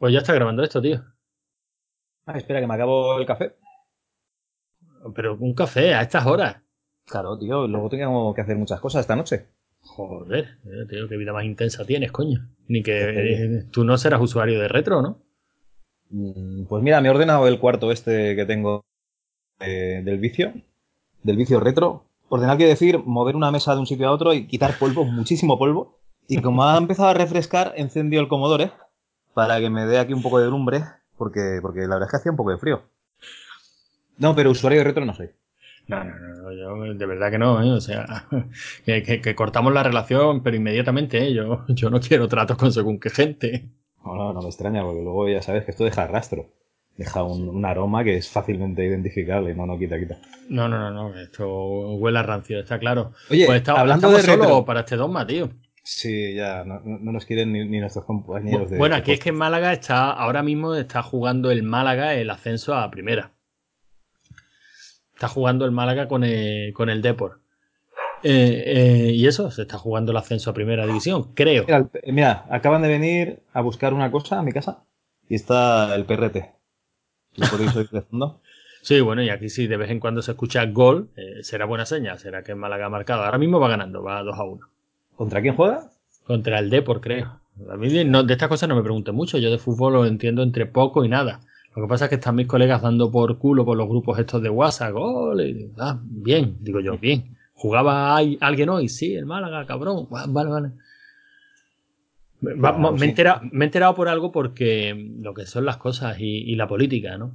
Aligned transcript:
Pues 0.00 0.14
ya 0.14 0.20
está 0.20 0.32
grabando 0.32 0.62
esto, 0.62 0.80
tío. 0.80 1.04
Ah, 2.24 2.38
espera, 2.38 2.58
que 2.58 2.66
me 2.66 2.72
acabo 2.72 3.18
el 3.18 3.26
café. 3.26 3.54
Pero 5.14 5.36
un 5.38 5.52
café 5.52 5.92
a 5.94 6.00
estas 6.00 6.24
horas. 6.24 6.56
Claro, 7.04 7.38
tío, 7.38 7.66
luego 7.68 7.90
tengo 7.90 8.32
que 8.32 8.40
hacer 8.40 8.56
muchas 8.56 8.80
cosas 8.80 9.02
esta 9.02 9.14
noche. 9.14 9.48
Joder, 9.82 10.56
eh, 10.64 10.86
tío, 10.88 11.06
qué 11.06 11.18
vida 11.18 11.34
más 11.34 11.44
intensa 11.44 11.84
tienes, 11.84 12.12
coño. 12.12 12.48
Ni 12.68 12.82
que 12.82 12.94
eh, 13.10 13.64
tú 13.70 13.84
no 13.84 13.98
serás 13.98 14.22
usuario 14.22 14.58
de 14.58 14.68
retro, 14.68 15.02
¿no? 15.02 15.18
Mm, 16.08 16.64
Pues 16.64 16.82
mira, 16.82 17.02
me 17.02 17.08
he 17.08 17.10
ordenado 17.10 17.46
el 17.46 17.60
cuarto 17.60 17.92
este 17.92 18.34
que 18.36 18.46
tengo 18.46 18.80
eh, 19.60 20.00
del 20.02 20.18
vicio, 20.18 20.54
del 21.22 21.36
vicio 21.36 21.60
retro. 21.60 22.06
Ordenar 22.30 22.56
quiere 22.56 22.70
decir 22.70 22.98
mover 23.04 23.36
una 23.36 23.50
mesa 23.50 23.74
de 23.74 23.80
un 23.80 23.86
sitio 23.86 24.08
a 24.08 24.12
otro 24.12 24.32
y 24.32 24.46
quitar 24.46 24.78
polvo, 24.78 25.04
muchísimo 25.20 25.58
polvo. 25.58 25.98
Y 26.26 26.40
como 26.40 26.64
ha 26.64 26.78
empezado 26.78 27.10
a 27.10 27.14
refrescar, 27.14 27.74
he 27.76 27.82
encendido 27.82 28.22
el 28.22 28.28
Commodore 28.28 28.72
para 29.34 29.58
que 29.60 29.70
me 29.70 29.86
dé 29.86 29.98
aquí 29.98 30.12
un 30.12 30.22
poco 30.22 30.38
de 30.40 30.48
lumbre, 30.48 30.82
porque, 31.16 31.58
porque 31.62 31.80
la 31.80 31.94
verdad 31.96 32.04
es 32.04 32.10
que 32.10 32.16
hacía 32.16 32.30
un 32.32 32.36
poco 32.36 32.50
de 32.50 32.58
frío. 32.58 32.82
No, 34.18 34.34
pero 34.34 34.50
usuario 34.50 34.78
de 34.80 34.84
retro 34.84 35.04
no 35.04 35.14
soy. 35.14 35.30
No, 35.88 36.04
no, 36.04 36.12
no, 36.14 36.52
yo 36.52 36.94
de 36.94 37.06
verdad 37.06 37.30
que 37.30 37.38
no, 37.38 37.62
¿eh? 37.62 37.72
O 37.72 37.80
sea, 37.80 38.26
que, 38.84 39.02
que- 39.02 39.20
que 39.20 39.34
cortamos 39.34 39.72
la 39.72 39.82
relación, 39.82 40.42
pero 40.42 40.56
inmediatamente, 40.56 41.18
¿eh? 41.18 41.32
Yo, 41.34 41.64
yo 41.68 41.90
no 41.90 42.00
quiero 42.00 42.28
tratos 42.28 42.56
con 42.56 42.72
según 42.72 43.00
qué 43.00 43.10
gente. 43.10 43.68
No, 44.04 44.14
no, 44.14 44.32
no 44.32 44.40
me 44.42 44.48
extraña, 44.48 44.82
porque 44.82 45.02
luego 45.02 45.28
ya 45.28 45.42
sabes 45.42 45.64
que 45.64 45.70
esto 45.72 45.84
deja 45.84 46.06
rastro. 46.06 46.46
Deja 46.96 47.22
un, 47.22 47.48
un 47.48 47.64
aroma 47.64 48.04
que 48.04 48.16
es 48.16 48.28
fácilmente 48.28 48.84
identificable. 48.84 49.54
No, 49.54 49.64
no, 49.66 49.78
quita, 49.78 49.98
quita. 49.98 50.18
No, 50.48 50.68
no, 50.68 50.78
no, 50.78 50.90
no, 50.90 51.18
esto 51.18 51.48
huele 51.96 52.18
a 52.18 52.22
rancio, 52.22 52.60
está 52.60 52.78
claro. 52.78 53.12
Oye, 53.30 53.46
pues 53.46 53.58
está- 53.58 53.72
hablando 53.80 54.08
estamos 54.08 54.26
de 54.26 54.32
retro- 54.32 54.44
solos 54.48 54.64
para 54.66 54.80
este 54.80 54.96
dogma, 54.96 55.26
tío. 55.26 55.48
Sí, 55.82 56.34
ya, 56.34 56.64
no, 56.64 56.80
no- 56.80 56.98
no 56.98 57.12
nos 57.12 57.24
quieren 57.26 57.52
ni, 57.52 57.64
ni 57.66 57.80
nuestros 57.80 58.04
compañeros 58.04 58.70
de. 58.70 58.78
Bueno, 58.78 58.94
de 58.96 59.00
aquí 59.00 59.12
es 59.12 59.20
que 59.20 59.30
en 59.30 59.36
Málaga 59.36 59.72
está, 59.72 60.10
ahora 60.12 60.42
mismo 60.42 60.74
está 60.74 61.02
jugando 61.02 61.50
el 61.50 61.62
Málaga 61.62 62.14
el 62.14 62.30
ascenso 62.30 62.74
a 62.74 62.90
primera. 62.90 63.32
Está 65.14 65.28
jugando 65.28 65.64
el 65.64 65.70
Málaga 65.70 66.08
con 66.08 66.24
el, 66.24 66.72
con 66.72 66.88
el 66.88 67.02
Depor. 67.02 67.40
Eh, 68.22 68.62
eh, 68.66 69.12
y 69.12 69.26
eso, 69.26 69.50
se 69.50 69.62
está 69.62 69.78
jugando 69.78 70.12
el 70.12 70.18
ascenso 70.18 70.50
a 70.50 70.54
primera 70.54 70.86
división, 70.86 71.34
creo. 71.34 71.64
Mira, 72.06 72.44
acaban 72.50 72.82
de 72.82 72.88
venir 72.88 73.40
a 73.52 73.60
buscar 73.62 73.94
una 73.94 74.10
cosa 74.10 74.38
a 74.38 74.42
mi 74.42 74.52
casa 74.52 74.84
y 75.28 75.34
está 75.34 75.94
el 75.94 76.04
PRT. 76.04 76.36
¿Lo 77.36 77.46
podéis 77.48 77.74
oír 77.76 77.88
de 77.90 78.02
fondo? 78.02 78.40
Sí, 78.82 79.00
bueno, 79.00 79.22
y 79.22 79.30
aquí 79.30 79.48
si 79.50 79.66
de 79.66 79.76
vez 79.76 79.90
en 79.90 80.00
cuando 80.00 80.20
se 80.22 80.32
escucha 80.32 80.64
gol, 80.66 81.10
eh, 81.16 81.42
será 81.42 81.64
buena 81.66 81.86
señal, 81.86 82.18
será 82.18 82.42
que 82.42 82.52
el 82.52 82.58
Málaga 82.58 82.86
ha 82.86 82.90
marcado. 82.90 83.24
Ahora 83.24 83.38
mismo 83.38 83.60
va 83.60 83.68
ganando, 83.68 84.02
va 84.02 84.22
2 84.22 84.38
a 84.38 84.44
1. 84.44 84.66
¿Contra 85.20 85.42
quién 85.42 85.54
juega? 85.54 85.90
Contra 86.24 86.58
el 86.60 86.70
Depor, 86.70 87.02
creo. 87.02 87.38
A 87.70 87.76
mí 87.76 87.90
de, 87.90 88.06
no- 88.06 88.22
de 88.22 88.32
estas 88.32 88.48
cosas 88.48 88.70
no 88.70 88.74
me 88.74 88.82
pregunten 88.82 89.14
mucho, 89.14 89.36
yo 89.36 89.50
de 89.50 89.58
fútbol 89.58 89.92
lo 89.92 90.06
entiendo 90.06 90.42
entre 90.42 90.64
poco 90.64 91.04
y 91.04 91.10
nada. 91.10 91.40
Lo 91.76 91.82
que 91.82 91.88
pasa 91.90 92.06
es 92.06 92.08
que 92.08 92.14
están 92.14 92.36
mis 92.36 92.46
colegas 92.46 92.80
dando 92.80 93.10
por 93.10 93.36
culo 93.38 93.66
por 93.66 93.76
los 93.76 93.86
grupos 93.86 94.18
estos 94.18 94.40
de 94.42 94.48
WhatsApp, 94.48 94.92
gol, 94.94 95.38
y 95.42 95.70
ah, 95.78 96.00
bien, 96.02 96.56
digo 96.60 96.80
yo, 96.80 96.96
bien. 96.96 97.36
¿Jugaba 97.52 98.16
alguien 98.16 98.70
hoy? 98.70 98.88
Sí, 98.88 99.14
el 99.14 99.26
Málaga, 99.26 99.66
cabrón. 99.66 100.06
Vale, 100.10 100.48
vale. 100.50 100.68
Me- 102.40 102.54
va- 102.54 102.74
Claro, 102.74 102.92
me, 102.92 103.04
he 103.04 103.08
enterado, 103.10 103.40
me 103.52 103.64
he 103.64 103.68
enterado 103.68 103.94
por 103.94 104.08
algo 104.08 104.32
porque 104.32 104.94
lo 105.20 105.34
que 105.34 105.44
son 105.44 105.66
las 105.66 105.76
cosas 105.76 106.18
y, 106.18 106.50
y 106.50 106.56
la 106.56 106.66
política, 106.66 107.18
¿no? 107.18 107.34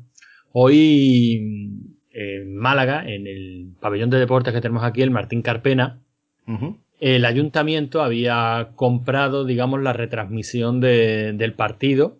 Hoy 0.54 1.84
en 2.12 2.56
Málaga, 2.58 3.08
en 3.08 3.28
el 3.28 3.68
pabellón 3.80 4.10
de 4.10 4.18
deportes 4.18 4.56
que 4.56 4.62
tenemos 4.62 4.84
aquí, 4.84 5.04
el 5.04 5.12
Martín 5.12 5.44
Carpena, 5.44 6.00
Ujú. 6.48 6.78
El 7.00 7.26
ayuntamiento 7.26 8.02
había 8.02 8.70
comprado, 8.76 9.46
digamos, 9.46 9.82
la 9.82 9.94
retransmisión 9.94 10.80
de- 10.80 11.34
del 11.34 11.54
partido 11.54 12.20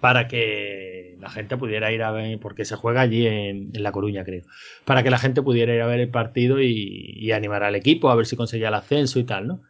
para 0.00 0.28
que 0.28 1.16
la 1.20 1.30
gente 1.30 1.56
pudiera 1.56 1.90
ir 1.92 2.02
a 2.02 2.12
ver, 2.12 2.38
porque 2.38 2.64
se 2.64 2.76
juega 2.76 3.00
allí 3.00 3.26
en, 3.26 3.70
La 3.74 3.92
Coruña, 3.92 4.24
creo, 4.24 4.44
para 4.84 5.02
que 5.02 5.10
la 5.10 5.18
gente 5.18 5.42
pudiera 5.42 5.74
ir 5.74 5.80
a 5.82 5.86
ver 5.86 6.00
el 6.00 6.10
partido 6.10 6.60
y, 6.60 7.14
y 7.16 7.32
animar 7.32 7.64
al 7.64 7.74
equipo, 7.74 8.10
a 8.10 8.14
ver 8.14 8.26
si 8.26 8.36
conseguía 8.36 8.68
el 8.68 8.74
ascenso 8.74 9.18
y 9.18 9.24
tal, 9.24 9.48
¿no? 9.48 9.60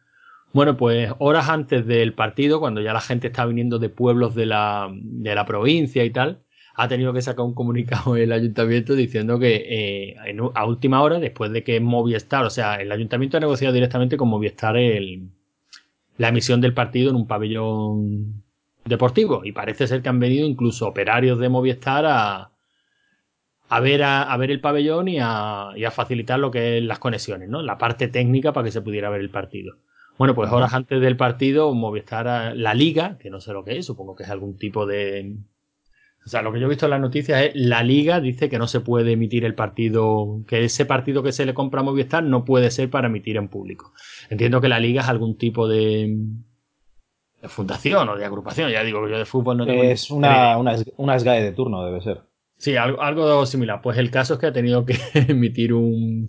Bueno, 0.52 0.76
pues 0.76 1.10
horas 1.18 1.48
antes 1.48 1.86
del 1.86 2.14
partido, 2.14 2.58
cuando 2.60 2.80
ya 2.80 2.92
la 2.92 3.00
gente 3.00 3.26
está 3.28 3.44
viniendo 3.44 3.78
de 3.78 3.90
pueblos 3.90 4.34
de 4.34 4.46
la, 4.46 4.90
de 4.92 5.34
la 5.34 5.44
provincia 5.46 6.04
y 6.04 6.10
tal, 6.10 6.40
ha 6.80 6.86
tenido 6.86 7.12
que 7.12 7.22
sacar 7.22 7.44
un 7.44 7.54
comunicado 7.54 8.16
el 8.16 8.30
ayuntamiento 8.30 8.94
diciendo 8.94 9.40
que 9.40 9.56
eh, 9.56 10.16
en 10.26 10.40
a 10.54 10.64
última 10.64 11.02
hora, 11.02 11.18
después 11.18 11.50
de 11.50 11.64
que 11.64 11.80
Movistar, 11.80 12.44
o 12.44 12.50
sea, 12.50 12.76
el 12.76 12.92
ayuntamiento 12.92 13.36
ha 13.36 13.40
negociado 13.40 13.74
directamente 13.74 14.16
con 14.16 14.28
Movistar 14.28 14.76
el, 14.76 15.28
la 16.18 16.28
emisión 16.28 16.60
del 16.60 16.74
partido 16.74 17.10
en 17.10 17.16
un 17.16 17.26
pabellón 17.26 18.44
deportivo 18.84 19.44
y 19.44 19.50
parece 19.50 19.88
ser 19.88 20.02
que 20.02 20.08
han 20.08 20.20
venido 20.20 20.46
incluso 20.46 20.86
operarios 20.86 21.40
de 21.40 21.48
Movistar 21.48 22.06
a, 22.06 22.52
a 23.68 23.80
ver 23.80 24.04
a, 24.04 24.22
a 24.22 24.36
ver 24.36 24.52
el 24.52 24.60
pabellón 24.60 25.08
y 25.08 25.18
a, 25.20 25.70
y 25.74 25.84
a 25.84 25.90
facilitar 25.90 26.38
lo 26.38 26.52
que 26.52 26.78
es 26.78 26.84
las 26.84 27.00
conexiones, 27.00 27.48
¿no? 27.48 27.60
La 27.60 27.76
parte 27.76 28.06
técnica 28.06 28.52
para 28.52 28.64
que 28.64 28.70
se 28.70 28.82
pudiera 28.82 29.10
ver 29.10 29.20
el 29.20 29.30
partido. 29.30 29.74
Bueno, 30.16 30.36
pues 30.36 30.50
horas 30.52 30.74
antes 30.74 31.00
del 31.00 31.16
partido, 31.16 31.74
Movistar, 31.74 32.56
la 32.56 32.74
liga, 32.74 33.18
que 33.18 33.30
no 33.30 33.40
sé 33.40 33.52
lo 33.52 33.64
que 33.64 33.78
es, 33.78 33.86
supongo 33.86 34.14
que 34.14 34.22
es 34.22 34.30
algún 34.30 34.56
tipo 34.56 34.86
de... 34.86 35.34
O 36.28 36.30
sea, 36.30 36.42
lo 36.42 36.52
que 36.52 36.60
yo 36.60 36.66
he 36.66 36.68
visto 36.68 36.84
en 36.84 36.90
las 36.90 37.00
noticias 37.00 37.42
es 37.42 37.52
la 37.54 37.82
liga 37.82 38.20
dice 38.20 38.50
que 38.50 38.58
no 38.58 38.66
se 38.66 38.80
puede 38.80 39.12
emitir 39.12 39.46
el 39.46 39.54
partido, 39.54 40.42
que 40.46 40.62
ese 40.62 40.84
partido 40.84 41.22
que 41.22 41.32
se 41.32 41.46
le 41.46 41.54
compra 41.54 41.80
a 41.80 41.84
Movistar 41.84 42.22
no 42.22 42.44
puede 42.44 42.70
ser 42.70 42.90
para 42.90 43.06
emitir 43.06 43.38
en 43.38 43.48
público. 43.48 43.94
Entiendo 44.28 44.60
que 44.60 44.68
la 44.68 44.78
liga 44.78 45.00
es 45.00 45.08
algún 45.08 45.38
tipo 45.38 45.66
de, 45.66 46.18
de 47.40 47.48
fundación 47.48 48.10
o 48.10 48.16
de 48.16 48.26
agrupación, 48.26 48.70
ya 48.70 48.84
digo 48.84 49.02
que 49.06 49.12
yo 49.12 49.16
de 49.16 49.24
fútbol 49.24 49.56
no 49.56 49.64
tengo 49.64 49.82
Es 49.82 50.10
una, 50.10 50.58
una, 50.58 50.76
una 50.98 51.18
SGAE 51.18 51.42
de 51.42 51.52
turno, 51.52 51.82
debe 51.82 52.02
ser. 52.02 52.20
Sí, 52.58 52.76
algo, 52.76 53.00
algo 53.00 53.46
similar. 53.46 53.80
Pues 53.80 53.96
el 53.96 54.10
caso 54.10 54.34
es 54.34 54.40
que 54.40 54.48
ha 54.48 54.52
tenido 54.52 54.84
que 54.84 54.98
emitir 55.14 55.72
un, 55.72 56.28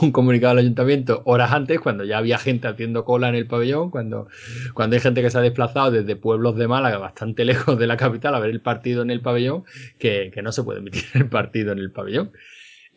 un 0.00 0.12
comunicado 0.12 0.52
al 0.52 0.58
ayuntamiento 0.58 1.22
horas 1.24 1.52
antes, 1.52 1.80
cuando 1.80 2.04
ya 2.04 2.18
había 2.18 2.38
gente 2.38 2.68
haciendo 2.68 3.04
cola 3.04 3.28
en 3.28 3.34
el 3.34 3.46
pabellón, 3.46 3.90
cuando, 3.90 4.28
cuando 4.74 4.96
hay 4.96 5.00
gente 5.00 5.22
que 5.22 5.30
se 5.30 5.38
ha 5.38 5.40
desplazado 5.40 5.90
desde 5.90 6.16
pueblos 6.16 6.56
de 6.56 6.68
Málaga 6.68 6.98
bastante 6.98 7.44
lejos 7.44 7.78
de 7.78 7.86
la 7.86 7.96
capital 7.96 8.34
a 8.34 8.40
ver 8.40 8.50
el 8.50 8.60
partido 8.60 9.02
en 9.02 9.10
el 9.10 9.20
pabellón, 9.20 9.64
que, 9.98 10.30
que 10.32 10.42
no 10.42 10.52
se 10.52 10.62
puede 10.62 10.80
emitir 10.80 11.04
el 11.14 11.28
partido 11.28 11.72
en 11.72 11.78
el 11.78 11.92
pabellón. 11.92 12.32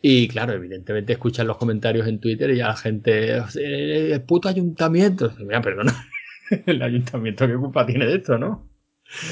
Y 0.00 0.28
claro, 0.28 0.52
evidentemente 0.52 1.12
escuchan 1.14 1.46
los 1.46 1.56
comentarios 1.56 2.06
en 2.06 2.20
Twitter 2.20 2.50
y 2.50 2.58
ya 2.58 2.68
la 2.68 2.76
gente, 2.76 3.38
"Eh, 3.56 4.12
el 4.12 4.22
puto 4.22 4.48
ayuntamiento. 4.48 5.32
Mira, 5.40 5.60
perdona, 5.60 5.92
el 6.66 6.82
ayuntamiento 6.82 7.46
qué 7.46 7.54
culpa 7.56 7.84
tiene 7.86 8.06
de 8.06 8.16
esto, 8.16 8.38
¿no? 8.38 8.67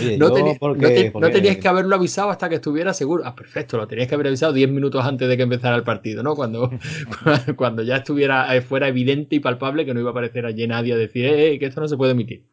Oye, 0.00 0.16
No, 0.16 0.28
yo 0.28 0.34
teni- 0.34 0.58
porque- 0.58 0.80
no 0.80 0.88
te- 0.88 1.04
no 1.06 1.12
porque- 1.12 1.30
teníais 1.30 1.58
que 1.58 1.68
haberlo 1.68 1.96
avisado 1.96 2.30
hasta 2.30 2.48
que 2.48 2.54
estuviera 2.56 2.94
seguro. 2.94 3.22
Ah, 3.26 3.34
perfecto, 3.36 3.76
lo 3.76 3.86
teníais 3.86 4.08
que 4.08 4.14
haber 4.14 4.28
avisado 4.28 4.52
10 4.54 4.70
minutos 4.70 5.04
antes 5.04 5.28
de 5.28 5.36
que 5.36 5.42
empezara 5.42 5.76
el 5.76 5.82
partido, 5.82 6.22
¿no? 6.22 6.34
Cuando, 6.34 6.70
cuando 7.56 7.82
ya 7.82 7.96
estuviera, 7.96 8.54
eh, 8.56 8.62
fuera 8.62 8.88
evidente 8.88 9.36
y 9.36 9.40
palpable 9.40 9.84
que 9.84 9.92
no 9.92 10.00
iba 10.00 10.10
a 10.10 10.12
aparecer 10.12 10.46
allí 10.46 10.66
nadie 10.66 10.94
a 10.94 10.96
decir, 10.96 11.26
eh, 11.26 11.52
eh, 11.52 11.58
que 11.58 11.66
esto 11.66 11.80
no 11.80 11.88
se 11.88 11.96
puede 11.96 12.12
emitir. 12.12 12.44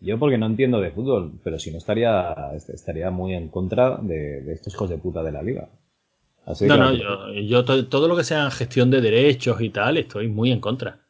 Yo 0.00 0.18
porque 0.18 0.36
no 0.36 0.46
entiendo 0.46 0.80
de 0.80 0.90
fútbol, 0.90 1.32
pero 1.42 1.58
si 1.58 1.70
no 1.70 1.78
estaría, 1.78 2.34
estaría 2.54 3.10
muy 3.10 3.32
en 3.34 3.48
contra 3.48 3.96
de, 3.96 4.42
de 4.42 4.52
estos 4.52 4.74
hijos 4.74 4.90
de 4.90 4.98
puta 4.98 5.22
de 5.22 5.32
la 5.32 5.42
liga. 5.42 5.68
Así 6.44 6.66
No, 6.66 6.74
que- 6.74 6.80
no, 6.80 6.92
yo, 6.92 7.32
yo 7.40 7.64
to- 7.64 7.86
todo 7.88 8.06
lo 8.08 8.16
que 8.16 8.24
sea 8.24 8.50
gestión 8.50 8.90
de 8.90 9.00
derechos 9.00 9.60
y 9.60 9.70
tal, 9.70 9.96
estoy 9.96 10.28
muy 10.28 10.52
en 10.52 10.60
contra. 10.60 11.00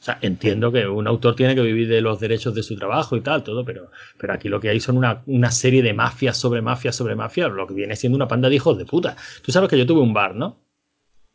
O 0.00 0.02
sea, 0.02 0.18
entiendo 0.22 0.70
que 0.70 0.86
un 0.86 1.08
autor 1.08 1.34
tiene 1.34 1.56
que 1.56 1.60
vivir 1.60 1.88
de 1.88 2.00
los 2.00 2.20
derechos 2.20 2.54
de 2.54 2.62
su 2.62 2.76
trabajo 2.76 3.16
y 3.16 3.20
tal, 3.20 3.42
todo, 3.42 3.64
pero, 3.64 3.90
pero 4.16 4.32
aquí 4.32 4.48
lo 4.48 4.60
que 4.60 4.68
hay 4.68 4.78
son 4.78 4.96
una, 4.96 5.22
una 5.26 5.50
serie 5.50 5.82
de 5.82 5.92
mafias 5.92 6.36
sobre 6.36 6.62
mafias 6.62 6.94
sobre 6.94 7.16
mafias, 7.16 7.50
lo 7.50 7.66
que 7.66 7.74
viene 7.74 7.96
siendo 7.96 8.14
una 8.14 8.28
panda 8.28 8.48
de 8.48 8.54
hijos 8.54 8.78
de 8.78 8.84
puta. 8.84 9.16
Tú 9.42 9.50
sabes 9.50 9.68
que 9.68 9.76
yo 9.76 9.86
tuve 9.86 10.00
un 10.00 10.14
bar, 10.14 10.36
¿no? 10.36 10.56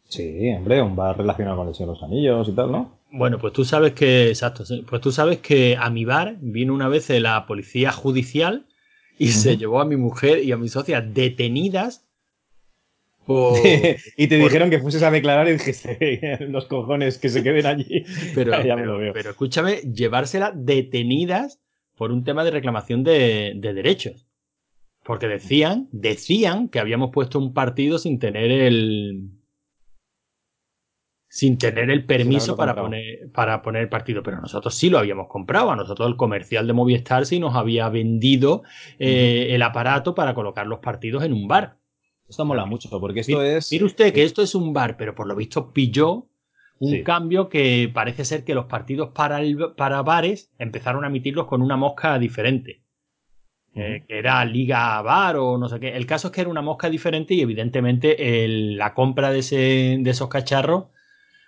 Sí, 0.07 0.49
hombre, 0.55 0.81
un 0.81 0.95
bar 0.95 1.17
relacionado 1.17 1.57
con 1.57 1.67
el 1.67 1.75
Señor 1.75 1.89
de 1.89 1.95
los 1.95 2.03
Anillos 2.03 2.47
y 2.47 2.51
tal, 2.53 2.71
¿no? 2.71 2.99
Bueno, 3.11 3.37
pues 3.37 3.51
tú 3.51 3.65
sabes 3.65 3.93
que, 3.93 4.29
exacto, 4.29 4.63
pues 4.87 5.01
tú 5.01 5.11
sabes 5.11 5.39
que 5.39 5.75
a 5.77 5.89
mi 5.89 6.05
bar 6.05 6.37
vino 6.39 6.73
una 6.73 6.87
vez 6.87 7.09
la 7.09 7.45
policía 7.45 7.91
judicial 7.91 8.65
y 9.17 9.29
se 9.29 9.57
llevó 9.57 9.81
a 9.81 9.85
mi 9.85 9.97
mujer 9.97 10.43
y 10.43 10.51
a 10.51 10.57
mi 10.57 10.69
socia 10.69 11.01
detenidas 11.01 12.05
por... 13.25 13.57
y 14.17 14.27
te 14.27 14.37
por- 14.37 14.45
dijeron 14.47 14.69
que 14.69 14.79
fueses 14.79 15.03
a 15.03 15.11
declarar 15.11 15.47
y 15.47 15.53
dijiste, 15.53 16.37
los 16.49 16.65
cojones, 16.65 17.17
que 17.17 17.29
se 17.29 17.43
queden 17.43 17.65
allí. 17.65 18.03
Pero, 18.35 18.51
ya 18.63 18.75
me 18.75 18.81
pero- 18.81 18.85
lo 18.93 18.97
veo. 18.99 19.13
pero 19.13 19.29
escúchame, 19.31 19.77
llevársela 19.93 20.51
detenidas 20.55 21.59
por 21.95 22.11
un 22.11 22.23
tema 22.23 22.43
de 22.43 22.51
reclamación 22.51 23.03
de, 23.03 23.53
de 23.55 23.73
derechos. 23.73 24.25
Porque 25.03 25.27
decían, 25.27 25.89
decían 25.91 26.69
que 26.69 26.79
habíamos 26.79 27.11
puesto 27.11 27.37
un 27.37 27.53
partido 27.53 27.97
sin 27.99 28.19
tener 28.19 28.49
el. 28.51 29.29
Sin 31.27 31.57
tener 31.57 31.89
el 31.89 32.05
permiso 32.05 32.53
haberlo 32.53 32.57
para 32.57 32.71
comprado. 32.73 32.87
poner, 32.87 33.31
para 33.33 33.61
poner 33.63 33.81
el 33.81 33.89
partido. 33.89 34.21
Pero 34.23 34.39
nosotros 34.39 34.75
sí 34.75 34.89
lo 34.89 34.99
habíamos 34.99 35.27
comprado. 35.27 35.71
A 35.71 35.75
nosotros 35.75 36.07
el 36.07 36.15
comercial 36.15 36.67
de 36.67 36.73
Movistar 36.73 37.25
sí 37.25 37.39
nos 37.39 37.55
había 37.55 37.89
vendido 37.89 38.63
eh, 38.99 39.47
el 39.49 39.61
aparato 39.63 40.13
para 40.15 40.33
colocar 40.35 40.67
los 40.67 40.79
partidos 40.79 41.23
en 41.23 41.33
un 41.33 41.47
bar. 41.47 41.77
Esto 42.33 42.45
mola 42.45 42.65
mucho, 42.65 42.89
porque 42.99 43.19
esto 43.19 43.43
es... 43.43 43.71
Mire 43.71 43.85
usted 43.85 44.11
que 44.11 44.23
esto 44.23 44.41
es 44.41 44.55
un 44.55 44.73
bar, 44.73 44.97
pero 44.97 45.13
por 45.13 45.27
lo 45.27 45.35
visto 45.35 45.71
pilló 45.71 46.25
un 46.79 46.89
Sí. 46.91 47.03
cambio 47.03 47.47
que 47.47 47.91
parece 47.93 48.25
ser 48.25 48.43
que 48.43 48.55
los 48.55 48.65
partidos 48.65 49.09
para, 49.09 49.39
el- 49.39 49.73
para 49.77 50.01
bares 50.01 50.49
empezaron 50.57 51.03
a 51.03 51.07
emitirlos 51.07 51.45
con 51.45 51.61
una 51.61 51.77
mosca 51.77 52.17
diferente. 52.17 52.81
eh, 53.75 54.03
que 54.07 54.19
era 54.19 54.45
Liga 54.45 55.01
Bar 55.01 55.35
o 55.37 55.57
no 55.57 55.67
sé 55.67 55.79
qué. 55.79 55.95
El 55.97 56.05
caso 56.05 56.27
es 56.27 56.31
que 56.33 56.41
era 56.41 56.49
una 56.51 56.61
mosca 56.61 56.91
diferente 56.91 57.33
y 57.33 57.41
evidentemente 57.41 58.15
la 58.47 58.93
compra 58.93 59.31
de, 59.31 59.39
ese, 59.39 59.97
de 59.99 60.09
esos 60.11 60.27
cacharros, 60.29 60.85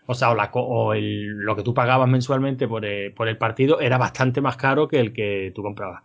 o 0.07 0.13
sea, 0.15 0.31
o, 0.31 0.93
lo 0.95 1.55
que 1.55 1.61
tú 1.61 1.73
pagabas 1.75 2.09
mensualmente 2.09 2.67
por, 2.67 2.83
eh, 2.83 3.11
por 3.11 3.27
el 3.27 3.37
partido 3.37 3.79
era 3.79 3.99
bastante 3.99 4.41
más 4.41 4.57
caro 4.57 4.87
que 4.87 4.99
el 4.99 5.13
que 5.13 5.51
tú 5.53 5.61
comprabas. 5.61 6.01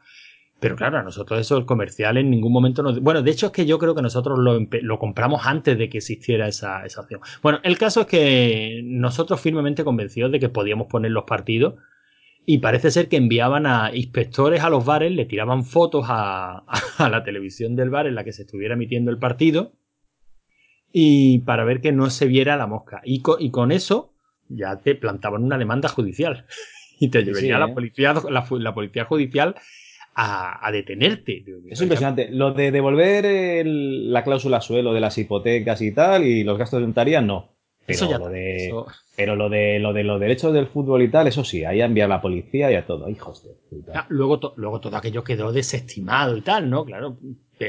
Pero 0.61 0.77
claro, 0.77 0.99
a 0.99 1.03
nosotros 1.03 1.41
eso, 1.41 1.57
el 1.57 1.65
comercial 1.65 2.19
en 2.19 2.31
ningún 2.31 2.53
momento 2.53 2.83
nos... 2.83 3.01
Bueno, 3.01 3.23
de 3.23 3.31
hecho 3.31 3.47
es 3.47 3.53
que 3.53 3.65
yo 3.65 3.79
creo 3.79 3.95
que 3.95 4.03
nosotros 4.03 4.39
lo, 4.39 4.99
compramos 4.99 5.47
antes 5.47 5.79
de 5.79 5.89
que 5.89 5.99
existiera 5.99 6.47
esa, 6.49 6.85
esa, 6.85 7.01
opción. 7.01 7.21
Bueno, 7.43 7.61
el 7.65 7.79
caso 7.79 8.03
es 8.03 8.07
que 8.07 8.83
nosotros 8.85 9.41
firmemente 9.41 9.85
convencidos 9.85 10.31
de 10.31 10.39
que 10.39 10.51
podíamos 10.51 10.87
poner 10.87 11.13
los 11.13 11.25
partidos 11.25 11.77
y 12.45 12.59
parece 12.59 12.91
ser 12.91 13.09
que 13.09 13.17
enviaban 13.17 13.65
a 13.65 13.91
inspectores 13.95 14.63
a 14.63 14.69
los 14.69 14.85
bares, 14.85 15.13
le 15.13 15.25
tiraban 15.25 15.65
fotos 15.65 16.05
a, 16.09 16.65
la 16.99 17.25
televisión 17.25 17.75
del 17.75 17.89
bar 17.89 18.07
en 18.07 18.15
la 18.15 18.25
que 18.25 18.33
se 18.33 18.43
estuviera 18.43 18.75
emitiendo 18.75 19.11
el 19.11 19.19
partido 19.19 19.73
y 20.93 21.39
para 21.41 21.65
ver 21.65 21.81
que 21.81 21.93
no 21.93 22.11
se 22.11 22.27
viera 22.27 22.59
la 22.59 22.67
mosca. 22.67 23.01
Y 23.03 23.23
con, 23.23 23.73
eso 23.73 24.13
ya 24.51 24.77
te 24.77 24.95
plantaban 24.95 25.43
una 25.43 25.57
demanda 25.57 25.89
judicial 25.89 26.45
y 27.01 27.09
te 27.09 27.23
llevaría 27.23 27.59
la, 27.59 27.69
¿eh? 27.69 27.73
policía, 27.73 28.13
la 28.29 28.75
policía 28.75 29.07
judicial 29.07 29.55
a, 30.21 30.71
detenerte. 30.73 31.45
Es 31.69 31.81
impresionante. 31.81 32.29
Lo 32.31 32.53
de 32.53 32.71
devolver 32.71 33.65
la 33.67 34.23
cláusula 34.23 34.61
suelo 34.61 34.93
de 34.93 35.01
las 35.01 35.17
hipotecas 35.17 35.81
y 35.81 35.93
tal 35.93 36.27
y 36.27 36.45
los 36.45 36.59
gastos 36.59 36.81
de 36.81 36.87
notaría, 36.87 37.21
no. 37.21 37.57
Pero 37.87 37.97
eso 37.97 38.11
ya 38.11 38.19
lo 38.19 38.29
de, 38.29 38.73
Pero 39.17 39.37
lo 39.37 39.49
de, 39.49 39.79
lo 39.79 39.93
de 39.93 40.05
los 40.05 40.21
derechos 40.21 40.53
del 40.53 40.67
fútbol 40.67 41.03
y 41.03 41.11
tal, 41.11 41.27
eso 41.27 41.43
sí, 41.43 41.65
ahí 41.65 41.81
a 41.81 41.87
enviar 41.87 42.07
a 42.07 42.17
la 42.17 42.23
policía 42.23 42.71
y 42.71 42.75
a 42.75 42.87
todo. 42.87 43.09
Hijos 43.09 43.43
de 43.43 43.57
luego, 44.09 44.53
luego 44.57 44.81
todo 44.81 44.97
aquello 44.97 45.25
quedó 45.25 45.53
desestimado 45.53 46.37
y 46.37 46.43
tal, 46.43 46.69
¿no? 46.69 46.85
Claro, 46.85 47.19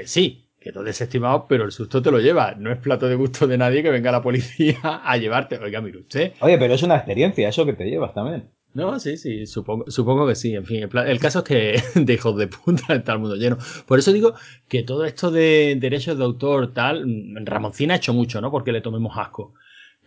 sí, 0.03 0.50
quedó 0.59 0.83
desestimado, 0.83 1.48
pero 1.48 1.63
el 1.63 1.71
susto 1.71 2.01
te 2.01 2.12
lo 2.12 2.19
lleva. 2.19 2.56
No 2.56 2.71
es 2.71 2.77
plato 2.80 3.07
de 3.07 3.15
gusto 3.15 3.48
de 3.48 3.57
nadie 3.57 3.81
que 3.81 3.89
venga 3.89 4.12
la 4.12 4.21
policía 4.21 4.80
a 5.03 5.18
llevarte. 5.18 5.57
Oiga, 5.57 5.81
mire 5.81 6.00
usted. 6.00 6.33
Oye, 6.42 6.57
pero 6.57 6.74
es 6.74 6.83
una 6.83 6.98
experiencia, 6.98 7.48
eso 7.48 7.65
que 7.65 7.74
te 7.74 7.86
llevas 7.86 8.13
también. 8.13 8.51
No, 8.73 8.97
sí, 9.00 9.18
sí, 9.18 9.45
supongo, 9.47 9.89
supongo 9.91 10.27
que 10.27 10.35
sí. 10.35 10.56
En 10.56 10.65
fin, 10.65 10.83
el, 10.83 11.19
caso 11.19 11.39
es 11.39 11.45
que 11.45 11.81
de 12.00 12.13
hijos 12.13 12.38
de 12.38 12.47
puta 12.47 12.94
está 12.95 13.13
el 13.13 13.19
mundo 13.19 13.35
lleno. 13.35 13.57
Por 13.85 14.00
eso 14.00 14.13
digo 14.13 14.33
que 14.68 14.83
todo 14.83 15.06
esto 15.06 15.31
de 15.31 15.75
derechos 15.79 16.18
de 16.18 16.23
autor, 16.23 16.73
tal, 16.73 17.06
Ramoncina 17.45 17.95
ha 17.95 17.97
hecho 17.97 18.13
mucho, 18.13 18.39
¿no? 18.39 18.51
Porque 18.51 18.71
le 18.71 18.81
tomemos 18.81 19.18
asco. 19.18 19.53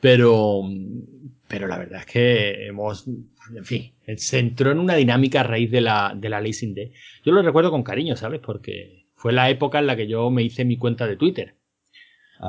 Pero, 0.00 0.62
pero 1.48 1.66
la 1.66 1.78
verdad 1.78 2.00
es 2.00 2.06
que 2.06 2.66
hemos, 2.66 3.06
en 3.06 3.64
fin, 3.64 3.92
se 4.16 4.38
entró 4.38 4.70
en 4.70 4.78
una 4.78 4.96
dinámica 4.96 5.40
a 5.40 5.44
raíz 5.44 5.70
de 5.70 5.80
la, 5.80 6.14
de 6.14 6.28
la 6.28 6.40
ley 6.40 6.52
sin 6.52 6.74
D. 6.74 6.92
Yo 7.24 7.32
lo 7.32 7.42
recuerdo 7.42 7.70
con 7.70 7.82
cariño, 7.82 8.16
¿sabes? 8.16 8.40
Porque 8.40 9.06
fue 9.14 9.32
la 9.32 9.48
época 9.48 9.78
en 9.78 9.86
la 9.86 9.96
que 9.96 10.06
yo 10.06 10.30
me 10.30 10.42
hice 10.42 10.64
mi 10.64 10.76
cuenta 10.76 11.06
de 11.06 11.16
Twitter. 11.16 11.54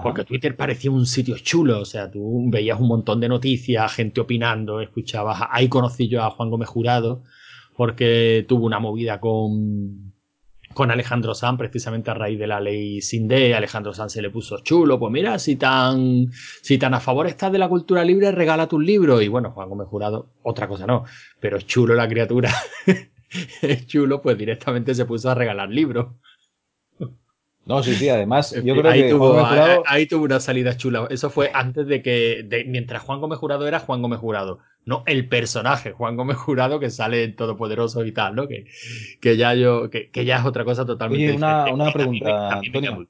Porque 0.03 0.23
Twitter 0.23 0.55
parecía 0.55 0.91
un 0.91 1.05
sitio 1.05 1.37
chulo, 1.37 1.79
o 1.79 1.85
sea, 1.85 2.09
tú 2.09 2.43
veías 2.49 2.79
un 2.79 2.87
montón 2.87 3.19
de 3.19 3.29
noticias, 3.29 3.93
gente 3.93 4.19
opinando, 4.19 4.81
escuchabas. 4.81 5.43
Ahí 5.51 5.69
conocí 5.69 6.07
yo 6.07 6.23
a 6.23 6.31
Juan 6.31 6.49
Gómez 6.49 6.67
Jurado, 6.67 7.23
porque 7.75 8.45
tuvo 8.47 8.65
una 8.65 8.79
movida 8.79 9.19
con, 9.19 10.13
con 10.73 10.91
Alejandro 10.91 11.33
Sanz, 11.33 11.57
precisamente 11.57 12.11
a 12.11 12.15
raíz 12.15 12.37
de 12.37 12.47
la 12.47 12.59
ley 12.59 13.01
Sinde. 13.01 13.55
Alejandro 13.55 13.93
Sanz 13.93 14.13
se 14.13 14.21
le 14.21 14.29
puso 14.29 14.59
chulo, 14.59 14.99
pues 14.99 15.11
mira, 15.11 15.39
si 15.39 15.55
tan, 15.55 16.27
si 16.61 16.77
tan 16.77 16.93
a 16.93 16.99
favor 16.99 17.27
estás 17.27 17.51
de 17.51 17.59
la 17.59 17.69
cultura 17.69 18.03
libre, 18.03 18.31
regala 18.31 18.67
tus 18.67 18.83
libros. 18.83 19.21
Y 19.21 19.27
bueno, 19.27 19.51
Juan 19.51 19.69
Gómez 19.69 19.87
Jurado, 19.87 20.33
otra 20.43 20.67
cosa 20.67 20.85
no, 20.85 21.05
pero 21.39 21.57
es 21.57 21.65
chulo 21.65 21.95
la 21.95 22.07
criatura. 22.07 22.51
es 23.61 23.87
chulo, 23.87 24.21
pues 24.21 24.37
directamente 24.37 24.93
se 24.93 25.05
puso 25.05 25.29
a 25.29 25.35
regalar 25.35 25.69
libros. 25.69 26.15
No, 27.65 27.81
sí, 27.81 27.95
sí, 27.95 28.09
además, 28.09 28.53
yo 28.63 28.75
creo 28.75 28.91
ahí 28.91 29.01
que 29.03 29.09
tuvo, 29.09 29.43
ahí, 29.87 30.05
tuvo 30.05 30.25
una 30.25 30.39
salida 30.39 30.77
chula. 30.77 31.07
Eso 31.09 31.31
fue 31.31 31.49
antes 31.53 31.87
de 31.87 32.03
que, 32.03 32.65
mientras 32.67 33.01
Juan 33.01 33.19
Gómez 33.19 33.39
Jurado 33.39 33.67
era 33.67 33.79
Juan 33.79 34.03
Gómez 34.03 34.19
Jurado, 34.19 34.59
no 34.85 35.03
el 35.07 35.27
personaje 35.27 35.91
Juan 35.91 36.15
Gómez 36.15 36.37
Jurado 36.37 36.79
que 36.79 36.91
sale 36.91 37.23
en 37.23 37.35
Todopoderoso 37.35 38.05
y 38.05 38.11
tal, 38.11 38.35
¿no? 38.35 38.47
Que, 38.47 38.67
que 39.19 39.35
ya 39.35 39.55
yo, 39.55 39.89
que, 39.89 40.11
ya 40.25 40.37
es 40.37 40.45
otra 40.45 40.63
cosa 40.63 40.85
totalmente 40.85 41.29
Oye, 41.29 41.37
una, 41.37 41.65
una 41.73 41.91
pregunta, 41.93 42.59
Antonio. 42.59 43.07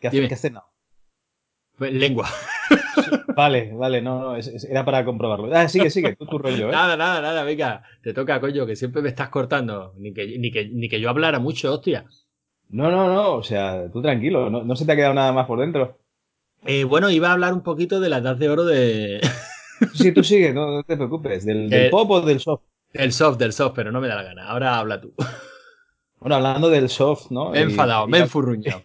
¿Qué, 0.00 0.08
hace, 0.08 0.28
¿Qué 0.28 0.50
pues, 1.78 1.92
Lengua. 1.92 2.28
Vale, 3.36 3.70
vale, 3.74 4.00
no, 4.00 4.34
no, 4.34 4.36
era 4.36 4.84
para 4.86 5.04
comprobarlo. 5.04 5.54
Ah, 5.54 5.68
sigue, 5.68 5.90
sigue, 5.90 6.16
tú 6.16 6.24
tu 6.24 6.38
rollo, 6.38 6.70
¿eh? 6.70 6.72
Nada, 6.72 6.96
nada, 6.96 7.20
nada, 7.20 7.44
venga, 7.44 7.82
te 8.02 8.14
toca, 8.14 8.40
coño, 8.40 8.64
que 8.64 8.76
siempre 8.76 9.02
me 9.02 9.10
estás 9.10 9.28
cortando. 9.28 9.92
Ni 9.98 10.14
que, 10.14 10.38
ni 10.38 10.50
que, 10.50 10.66
ni 10.66 10.88
que 10.88 10.98
yo 10.98 11.10
hablara 11.10 11.38
mucho, 11.38 11.74
hostia. 11.74 12.06
No, 12.68 12.90
no, 12.90 13.12
no, 13.12 13.34
o 13.34 13.42
sea, 13.42 13.90
tú 13.92 14.02
tranquilo, 14.02 14.50
no, 14.50 14.76
se 14.76 14.84
te 14.84 14.92
ha 14.92 14.96
quedado 14.96 15.14
nada 15.14 15.32
más 15.32 15.46
por 15.46 15.60
dentro. 15.60 15.98
Eh, 16.64 16.84
bueno, 16.84 17.10
iba 17.10 17.28
a 17.28 17.32
hablar 17.32 17.52
un 17.52 17.62
poquito 17.62 18.00
de 18.00 18.08
la 18.08 18.18
edad 18.18 18.36
de 18.36 18.48
oro 18.48 18.64
de. 18.64 19.20
sí, 19.94 20.12
tú 20.12 20.24
sigue, 20.24 20.52
no, 20.52 20.82
te 20.82 20.96
preocupes. 20.96 21.44
¿Del, 21.44 21.70
del 21.70 21.90
pop 21.90 22.10
o 22.10 22.20
del 22.20 22.40
soft? 22.40 22.62
Del 22.92 23.12
soft, 23.12 23.38
del 23.38 23.52
soft, 23.52 23.74
pero 23.76 23.92
no 23.92 24.00
me 24.00 24.08
da 24.08 24.16
la 24.16 24.22
gana. 24.22 24.48
Ahora 24.48 24.78
habla 24.78 25.00
tú. 25.00 25.12
Bueno, 26.18 26.36
hablando 26.36 26.70
del 26.70 26.88
soft, 26.88 27.30
¿no? 27.30 27.50
Me 27.50 27.58
he 27.58 27.62
enfadado, 27.62 28.08
me 28.08 28.18
he 28.18 28.22
enfurruñado. 28.22 28.82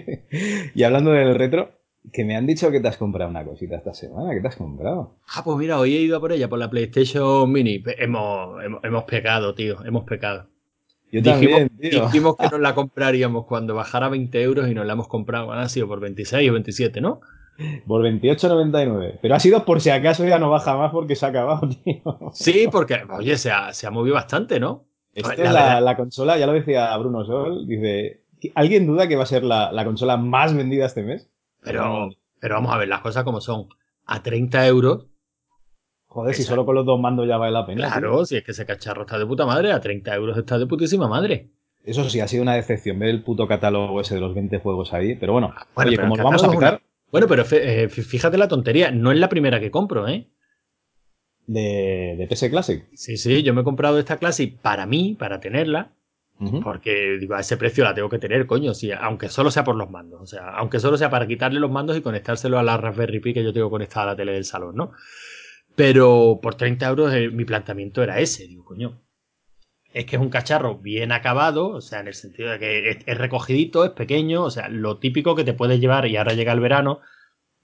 y 0.74 0.82
hablando 0.84 1.10
del 1.10 1.34
retro, 1.34 1.72
que 2.12 2.24
me 2.24 2.36
han 2.36 2.46
dicho 2.46 2.70
que 2.70 2.80
te 2.80 2.88
has 2.88 2.96
comprado 2.96 3.28
una 3.28 3.44
cosita 3.44 3.76
esta 3.76 3.92
semana. 3.92 4.32
¿Qué 4.32 4.40
te 4.40 4.48
has 4.48 4.56
comprado? 4.56 5.16
Ah, 5.26 5.42
pues 5.44 5.58
mira, 5.58 5.78
hoy 5.78 5.96
he 5.96 6.00
ido 6.00 6.16
a 6.16 6.20
por 6.20 6.32
ella, 6.32 6.48
por 6.48 6.58
la 6.58 6.70
PlayStation 6.70 7.50
Mini. 7.50 7.82
Hemos, 7.98 8.64
hemos, 8.64 8.84
hemos 8.84 9.04
pecado, 9.04 9.54
tío, 9.54 9.84
hemos 9.84 10.04
pecado. 10.04 10.48
Yo 11.12 11.20
dijimos, 11.20 11.68
dijimos 11.78 12.36
que 12.36 12.48
nos 12.50 12.60
la 12.60 12.74
compraríamos 12.74 13.44
cuando 13.44 13.74
bajara 13.74 14.08
20 14.08 14.42
euros 14.42 14.68
y 14.68 14.74
nos 14.74 14.86
la 14.86 14.94
hemos 14.94 15.08
comprado. 15.08 15.52
Ha 15.52 15.68
sido 15.68 15.86
por 15.86 16.00
26 16.00 16.48
o 16.50 16.52
27, 16.54 17.00
¿no? 17.02 17.20
Por 17.86 18.02
28,99. 18.02 19.18
Pero 19.20 19.34
ha 19.34 19.38
sido 19.38 19.64
por 19.66 19.82
si 19.82 19.90
acaso 19.90 20.26
ya 20.26 20.38
no 20.38 20.48
baja 20.48 20.74
más 20.76 20.90
porque 20.90 21.14
se 21.14 21.26
ha 21.26 21.28
acabado, 21.28 21.68
tío. 21.84 22.02
Sí, 22.32 22.66
porque, 22.72 23.02
oye, 23.10 23.36
se 23.36 23.50
ha, 23.50 23.74
se 23.74 23.86
ha 23.86 23.90
movido 23.90 24.14
bastante, 24.14 24.58
¿no? 24.58 24.86
Esta 25.12 25.34
es 25.34 25.82
la, 25.82 25.96
consola, 25.96 26.38
ya 26.38 26.46
lo 26.46 26.54
decía 26.54 26.96
Bruno 26.96 27.26
Sol, 27.26 27.66
dice, 27.66 28.22
¿alguien 28.54 28.86
duda 28.86 29.06
que 29.06 29.16
va 29.16 29.24
a 29.24 29.26
ser 29.26 29.44
la, 29.44 29.84
consola 29.84 30.16
más 30.16 30.56
vendida 30.56 30.86
este 30.86 31.02
mes? 31.02 31.30
Pero, 31.60 32.08
pero 32.40 32.54
vamos 32.54 32.72
a 32.72 32.78
ver, 32.78 32.88
las 32.88 33.02
cosas 33.02 33.22
como 33.22 33.42
son. 33.42 33.68
A 34.06 34.22
30 34.22 34.66
euros 34.66 35.06
Joder, 36.12 36.34
si 36.34 36.42
solo 36.42 36.66
con 36.66 36.74
los 36.74 36.84
dos 36.84 37.00
mandos 37.00 37.26
ya 37.26 37.38
vale 37.38 37.52
la 37.52 37.64
pena. 37.64 37.86
Claro, 37.90 38.26
si 38.26 38.36
es 38.36 38.44
que 38.44 38.50
ese 38.50 38.66
cacharro 38.66 39.02
está 39.02 39.18
de 39.18 39.24
puta 39.24 39.46
madre, 39.46 39.72
a 39.72 39.80
30 39.80 40.14
euros 40.14 40.36
está 40.36 40.58
de 40.58 40.66
putísima 40.66 41.08
madre. 41.08 41.48
Eso 41.84 42.06
sí, 42.10 42.20
ha 42.20 42.28
sido 42.28 42.42
una 42.42 42.54
decepción 42.54 42.98
ver 42.98 43.08
el 43.08 43.22
puto 43.22 43.48
catálogo 43.48 43.98
ese 43.98 44.16
de 44.16 44.20
los 44.20 44.34
20 44.34 44.58
juegos 44.58 44.92
ahí, 44.92 45.14
pero 45.14 45.32
bueno, 45.32 45.54
ah, 45.56 45.66
oye, 45.74 45.96
como 45.96 46.14
vamos 46.16 46.42
a 46.42 46.46
empezar... 46.48 46.82
Bueno, 47.10 47.26
pero 47.28 47.44
eh, 47.50 47.88
fíjate 47.88 48.36
la 48.36 48.46
tontería, 48.46 48.90
no 48.90 49.10
es 49.10 49.18
la 49.18 49.30
primera 49.30 49.58
que 49.58 49.70
compro, 49.70 50.06
¿eh? 50.06 50.28
De, 51.46 52.14
de 52.18 52.26
PS 52.26 52.50
Classic. 52.50 52.86
Sí, 52.92 53.16
sí, 53.16 53.42
yo 53.42 53.54
me 53.54 53.62
he 53.62 53.64
comprado 53.64 53.98
esta 53.98 54.18
Classic 54.18 54.54
para 54.60 54.84
mí, 54.84 55.16
para 55.18 55.40
tenerla, 55.40 55.92
porque 56.62 57.16
digo, 57.20 57.36
a 57.36 57.40
ese 57.40 57.56
precio 57.56 57.84
la 57.84 57.94
tengo 57.94 58.10
que 58.10 58.18
tener, 58.18 58.46
coño, 58.46 58.74
si, 58.74 58.92
aunque 58.92 59.30
solo 59.30 59.50
sea 59.50 59.64
por 59.64 59.76
los 59.76 59.90
mandos, 59.90 60.20
o 60.20 60.26
sea, 60.26 60.50
aunque 60.50 60.78
solo 60.78 60.98
sea 60.98 61.08
para 61.08 61.26
quitarle 61.26 61.58
los 61.58 61.70
mandos 61.70 61.96
y 61.96 62.02
conectárselo 62.02 62.58
a 62.58 62.62
la 62.62 62.76
Raspberry 62.76 63.20
Pi 63.20 63.32
que 63.32 63.44
yo 63.44 63.52
tengo 63.54 63.70
conectada 63.70 64.02
a 64.02 64.06
la 64.08 64.16
tele 64.16 64.32
del 64.32 64.44
salón, 64.44 64.76
¿no? 64.76 64.92
Pero 65.74 66.40
por 66.42 66.54
30 66.54 66.88
euros 66.88 67.14
eh, 67.14 67.28
mi 67.30 67.44
planteamiento 67.44 68.02
era 68.02 68.18
ese, 68.18 68.46
digo, 68.46 68.64
coño. 68.64 69.00
Es 69.92 70.06
que 70.06 70.16
es 70.16 70.22
un 70.22 70.30
cacharro 70.30 70.78
bien 70.78 71.12
acabado, 71.12 71.68
o 71.68 71.80
sea, 71.82 72.00
en 72.00 72.08
el 72.08 72.14
sentido 72.14 72.50
de 72.50 72.58
que 72.58 72.90
es, 73.06 73.18
recogidito, 73.18 73.84
es 73.84 73.90
pequeño, 73.90 74.42
o 74.42 74.50
sea, 74.50 74.68
lo 74.70 74.98
típico 74.98 75.34
que 75.34 75.44
te 75.44 75.52
puedes 75.52 75.80
llevar 75.80 76.06
y 76.06 76.16
ahora 76.16 76.32
llega 76.32 76.52
el 76.52 76.60
verano. 76.60 77.00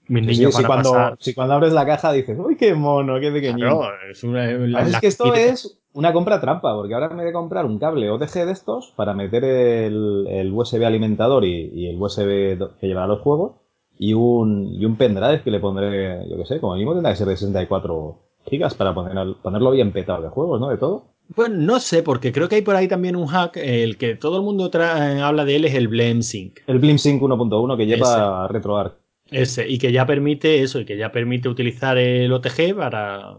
Mis 0.07 0.25
niños 0.25 0.55
si, 0.55 0.63
cuando, 0.63 1.15
si 1.19 1.33
cuando 1.33 1.55
abres 1.55 1.73
la 1.73 1.85
caja 1.85 2.11
dices, 2.11 2.37
uy, 2.39 2.55
qué 2.55 2.73
mono, 2.75 3.19
qué 3.19 3.31
pequeño. 3.31 3.81
es, 4.11 4.23
es 4.23 4.99
que 4.99 5.07
esto 5.07 5.33
es 5.33 5.79
una 5.93 6.13
compra 6.13 6.39
trampa, 6.39 6.75
porque 6.75 6.93
ahora 6.93 7.09
me 7.09 7.23
voy 7.23 7.29
a 7.29 7.33
comprar 7.33 7.65
un 7.65 7.79
cable 7.79 8.09
OTG 8.09 8.45
de 8.45 8.51
estos 8.51 8.93
para 8.95 9.13
meter 9.13 9.43
el, 9.43 10.51
USB 10.53 10.83
alimentador 10.85 11.45
y, 11.45 11.71
y, 11.73 11.89
el 11.89 11.99
USB 11.99 12.57
que 12.79 12.87
lleva 12.87 13.07
los 13.07 13.21
juegos 13.21 13.55
y 14.01 14.13
un, 14.13 14.73
y 14.73 14.85
un 14.85 14.95
pendrive 14.95 15.43
que 15.43 15.51
le 15.51 15.59
pondré, 15.59 16.25
yo 16.29 16.37
qué 16.37 16.45
sé, 16.45 16.59
como 16.61 16.73
mínimo 16.73 16.93
tendrá 16.93 17.11
que 17.11 17.17
ser 17.17 17.27
de 17.27 17.35
64 17.35 18.17
gigas 18.45 18.73
para 18.73 18.95
poner, 18.95 19.35
ponerlo 19.43 19.71
bien 19.71 19.91
petado 19.91 20.23
de 20.23 20.29
juegos, 20.29 20.59
¿no? 20.61 20.69
De 20.69 20.77
todo. 20.77 21.03
Pues 21.35 21.51
no 21.51 21.81
sé, 21.81 22.01
porque 22.01 22.31
creo 22.31 22.47
que 22.47 22.55
hay 22.55 22.61
por 22.61 22.77
ahí 22.77 22.87
también 22.87 23.17
un 23.17 23.27
hack, 23.27 23.57
el 23.57 23.97
que 23.97 24.15
todo 24.15 24.37
el 24.37 24.43
mundo 24.43 24.71
habla 24.73 25.45
de 25.45 25.57
él 25.57 25.65
es 25.65 25.75
el 25.75 25.89
BleemSync. 25.89 26.59
El 26.65 26.79
BleemSync 26.79 27.21
1.1 27.21 27.77
que 27.77 27.85
lleva 27.85 28.47
RetroArch. 28.47 28.93
Ese, 29.29 29.69
y 29.69 29.77
que 29.77 29.91
ya 29.91 30.05
permite 30.07 30.63
eso, 30.63 30.79
y 30.79 30.85
que 30.85 30.97
ya 30.97 31.11
permite 31.11 31.49
utilizar 31.49 31.97
el 31.97 32.31
OTG 32.31 32.75
para, 32.75 33.35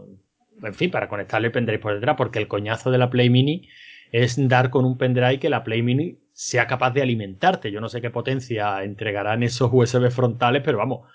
en 0.63 0.73
fin, 0.75 0.91
para 0.91 1.09
conectarle 1.09 1.47
el 1.47 1.51
pendrive 1.51 1.79
por 1.79 1.95
detrás, 1.95 2.15
porque 2.17 2.39
el 2.39 2.47
coñazo 2.47 2.91
de 2.91 2.99
la 2.99 3.09
Play 3.09 3.29
Mini 3.31 3.67
es 4.11 4.37
dar 4.47 4.69
con 4.69 4.85
un 4.85 4.97
pendrive 4.97 5.39
que 5.39 5.49
la 5.49 5.63
Play 5.63 5.81
Mini 5.81 6.19
sea 6.41 6.65
capaz 6.65 6.89
de 6.89 7.03
alimentarte. 7.03 7.71
Yo 7.71 7.79
no 7.81 7.87
sé 7.87 8.01
qué 8.01 8.09
potencia 8.09 8.83
entregarán 8.83 9.43
esos 9.43 9.69
USB 9.71 10.09
frontales, 10.09 10.63
pero 10.65 10.79
vamos, 10.79 11.07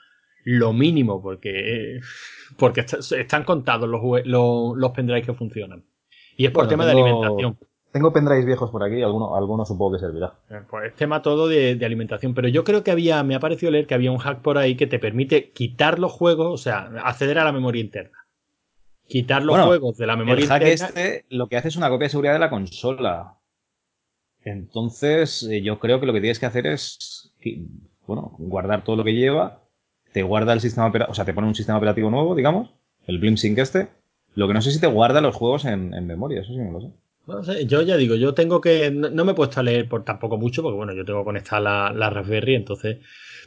lo 0.45 0.73
mínimo, 0.73 1.21
porque, 1.21 1.99
porque 2.57 2.83
están 2.83 3.43
contados 3.43 3.89
los, 3.89 4.01
los, 4.25 4.91
pendrives 4.93 5.27
que 5.27 5.35
funcionan. 5.35 5.85
Y 6.37 6.47
es 6.47 6.53
por 6.53 6.69
tema 6.69 6.87
de 6.87 6.93
alimentación. 6.93 7.59
tengo 7.91 8.13
pendrives 8.13 8.47
viejos 8.47 8.71
por 8.71 8.85
aquí, 8.85 9.03
alguno, 9.03 9.35
alguno 9.35 9.65
supongo 9.65 9.97
que 9.97 9.99
servirá. 9.99 10.35
Eh, 10.49 10.61
pues 10.71 10.93
es 10.93 10.95
tema 10.95 11.23
todo 11.23 11.49
de, 11.49 11.77
alimentación, 11.85 12.33
pero 12.33 12.47
yo 12.47 12.63
creo 12.63 12.85
que 12.85 12.93
había, 12.93 13.21
me 13.25 13.35
ha 13.35 13.41
parecido 13.41 13.73
leer 13.73 13.89
que 13.89 13.95
había 13.95 14.13
un 14.13 14.19
hack 14.19 14.43
por 14.43 14.59
ahí 14.59 14.77
que 14.77 14.87
te 14.87 15.01
permite 15.01 15.51
quitar 15.51 15.99
los 15.99 16.13
juegos, 16.13 16.55
o 16.55 16.63
sea, 16.63 16.89
acceder 17.03 17.41
a 17.41 17.45
la 17.45 17.51
memoria 17.51 17.83
interna. 17.83 18.17
Quitar 19.09 19.43
los 19.43 19.59
juegos 19.59 19.97
de 19.97 20.07
la 20.07 20.17
memoria 20.17 20.45
el 20.45 20.49
hack 20.49 20.63
este 20.63 21.25
lo 21.31 21.49
que 21.49 21.57
hace 21.57 21.67
es 21.67 21.77
una 21.77 21.89
copia 21.89 22.05
de 22.05 22.11
seguridad 22.11 22.35
de 22.35 22.39
la 22.39 22.51
consola. 22.51 23.39
Entonces, 24.47 25.43
eh, 25.43 25.61
yo 25.61 25.81
creo 25.81 25.99
que 25.99 26.07
lo 26.07 26.13
que 26.13 26.21
tienes 26.21 26.39
que 26.39 26.47
hacer 26.47 26.69
es, 26.69 27.33
bueno, 28.07 28.33
guardar 28.39 28.85
todo 28.85 28.95
lo 28.95 29.03
que 29.03 29.13
lleva, 29.13 29.65
te 30.13 30.23
guarda 30.23 30.53
el 30.53 30.61
sistema 30.61 30.87
operativo, 30.87 31.11
o 31.11 31.15
sea, 31.17 31.25
te 31.25 31.35
pone 31.35 31.49
un 31.49 31.57
sistema 31.57 31.79
operativo 31.79 32.11
nuevo, 32.11 32.37
digamos, 32.37 32.71
el 33.09 33.19
BlimSync 33.19 33.59
este. 33.59 33.89
Lo 34.37 34.47
que 34.47 34.55
no 34.55 34.63
sé 34.63 34.71
si 34.71 34.81
te 34.81 34.87
guarda 34.87 35.21
los 35.21 35.35
juegos 35.35 35.65
en, 35.65 35.91
memoria, 36.07 36.43
eso 36.43 36.53
sí 36.53 36.59
no 36.59 36.71
lo 36.71 36.81
sé. 36.81 36.93
No 37.27 37.43
sé, 37.43 37.67
yo 37.67 37.83
ya 37.83 37.97
digo, 37.97 38.15
yo 38.15 38.35
tengo 38.35 38.61
que. 38.61 38.89
No, 38.93 39.25
me 39.25 39.33
he 39.33 39.35
puesto 39.35 39.59
a 39.59 39.65
leer 39.65 39.89
por 39.89 40.05
tampoco 40.05 40.37
mucho, 40.39 40.63
porque 40.63 40.77
bueno, 40.77 40.93
yo 40.93 41.05
tengo 41.05 41.25
conectada 41.25 41.61
la, 41.61 41.93
la 41.93 42.11
Raspberry, 42.11 42.55
entonces. 42.55 42.99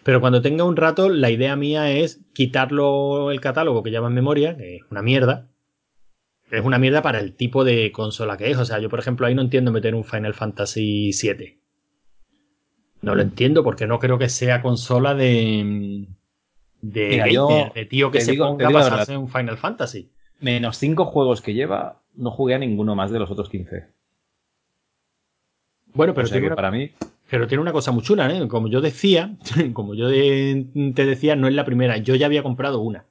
Pero 0.03 0.19
cuando 0.19 0.41
tenga 0.41 0.65
un 0.65 0.75
rato, 0.75 1.07
la 1.07 1.29
idea 1.29 1.55
mía 1.55 1.91
es 1.91 2.19
quitarlo 2.33 3.31
el 3.31 3.39
catálogo 3.39 3.83
que 3.83 3.91
lleva 3.91 4.07
en 4.07 4.15
memoria, 4.15 4.57
que 4.57 4.77
es 4.77 4.81
una 4.91 5.01
mierda, 5.01 5.47
es 6.51 6.65
una 6.65 6.79
mierda 6.79 7.01
para 7.01 7.19
el 7.19 7.35
tipo 7.35 7.63
de 7.63 7.91
consola 7.91 8.37
que 8.37 8.49
es. 8.51 8.57
O 8.57 8.65
sea, 8.65 8.79
yo, 8.79 8.89
por 8.89 8.99
ejemplo, 8.99 9.27
ahí 9.27 9.35
no 9.35 9.41
entiendo 9.41 9.71
meter 9.71 9.95
un 9.95 10.03
Final 10.03 10.33
Fantasy 10.33 11.11
VII. 11.11 11.59
No 13.01 13.15
lo 13.15 13.21
entiendo 13.21 13.63
porque 13.63 13.87
no 13.87 13.99
creo 13.99 14.17
que 14.17 14.29
sea 14.29 14.61
consola 14.61 15.15
de. 15.15 16.07
de, 16.81 17.71
de 17.75 17.85
tío 17.85 18.11
que 18.11 18.21
se 18.21 18.33
ponga 18.33 18.67
a 18.67 18.71
pasarse 18.71 19.15
un 19.15 19.29
Final 19.29 19.57
Fantasy. 19.57 20.11
Menos 20.41 20.77
cinco 20.77 21.05
juegos 21.05 21.41
que 21.41 21.53
lleva, 21.53 22.01
no 22.15 22.31
jugué 22.31 22.55
a 22.55 22.59
ninguno 22.59 22.95
más 22.95 23.11
de 23.11 23.19
los 23.19 23.29
otros 23.29 23.49
15. 23.49 23.87
Bueno, 25.93 26.13
pero 26.13 26.29
tiene 26.29 26.47
una, 26.47 26.55
para 26.55 26.71
mí. 26.71 26.91
Pero 27.29 27.47
tiene 27.47 27.61
una 27.61 27.71
cosa 27.71 27.91
muy 27.91 28.03
chula, 28.03 28.31
¿eh? 28.33 28.47
Como 28.47 28.67
yo 28.67 28.81
decía, 28.81 29.37
como 29.73 29.95
yo 29.95 30.09
te 30.09 31.05
decía, 31.05 31.35
no 31.35 31.47
es 31.47 31.53
la 31.53 31.65
primera. 31.65 31.97
Yo 31.97 32.15
ya 32.15 32.25
había 32.25 32.43
comprado 32.43 32.79
una. 32.79 33.05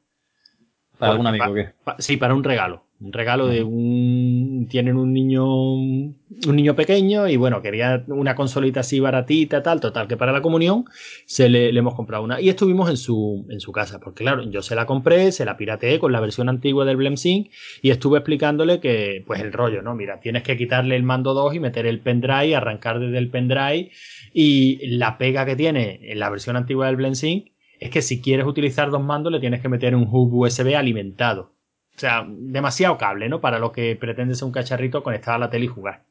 ¿Para 0.99 1.13
algún 1.13 1.27
amigo 1.29 1.55
qué? 1.55 1.75
sí, 1.99 2.17
para 2.17 2.35
un 2.35 2.45
regalo. 2.45 2.88
Un 3.01 3.13
regalo 3.13 3.47
de 3.47 3.63
un. 3.63 4.67
Tienen 4.69 4.97
un 4.97 5.13
niño. 5.13 5.47
Un 5.47 6.17
niño 6.57 6.75
pequeño 6.75 7.29
y 7.29 7.37
bueno, 7.37 7.63
quería 7.63 8.05
una 8.09 8.35
consolita 8.35 8.81
así 8.81 8.99
baratita, 8.99 9.63
tal. 9.63 9.81
Total, 9.81 10.09
que 10.09 10.17
para 10.17 10.33
la 10.33 10.43
comunión 10.43 10.85
se 11.25 11.49
le, 11.49 11.69
hemos 11.69 11.95
comprado 11.95 12.25
una. 12.25 12.41
Y 12.41 12.49
estuvimos 12.49 12.91
en 12.91 12.97
su, 12.97 13.47
en 13.51 13.61
su 13.61 13.71
casa. 13.71 14.01
Porque 14.01 14.25
claro, 14.25 14.43
yo 14.51 14.63
se 14.63 14.75
la 14.75 14.85
compré, 14.85 15.31
se 15.31 15.45
la 15.45 15.57
pirateé 15.57 16.01
con 16.01 16.11
la 16.11 16.21
versión 16.21 16.49
antigua 16.49 16.85
del 16.85 16.97
BlemSync 16.97 17.51
y 17.83 17.91
estuve 17.91 18.19
explicándole 18.19 18.81
que, 18.81 19.23
pues 19.27 19.41
el 19.41 19.53
rollo, 19.53 19.81
¿no? 19.81 19.95
Mira, 19.95 20.19
tienes 20.19 20.43
que 20.43 20.57
quitarle 20.57 20.97
el 20.97 21.05
mando 21.05 21.35
2 21.35 21.55
y 21.55 21.61
meter 21.61 21.87
el 21.87 22.01
pendrive, 22.01 22.57
arrancar 22.57 22.99
desde 22.99 23.19
el 23.19 23.31
pendrive. 23.31 23.93
Y 24.35 24.85
la 24.89 25.19
pega 25.19 25.47
que 25.47 25.55
tiene 25.55 26.01
en 26.03 26.19
la 26.19 26.31
versión 26.31 26.57
antigua 26.57 26.87
del 26.87 26.97
BlemSync 26.97 27.47
es 27.79 27.91
que 27.91 28.03
si 28.03 28.21
quieres 28.21 28.47
utilizar 28.47 28.91
dos 28.91 29.03
mandos 29.05 29.33
le 29.33 29.39
tienes 29.39 29.61
que 29.61 29.69
meter 29.69 29.95
un 29.95 30.09
hub 30.11 30.35
USB 30.35 30.75
alimentado. 30.75 31.58
O 31.99 32.01
sea, 32.01 32.25
demasiado 32.29 32.97
cable, 32.97 33.29
¿no? 33.29 33.41
Para 33.41 33.59
lo 33.59 33.73
que 33.73 33.97
pretende 33.97 34.37
ser 34.37 34.47
un 34.47 34.53
cacharrito 34.53 35.03
conectado 35.03 35.35
a 35.35 35.41
la 35.41 35.51
tele 35.51 35.65
y 35.65 35.69
jugar. 35.69 36.05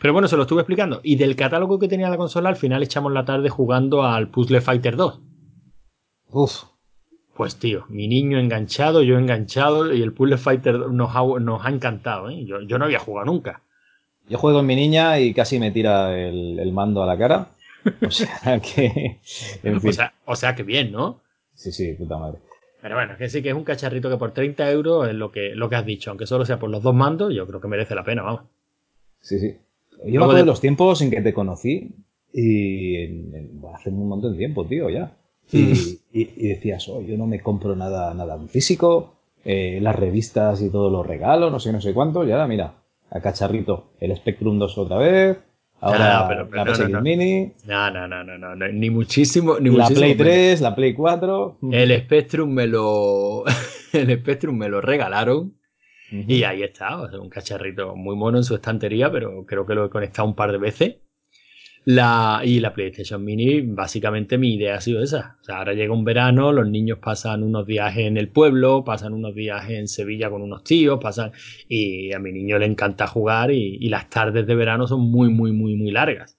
Pero 0.00 0.12
bueno, 0.12 0.26
se 0.26 0.36
lo 0.36 0.42
estuve 0.42 0.62
explicando. 0.62 1.00
Y 1.04 1.14
del 1.14 1.36
catálogo 1.36 1.78
que 1.78 1.86
tenía 1.86 2.10
la 2.10 2.16
consola, 2.16 2.48
al 2.48 2.56
final 2.56 2.82
echamos 2.82 3.12
la 3.12 3.24
tarde 3.24 3.48
jugando 3.48 4.02
al 4.02 4.30
Puzzle 4.30 4.60
Fighter 4.60 4.96
2. 4.96 5.20
Uf. 6.30 6.64
Pues 7.36 7.54
tío, 7.54 7.84
mi 7.88 8.08
niño 8.08 8.40
enganchado, 8.40 9.04
yo 9.04 9.16
enganchado, 9.16 9.94
y 9.94 10.02
el 10.02 10.12
Puzzle 10.12 10.38
Fighter 10.38 10.88
nos 10.90 11.14
ha, 11.14 11.22
nos 11.40 11.64
ha 11.64 11.68
encantado, 11.68 12.28
¿eh? 12.28 12.44
Yo, 12.44 12.58
no 12.58 12.84
había 12.84 12.98
jugado 12.98 13.26
nunca. 13.26 13.62
Yo 14.28 14.38
juego 14.38 14.58
con 14.58 14.66
mi 14.66 14.74
niña 14.74 15.20
y 15.20 15.32
casi 15.34 15.60
me 15.60 15.70
tira 15.70 16.18
el, 16.18 16.72
mando 16.72 17.00
a 17.00 17.06
la 17.06 17.16
cara. 17.16 17.50
O 18.04 18.10
sea 18.10 18.58
que. 18.60 19.20
o, 19.72 19.92
sea, 19.92 20.14
o 20.24 20.34
sea 20.34 20.56
que 20.56 20.64
bien, 20.64 20.90
¿no? 20.90 21.20
Sí, 21.54 21.70
sí, 21.70 21.92
puta 21.94 22.18
madre. 22.18 22.40
Pero 22.82 22.96
bueno, 22.96 23.16
que 23.16 23.28
sí 23.28 23.42
que 23.42 23.50
es 23.50 23.54
un 23.54 23.62
cacharrito 23.62 24.10
que 24.10 24.16
por 24.16 24.32
30 24.32 24.68
euros 24.72 25.08
es 25.08 25.14
lo 25.14 25.30
que, 25.30 25.54
lo 25.54 25.68
que 25.68 25.76
has 25.76 25.86
dicho, 25.86 26.10
aunque 26.10 26.26
solo 26.26 26.44
sea 26.44 26.58
por 26.58 26.68
los 26.68 26.82
dos 26.82 26.92
mandos, 26.92 27.32
yo 27.32 27.46
creo 27.46 27.60
que 27.60 27.68
merece 27.68 27.94
la 27.94 28.02
pena, 28.02 28.22
vamos. 28.22 28.42
Sí, 29.20 29.38
sí. 29.38 29.56
Yo 30.04 30.26
me 30.26 30.34
de 30.34 30.44
los 30.44 30.60
tiempos 30.60 31.00
en 31.00 31.12
que 31.12 31.20
te 31.20 31.32
conocí 31.32 31.94
y 32.32 33.06
hace 33.72 33.90
un 33.90 34.08
montón 34.08 34.32
de 34.32 34.38
tiempo, 34.38 34.66
tío, 34.66 34.90
ya. 34.90 35.16
Y, 35.52 36.00
y, 36.12 36.48
decías, 36.48 36.88
oh, 36.88 37.00
yo 37.02 37.16
no 37.16 37.26
me 37.26 37.40
compro 37.40 37.76
nada, 37.76 38.12
nada 38.14 38.36
físico, 38.48 39.14
eh, 39.44 39.78
las 39.80 39.94
revistas 39.94 40.60
y 40.60 40.68
todos 40.70 40.90
los 40.90 41.06
regalos, 41.06 41.52
no 41.52 41.60
sé, 41.60 41.72
no 41.72 41.80
sé 41.80 41.94
cuánto, 41.94 42.26
y 42.26 42.32
ahora 42.32 42.48
mira, 42.48 42.74
a 43.10 43.20
cacharrito, 43.20 43.90
el 44.00 44.16
Spectrum 44.16 44.58
2 44.58 44.78
otra 44.78 44.96
vez, 44.96 45.38
Ahora 45.82 46.26
pero, 46.28 46.64
la 46.64 46.74
PSX 46.74 46.90
no, 46.90 47.02
Mini. 47.02 47.52
No, 47.66 47.90
no, 47.90 48.06
no, 48.06 48.22
no, 48.22 48.38
no, 48.38 48.68
ni 48.68 48.88
muchísimo. 48.88 49.58
Ni 49.58 49.68
la 49.68 49.88
Play 49.88 50.14
3, 50.14 50.60
la 50.60 50.76
Play 50.76 50.94
4. 50.94 51.58
El 51.72 52.00
Spectrum 52.02 52.50
me 52.50 52.68
lo. 52.68 53.42
el 53.92 54.18
Spectrum 54.20 54.56
me 54.56 54.68
lo 54.68 54.80
regalaron. 54.80 55.56
Y 56.12 56.44
ahí 56.44 56.62
está, 56.62 56.98
un 57.18 57.30
cacharrito 57.30 57.96
muy 57.96 58.14
mono 58.14 58.36
en 58.36 58.44
su 58.44 58.54
estantería, 58.54 59.10
pero 59.10 59.46
creo 59.46 59.64
que 59.66 59.74
lo 59.74 59.86
he 59.86 59.90
conectado 59.90 60.28
un 60.28 60.34
par 60.34 60.52
de 60.52 60.58
veces. 60.58 60.96
La, 61.84 62.42
y 62.44 62.60
la 62.60 62.72
PlayStation 62.72 63.24
Mini, 63.24 63.60
básicamente 63.62 64.38
mi 64.38 64.54
idea 64.54 64.76
ha 64.76 64.80
sido 64.80 65.02
esa. 65.02 65.36
O 65.40 65.44
sea, 65.44 65.58
ahora 65.58 65.74
llega 65.74 65.92
un 65.92 66.04
verano, 66.04 66.52
los 66.52 66.68
niños 66.68 66.98
pasan 66.98 67.42
unos 67.42 67.66
días 67.66 67.96
en 67.96 68.16
el 68.16 68.28
pueblo, 68.28 68.84
pasan 68.84 69.14
unos 69.14 69.34
días 69.34 69.68
en 69.68 69.88
Sevilla 69.88 70.30
con 70.30 70.42
unos 70.42 70.62
tíos, 70.62 71.00
pasan. 71.02 71.32
Y 71.68 72.12
a 72.12 72.20
mi 72.20 72.30
niño 72.30 72.58
le 72.58 72.66
encanta 72.66 73.08
jugar 73.08 73.50
y, 73.50 73.88
las 73.88 74.08
tardes 74.08 74.46
de 74.46 74.54
verano 74.54 74.86
son 74.86 75.00
muy, 75.00 75.28
muy, 75.28 75.52
muy, 75.52 75.74
muy 75.74 75.90
largas. 75.90 76.38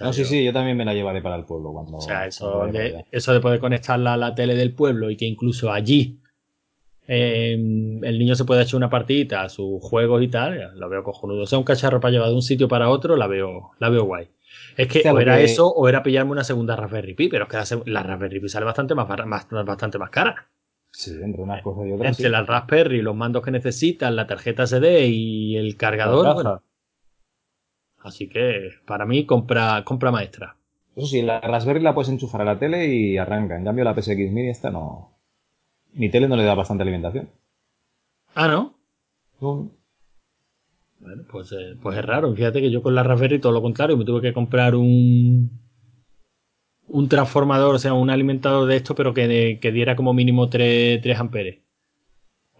no, 0.00 0.12
sí, 0.12 0.24
sí, 0.24 0.44
yo 0.44 0.52
también 0.52 0.76
me 0.76 0.84
la 0.84 0.94
llevaré 0.94 1.22
para 1.22 1.36
el 1.36 1.44
pueblo 1.44 1.72
cuando. 1.72 1.98
O 1.98 2.00
sea, 2.00 2.26
eso, 2.26 2.66
de, 2.66 3.04
eso 3.12 3.32
de 3.32 3.40
poder 3.40 3.60
conectarla 3.60 4.14
a 4.14 4.16
la 4.16 4.34
tele 4.34 4.56
del 4.56 4.74
pueblo 4.74 5.10
y 5.10 5.16
que 5.16 5.26
incluso 5.26 5.70
allí 5.70 6.18
eh, 7.06 7.52
el 7.52 8.18
niño 8.18 8.34
se 8.34 8.44
puede 8.44 8.62
echar 8.62 8.76
una 8.78 8.90
partidita 8.90 9.42
a 9.42 9.48
sus 9.48 9.82
juegos 9.82 10.22
y 10.22 10.28
tal, 10.28 10.72
lo 10.76 10.88
veo 10.88 11.02
cojonudo. 11.02 11.42
O 11.42 11.46
sea, 11.46 11.58
un 11.58 11.64
cacharro 11.64 12.00
para 12.00 12.12
llevar 12.12 12.28
de 12.28 12.34
un 12.34 12.42
sitio 12.42 12.68
para 12.68 12.88
otro, 12.88 13.16
la 13.16 13.26
veo, 13.26 13.70
la 13.78 13.88
veo 13.88 14.04
guay. 14.04 14.28
Es 14.76 14.88
que 14.88 15.08
o 15.10 15.20
era 15.20 15.40
eso 15.40 15.68
o 15.68 15.88
era 15.88 16.02
pillarme 16.02 16.32
una 16.32 16.44
segunda 16.44 16.76
Raspberry 16.76 17.14
Pi, 17.14 17.28
pero 17.28 17.44
es 17.44 17.68
que 17.68 17.90
la, 17.90 18.02
Raspberry 18.02 18.40
Pi 18.40 18.48
sale 18.48 18.64
bastante 18.64 18.94
más, 18.94 19.06
bastante 19.08 19.98
más 19.98 20.10
cara. 20.10 20.48
Sí, 20.90 21.12
entre 21.22 21.42
unas 21.42 21.62
cosas 21.62 21.86
y 21.86 21.92
otras. 21.92 22.18
Entre 22.18 22.30
la 22.30 22.42
Raspberry, 22.42 23.00
los 23.00 23.16
mandos 23.16 23.42
que 23.42 23.50
necesitan, 23.50 24.14
la 24.14 24.26
tarjeta 24.26 24.66
SD 24.66 25.06
y 25.06 25.56
el 25.56 25.76
cargador. 25.76 26.62
Así 28.00 28.28
que 28.28 28.70
para 28.84 29.06
mí, 29.06 29.24
compra, 29.26 29.82
compra 29.84 30.10
maestra. 30.10 30.56
Eso 30.94 31.06
sí, 31.06 31.22
la 31.22 31.40
Raspberry 31.40 31.80
la 31.80 31.94
puedes 31.94 32.10
enchufar 32.10 32.42
a 32.42 32.44
la 32.44 32.58
tele 32.58 32.86
y 32.86 33.16
arranca. 33.16 33.56
En 33.56 33.64
cambio, 33.64 33.84
la 33.84 33.94
PSX 33.94 34.30
Mini 34.30 34.50
esta 34.50 34.70
no. 34.70 35.16
Mi 35.94 36.10
tele 36.10 36.28
no 36.28 36.36
le 36.36 36.44
da 36.44 36.54
bastante 36.54 36.82
alimentación. 36.82 37.30
Ah, 38.34 38.48
¿no? 38.48 38.74
No. 39.40 39.70
Bueno, 41.02 41.24
pues, 41.28 41.50
eh, 41.52 41.76
pues 41.82 41.98
es 41.98 42.04
raro. 42.04 42.32
Fíjate 42.32 42.60
que 42.60 42.70
yo 42.70 42.80
con 42.80 42.94
la 42.94 43.02
Raspberry 43.02 43.40
todo 43.40 43.52
lo 43.52 43.60
contrario, 43.60 43.96
me 43.96 44.04
tuve 44.04 44.22
que 44.22 44.32
comprar 44.32 44.76
un 44.76 45.50
un 46.92 47.08
transformador, 47.08 47.74
o 47.74 47.78
sea, 47.78 47.94
un 47.94 48.10
alimentador 48.10 48.68
de 48.68 48.76
esto, 48.76 48.94
pero 48.94 49.14
que, 49.14 49.58
diera 49.72 49.96
como 49.96 50.12
mínimo 50.12 50.48
3, 50.48 51.00
3 51.02 51.18
amperes. 51.18 51.60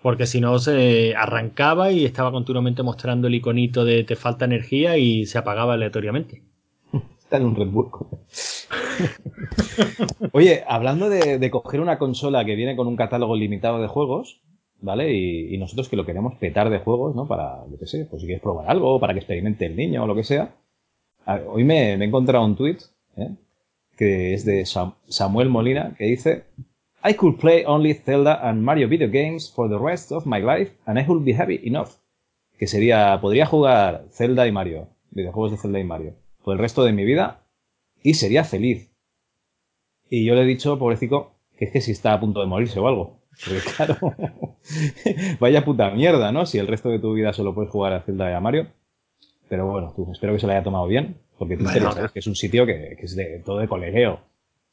Porque 0.02 0.26
si 0.26 0.40
no 0.40 0.58
se 0.58 1.14
arrancaba 1.14 1.92
y 1.92 2.04
estaba 2.04 2.32
continuamente 2.32 2.82
mostrando 2.82 3.28
el 3.28 3.34
iconito 3.34 3.84
de 3.84 4.04
te 4.04 4.16
falta 4.16 4.46
energía 4.46 4.96
y 4.96 5.26
se 5.26 5.38
apagaba 5.38 5.74
aleatoriamente. 5.74 6.42
Está 7.18 7.36
en 7.36 7.44
un 7.44 7.56
Red 7.56 7.68
Bull. 7.68 7.90
Oye, 10.32 10.64
hablando 10.66 11.08
de 11.08 11.50
coger 11.50 11.80
una 11.80 11.98
consola 11.98 12.44
que 12.44 12.56
viene 12.56 12.74
con 12.74 12.88
un 12.88 12.96
catálogo 12.96 13.36
limitado 13.36 13.80
de 13.80 13.86
juegos, 13.86 14.40
¿vale? 14.82 15.12
Y, 15.14 15.56
nosotros 15.58 15.88
que 15.88 15.96
lo 15.96 16.04
queremos 16.04 16.34
petar 16.34 16.68
de 16.68 16.80
juegos, 16.80 17.14
¿no? 17.14 17.26
Para, 17.26 17.64
lo 17.66 17.78
que 17.78 17.86
sé, 17.86 18.04
pues 18.04 18.20
si 18.20 18.26
quieres 18.26 18.42
probar 18.42 18.68
algo, 18.68 19.00
para 19.00 19.14
que 19.14 19.20
experimente 19.20 19.66
el 19.66 19.76
niño 19.76 20.04
o 20.04 20.06
lo 20.06 20.14
que 20.14 20.24
sea. 20.24 20.54
hoy 21.48 21.64
me, 21.64 21.94
he 21.94 22.04
encontrado 22.04 22.44
un 22.44 22.56
tweet, 22.56 22.78
¿eh? 23.16 23.30
que 23.96 24.34
es 24.34 24.44
de 24.44 24.66
Samuel 24.66 25.48
Molina, 25.48 25.94
que 25.96 26.04
dice, 26.04 26.44
I 27.04 27.14
could 27.14 27.38
play 27.38 27.64
only 27.66 27.94
Zelda 27.94 28.48
and 28.48 28.62
Mario 28.62 28.88
video 28.88 29.08
games 29.08 29.50
for 29.50 29.68
the 29.68 29.78
rest 29.78 30.12
of 30.12 30.26
my 30.26 30.40
life 30.40 30.72
and 30.86 30.98
I 30.98 31.04
would 31.06 31.24
be 31.24 31.34
happy 31.34 31.60
enough. 31.64 31.90
Que 32.58 32.66
sería, 32.66 33.18
podría 33.20 33.46
jugar 33.46 34.04
Zelda 34.10 34.46
y 34.46 34.52
Mario, 34.52 34.88
videojuegos 35.10 35.52
de 35.52 35.58
Zelda 35.58 35.80
y 35.80 35.84
Mario, 35.84 36.14
por 36.44 36.54
el 36.54 36.58
resto 36.60 36.84
de 36.84 36.92
mi 36.92 37.04
vida 37.04 37.44
y 38.02 38.14
sería 38.14 38.44
feliz. 38.44 38.92
Y 40.08 40.24
yo 40.24 40.34
le 40.34 40.42
he 40.42 40.46
dicho, 40.46 40.78
pobrecito, 40.78 41.32
que 41.56 41.66
es 41.66 41.72
que 41.72 41.80
si 41.80 41.92
está 41.92 42.12
a 42.12 42.20
punto 42.20 42.40
de 42.40 42.46
morirse 42.46 42.78
o 42.78 42.88
algo. 42.88 43.21
Claro, 43.76 43.96
vaya 45.40 45.64
puta 45.64 45.90
mierda, 45.90 46.30
¿no? 46.32 46.46
Si 46.46 46.58
el 46.58 46.68
resto 46.68 46.90
de 46.90 46.98
tu 46.98 47.12
vida 47.12 47.32
solo 47.32 47.54
puedes 47.54 47.70
jugar 47.70 47.92
a 47.92 48.02
Zelda 48.02 48.30
y 48.30 48.34
a 48.34 48.40
Mario. 48.40 48.68
Pero 49.48 49.66
bueno, 49.66 49.92
tú, 49.94 50.10
espero 50.12 50.32
que 50.32 50.38
se 50.38 50.46
lo 50.46 50.52
haya 50.52 50.62
tomado 50.62 50.86
bien, 50.86 51.18
porque 51.38 51.56
tú 51.56 51.64
sabes 51.66 52.12
que 52.12 52.20
es 52.20 52.26
un 52.26 52.36
sitio 52.36 52.64
que, 52.64 52.96
es 52.98 53.16
de 53.16 53.42
todo 53.44 53.58
de 53.58 53.68
colegio. 53.68 54.20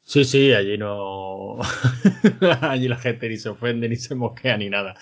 Sí, 0.02 0.24
sí, 0.24 0.52
allí 0.52 0.78
no. 0.78 1.58
allí 2.62 2.88
la 2.88 2.96
gente 2.96 3.28
ni 3.28 3.36
se 3.36 3.50
ofende, 3.50 3.88
ni 3.88 3.96
se 3.96 4.14
mosquea, 4.14 4.56
ni 4.56 4.70
nada. 4.70 4.94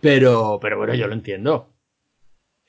Pero, 0.00 0.58
pero 0.62 0.78
bueno, 0.78 0.94
yo 0.94 1.06
lo 1.06 1.12
entiendo. 1.12 1.68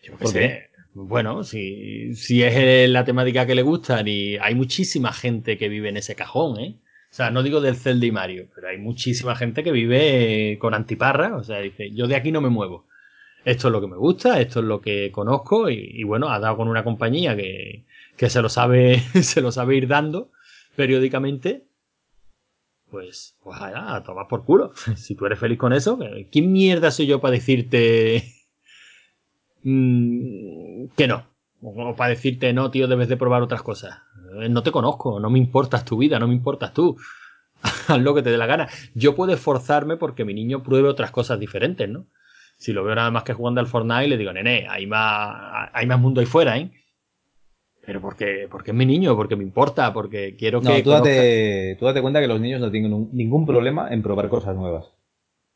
Yo 0.03 0.17
qué 0.17 0.27
sé. 0.27 0.69
Bueno, 0.93 1.45
si, 1.45 2.13
si 2.15 2.43
es 2.43 2.89
la 2.89 3.05
temática 3.05 3.45
que 3.45 3.55
le 3.55 3.61
gustan 3.61 4.07
y 4.07 4.35
hay 4.35 4.55
muchísima 4.55 5.13
gente 5.13 5.57
que 5.57 5.69
vive 5.69 5.87
en 5.87 5.97
ese 5.97 6.15
cajón, 6.15 6.59
¿eh? 6.59 6.81
O 7.11 7.13
sea, 7.13 7.29
no 7.29 7.43
digo 7.43 7.59
del 7.59 7.75
Zelda 7.75 8.05
y 8.05 8.11
Mario, 8.11 8.47
pero 8.55 8.69
hay 8.69 8.77
muchísima 8.77 9.35
gente 9.35 9.65
que 9.65 9.73
vive 9.73 10.57
con 10.61 10.73
antiparra. 10.73 11.35
O 11.35 11.43
sea, 11.43 11.59
dice, 11.59 11.91
yo 11.91 12.07
de 12.07 12.15
aquí 12.15 12.31
no 12.31 12.39
me 12.39 12.47
muevo. 12.49 12.87
Esto 13.43 13.67
es 13.67 13.71
lo 13.73 13.81
que 13.81 13.87
me 13.87 13.97
gusta, 13.97 14.39
esto 14.39 14.59
es 14.61 14.65
lo 14.65 14.79
que 14.79 15.11
conozco 15.11 15.69
y, 15.69 16.03
bueno, 16.03 16.29
ha 16.29 16.39
dado 16.39 16.55
con 16.57 16.69
una 16.69 16.85
compañía 16.85 17.35
que, 17.35 17.85
que 18.15 18.29
se 18.29 18.41
lo 18.41 18.47
sabe, 18.47 18.99
se 19.23 19.41
lo 19.41 19.51
sabe 19.51 19.75
ir 19.75 19.87
dando 19.89 20.31
periódicamente. 20.77 21.67
Pues, 22.89 23.35
pues 23.43 23.59
allá, 23.59 23.95
a 23.95 24.03
tomar 24.03 24.27
por 24.29 24.45
culo. 24.45 24.73
Si 24.95 25.15
tú 25.15 25.25
eres 25.25 25.39
feliz 25.39 25.57
con 25.57 25.73
eso, 25.73 25.99
¿quién 26.31 26.51
mierda 26.53 26.91
soy 26.91 27.07
yo 27.07 27.19
para 27.19 27.33
decirte 27.33 28.23
mm, 29.63 30.85
que 30.95 31.07
no? 31.07 31.27
O 31.61 31.95
para 31.95 32.11
decirte, 32.11 32.53
no, 32.53 32.71
tío, 32.71 32.87
debes 32.87 33.09
de 33.09 33.17
probar 33.17 33.41
otras 33.41 33.63
cosas. 33.63 33.99
Eh, 34.39 34.49
no 34.49 34.63
te 34.63 34.71
conozco, 34.71 35.19
no 35.19 35.29
me 35.29 35.39
importas 35.39 35.85
tu 35.85 35.97
vida, 35.97 36.19
no 36.19 36.27
me 36.27 36.33
importas 36.33 36.73
tú. 36.73 36.97
Haz 37.87 37.99
lo 37.99 38.13
que 38.15 38.21
te 38.21 38.31
dé 38.31 38.37
la 38.37 38.45
gana. 38.45 38.67
Yo 38.93 39.15
puedo 39.15 39.33
esforzarme 39.33 39.97
porque 39.97 40.25
mi 40.25 40.33
niño 40.33 40.63
pruebe 40.63 40.89
otras 40.89 41.11
cosas 41.11 41.39
diferentes, 41.39 41.87
¿no? 41.89 42.05
Si 42.57 42.73
lo 42.73 42.83
veo 42.83 42.95
nada 42.95 43.09
más 43.11 43.23
que 43.23 43.33
jugando 43.33 43.59
al 43.59 43.67
Fortnite, 43.67 44.07
le 44.07 44.17
digo, 44.17 44.31
nene, 44.33 44.67
hay 44.69 44.85
más, 44.85 45.69
hay 45.73 45.85
más 45.87 45.99
mundo 45.99 46.21
ahí 46.21 46.27
fuera, 46.27 46.57
¿eh? 46.57 46.71
Pero 47.83 47.99
porque, 47.99 48.47
porque 48.49 48.71
es 48.71 48.77
mi 48.77 48.85
niño, 48.85 49.15
porque 49.15 49.35
me 49.35 49.43
importa, 49.43 49.91
porque 49.91 50.35
quiero 50.35 50.61
que. 50.61 50.69
No, 50.69 50.83
tú 50.83 50.91
date, 50.91 51.75
tú 51.79 51.85
date 51.85 52.01
cuenta 52.01 52.21
que 52.21 52.27
los 52.27 52.39
niños 52.39 52.61
no 52.61 52.69
tienen 52.69 53.09
ningún 53.11 53.47
problema 53.47 53.91
en 53.91 54.03
probar 54.03 54.29
cosas 54.29 54.55
nuevas. 54.55 54.91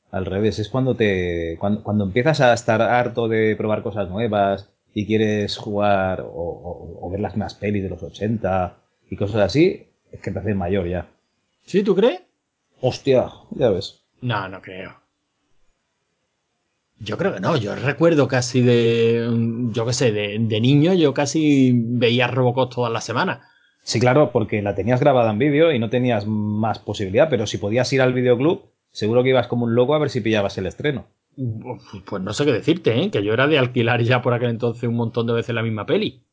Al 0.09 0.25
revés, 0.25 0.57
es 0.57 0.69
cuando 0.69 0.95
te. 0.95 1.55
Cuando, 1.59 1.83
cuando 1.83 2.05
empiezas 2.05 2.41
a 2.41 2.53
estar 2.53 2.81
harto 2.81 3.27
de 3.27 3.55
probar 3.55 3.83
cosas 3.83 4.09
nuevas, 4.09 4.74
y 4.97 5.05
quieres 5.05 5.57
jugar 5.57 6.23
o, 6.25 7.09
ver 7.11 7.19
las 7.19 7.35
más 7.35 7.53
pelis 7.53 7.83
de 7.83 7.89
los 7.89 8.01
80 8.01 8.77
y 9.11 9.17
cosas 9.17 9.41
así, 9.41 9.89
es 10.11 10.21
que 10.21 10.31
te 10.31 10.39
haces 10.39 10.55
mayor 10.55 10.87
ya. 10.87 11.07
¿Sí, 11.65 11.83
tú 11.83 11.93
crees? 11.93 12.21
Hostia, 12.79 13.29
ya 13.51 13.69
ves. 13.69 14.05
No, 14.21 14.47
no 14.47 14.61
creo. 14.61 14.95
Yo 16.99 17.17
creo 17.17 17.33
que 17.33 17.41
no, 17.41 17.57
yo 17.57 17.75
recuerdo 17.75 18.29
casi 18.29 18.61
de, 18.61 19.27
yo 19.73 19.85
qué 19.85 19.91
sé, 19.91 20.13
de, 20.13 20.61
niño 20.61 20.93
yo 20.93 21.13
casi 21.13 21.73
veía 21.75 22.27
Robocop 22.27 22.73
todas 22.73 22.91
las 22.91 23.03
semanas. 23.03 23.39
Sí, 23.83 23.99
claro, 23.99 24.31
porque 24.31 24.61
la 24.61 24.75
tenías 24.75 25.01
grabada 25.01 25.29
en 25.29 25.39
vídeo 25.39 25.73
y 25.73 25.77
no 25.77 25.89
tenías 25.89 26.25
más 26.25 26.79
posibilidad, 26.79 27.29
pero 27.29 27.47
si 27.47 27.57
podías 27.57 27.91
ir 27.91 28.01
al 28.01 28.13
videoclub, 28.13 28.63
seguro 28.91 29.23
que 29.23 29.29
ibas 29.29 29.47
como 29.47 29.65
un 29.65 29.75
loco 29.75 29.93
a 29.93 29.99
ver 29.99 30.09
si 30.09 30.21
pillabas 30.21 30.57
el 30.57 30.67
estreno. 30.67 31.05
Pues 31.35 32.21
no 32.21 32.33
sé 32.33 32.45
qué 32.45 32.53
decirte, 32.53 32.97
¿eh? 32.97 33.11
que 33.11 33.23
yo 33.23 33.33
era 33.33 33.47
de 33.47 33.59
alquilar 33.59 34.01
ya 34.01 34.21
por 34.21 34.33
aquel 34.33 34.49
entonces 34.49 34.87
un 34.87 34.95
montón 34.95 35.27
de 35.27 35.33
veces 35.33 35.53
la 35.53 35.63
misma 35.63 35.85
peli. 35.85 36.23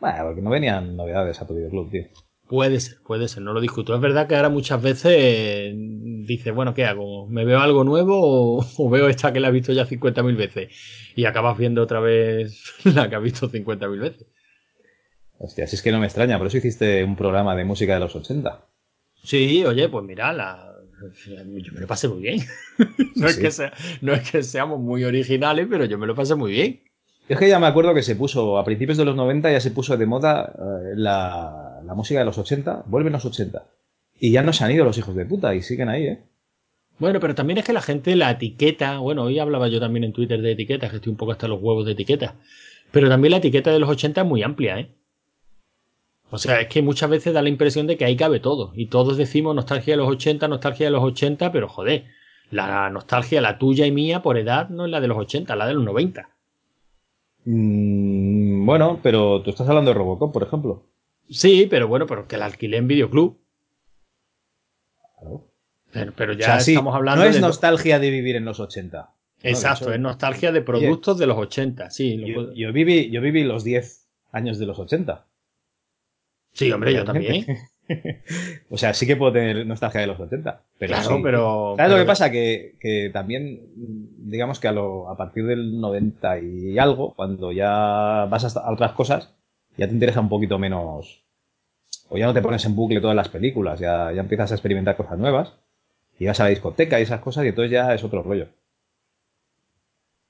Bueno, 0.00 0.24
porque 0.24 0.42
no 0.42 0.50
venían 0.50 0.96
novedades 0.96 1.40
a 1.40 1.46
tu 1.46 1.54
videoclub, 1.54 1.90
tío. 1.90 2.04
Puede 2.46 2.80
ser, 2.80 2.98
puede 3.02 3.28
ser, 3.28 3.42
no 3.42 3.52
lo 3.52 3.60
discuto. 3.60 3.94
Es 3.94 4.00
verdad 4.00 4.26
que 4.26 4.36
ahora 4.36 4.48
muchas 4.48 4.80
veces 4.80 5.74
dices, 5.74 6.54
bueno, 6.54 6.72
¿qué 6.72 6.84
hago? 6.84 7.26
¿Me 7.26 7.44
veo 7.44 7.60
algo 7.60 7.84
nuevo 7.84 8.64
o, 8.78 8.90
veo 8.90 9.08
esta 9.08 9.32
que 9.32 9.40
la 9.40 9.48
he 9.48 9.52
visto 9.52 9.72
ya 9.72 9.86
50.000 9.86 10.36
veces? 10.36 10.68
Y 11.14 11.26
acabas 11.26 11.58
viendo 11.58 11.82
otra 11.82 12.00
vez 12.00 12.62
la 12.84 13.08
que 13.08 13.16
has 13.16 13.22
visto 13.22 13.50
50.000 13.50 13.98
veces. 13.98 14.26
Hostia, 15.38 15.66
si 15.66 15.76
es 15.76 15.82
que 15.82 15.92
no 15.92 16.00
me 16.00 16.06
extraña, 16.06 16.38
por 16.38 16.46
eso 16.46 16.56
hiciste 16.56 17.04
un 17.04 17.16
programa 17.16 17.54
de 17.54 17.64
música 17.64 17.94
de 17.94 18.00
los 18.00 18.16
80. 18.16 18.66
Sí, 19.22 19.64
oye, 19.64 19.88
pues 19.88 20.04
mira, 20.04 20.32
la, 20.32 20.67
yo 21.26 21.72
me 21.72 21.80
lo 21.80 21.86
pasé 21.86 22.08
muy 22.08 22.22
bien. 22.22 22.40
no, 23.16 23.28
es 23.28 23.36
que 23.36 23.70
no 24.00 24.12
es 24.12 24.30
que 24.30 24.42
seamos 24.42 24.80
muy 24.80 25.04
originales, 25.04 25.66
pero 25.70 25.84
yo 25.84 25.98
me 25.98 26.06
lo 26.06 26.14
pasé 26.14 26.34
muy 26.34 26.52
bien. 26.52 26.80
Es 27.28 27.38
que 27.38 27.48
ya 27.48 27.58
me 27.58 27.66
acuerdo 27.66 27.94
que 27.94 28.02
se 28.02 28.16
puso, 28.16 28.58
a 28.58 28.64
principios 28.64 28.96
de 28.96 29.04
los 29.04 29.14
90 29.14 29.52
ya 29.52 29.60
se 29.60 29.70
puso 29.70 29.96
de 29.96 30.06
moda 30.06 30.50
eh, 30.56 30.94
la, 30.96 31.82
música 31.94 32.20
de 32.20 32.24
los 32.24 32.38
80, 32.38 32.84
vuelven 32.86 33.12
los 33.12 33.24
80. 33.24 33.66
Y 34.18 34.32
ya 34.32 34.42
no 34.42 34.52
se 34.52 34.64
han 34.64 34.70
ido 34.70 34.84
los 34.84 34.96
hijos 34.96 35.14
de 35.14 35.26
puta 35.26 35.54
y 35.54 35.62
siguen 35.62 35.88
ahí, 35.90 36.06
¿eh? 36.06 36.22
Bueno, 36.98 37.20
pero 37.20 37.34
también 37.34 37.58
es 37.58 37.64
que 37.64 37.72
la 37.72 37.82
gente 37.82 38.16
la 38.16 38.30
etiqueta, 38.30 38.98
bueno, 38.98 39.22
hoy 39.22 39.38
hablaba 39.38 39.68
yo 39.68 39.78
también 39.78 40.02
en 40.04 40.12
Twitter 40.12 40.40
de 40.42 40.52
etiquetas, 40.52 40.90
que 40.90 40.96
estoy 40.96 41.10
un 41.10 41.16
poco 41.16 41.30
hasta 41.30 41.46
los 41.46 41.62
huevos 41.62 41.86
de 41.86 41.92
etiquetas, 41.92 42.34
pero 42.90 43.08
también 43.08 43.30
la 43.30 43.36
etiqueta 43.36 43.70
de 43.70 43.78
los 43.78 43.88
80 43.88 44.22
es 44.22 44.26
muy 44.26 44.42
amplia, 44.42 44.80
¿eh? 44.80 44.90
O 46.30 46.38
sea, 46.38 46.60
es 46.60 46.68
que 46.68 46.82
muchas 46.82 47.08
veces 47.08 47.32
da 47.32 47.42
la 47.42 47.48
impresión 47.48 47.86
de 47.86 47.96
que 47.96 48.04
ahí 48.04 48.16
cabe 48.16 48.40
todo. 48.40 48.72
Y 48.74 48.86
todos 48.86 49.16
decimos 49.16 49.54
nostalgia 49.54 49.94
de 49.94 49.98
los 49.98 50.08
80, 50.08 50.46
nostalgia 50.48 50.86
de 50.86 50.92
los 50.92 51.02
80, 51.02 51.52
pero 51.52 51.68
joder, 51.68 52.04
la 52.50 52.90
nostalgia, 52.90 53.40
la 53.40 53.58
tuya 53.58 53.86
y 53.86 53.92
mía 53.92 54.22
por 54.22 54.36
edad, 54.36 54.68
no 54.68 54.84
es 54.84 54.90
la 54.90 55.00
de 55.00 55.08
los 55.08 55.18
80, 55.18 55.56
la 55.56 55.66
de 55.66 55.74
los 55.74 55.84
90. 55.84 56.28
Mm, 57.44 58.66
bueno, 58.66 59.00
pero 59.02 59.42
tú 59.42 59.50
estás 59.50 59.68
hablando 59.68 59.90
de 59.90 59.94
Robocop, 59.94 60.32
por 60.32 60.42
ejemplo. 60.42 60.84
Sí, 61.30 61.66
pero 61.68 61.88
bueno, 61.88 62.06
pero 62.06 62.28
que 62.28 62.36
la 62.36 62.46
alquilé 62.46 62.76
en 62.78 62.88
videoclub. 62.88 63.38
Claro. 65.18 65.44
Pero, 66.14 66.32
ya 66.34 66.58
estamos 66.58 66.94
hablando. 66.94 67.24
No 67.24 67.30
es 67.30 67.40
nostalgia 67.40 67.98
de 67.98 68.10
vivir 68.10 68.36
en 68.36 68.44
los 68.44 68.60
80. 68.60 69.10
Exacto, 69.42 69.92
es 69.92 70.00
nostalgia 70.00 70.52
de 70.52 70.62
productos 70.62 71.18
de 71.18 71.26
los 71.26 71.38
80, 71.38 71.90
sí. 71.90 72.22
Yo, 72.54 72.72
viví, 72.72 73.10
yo 73.10 73.20
viví 73.20 73.44
los 73.44 73.64
10 73.64 74.06
años 74.32 74.58
de 74.58 74.66
los 74.66 74.78
80. 74.78 75.26
Sí, 76.52 76.70
hombre, 76.72 76.92
yo 76.92 77.04
también. 77.04 77.46
o 78.70 78.76
sea, 78.76 78.94
sí 78.94 79.06
que 79.06 79.16
puedo 79.16 79.32
tener 79.32 79.66
nostalgia 79.66 80.00
de 80.00 80.06
los 80.06 80.20
80. 80.20 80.62
Pero 80.78 80.94
claro, 80.94 81.20
pero. 81.22 81.74
¿Sabes 81.76 81.92
lo 81.92 81.98
que 81.98 82.04
pasa? 82.04 82.30
Que, 82.30 83.10
también, 83.12 83.60
digamos 84.18 84.60
que 84.60 84.68
a, 84.68 84.72
lo, 84.72 85.08
a 85.08 85.16
partir 85.16 85.46
del 85.46 85.80
90 85.80 86.40
y 86.40 86.78
algo, 86.78 87.14
cuando 87.14 87.52
ya 87.52 88.26
vas 88.30 88.56
a 88.56 88.70
otras 88.70 88.92
cosas, 88.92 89.34
ya 89.76 89.86
te 89.86 89.94
interesa 89.94 90.20
un 90.20 90.28
poquito 90.28 90.58
menos. 90.58 91.22
O 92.10 92.16
ya 92.16 92.26
no 92.26 92.34
te 92.34 92.42
pones 92.42 92.64
en 92.64 92.74
bucle 92.74 93.00
todas 93.00 93.16
las 93.16 93.28
películas, 93.28 93.80
ya, 93.80 94.12
ya 94.12 94.20
empiezas 94.20 94.50
a 94.50 94.54
experimentar 94.54 94.96
cosas 94.96 95.18
nuevas. 95.18 95.54
Y 96.18 96.26
vas 96.26 96.40
a 96.40 96.44
la 96.44 96.50
discoteca 96.50 96.98
y 96.98 97.04
esas 97.04 97.20
cosas, 97.20 97.44
y 97.44 97.48
entonces 97.48 97.70
ya 97.70 97.94
es 97.94 98.02
otro 98.02 98.22
rollo. 98.22 98.48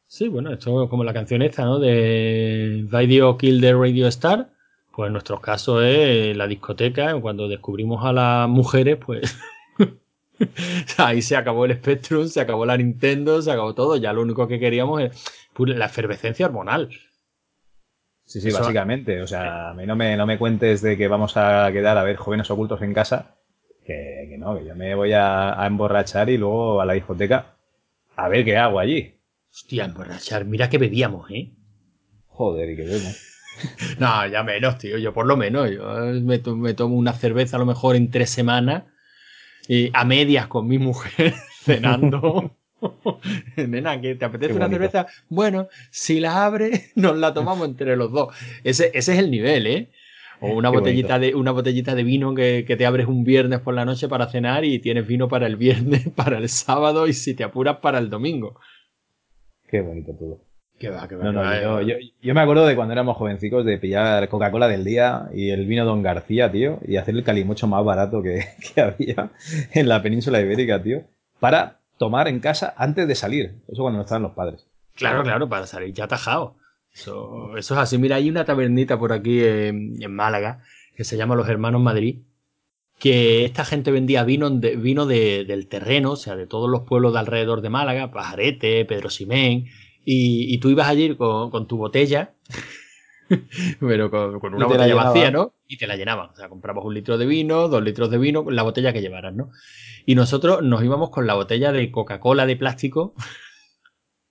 Sí, 0.07 0.29
bueno, 0.29 0.53
esto 0.53 0.89
como 0.89 1.05
la 1.05 1.13
canción 1.13 1.43
esta, 1.43 1.65
¿no? 1.65 1.79
De 1.79 2.87
Radio 2.91 3.37
Kill 3.37 3.61
the 3.61 3.73
Radio 3.75 4.09
Star 4.09 4.51
pues 4.99 5.07
en 5.07 5.13
nuestro 5.13 5.41
caso 5.41 5.81
es 5.81 6.37
la 6.37 6.49
discoteca, 6.49 7.15
cuando 7.21 7.47
descubrimos 7.47 8.05
a 8.05 8.13
las 8.13 8.49
mujeres, 8.49 8.97
pues 8.97 9.39
ahí 10.99 11.23
se 11.23 11.37
acabó 11.37 11.67
el 11.67 11.75
Spectrum, 11.77 12.27
se 12.27 12.41
acabó 12.41 12.67
la 12.67 12.77
Nintendo, 12.77 13.41
se 13.41 13.53
acabó 13.53 13.77
todo. 13.77 13.97
Ya 13.97 14.13
lo 14.13 14.23
único 14.23 14.49
que 14.49 14.59
queríamos 14.59 15.01
es 15.01 15.25
la 15.57 15.87
efervescencia 15.87 16.47
hormonal. 16.47 16.91
Sí, 18.25 18.41
sí, 18.41 18.51
básicamente. 18.51 19.23
O 19.23 19.29
sea, 19.29 19.71
a 19.71 19.75
mí 19.75 19.87
no 19.87 19.95
me, 19.95 20.17
no 20.17 20.27
me 20.27 20.37
cuentes 20.37 20.83
de 20.83 20.97
que 20.97 21.07
vamos 21.07 21.37
a 21.37 21.71
quedar 21.71 21.97
a 21.97 22.03
ver 22.03 22.17
jóvenes 22.17 22.51
ocultos 22.51 22.83
en 22.83 22.93
casa. 22.93 23.37
Que, 23.87 24.35
no, 24.37 24.59
que 24.59 24.65
yo 24.65 24.75
me 24.75 24.97
voy 24.97 25.13
a, 25.13 25.63
a, 25.63 25.65
emborrachar 25.69 26.29
y 26.29 26.39
luego 26.39 26.81
a 26.81 26.85
la 26.85 26.95
discoteca 26.95 27.55
a 28.17 28.29
ver 28.29 28.45
qué 28.45 28.57
hago 28.57 28.81
allí. 28.81 29.15
Hostia, 29.49 29.85
emborrachar. 29.85 30.45
Mira 30.45 30.69
que 30.69 30.79
bebíamos, 30.79 31.31
¿eh? 31.31 31.53
Joder, 32.27 32.71
y 32.71 32.75
que 32.75 32.83
bebemos. 32.83 33.38
no, 33.99 34.27
ya 34.27 34.43
menos, 34.43 34.79
tío. 34.79 34.99
Yo 34.99 35.13
por 35.13 35.27
lo 35.27 35.37
menos, 35.37 35.71
yo 35.71 35.85
me, 36.23 36.39
tomo 36.75 36.97
una 36.97 37.13
cerveza 37.13 37.57
a 37.57 37.61
lo 37.61 37.67
mejor 37.67 37.97
en 37.97 38.11
tres 38.11 38.31
semanas 38.31 38.85
y 39.67 39.91
a 39.93 40.05
medias 40.05 40.47
con 40.47 40.67
mi 40.67 40.79
mujer 40.79 41.35
cenando. 41.63 42.55
Nena, 43.57 44.01
¿que 44.01 44.15
te 44.15 44.25
apetece 44.25 44.55
una 44.55 44.69
cerveza? 44.69 45.07
Bueno, 45.29 45.69
si 45.91 46.21
la 46.21 46.45
abre, 46.45 46.91
nos 46.95 47.17
la 47.17 47.35
tomamos 47.35 47.69
entre 47.69 47.97
los 47.97 48.13
dos. 48.13 48.35
Ese, 48.65 48.91
ese 48.95 49.15
es 49.15 49.19
el 49.19 49.31
nivel, 49.31 49.67
¿eh? 49.67 49.91
O 50.41 50.53
una 50.53 50.71
botellita, 50.71 51.19
de, 51.19 51.35
una 51.35 51.51
botellita 51.51 51.97
de 51.97 52.05
vino 52.05 52.33
que, 52.33 52.65
que, 52.65 52.77
te 52.77 52.87
abres 52.87 53.09
un 53.09 53.25
viernes 53.25 53.59
por 53.59 53.75
la 53.75 53.85
noche 53.85 54.07
para 54.07 54.29
cenar 54.29 54.65
y 54.65 54.79
tienes 54.79 55.05
vino 55.05 55.27
para 55.27 55.49
el 55.49 55.57
viernes, 55.57 56.09
para 56.15 56.39
el 56.39 56.49
sábado 56.49 57.09
y 57.09 57.13
si 57.13 57.35
te 57.35 57.43
apuras 57.43 57.79
para 57.79 57.99
el 57.99 58.09
domingo. 58.09 58.61
Qué 59.69 59.81
bonito 59.81 60.13
todo. 60.15 60.48
Que 60.79 60.91
va, 60.91 61.09
que 61.09 61.17
va, 61.17 61.25
no, 61.25 61.33
no, 61.33 61.83
yo, 61.83 61.97
yo, 62.23 62.35
me 62.35 62.41
acuerdo 62.41 62.65
de 62.65 62.77
cuando 62.77 62.93
éramos 62.93 63.17
jovencicos 63.17 63.65
de 63.65 63.79
pillar 63.79 64.29
Coca-Cola 64.29 64.69
del 64.69 64.85
día 64.85 65.29
y 65.35 65.51
el 65.51 65.67
vino 65.67 65.85
Don 65.85 66.03
García, 66.03 66.53
tío, 66.53 66.79
y 66.87 66.97
hacer 66.97 67.17
el 67.17 67.25
calimocho 67.25 67.67
más 67.67 67.85
barato 67.85 68.23
que, 68.23 68.45
que, 68.75 68.81
había 68.81 69.31
en 69.73 69.89
la 69.89 70.01
península 70.03 70.41
ibérica, 70.41 70.81
tío, 70.81 71.03
para 71.41 71.81
tomar 71.97 72.29
en 72.29 72.39
casa 72.39 72.75
antes 72.77 73.09
de 73.09 73.17
salir. 73.17 73.57
Eso 73.67 73.83
cuando 73.83 73.97
no 73.99 74.03
estaban 74.03 74.23
los 74.23 74.35
padres. 74.35 74.69
Claro, 74.95 75.25
claro, 75.25 75.49
para 75.49 75.67
salir 75.67 75.93
ya 75.93 76.05
atajado. 76.05 76.55
Eso, 76.95 77.57
eso 77.57 77.75
es 77.75 77.81
así. 77.81 77.99
Mira, 77.99 78.17
hay 78.17 78.31
una 78.31 78.45
tabernita 78.45 78.97
por 79.01 79.13
aquí 79.13 79.43
en, 79.43 80.01
en, 80.01 80.15
Málaga 80.15 80.63
que 80.97 81.03
se 81.03 81.17
llama 81.17 81.35
Los 81.35 81.49
Hermanos 81.49 81.81
Madrid, 81.81 82.21
que 83.01 83.45
esta 83.45 83.65
gente 83.65 83.91
vendía 83.91 84.23
vino, 84.23 84.49
de, 84.49 84.77
vino 84.77 85.07
de, 85.07 85.45
del 85.45 85.67
terreno, 85.67 86.13
o 86.13 86.17
sea, 86.17 86.37
de 86.37 86.47
todos 86.47 86.71
los 86.71 86.83
pueblos 86.83 87.15
de 87.15 87.19
alrededor 87.19 87.63
de 87.63 87.69
Málaga, 87.69 88.13
Pajarete, 88.13 88.85
Pedro 88.85 89.11
Simén 89.11 89.67
y, 90.11 90.59
tú 90.59 90.71
ibas 90.71 90.89
allí 90.89 91.15
con, 91.17 91.51
con 91.51 91.67
tu 91.67 91.77
botella, 91.77 92.33
pero 93.79 94.11
con, 94.11 94.55
una 94.55 94.67
botella 94.67 94.95
vacía, 94.95 95.31
¿no? 95.31 95.53
Y 95.67 95.77
te 95.77 95.87
la 95.87 95.97
llenaban. 95.97 96.31
O 96.31 96.35
sea, 96.35 96.49
comprabas 96.49 96.83
un 96.83 96.95
litro 96.95 97.19
de 97.19 97.27
vino, 97.27 97.69
dos 97.69 97.83
litros 97.83 98.11
de 98.11 98.17
vino, 98.17 98.51
la 98.51 98.63
botella 98.63 98.95
que 98.95 99.03
llevaras, 99.03 99.35
¿no? 99.35 99.51
Y 100.07 100.15
nosotros 100.15 100.63
nos 100.63 100.83
íbamos 100.83 101.11
con 101.11 101.27
la 101.27 101.35
botella 101.35 101.73
de 101.73 101.91
Coca-Cola 101.91 102.47
de 102.47 102.57
plástico. 102.57 103.15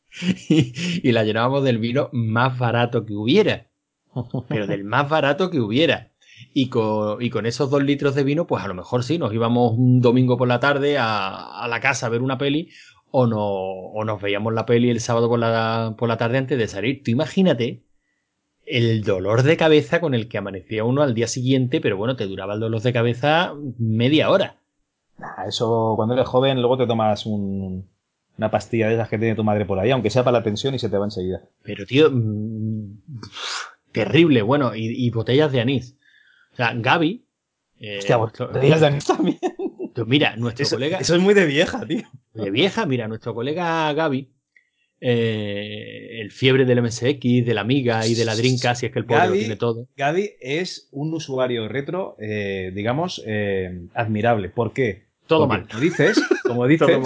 y, 0.50 1.12
la 1.12 1.24
llenábamos 1.24 1.63
del 1.63 1.78
vino 1.78 2.10
más 2.12 2.58
barato 2.58 3.06
que 3.06 3.13
hubiera. 3.13 3.68
Pero 4.50 4.66
del 4.66 4.84
más 4.84 5.08
barato 5.08 5.52
que 5.52 5.60
hubiera. 5.60 6.12
Y 6.56 6.70
con, 6.70 7.22
y 7.22 7.30
con, 7.30 7.46
esos 7.46 7.70
dos 7.70 7.84
litros 7.84 8.16
de 8.16 8.24
vino, 8.24 8.48
pues 8.48 8.63
a 8.63 8.68
lo 8.68 8.74
mejor 8.74 9.04
sí, 9.04 9.20
nos 9.20 9.32
íbamos 9.32 9.74
un 9.74 10.02
domingo 10.02 10.38
por 10.38 10.48
la 10.48 10.60
tarde 10.60 10.98
a, 10.98 11.62
a 11.63 11.68
la 11.68 11.80
casa 11.80 12.08
a 12.08 12.10
ver 12.10 12.24
una 12.24 12.40
peli 12.40 12.72
o, 13.12 13.28
no, 13.28 13.39
o 13.39 14.04
nos 14.04 14.22
veíamos 14.22 14.54
la 14.54 14.65
peli 14.65 14.89
el 14.89 15.00
sábado 15.00 15.30
por 15.30 15.39
la, 15.39 15.96
por 15.98 16.10
la 16.10 16.17
tarde 16.17 16.38
antes 16.38 16.58
de 16.58 16.67
salir. 16.67 17.04
Tú 17.04 17.12
imagínate 17.12 17.84
el 18.65 19.04
dolor 19.04 19.43
de 19.43 19.58
cabeza 19.58 20.02
con 20.02 20.13
el 20.13 20.28
que 20.28 20.38
amanecía 20.38 20.84
uno 20.84 21.02
al 21.02 21.13
día 21.13 21.28
siguiente, 21.28 21.80
pero 21.80 21.98
bueno, 21.98 22.15
te 22.15 22.26
duraba 22.26 22.54
el 22.54 22.60
dolor 22.60 22.82
de 22.82 22.93
cabeza 22.93 23.54
media 23.78 24.30
hora. 24.30 24.58
Eso, 25.48 25.93
cuando 25.96 26.13
eres 26.13 26.28
joven, 26.28 26.60
luego 26.60 26.78
te 26.78 26.86
tomas 26.86 27.26
una 27.26 28.52
pastilla 28.52 28.88
de 28.88 28.96
esas 28.96 29.10
que 29.10 29.17
tiene 29.17 29.36
tu 29.36 29.43
madre 29.43 29.65
por 29.65 29.80
ahí, 29.80 29.89
aunque 29.89 30.10
sea 30.10 30.24
para 30.24 30.39
la 30.39 30.43
tensión 30.43 30.76
y 30.76 30.80
se 30.80 30.89
te 30.89 30.98
va 30.98 31.06
enseguida. 31.06 31.41
Pero, 31.63 31.86
tío, 31.86 32.12
mm, 32.12 33.02
terrible. 33.91 34.41
Bueno, 34.41 34.76
y, 34.76 35.10
botellas 35.10 35.52
de 35.52 35.62
anís. 35.62 35.98
O 36.54 36.56
sea, 36.58 36.74
Gaby. 36.76 37.26
Eh, 37.80 38.00
Hostia, 38.00 38.17
botellas 38.17 38.82
de 38.82 38.88
anís 38.88 39.06
también. 39.06 39.39
Mira, 40.05 40.36
nuestro 40.36 40.67
colega. 40.67 40.99
Eso 40.99 41.15
es 41.15 41.21
muy 41.21 41.33
de 41.33 41.45
vieja, 41.45 41.86
tío. 41.86 42.03
De 42.33 42.51
vieja, 42.51 42.86
mira, 42.86 43.07
nuestro 43.07 43.33
colega 43.33 43.91
Gaby. 43.93 44.31
Eh, 44.99 46.21
el 46.21 46.31
fiebre 46.31 46.65
del 46.65 46.81
MSX, 46.81 47.45
de 47.45 47.53
la 47.53 47.62
Amiga 47.62 48.07
y 48.07 48.15
de 48.15 48.25
la 48.25 48.36
Dreamcast, 48.36 48.79
si 48.79 48.86
es 48.88 48.91
que 48.91 48.99
el 48.99 49.05
pobre 49.05 49.27
lo 49.27 49.33
tiene 49.33 49.55
todo. 49.55 49.88
Gaby 49.95 50.31
es 50.41 50.89
un 50.91 51.13
usuario 51.13 51.67
retro, 51.67 52.15
eh, 52.19 52.71
digamos, 52.73 53.23
admirable. 53.93 54.49
¿Por 54.49 54.73
qué? 54.73 55.05
Todo 55.27 55.45
mal. 55.45 55.67
Como 55.67 55.81
dices, 55.81 56.19
como 56.43 56.65
dices 56.67 56.97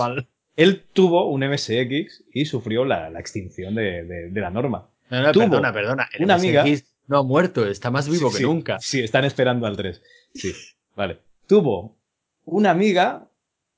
él 0.55 0.83
tuvo 0.93 1.27
un 1.29 1.41
MSX 1.41 2.23
y 2.33 2.45
sufrió 2.45 2.85
la, 2.85 3.07
extinción 3.19 3.75
de, 3.75 4.29
la 4.33 4.49
norma. 4.49 4.89
No, 5.09 5.21
no, 5.21 5.31
perdona, 5.31 5.73
perdona. 5.73 6.09
El 6.13 6.25
una 6.25 6.35
amiga. 6.35 6.65
No 7.07 7.17
ha 7.17 7.23
muerto, 7.23 7.67
está 7.67 7.91
más 7.91 8.07
vivo 8.07 8.31
que 8.31 8.43
nunca. 8.43 8.79
Sí, 8.79 9.01
están 9.01 9.25
esperando 9.25 9.65
al 9.67 9.75
3. 9.75 10.01
Sí, 10.33 10.53
vale. 10.95 11.19
Tuvo 11.47 11.97
una 12.45 12.71
amiga 12.71 13.27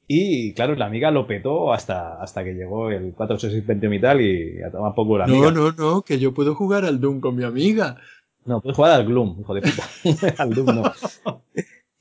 y, 0.07 0.53
claro, 0.53 0.75
la 0.75 0.85
amiga 0.85 1.11
lo 1.11 1.25
petó 1.25 1.71
hasta, 1.73 2.21
hasta 2.21 2.43
que 2.43 2.53
llegó 2.53 2.89
el 2.89 3.13
486 3.13 3.93
y 3.93 4.01
tal 4.01 4.21
y 4.21 4.61
a 4.61 4.69
tomar 4.69 4.93
poco 4.93 5.17
la 5.17 5.25
amiga. 5.25 5.51
No, 5.51 5.71
no, 5.71 5.71
no, 5.71 6.01
que 6.01 6.19
yo 6.19 6.33
puedo 6.33 6.55
jugar 6.55 6.85
al 6.85 6.99
Doom 6.99 7.21
con 7.21 7.35
mi 7.35 7.43
amiga. 7.43 7.97
No, 8.45 8.59
puedes 8.59 8.75
jugar 8.75 8.91
al 8.91 9.05
Gloom, 9.05 9.37
hijo 9.39 9.53
de 9.53 9.61
puta. 9.61 10.33
al 10.43 10.53
Doom 10.53 10.75
no. 10.75 10.93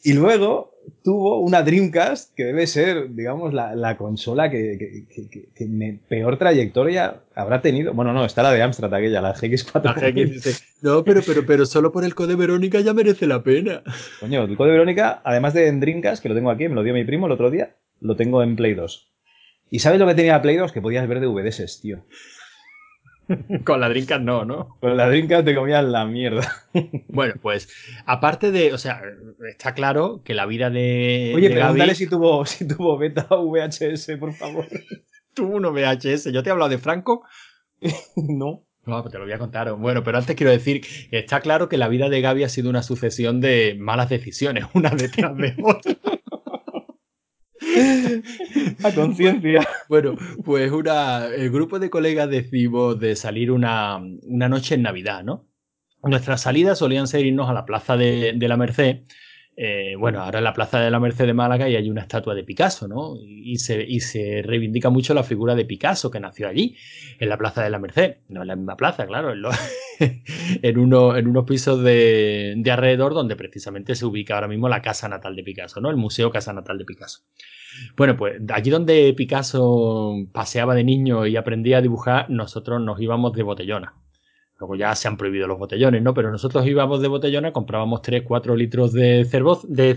Y 0.05 0.15
luego 0.15 0.72
tuvo 1.03 1.41
una 1.41 1.63
Dreamcast 1.63 2.35
que 2.35 2.45
debe 2.45 2.67
ser, 2.67 3.15
digamos, 3.15 3.53
la, 3.53 3.97
consola 3.97 4.51
que, 4.51 5.05
peor 6.09 6.39
trayectoria 6.39 7.23
habrá 7.35 7.61
tenido. 7.61 7.93
Bueno, 7.93 8.13
no, 8.13 8.25
está 8.25 8.43
la 8.43 8.53
de 8.53 8.63
Amstrad 8.63 8.95
aquella, 8.95 9.21
la 9.21 9.35
GX4. 9.35 9.83
La 9.83 9.95
GX, 9.95 10.65
no, 10.83 11.05
pero, 11.05 11.21
pero, 11.27 11.45
pero 11.47 11.67
solo 11.67 11.93
por 11.93 12.05
el 12.05 12.15
Code 12.15 12.37
Verónica 12.37 12.81
ya 12.81 12.95
merece 12.95 13.27
la 13.27 13.43
pena. 13.43 13.83
Coño, 14.21 14.45
el 14.45 14.57
Code 14.57 14.73
Verónica, 14.73 15.21
además 15.25 15.55
de 15.55 15.69
en 15.69 15.81
Dreamcast, 15.81 16.23
que 16.23 16.29
lo 16.29 16.35
tengo 16.35 16.51
aquí, 16.51 16.69
me 16.69 16.75
lo 16.75 16.83
dio 16.83 16.95
mi 16.95 17.05
primo 17.05 17.27
el 17.27 17.33
otro 17.33 17.51
día, 17.51 17.77
lo 18.01 18.17
tengo 18.17 18.43
en 18.43 18.57
Play 18.57 18.75
2. 18.75 19.09
¿Y 19.71 19.79
sabes 19.79 19.99
lo 19.99 20.07
que 20.07 20.15
tenía 20.15 20.43
Play 20.43 20.57
2? 20.57 20.71
Que 20.71 20.83
podías 20.83 21.09
ver 21.09 21.21
de 21.21 21.27
VDS, 21.27 21.81
tío. 21.81 22.05
Con 23.65 23.81
la 23.81 23.89
Dreamcast 23.89 24.23
no, 24.23 24.45
¿no? 24.45 24.77
Con 24.81 24.97
la 24.97 25.09
Dreamcast 25.09 25.45
te 25.45 25.55
comías 25.55 25.85
la 25.85 26.05
mierda. 26.05 26.51
bueno, 27.09 27.35
pues 27.41 27.69
aparte 28.07 28.51
de, 28.51 28.73
o 28.73 28.79
sea, 28.79 29.03
está 29.49 29.75
claro 29.75 30.23
que 30.25 30.35
la 30.35 30.47
vida 30.47 30.71
de. 30.71 31.33
Oye, 31.35 31.51
pregúntale 31.51 31.95
si 31.95 32.07
tuvo, 32.07 32.45
si 32.47 32.67
tuvo 32.67 32.99
beta 32.99 33.27
VHS, 33.31 34.13
por 34.19 34.33
favor. 34.33 34.67
tuvo 35.35 35.57
uno 35.57 35.73
VHS. 35.73 36.33
¿Yo 36.33 36.43
te 36.43 36.49
he 36.49 36.53
hablado 36.53 36.71
de 36.71 36.79
Franco? 36.79 37.25
no. 38.17 38.65
No, 38.85 39.01
pues 39.01 39.13
te 39.13 39.19
lo 39.19 39.25
voy 39.25 39.33
a 39.33 39.39
contar. 39.39 39.73
Bueno, 39.75 40.03
pero 40.03 40.19
antes 40.19 40.35
quiero 40.35 40.51
decir 40.51 40.81
que 40.81 41.19
está 41.19 41.41
claro 41.41 41.69
que 41.69 41.77
la 41.77 41.87
vida 41.87 42.09
de 42.09 42.21
Gaby 42.21 42.43
ha 42.43 42.49
sido 42.49 42.69
una 42.69 42.83
sucesión 42.83 43.41
de 43.41 43.77
malas 43.79 44.09
decisiones, 44.09 44.65
una 44.75 44.91
detrás 44.91 45.37
de 45.37 45.55
otra. 45.63 45.95
A 48.85 48.93
conciencia. 48.93 49.67
Bueno, 49.89 50.17
pues 50.45 50.71
una, 50.71 51.27
el 51.27 51.51
grupo 51.51 51.79
de 51.79 51.91
colegas 51.91 52.29
decimos 52.31 52.99
de 52.99 53.17
salir 53.17 53.51
una, 53.51 54.01
noche 54.23 54.75
en 54.75 54.83
Navidad, 54.83 55.25
¿no? 55.25 55.49
Nuestras 56.03 56.43
salidas 56.43 56.79
solían 56.79 57.07
ser 57.07 57.25
irnos 57.25 57.49
a 57.49 57.53
la 57.53 57.65
Plaza 57.65 57.97
de, 57.97 58.35
la 58.39 58.57
Merced. 58.57 59.03
Eh, 59.55 59.97
bueno, 59.99 60.21
ahora 60.23 60.39
en 60.39 60.45
la 60.45 60.55
Plaza 60.55 60.81
de 60.81 60.91
la 60.91 60.99
Merced 60.99 61.27
de 61.27 61.35
Málaga 61.35 61.69
y 61.69 61.77
hay 61.77 61.91
una 61.91 62.01
estatua 62.01 62.35
de 62.35 62.43
Picasso, 62.43 62.89
¿no? 62.89 63.17
Y 63.23 63.57
se, 63.57 63.83
y 63.83 64.01
se 64.01 64.43
reivindica 64.43 64.89
mucho 64.89 65.13
la 65.13 65.25
figura 65.25 65.55
de 65.55 65.67
Picasso 65.67 66.11
que 66.11 66.21
nació 66.21 66.49
allí, 66.49 66.77
en 67.19 67.29
la 67.29 67.37
Plaza 67.37 67.63
de 67.63 67.69
la 67.69 67.79
Merced. 67.79 68.17
No 68.29 68.43
en 68.43 68.49
la 68.49 68.57
misma 68.57 68.77
plaza, 68.77 69.07
claro, 69.07 69.33
en, 69.33 69.43
en, 70.63 70.79
uno, 70.79 71.17
en 71.17 71.29
unos 71.29 71.45
pisos 71.45 71.83
de, 71.83 72.55
de 72.57 72.71
alrededor 72.71 73.13
donde 73.13 73.37
precisamente 73.37 73.95
se 73.95 74.07
ubica 74.07 74.35
ahora 74.35 74.49
mismo 74.49 74.69
la 74.69 74.81
casa 74.81 75.09
natal 75.09 75.37
de 75.37 75.43
Picasso, 75.43 75.81
¿no? 75.81 75.91
El 75.91 75.97
Museo 75.97 76.31
Casa 76.31 76.53
Natal 76.55 76.79
de 76.79 76.87
Picasso. 76.87 77.21
Bueno, 77.97 78.17
pues 78.17 78.41
allí 78.53 78.71
donde 78.71 79.13
Picasso 79.15 80.15
paseaba 80.33 80.75
de 80.75 80.85
niño 80.85 81.27
y 81.27 81.37
aprendía 81.37 81.79
a 81.79 81.83
dibujar, 81.83 82.31
nosotros 82.31 82.81
nos 82.81 83.01
íbamos 83.01 83.33
de 83.35 83.43
botellona. 83.43 84.02
Luego 84.63 84.77
ya 84.77 84.95
se 84.95 85.09
han 85.09 85.17
prohibido 85.17 85.47
los 85.47 85.59
botellones, 85.59 86.03
¿no? 86.03 86.15
Pero 86.15 86.31
nosotros 86.31 86.67
íbamos 86.67 87.03
de 87.03 87.09
botellona, 87.09 87.53
comprábamos 87.53 88.01
3, 88.03 88.23
4 88.23 88.57
litros 88.57 88.93
de, 88.93 89.27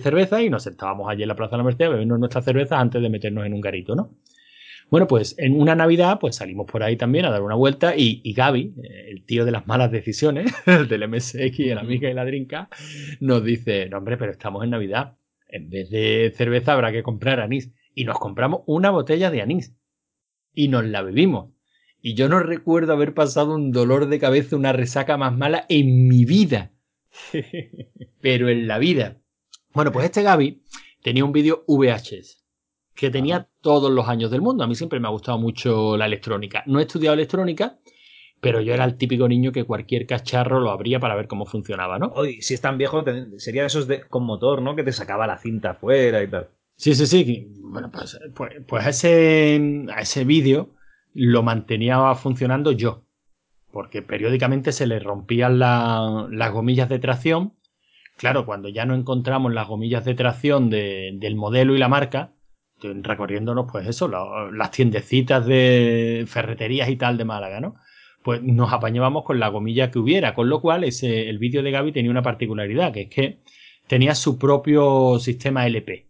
cerveza 0.02 0.42
y 0.42 0.50
nos 0.50 0.64
sentábamos 0.64 1.10
allí 1.10 1.22
en 1.22 1.30
la 1.30 1.36
Plaza 1.36 1.52
de 1.52 1.58
la 1.58 1.64
Merced 1.64 1.86
a 1.86 1.90
bebernos 1.90 2.20
nuestras 2.20 2.46
cervezas 2.46 2.80
antes 2.80 3.02
de 3.02 3.10
meternos 3.10 3.46
en 3.46 3.54
un 3.54 3.62
garito, 3.62 3.96
¿no? 3.96 4.10
Bueno, 4.90 5.08
pues 5.08 5.36
en 5.38 5.60
una 5.60 5.76
Navidad, 5.76 6.20
pues 6.20 6.36
salimos 6.36 6.66
por 6.66 6.84
ahí 6.84 6.96
también 6.96 7.26
a 7.26 7.32
dar 7.32 7.42
una 7.42 7.56
vuelta 7.56 7.96
y, 7.96 8.22
y 8.24 8.34
Gaby, 8.34 8.76
eh, 8.84 9.06
el 9.10 9.26
tío 9.26 9.46
de 9.46 9.52
las 9.52 9.68
malas 9.68 9.92
decisiones, 9.92 10.54
el 10.66 10.88
del 10.88 11.08
MSX, 11.08 11.60
el 11.60 11.78
amiga 11.78 12.10
y 12.10 12.14
la 12.14 12.26
drinka, 12.26 12.70
nos 13.20 13.44
dice, 13.44 13.88
no 13.90 13.98
hombre, 13.98 14.18
pero 14.18 14.32
estamos 14.32 14.64
en 14.64 14.72
Navidad 14.72 15.16
en 15.56 15.70
vez 15.70 15.90
de 15.90 16.34
cerveza 16.36 16.74
habrá 16.74 16.92
que 16.92 17.04
comprar 17.04 17.40
anís. 17.40 17.72
Y 17.94 18.04
nos 18.04 18.20
compramos 18.20 18.62
una 18.66 18.92
botella 18.92 19.32
de 19.32 19.42
anís. 19.42 19.74
Y 20.54 20.68
nos 20.68 20.86
la 20.86 21.02
bebimos. 21.02 21.55
Y 22.08 22.14
yo 22.14 22.30
no 22.30 22.38
recuerdo 22.38 22.94
haber 22.94 23.16
pasado 23.16 23.56
un 23.56 23.72
dolor 23.72 24.08
de 24.08 24.20
cabeza, 24.20 24.56
una 24.56 24.72
resaca 24.72 25.18
más 25.18 25.36
mala 25.36 25.66
en 25.70 26.08
mi 26.08 26.24
vida. 26.24 26.72
Pero 28.22 28.48
en 28.48 28.68
la 28.68 28.78
vida. 28.78 29.18
Bueno, 29.74 29.92
pues 29.92 30.06
este 30.06 30.22
Gaby 30.22 30.62
tenía 31.02 31.26
un 31.26 31.32
vídeo 31.32 31.64
VHS 31.68 32.46
que 32.94 33.10
tenía 33.10 33.50
todos 33.60 33.92
los 33.92 34.08
años 34.08 34.30
del 34.30 34.44
mundo. 34.44 34.64
A 34.64 34.68
mí 34.68 34.76
siempre 34.76 35.00
me 35.00 35.08
ha 35.08 35.12
gustado 35.12 35.40
mucho 35.40 35.98
la 35.98 36.06
electrónica. 36.06 36.62
No 36.68 36.80
he 36.80 36.84
estudiado 36.84 37.16
electrónica, 37.16 37.80
pero 38.40 38.62
yo 38.62 38.76
era 38.76 38.86
el 38.86 38.98
típico 38.98 39.28
niño 39.28 39.52
que 39.52 39.64
cualquier 39.64 40.06
cacharro 40.06 40.60
lo 40.60 40.70
abría 40.70 41.00
para 41.00 41.16
ver 41.16 41.28
cómo 41.28 41.48
funcionaba, 41.48 41.98
¿no? 41.98 42.12
Oye, 42.14 42.40
si 42.40 42.54
es 42.54 42.62
tan 42.62 42.78
viejo, 42.78 43.04
sería 43.38 43.64
de 43.64 43.68
esos 43.68 43.88
de, 43.88 44.02
con 44.02 44.26
motor, 44.26 44.62
¿no? 44.62 44.76
Que 44.76 44.84
te 44.84 44.92
sacaba 44.92 45.26
la 45.26 45.40
cinta 45.40 45.72
afuera 45.72 46.22
y 46.22 46.30
tal. 46.30 46.50
Sí, 46.76 46.94
sí, 46.94 47.08
sí. 47.08 47.48
Bueno, 47.64 47.90
pues, 47.92 48.20
pues, 48.36 48.54
pues 48.68 48.86
ese, 48.86 49.88
a 49.92 50.02
ese 50.02 50.24
vídeo 50.24 50.76
lo 51.16 51.42
mantenía 51.42 52.14
funcionando 52.14 52.72
yo. 52.72 53.06
Porque 53.72 54.04
periódicamente 54.04 54.72
se 54.72 54.86
le 54.86 55.00
rompían 55.00 55.58
las 55.58 56.52
gomillas 56.52 56.88
de 56.88 57.00
tracción. 57.00 57.54
Claro, 58.18 58.46
cuando 58.46 58.70
ya 58.70 58.86
no 58.86 58.96
encontramos 58.96 59.54
las 59.54 59.68
gomillas 59.68 60.06
de 60.06 60.14
tracción 60.14 60.70
del 60.70 61.36
modelo 61.36 61.76
y 61.76 61.80
la 61.80 61.90
marca, 61.90 62.34
recorriéndonos, 62.82 63.66
pues 63.72 63.88
eso, 63.88 64.08
las 64.08 64.72
tiendecitas 64.72 65.46
de 65.46 66.26
ferreterías 66.28 66.90
y 66.90 66.96
tal 66.96 67.18
de 67.18 67.26
Málaga, 67.26 67.60
¿no? 67.60 67.76
pues 68.26 68.42
nos 68.42 68.74
apañábamos 68.74 69.24
con 69.24 69.40
la 69.40 69.50
gomilla 69.50 69.92
que 69.92 70.00
hubiera, 70.00 70.34
con 70.34 70.50
lo 70.50 70.60
cual 70.60 70.84
ese, 70.84 71.30
el 71.30 71.38
vídeo 71.38 71.62
de 71.62 71.70
Gaby 71.70 71.92
tenía 71.92 72.10
una 72.10 72.24
particularidad, 72.24 72.92
que 72.92 73.02
es 73.02 73.10
que 73.10 73.40
tenía 73.88 74.16
su 74.16 74.40
propio 74.40 75.20
sistema 75.20 75.68
LP. 75.68 76.08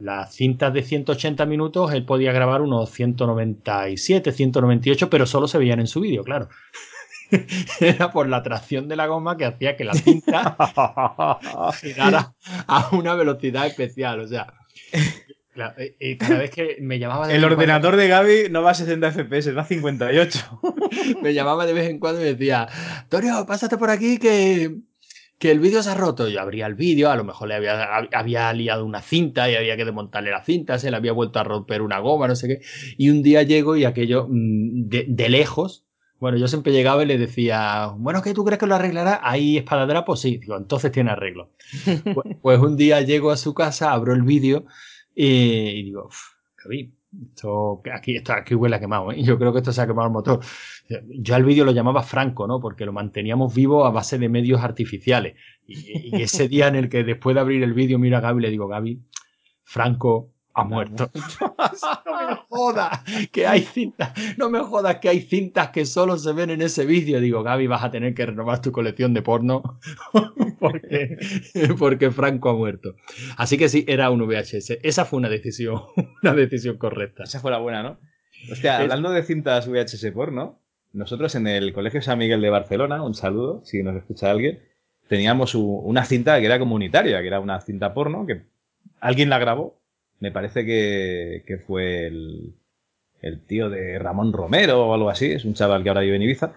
Las 0.00 0.34
cintas 0.34 0.72
de 0.72 0.82
180 0.82 1.44
minutos 1.46 1.92
él 1.92 2.04
podía 2.04 2.32
grabar 2.32 2.62
unos 2.62 2.90
197, 2.90 4.32
198, 4.32 5.10
pero 5.10 5.26
solo 5.26 5.48
se 5.48 5.58
veían 5.58 5.80
en 5.80 5.88
su 5.88 6.00
vídeo, 6.00 6.22
claro. 6.22 6.48
Era 7.80 8.12
por 8.12 8.28
la 8.28 8.42
tracción 8.42 8.88
de 8.88 8.96
la 8.96 9.06
goma 9.06 9.36
que 9.36 9.44
hacía 9.44 9.76
que 9.76 9.84
la 9.84 9.94
cinta 9.94 10.56
girara 11.80 12.34
a 12.66 12.88
una 12.92 13.14
velocidad 13.14 13.66
especial. 13.66 14.20
O 14.20 14.28
sea, 14.28 14.54
y 15.98 16.16
cada 16.16 16.38
vez 16.38 16.50
que 16.50 16.76
me 16.80 16.98
llamaba 16.98 17.32
El 17.32 17.44
ordenador 17.44 17.96
de 17.96 18.08
Gaby 18.08 18.48
no 18.50 18.62
va 18.62 18.70
a 18.70 18.74
60 18.74 19.10
FPS, 19.10 19.56
va 19.56 19.62
a 19.62 19.66
58. 19.66 20.60
me 21.22 21.34
llamaba 21.34 21.66
de 21.66 21.72
vez 21.72 21.90
en 21.90 21.98
cuando 21.98 22.20
y 22.20 22.24
me 22.24 22.30
decía, 22.34 22.68
Torio, 23.08 23.44
pásate 23.46 23.76
por 23.76 23.90
aquí 23.90 24.18
que, 24.18 24.76
que 25.38 25.50
el 25.50 25.60
vídeo 25.60 25.82
se 25.82 25.90
ha 25.90 25.94
roto. 25.94 26.28
Yo 26.28 26.40
abría 26.40 26.66
el 26.66 26.74
vídeo, 26.74 27.10
a 27.10 27.16
lo 27.16 27.24
mejor 27.24 27.48
le 27.48 27.54
había, 27.54 27.84
había 28.12 28.52
liado 28.52 28.84
una 28.84 29.02
cinta 29.02 29.50
y 29.50 29.54
había 29.54 29.76
que 29.76 29.84
desmontarle 29.84 30.30
la 30.30 30.44
cinta, 30.44 30.78
se 30.78 30.90
le 30.90 30.96
había 30.96 31.12
vuelto 31.12 31.38
a 31.38 31.44
romper 31.44 31.82
una 31.82 32.00
goma, 32.00 32.28
no 32.28 32.36
sé 32.36 32.48
qué. 32.48 32.60
Y 32.96 33.10
un 33.10 33.22
día 33.22 33.42
llego 33.42 33.76
y 33.76 33.84
aquello 33.84 34.26
mm, 34.28 34.88
de, 34.88 35.28
lejos, 35.28 35.84
bueno, 36.18 36.36
yo 36.36 36.48
siempre 36.48 36.72
llegaba 36.72 37.04
y 37.04 37.06
le 37.06 37.18
decía, 37.18 37.92
bueno, 37.96 38.22
¿qué 38.22 38.34
tú 38.34 38.44
crees 38.44 38.58
que 38.58 38.66
lo 38.66 38.74
arreglará? 38.74 39.20
Ahí 39.22 39.56
espadadera, 39.56 40.04
pues 40.04 40.20
sí, 40.20 40.38
digo, 40.38 40.56
entonces 40.56 40.90
tiene 40.90 41.12
arreglo. 41.12 41.50
pues, 42.14 42.36
pues, 42.42 42.58
un 42.58 42.76
día 42.76 43.00
llego 43.02 43.30
a 43.30 43.36
su 43.36 43.54
casa, 43.54 43.92
abro 43.92 44.14
el 44.14 44.22
vídeo 44.22 44.64
y 45.14 45.84
digo, 45.84 46.10
Gaby, 46.64 46.92
Esto, 47.30 47.82
aquí, 47.92 48.16
esto, 48.16 48.32
aquí 48.32 48.54
huele 48.54 48.76
a 48.76 48.80
quemado, 48.80 49.12
¿eh? 49.12 49.22
Yo 49.22 49.38
creo 49.38 49.52
que 49.52 49.58
esto 49.58 49.72
se 49.72 49.80
ha 49.80 49.86
quemado 49.86 50.08
el 50.08 50.12
motor. 50.12 50.40
Yo 50.88 51.34
al 51.34 51.44
vídeo 51.44 51.64
lo 51.64 51.72
llamaba 51.72 52.02
Franco, 52.02 52.46
¿no? 52.46 52.60
Porque 52.60 52.86
lo 52.86 52.92
manteníamos 52.92 53.54
vivo 53.54 53.84
a 53.84 53.90
base 53.90 54.18
de 54.18 54.28
medios 54.28 54.62
artificiales. 54.62 55.36
Y, 55.66 56.16
y 56.16 56.22
ese 56.22 56.48
día 56.48 56.68
en 56.68 56.76
el 56.76 56.88
que 56.88 57.04
después 57.04 57.34
de 57.34 57.40
abrir 57.40 57.62
el 57.62 57.74
vídeo 57.74 57.98
miro 57.98 58.16
a 58.16 58.20
Gaby 58.20 58.38
y 58.38 58.42
le 58.42 58.50
digo, 58.50 58.68
Gaby, 58.68 59.02
Franco 59.64 60.32
ha 60.58 60.64
muerto. 60.64 61.10
no 62.06 62.28
me 62.28 62.36
jodas 62.48 63.00
que 63.30 63.46
hay 63.46 63.60
cintas, 63.60 64.12
no 64.36 64.50
me 64.50 64.60
jodas 64.60 64.96
que 64.96 65.08
hay 65.08 65.20
cintas 65.20 65.70
que 65.70 65.86
solo 65.86 66.16
se 66.18 66.32
ven 66.32 66.50
en 66.50 66.62
ese 66.62 66.84
vídeo. 66.84 67.20
Digo, 67.20 67.42
Gaby, 67.42 67.66
vas 67.66 67.84
a 67.84 67.90
tener 67.90 68.14
que 68.14 68.26
renovar 68.26 68.60
tu 68.60 68.72
colección 68.72 69.14
de 69.14 69.22
porno 69.22 69.78
porque, 70.58 71.16
porque 71.78 72.10
Franco 72.10 72.50
ha 72.50 72.54
muerto. 72.54 72.94
Así 73.36 73.56
que 73.56 73.68
sí, 73.68 73.84
era 73.86 74.10
un 74.10 74.26
VHS. 74.26 74.78
Esa 74.82 75.04
fue 75.04 75.18
una 75.18 75.28
decisión, 75.28 75.82
una 76.22 76.34
decisión 76.34 76.76
correcta. 76.76 77.24
Esa 77.24 77.40
fue 77.40 77.50
la 77.50 77.58
buena, 77.58 77.82
¿no? 77.82 78.00
Hostia, 78.50 78.78
hablando 78.78 79.10
de 79.10 79.22
cintas 79.22 79.68
VHS 79.68 80.10
porno, 80.12 80.60
nosotros 80.92 81.34
en 81.34 81.46
el 81.46 81.72
Colegio 81.72 82.02
San 82.02 82.18
Miguel 82.18 82.40
de 82.40 82.50
Barcelona, 82.50 83.02
un 83.02 83.14
saludo, 83.14 83.62
si 83.64 83.82
nos 83.82 83.96
escucha 83.96 84.30
alguien, 84.30 84.60
teníamos 85.08 85.54
una 85.54 86.04
cinta 86.04 86.38
que 86.38 86.46
era 86.46 86.58
comunitaria, 86.58 87.20
que 87.20 87.26
era 87.26 87.40
una 87.40 87.60
cinta 87.60 87.94
porno, 87.94 88.26
que 88.26 88.42
alguien 89.00 89.30
la 89.30 89.38
grabó 89.38 89.78
me 90.20 90.32
parece 90.32 90.64
que, 90.66 91.62
fue 91.66 92.06
el, 92.06 92.54
tío 93.46 93.70
de 93.70 93.98
Ramón 93.98 94.32
Romero 94.32 94.88
o 94.88 94.94
algo 94.94 95.10
así, 95.10 95.32
es 95.32 95.44
un 95.44 95.54
chaval 95.54 95.82
que 95.82 95.90
ahora 95.90 96.00
vive 96.00 96.16
en 96.16 96.22
Ibiza. 96.22 96.52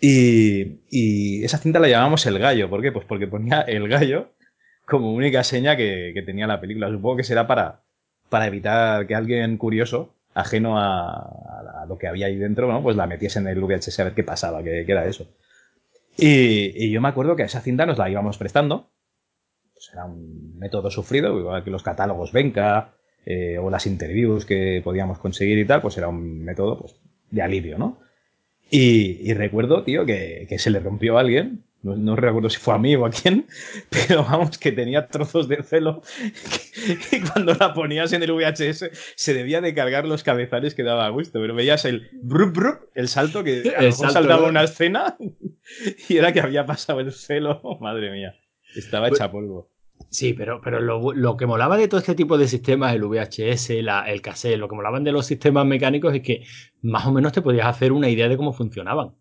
Y, 0.00 1.44
esa 1.44 1.58
cinta 1.58 1.78
la 1.78 1.88
llamamos 1.88 2.26
El 2.26 2.38
Gallo, 2.38 2.68
¿por 2.68 2.82
qué? 2.82 2.92
Pues 2.92 3.06
porque 3.06 3.26
ponía 3.26 3.60
El 3.62 3.88
Gallo 3.88 4.32
como 4.86 5.12
única 5.12 5.42
seña 5.44 5.76
que, 5.76 6.22
tenía 6.26 6.46
la 6.46 6.60
película. 6.60 6.90
Supongo 6.90 7.16
que 7.16 7.24
será 7.24 7.46
para, 7.46 7.82
para 8.28 8.46
evitar 8.46 9.06
que 9.06 9.14
alguien 9.14 9.56
curioso, 9.56 10.14
ajeno 10.36 10.78
a, 10.78 11.84
lo 11.88 11.98
que 11.98 12.08
había 12.08 12.26
ahí 12.26 12.36
dentro, 12.36 12.70
¿no? 12.70 12.82
pues 12.82 12.96
la 12.96 13.06
metiese 13.06 13.38
en 13.38 13.48
el 13.48 13.60
VHS 13.60 14.00
a 14.00 14.04
ver 14.04 14.14
qué 14.14 14.22
pasaba, 14.22 14.62
qué, 14.62 14.84
era 14.86 15.06
eso. 15.06 15.26
Y, 16.16 16.90
yo 16.90 17.00
me 17.00 17.08
acuerdo 17.08 17.36
que 17.36 17.42
esa 17.42 17.60
cinta 17.60 17.86
nos 17.86 17.98
la 17.98 18.10
íbamos 18.10 18.38
prestando 18.38 18.90
pues 19.72 19.90
era 19.92 20.06
un 20.06 20.58
método 20.58 20.90
sufrido, 20.90 21.38
igual 21.38 21.62
que 21.62 21.70
los 21.70 21.82
catálogos 21.82 22.32
Venca 22.32 22.94
eh, 23.26 23.58
o 23.58 23.68
las 23.68 23.86
interviews 23.86 24.46
que 24.46 24.80
podíamos 24.82 25.18
conseguir 25.18 25.58
y 25.58 25.66
tal, 25.66 25.82
pues 25.82 25.98
era 25.98 26.08
un 26.08 26.42
método 26.42 26.78
pues, 26.78 26.96
de 27.30 27.42
alivio, 27.42 27.76
¿no? 27.76 27.98
Y, 28.70 29.32
recuerdo, 29.34 29.84
tío, 29.84 30.06
que, 30.06 30.48
se 30.58 30.70
le 30.70 30.80
rompió 30.80 31.18
a 31.18 31.20
alguien, 31.20 31.65
no, 31.94 32.16
recuerdo 32.16 32.50
si 32.50 32.58
fue 32.58 32.74
a 32.74 32.78
mí 32.78 32.96
o 32.96 33.06
a 33.06 33.10
quién, 33.10 33.46
pero 33.90 34.24
vamos, 34.24 34.58
que 34.58 34.72
tenía 34.72 35.06
trozos 35.06 35.46
de 35.48 35.62
celo 35.62 36.02
y 37.12 37.20
cuando 37.20 37.54
la 37.54 37.74
ponías 37.74 38.12
en 38.12 38.22
el 38.22 38.32
VHS 38.32 38.90
se 39.14 39.34
debía 39.34 39.60
de 39.60 39.74
cargar 39.74 40.06
los 40.06 40.22
cabezales 40.22 40.74
que 40.74 40.82
daba 40.82 41.08
gusto, 41.10 41.40
pero 41.40 41.54
veías 41.54 41.84
el 41.84 42.08
brup 42.22 42.56
brup, 42.56 42.78
el 42.94 43.08
salto 43.08 43.44
que 43.44 43.74
a 43.76 43.82
lo 43.82 43.92
saltaba 43.92 44.48
una 44.48 44.64
escena 44.64 45.16
y 46.08 46.16
era 46.16 46.32
que 46.32 46.40
había 46.40 46.66
pasado 46.66 47.00
el 47.00 47.12
celo, 47.12 47.60
madre 47.80 48.10
mía. 48.10 48.34
Estaba 48.74 49.08
hecha 49.08 49.30
polvo. 49.30 49.70
Sí, 50.10 50.34
pero, 50.34 50.60
pero 50.62 50.80
lo, 50.80 51.36
que 51.36 51.46
molaba 51.46 51.76
de 51.76 51.88
todo 51.88 52.00
este 52.00 52.14
tipo 52.14 52.38
de 52.38 52.48
sistemas, 52.48 52.94
el 52.94 53.04
VHS, 53.04 53.70
el 53.70 54.22
cassette, 54.22 54.58
lo 54.58 54.68
que 54.68 54.76
molaban 54.76 55.04
de 55.04 55.12
los 55.12 55.26
sistemas 55.26 55.66
mecánicos 55.66 56.14
es 56.14 56.22
que 56.22 56.44
más 56.82 57.06
o 57.06 57.12
menos 57.12 57.32
te 57.32 57.42
podías 57.42 57.66
hacer 57.66 57.92
una 57.92 58.08
idea 58.08 58.28
de 58.28 58.36
cómo 58.36 58.52
funcionaban. 58.52 59.14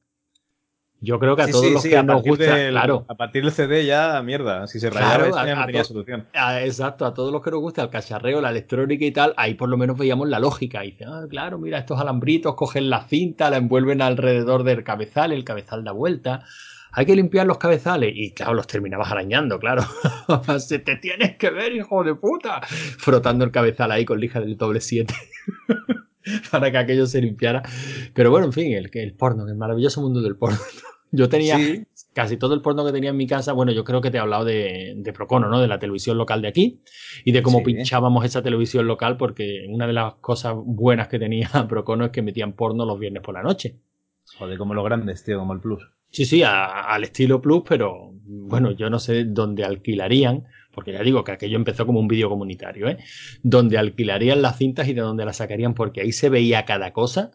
Yo 1.06 1.20
creo 1.20 1.36
que 1.36 1.44
a 1.44 1.48
todos 1.48 1.72
los 1.72 1.84
que 1.84 2.04
nos 2.04 2.24
gusta, 2.24 2.70
claro. 2.70 3.06
A 3.08 3.16
partir 3.16 3.44
del 3.44 3.52
CD 3.52 3.86
ya, 3.86 4.22
mierda, 4.24 4.66
si 4.68 4.80
se 4.80 4.90
rayaba 4.90 5.46
ya 5.46 5.56
no 5.56 5.66
tenía 5.66 5.84
solución. 5.84 6.26
exacto, 6.62 7.06
a 7.06 7.14
todos 7.14 7.32
los 7.32 7.42
que 7.42 7.52
nos 7.52 7.60
gusta 7.60 7.84
el 7.84 7.90
cacharreo, 7.90 8.42
la 8.42 8.50
electrónica 8.50 9.06
y 9.06 9.12
tal, 9.12 9.34
ahí 9.38 9.54
por 9.54 9.70
lo 9.70 9.78
menos 9.78 9.98
veíamos 9.98 10.28
la 10.28 10.40
lógica. 10.40 10.84
Y 10.84 10.92
dicen, 10.92 11.10
ah, 11.10 11.26
claro, 11.30 11.60
mira, 11.60 11.78
estos 11.78 12.00
alambritos 12.00 12.56
cogen 12.56 12.90
la 12.90 13.04
cinta, 13.08 13.50
la 13.50 13.58
envuelven 13.58 14.02
alrededor 14.02 14.64
del 14.64 14.84
cabezal, 14.84 15.32
el 15.32 15.44
cabezal 15.44 15.84
da 15.84 15.92
vuelta 15.92 16.44
hay 16.98 17.06
que 17.06 17.16
limpiar 17.16 17.46
los 17.46 17.58
cabezales. 17.58 18.14
Y 18.16 18.32
claro, 18.32 18.54
los 18.54 18.68
terminabas 18.68 19.12
arañando, 19.12 19.60
claro. 19.60 19.84
Se 20.60 20.80
te 20.80 20.96
tienes 20.96 21.36
que 21.36 21.50
ver, 21.50 21.74
hijo 21.76 22.04
de 22.06 22.16
puta. 22.16 22.62
Frotando 22.62 23.44
el 23.44 23.52
cabezal 23.52 23.92
ahí 23.92 24.06
con 24.06 24.20
lija 24.20 24.40
del 24.40 24.56
doble 24.56 24.80
7. 24.80 25.14
para 26.52 26.72
que 26.72 26.78
aquello 26.78 27.06
se 27.06 27.22
limpiara. 27.22 27.64
Pero 28.14 28.32
bueno, 28.32 28.48
en 28.48 28.54
fin, 28.54 28.74
el, 28.74 28.90
el 28.94 29.14
porno, 29.14 29.48
el 29.48 29.56
maravilloso 29.56 30.02
mundo 30.02 30.22
del 30.22 30.38
porno. 30.38 30.58
Yo 31.16 31.30
tenía 31.30 31.58
casi 32.14 32.38
todo 32.38 32.54
el 32.54 32.62
porno 32.62 32.86
que 32.86 32.92
tenía 32.92 33.12
en 33.12 33.18
mi 33.18 33.28
casa. 33.28 33.54
Bueno, 33.54 33.72
yo 33.72 33.84
creo 33.84 34.02
que 34.02 34.12
te 34.12 34.18
he 34.18 34.20
hablado 34.20 34.46
de, 34.46 35.12
Procono, 35.14 35.50
¿no? 35.50 35.60
De 35.60 35.68
la 35.68 35.80
televisión 35.80 36.18
local 36.18 36.42
de 36.42 36.48
aquí 36.48 36.82
y 37.24 37.32
de 37.32 37.42
cómo 37.42 37.64
pinchábamos 37.64 38.26
esa 38.26 38.42
televisión 38.42 38.88
local, 38.88 39.18
porque 39.18 39.66
una 39.70 39.88
de 39.88 39.94
las 39.94 40.16
cosas 40.16 40.56
buenas 40.56 41.08
que 41.08 41.20
tenía 41.20 41.50
Procono 41.70 42.06
es 42.06 42.12
que 42.12 42.22
metían 42.22 42.54
porno 42.54 42.86
los 42.86 43.00
viernes 43.00 43.22
por 43.24 43.34
la 43.34 43.44
noche. 43.44 43.80
Joder, 44.38 44.58
como 44.58 44.74
los 44.74 44.84
grandes, 44.84 45.24
tío, 45.24 45.40
como 45.40 45.54
el 45.54 45.60
plus. 45.60 45.88
Sí, 46.10 46.26
sí, 46.26 46.44
al 46.44 47.04
estilo 47.04 47.42
Plus, 47.42 47.64
pero 47.68 48.12
bueno, 48.14 48.72
yo 48.72 48.90
no 48.90 49.00
sé 49.00 49.26
dónde 49.26 49.66
alquilarían, 49.66 50.46
porque 50.74 50.94
ya 50.94 51.04
digo 51.04 51.26
que 51.26 51.34
aquello 51.34 51.58
empezó 51.58 51.86
como 51.86 52.00
un 52.00 52.08
vídeo 52.08 52.30
comunitario, 52.30 52.88
¿eh? 52.88 52.98
Donde 53.44 53.78
alquilarían 53.78 54.42
las 54.42 54.58
cintas 54.58 54.88
y 54.88 54.94
de 54.94 55.02
dónde 55.02 55.26
las 55.26 55.38
sacarían, 55.38 55.74
porque 55.74 56.02
ahí 56.02 56.14
se 56.14 56.30
veía 56.30 56.64
cada 56.64 56.94
cosa. 56.94 57.32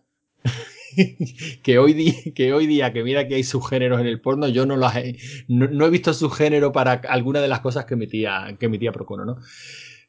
que, 1.62 1.78
hoy 1.78 1.92
día, 1.92 2.14
que 2.34 2.52
hoy 2.52 2.66
día, 2.66 2.92
que 2.92 3.02
mira 3.02 3.26
que 3.28 3.36
hay 3.36 3.44
subgéneros 3.44 4.00
en 4.00 4.06
el 4.06 4.20
porno, 4.20 4.48
yo 4.48 4.66
no 4.66 4.76
las 4.76 4.96
he, 4.96 5.16
no, 5.48 5.86
he 5.86 5.90
visto 5.90 6.12
subgénero 6.12 6.72
para 6.72 6.92
alguna 6.92 7.40
de 7.40 7.48
las 7.48 7.60
cosas 7.60 7.84
que 7.84 7.96
metía, 7.96 8.56
que 8.58 8.68
metía 8.68 8.92
Procono, 8.92 9.24
¿no? 9.24 9.38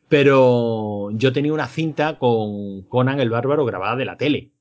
Pero 0.10 1.10
yo 1.12 1.32
tenía 1.32 1.54
una 1.54 1.68
cinta 1.68 2.18
con 2.18 2.84
Conan 2.84 3.20
el 3.20 3.30
Bárbaro 3.30 3.66
grabada 3.66 3.96
de 3.96 4.06
la 4.06 4.18
tele. 4.18 4.52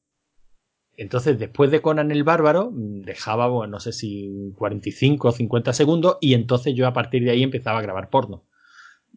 Entonces, 0.97 1.39
después 1.39 1.71
de 1.71 1.81
Conan 1.81 2.11
el 2.11 2.25
Bárbaro, 2.25 2.71
dejaba, 2.73 3.49
bueno, 3.49 3.73
no 3.73 3.81
sé 3.81 3.93
si 3.93 4.53
45 4.57 5.29
o 5.29 5.33
50 5.33 5.73
segundos, 5.73 6.19
y 6.21 6.35
entonces 6.35 6.75
yo 6.75 6.87
a 6.87 6.93
partir 6.93 7.25
de 7.25 7.31
ahí 7.31 7.43
empezaba 7.43 7.79
a 7.79 7.83
grabar 7.83 8.11
porno. 8.11 8.45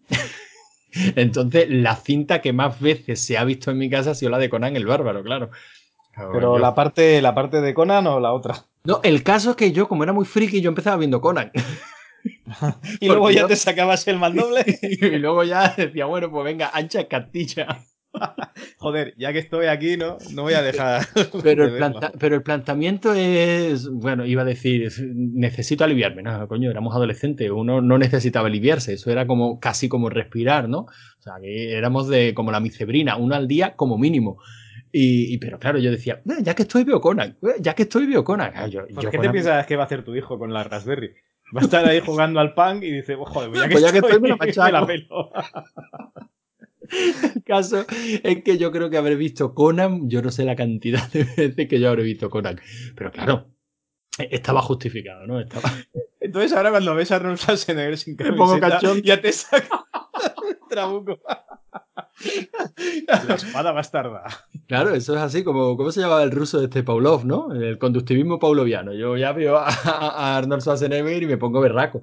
entonces, 1.16 1.70
la 1.70 1.96
cinta 1.98 2.42
que 2.42 2.54
más 2.54 2.80
veces 2.80 3.20
se 3.20 3.38
ha 3.38 3.44
visto 3.44 3.70
en 3.70 3.78
mi 3.78 3.90
casa 3.90 4.12
ha 4.12 4.16
sido 4.16 4.32
la 4.32 4.40
de 4.40 4.50
Conan 4.50 4.76
el 4.76 4.86
Bárbaro, 4.86 5.24
claro. 5.24 5.52
Pero 6.16 6.60
la, 6.60 6.76
parte, 6.76 7.22
la 7.22 7.34
parte 7.34 7.62
de 7.62 7.74
Conan 7.74 8.06
o 8.08 8.20
la 8.20 8.34
otra. 8.34 8.66
No, 8.84 9.00
el 9.04 9.24
caso 9.24 9.52
es 9.52 9.56
que 9.56 9.72
yo, 9.72 9.88
como 9.88 10.04
era 10.04 10.14
muy 10.14 10.26
friki, 10.26 10.62
yo 10.62 10.70
empezaba 10.70 10.98
viendo 10.98 11.22
Conan. 11.22 11.52
y 13.00 13.08
luego 13.08 13.32
ya 13.32 13.48
te 13.48 13.56
sacabas 13.56 14.08
el 14.08 14.20
mandoble. 14.20 14.64
y 14.82 15.18
luego 15.18 15.44
ya 15.44 15.74
decía, 15.76 16.06
bueno, 16.06 16.30
pues 16.30 16.46
venga, 16.46 16.70
ancha 16.74 17.08
castilla. 17.08 17.80
Joder, 18.78 19.16
ya 19.18 19.34
que 19.34 19.40
estoy 19.40 19.68
aquí, 19.68 19.98
¿no? 19.98 20.18
No 20.34 20.44
voy 20.44 20.54
a 20.54 20.62
dejar. 20.62 21.06
Pero 21.42 21.66
el, 21.66 21.94
pero 22.20 22.36
el 22.36 22.44
planteamiento 22.44 23.14
es. 23.14 23.90
Bueno, 23.90 24.26
iba 24.26 24.44
a 24.44 24.46
decir, 24.46 24.92
necesito 25.16 25.84
aliviarme. 25.84 26.22
No, 26.22 26.48
coño, 26.48 26.70
éramos 26.70 26.96
adolescentes, 26.96 27.50
uno 27.50 27.82
no 27.82 27.98
necesitaba 27.98 28.48
aliviarse, 28.48 28.94
eso 28.94 29.12
era 29.12 29.26
como 29.26 29.60
casi 29.60 29.90
como 29.90 30.10
respirar, 30.10 30.70
¿no? 30.70 30.82
O 30.82 31.22
sea, 31.22 31.34
que 31.42 31.74
éramos 31.74 32.08
de 32.08 32.34
como 32.34 32.52
la 32.52 32.60
micebrina, 32.60 33.18
uno 33.18 33.36
al 33.36 33.48
día 33.48 33.76
como 33.76 33.98
mínimo. 33.98 34.38
Y, 34.96 35.40
pero 35.40 35.58
claro, 35.58 35.80
yo 35.80 35.90
decía, 35.90 36.22
ya 36.42 36.54
que 36.54 36.62
estoy 36.62 36.84
veo 36.84 37.02
Conan, 37.02 37.36
ya 37.60 37.74
que 37.74 37.84
estoy 37.84 38.06
veo 38.06 38.24
Conan. 38.24 38.52
Ah, 38.54 38.68
yo, 38.68 38.86
¿Qué 38.86 39.18
te 39.18 39.30
piensas 39.32 39.66
que 39.66 39.76
va 39.76 39.84
a 39.84 39.86
hacer 39.88 40.04
tu 40.04 40.16
hijo 40.16 40.38
con 40.38 40.54
la 40.54 40.64
Raspberry? 40.64 41.16
Va 41.56 41.62
a 41.62 41.64
estar 41.64 41.84
ahí 41.84 42.00
jugando 42.00 42.40
al 42.40 42.54
punk 42.54 42.84
y 42.84 42.92
dice, 42.92 43.16
joder, 43.16 43.52
ya 43.54 43.68
que, 43.68 43.74
pues 43.74 43.84
ya 43.84 43.92
que 43.92 43.98
estoy, 43.98 44.20
me 44.20 44.72
la 44.72 44.86
pelo. 44.86 45.32
El 47.36 47.44
caso 47.44 47.88
es 48.24 48.44
que 48.44 48.60
yo 48.60 48.72
creo 48.72 48.92
que 48.92 48.98
habré 48.98 49.16
visto 49.16 49.56
Conan, 49.56 50.12
yo 50.12 50.22
no 50.22 50.30
sé 50.30 50.46
la 50.46 50.56
cantidad 50.56 51.10
de 51.12 51.24
veces 51.24 51.68
que 51.68 51.80
yo 51.80 51.90
habré 51.90 52.04
visto 52.04 52.30
Conan, 52.30 52.62
pero 52.96 53.12
claro, 53.12 53.48
estaba 54.20 54.62
justificado, 54.62 55.26
¿no? 55.26 55.40
Estaba... 55.40 55.72
Entonces 56.20 56.54
ahora 56.54 56.70
cuando 56.70 56.94
ves 56.94 57.12
a 57.12 57.16
Arnold 57.16 57.40
Schwarzenegger 57.40 57.98
sin 57.98 58.16
camiseta, 58.16 58.80
ya 59.04 59.20
te 59.20 59.32
saca 59.32 59.83
trabuco. 60.74 61.20
La 63.08 63.36
espada 63.36 63.72
bastarda. 63.72 64.24
Claro, 64.68 64.94
eso 64.94 65.16
es 65.16 65.22
así 65.22 65.44
como, 65.44 65.78
¿cómo 65.78 65.92
se 65.92 66.02
llamaba 66.02 66.24
el 66.24 66.32
ruso 66.32 66.60
de 66.60 66.66
este 66.66 66.84
Pavlov, 66.84 67.26
no? 67.26 67.54
El 67.54 67.78
conductivismo 67.78 68.40
pauloviano. 68.40 68.94
Yo 68.94 69.18
ya 69.18 69.32
veo 69.34 69.58
a, 69.58 69.68
a 69.68 70.38
Arnold 70.38 70.62
Schwarzenegger 70.62 71.24
y 71.24 71.28
me 71.28 71.38
pongo 71.38 71.62
berraco. 71.62 72.02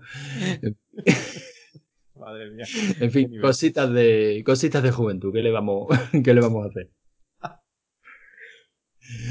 Madre 2.21 2.51
mía. 2.51 2.67
En 3.01 3.11
fin, 3.11 3.41
cositas 3.41 3.93
de, 3.93 4.43
cositas 4.45 4.83
de 4.83 4.91
juventud. 4.91 5.33
¿Qué 5.33 5.43
le 5.43 5.51
vamos, 5.51 5.89
qué 6.25 6.35
le 6.35 6.41
vamos 6.41 6.67
a 6.67 6.69
hacer? 6.69 6.91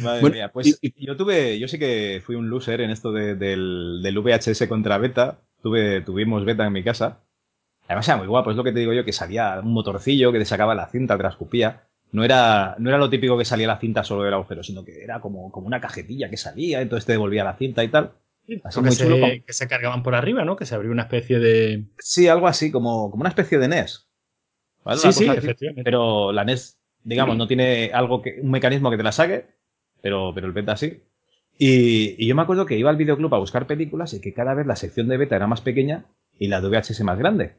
Madre 0.01 0.29
mía, 0.29 0.51
pues 0.51 0.79
yo 0.97 1.15
tuve, 1.15 1.57
yo 1.59 1.67
sí 1.67 1.79
que 1.79 2.21
fui 2.25 2.35
un 2.35 2.49
loser 2.49 2.81
en 2.81 2.89
esto 2.89 3.13
del, 3.13 3.39
del, 4.01 4.19
VHS 4.19 4.67
contra 4.67 4.97
beta. 4.97 5.41
Tuve, 5.61 6.01
tuvimos 6.01 6.43
beta 6.45 6.65
en 6.65 6.73
mi 6.73 6.83
casa. 6.83 7.23
Además 7.89 8.07
era 8.07 8.17
muy 8.17 8.27
guapo, 8.27 8.51
es 8.51 8.55
lo 8.55 8.63
que 8.63 8.71
te 8.71 8.79
digo 8.79 8.93
yo, 8.93 9.03
que 9.03 9.11
salía 9.11 9.59
un 9.61 9.73
motorcillo 9.73 10.31
que 10.31 10.39
te 10.39 10.45
sacaba 10.45 10.73
la 10.75 10.87
cinta, 10.87 11.17
te 11.17 11.23
la 11.23 11.29
escupía. 11.29 11.83
No 12.11 12.23
era, 12.23 12.75
no 12.79 12.89
era 12.89 12.97
lo 12.97 13.09
típico 13.09 13.37
que 13.37 13.45
salía 13.45 13.67
la 13.67 13.79
cinta 13.79 14.03
solo 14.03 14.23
del 14.23 14.33
agujero, 14.33 14.63
sino 14.63 14.85
que 14.85 15.03
era 15.03 15.19
como, 15.19 15.51
como 15.51 15.67
una 15.67 15.81
cajetilla 15.81 16.29
que 16.29 16.37
salía, 16.37 16.81
entonces 16.81 17.05
te 17.05 17.11
devolvía 17.11 17.43
la 17.43 17.57
cinta 17.57 17.83
y 17.83 17.89
tal 17.89 18.13
que, 19.45 19.53
se, 19.53 19.67
cargaban 19.67 20.03
por 20.03 20.15
arriba, 20.15 20.43
¿no? 20.43 20.55
Que 20.55 20.65
se 20.65 20.75
abrió 20.75 20.91
una 20.91 21.03
especie 21.03 21.39
de. 21.39 21.85
Sí, 21.99 22.27
algo 22.27 22.47
así, 22.47 22.71
como, 22.71 23.11
como 23.11 23.21
una 23.21 23.29
especie 23.29 23.59
de 23.59 23.67
NES. 23.67 24.07
Sí, 24.95 25.11
sí, 25.11 25.27
efectivamente. 25.27 25.83
Pero 25.83 26.31
la 26.31 26.43
NES 26.43 26.77
digamos, 27.03 27.37
no 27.37 27.47
tiene 27.47 27.91
algo 27.93 28.21
que, 28.21 28.39
un 28.41 28.51
mecanismo 28.51 28.91
que 28.91 28.97
te 28.97 29.03
la 29.03 29.11
saque, 29.11 29.45
pero, 30.01 30.31
pero 30.33 30.47
el 30.47 30.53
beta 30.53 30.75
sí. 30.75 31.01
Y, 31.57 32.15
y, 32.23 32.27
yo 32.27 32.35
me 32.35 32.41
acuerdo 32.41 32.65
que 32.65 32.77
iba 32.77 32.89
al 32.89 32.97
videoclub 32.97 33.33
a 33.35 33.39
buscar 33.39 33.67
películas 33.67 34.13
y 34.13 34.21
que 34.21 34.33
cada 34.33 34.53
vez 34.53 34.65
la 34.65 34.75
sección 34.75 35.07
de 35.07 35.17
beta 35.17 35.35
era 35.35 35.47
más 35.47 35.61
pequeña 35.61 36.05
y 36.37 36.47
la 36.47 36.61
de 36.61 36.69
VHS 36.69 37.01
más 37.01 37.17
grande. 37.17 37.55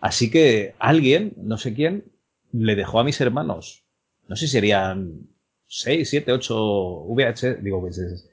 Así 0.00 0.30
que 0.30 0.74
alguien, 0.78 1.34
no 1.36 1.58
sé 1.58 1.74
quién, 1.74 2.04
le 2.52 2.76
dejó 2.76 3.00
a 3.00 3.04
mis 3.04 3.20
hermanos, 3.20 3.84
no 4.28 4.36
sé 4.36 4.46
si 4.46 4.52
serían 4.52 5.28
6, 5.66 6.08
7, 6.08 6.32
8 6.32 7.04
VHS, 7.08 7.62
digo 7.62 7.80
VHS, 7.80 8.28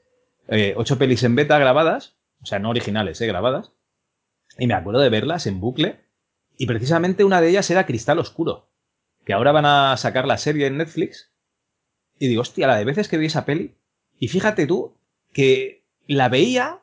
eh, 0.48 0.74
8 0.76 0.98
pelis 0.98 1.22
en 1.24 1.34
beta 1.34 1.58
grabadas, 1.58 2.16
o 2.42 2.46
sea, 2.46 2.58
no 2.58 2.70
originales, 2.70 3.20
eh, 3.20 3.26
grabadas. 3.26 3.72
Y 4.58 4.66
me 4.66 4.74
acuerdo 4.74 5.00
de 5.00 5.08
verlas 5.08 5.46
en 5.46 5.60
bucle. 5.60 6.00
Y 6.56 6.66
precisamente 6.66 7.24
una 7.24 7.40
de 7.40 7.50
ellas 7.50 7.70
era 7.70 7.86
Cristal 7.86 8.18
Oscuro, 8.18 8.70
que 9.24 9.32
ahora 9.32 9.52
van 9.52 9.66
a 9.66 9.96
sacar 9.96 10.26
la 10.26 10.38
serie 10.38 10.66
en 10.66 10.78
Netflix. 10.78 11.32
Y 12.18 12.28
digo, 12.28 12.42
hostia, 12.42 12.66
la 12.66 12.76
de 12.76 12.84
veces 12.84 13.08
que 13.08 13.18
vi 13.18 13.26
esa 13.26 13.44
peli. 13.44 13.76
Y 14.18 14.28
fíjate 14.28 14.66
tú 14.66 14.96
que 15.32 15.84
la 16.06 16.28
veía, 16.28 16.80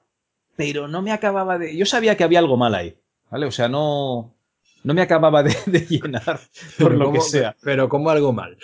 pero 0.55 0.87
no 0.87 1.01
me 1.01 1.11
acababa 1.11 1.57
de. 1.57 1.75
Yo 1.75 1.85
sabía 1.85 2.17
que 2.17 2.23
había 2.23 2.39
algo 2.39 2.57
mal 2.57 2.75
ahí, 2.75 2.99
¿vale? 3.31 3.47
O 3.47 3.51
sea, 3.51 3.67
no. 3.67 4.35
No 4.83 4.93
me 4.93 5.01
acababa 5.01 5.43
de, 5.43 5.55
de 5.65 5.79
llenar, 5.81 6.23
por 6.77 6.89
Pero 6.89 6.89
lo 6.91 7.05
¿cómo- 7.05 7.13
que 7.15 7.21
sea. 7.21 7.55
Pero 7.63 7.89
como 7.89 8.09
algo 8.09 8.33
mal. 8.33 8.57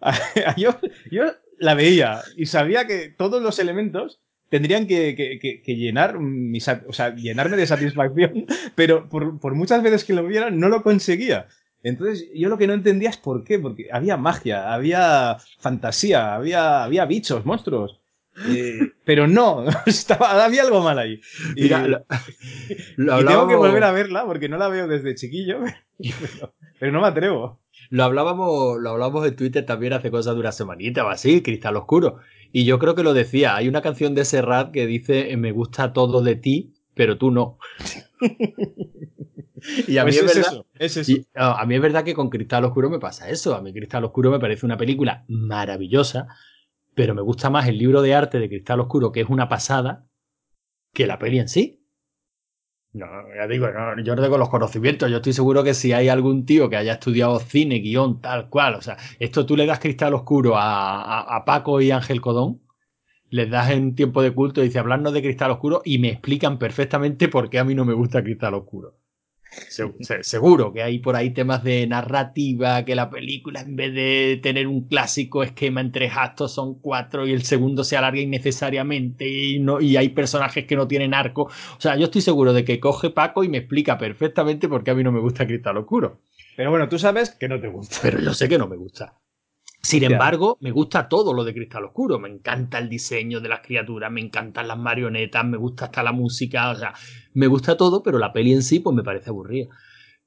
yo, 0.56 0.78
yo 1.10 1.24
la 1.58 1.74
veía 1.74 2.20
y 2.36 2.46
sabía 2.46 2.86
que 2.86 3.08
todos 3.10 3.42
los 3.42 3.58
elementos 3.58 4.20
tendrían 4.48 4.86
que, 4.86 5.14
que- 5.14 5.38
que- 5.38 5.60
que 5.62 5.76
llenar 5.76 6.18
mi 6.20 6.58
o 6.86 6.92
sea, 6.92 7.14
llenarme 7.14 7.56
de 7.56 7.66
satisfacción, 7.66 8.46
pero 8.74 9.08
por, 9.08 9.38
por 9.40 9.54
muchas 9.54 9.82
veces 9.82 10.04
que 10.04 10.14
lo 10.14 10.26
viera 10.26 10.50
no 10.50 10.68
lo 10.68 10.82
conseguía. 10.82 11.46
Entonces, 11.82 12.28
yo 12.34 12.48
lo 12.48 12.58
que 12.58 12.66
no 12.66 12.72
entendía 12.74 13.08
es 13.10 13.16
por 13.18 13.44
qué, 13.44 13.58
porque 13.58 13.88
había 13.92 14.16
magia, 14.16 14.72
había 14.74 15.36
fantasía, 15.60 16.34
había, 16.34 16.82
había 16.82 17.04
bichos, 17.04 17.44
monstruos. 17.46 17.97
Eh, 18.46 18.78
pero 19.04 19.26
no, 19.26 19.64
estaba, 19.86 20.44
había 20.44 20.62
algo 20.62 20.82
mal 20.82 20.98
ahí. 20.98 21.20
Y, 21.56 21.62
Mira, 21.62 21.86
lo, 21.86 22.04
lo 22.96 23.20
y 23.20 23.24
tengo 23.24 23.48
que 23.48 23.56
volver 23.56 23.84
a 23.84 23.92
verla 23.92 24.24
porque 24.26 24.48
no 24.48 24.58
la 24.58 24.68
veo 24.68 24.86
desde 24.86 25.14
chiquillo, 25.14 25.60
pero, 25.98 26.54
pero 26.78 26.92
no 26.92 27.00
me 27.00 27.08
atrevo. 27.08 27.60
Lo 27.90 28.04
hablábamos, 28.04 28.78
lo 28.80 28.90
hablábamos 28.90 29.26
en 29.26 29.36
Twitter 29.36 29.64
también 29.64 29.92
hace 29.94 30.10
cosa 30.10 30.34
de 30.34 30.40
una 30.40 30.52
semanita 30.52 31.04
o 31.04 31.08
así, 31.08 31.42
Cristal 31.42 31.76
Oscuro. 31.76 32.18
Y 32.52 32.64
yo 32.64 32.78
creo 32.78 32.94
que 32.94 33.02
lo 33.02 33.14
decía. 33.14 33.56
Hay 33.56 33.68
una 33.68 33.82
canción 33.82 34.14
de 34.14 34.24
Serrat 34.24 34.72
que 34.72 34.86
dice: 34.86 35.34
Me 35.36 35.52
gusta 35.52 35.92
todo 35.92 36.22
de 36.22 36.36
ti, 36.36 36.74
pero 36.94 37.18
tú 37.18 37.30
no. 37.30 37.58
y 39.86 39.98
a 39.98 40.04
mí 40.04 40.12
Pues 40.12 40.16
es, 40.16 40.22
es 40.22 40.34
verdad. 40.36 40.52
eso, 40.52 40.66
es 40.78 40.96
eso. 40.96 41.12
y, 41.12 41.26
a 41.34 41.64
mí 41.66 41.74
es 41.74 41.80
verdad 41.82 42.04
que 42.04 42.14
con 42.14 42.30
Cristal 42.30 42.64
Oscuro 42.64 42.90
me 42.90 42.98
pasa 42.98 43.28
eso. 43.30 43.54
A 43.54 43.62
mí 43.62 43.72
Cristal 43.72 44.04
Oscuro 44.04 44.30
me 44.30 44.38
parece 44.40 44.66
una 44.66 44.76
película 44.76 45.24
maravillosa, 45.28 46.28
pero 46.98 47.14
me 47.14 47.22
gusta 47.22 47.48
más 47.50 47.68
el 47.68 47.78
libro 47.78 48.02
de 48.02 48.14
arte 48.14 48.40
de 48.40 48.48
Cristal 48.48 48.80
Oscuro, 48.80 49.12
que 49.12 49.20
es 49.22 49.28
una 49.30 49.48
pasada, 49.48 50.06
que 50.94 51.06
la 51.06 51.18
peli 51.18 51.38
en 51.40 51.48
sí. 51.48 51.82
No, 52.92 53.06
ya 53.36 53.46
digo, 53.46 53.68
no, 53.70 54.02
yo 54.02 54.16
no 54.16 54.22
tengo 54.22 54.38
los 54.38 54.48
conocimientos. 54.48 55.10
Yo 55.10 55.16
estoy 55.18 55.32
seguro 55.32 55.62
que 55.64 55.74
si 55.74 55.92
hay 55.92 56.08
algún 56.08 56.44
tío 56.46 56.68
que 56.68 56.76
haya 56.76 56.94
estudiado 56.94 57.38
cine, 57.40 57.76
guion, 57.80 58.20
tal 58.20 58.48
cual, 58.50 58.74
o 58.74 58.82
sea, 58.82 58.96
esto 59.18 59.46
tú 59.46 59.56
le 59.56 59.66
das 59.66 59.78
cristal 59.78 60.14
oscuro 60.14 60.56
a, 60.56 61.20
a- 61.36 61.44
Paco 61.44 61.80
y 61.80 61.90
Ángel 61.90 62.20
Codón, 62.20 62.60
les 63.30 63.50
das 63.50 63.70
en 63.72 63.94
tiempo 63.96 64.22
de 64.22 64.32
culto 64.34 64.62
y 64.62 64.66
dice 64.66 64.80
hablarnos 64.80 65.12
de 65.14 65.22
cristal 65.22 65.52
oscuro 65.52 65.82
y 65.84 65.98
me 65.98 66.10
explican 66.10 66.58
perfectamente 66.58 67.28
por 67.28 67.50
qué 67.50 67.58
a 67.60 67.64
mí 67.64 67.74
no 67.74 67.84
me 67.86 67.94
gusta 67.94 68.22
cristal 68.24 68.54
oscuro. 68.54 68.96
Se- 69.50 69.92
se- 70.00 70.22
seguro 70.22 70.72
que 70.72 70.82
hay 70.82 70.98
por 70.98 71.16
ahí 71.16 71.30
temas 71.30 71.62
de 71.64 71.86
narrativa, 71.86 72.84
que 72.84 72.94
la 72.94 73.10
película 73.10 73.60
en 73.60 73.76
vez 73.76 73.92
de 73.94 74.38
tener 74.42 74.66
un 74.66 74.88
clásico 74.88 75.42
esquema 75.42 75.80
en 75.80 75.92
tres 75.92 76.12
actos 76.16 76.52
son 76.52 76.74
cuatro 76.80 77.26
y 77.26 77.32
el 77.32 77.42
segundo 77.42 77.84
se 77.84 77.96
alarga 77.96 78.20
innecesariamente 78.20 79.28
y, 79.28 79.58
no, 79.60 79.80
y 79.80 79.96
hay 79.96 80.10
personajes 80.10 80.64
que 80.66 80.76
no 80.76 80.86
tienen 80.88 81.14
arco. 81.14 81.42
O 81.44 81.80
sea, 81.80 81.96
yo 81.96 82.04
estoy 82.06 82.22
seguro 82.22 82.52
de 82.52 82.64
que 82.64 82.80
coge 82.80 83.10
Paco 83.10 83.44
y 83.44 83.48
me 83.48 83.58
explica 83.58 83.98
perfectamente 83.98 84.68
por 84.68 84.84
qué 84.84 84.90
a 84.92 84.94
mí 84.94 85.02
no 85.02 85.12
me 85.12 85.20
gusta 85.20 85.46
Cristal 85.46 85.76
Oscuro. 85.78 86.20
Pero 86.56 86.70
bueno, 86.70 86.88
tú 86.88 86.98
sabes 86.98 87.30
que 87.30 87.48
no 87.48 87.60
te 87.60 87.68
gusta. 87.68 87.98
Pero 88.02 88.20
yo 88.20 88.34
sé 88.34 88.48
que 88.48 88.58
no 88.58 88.66
me 88.68 88.76
gusta. 88.76 89.14
Sin 89.82 90.02
embargo, 90.04 90.58
me 90.60 90.70
gusta 90.70 91.08
todo 91.08 91.32
lo 91.32 91.44
de 91.44 91.54
Cristal 91.54 91.84
Oscuro. 91.84 92.18
Me 92.18 92.28
encanta 92.28 92.78
el 92.78 92.88
diseño 92.88 93.40
de 93.40 93.48
las 93.48 93.60
criaturas, 93.60 94.10
me 94.10 94.20
encantan 94.20 94.68
las 94.68 94.78
marionetas, 94.78 95.44
me 95.44 95.56
gusta 95.56 95.86
hasta 95.86 96.02
la 96.02 96.12
música, 96.12 96.70
o 96.70 96.74
sea, 96.74 96.94
me 97.34 97.46
gusta 97.46 97.76
todo, 97.76 98.02
pero 98.02 98.18
la 98.18 98.32
peli 98.32 98.52
en 98.52 98.62
sí, 98.62 98.80
pues 98.80 98.94
me 98.94 99.02
parece 99.02 99.30
aburrida. 99.30 99.68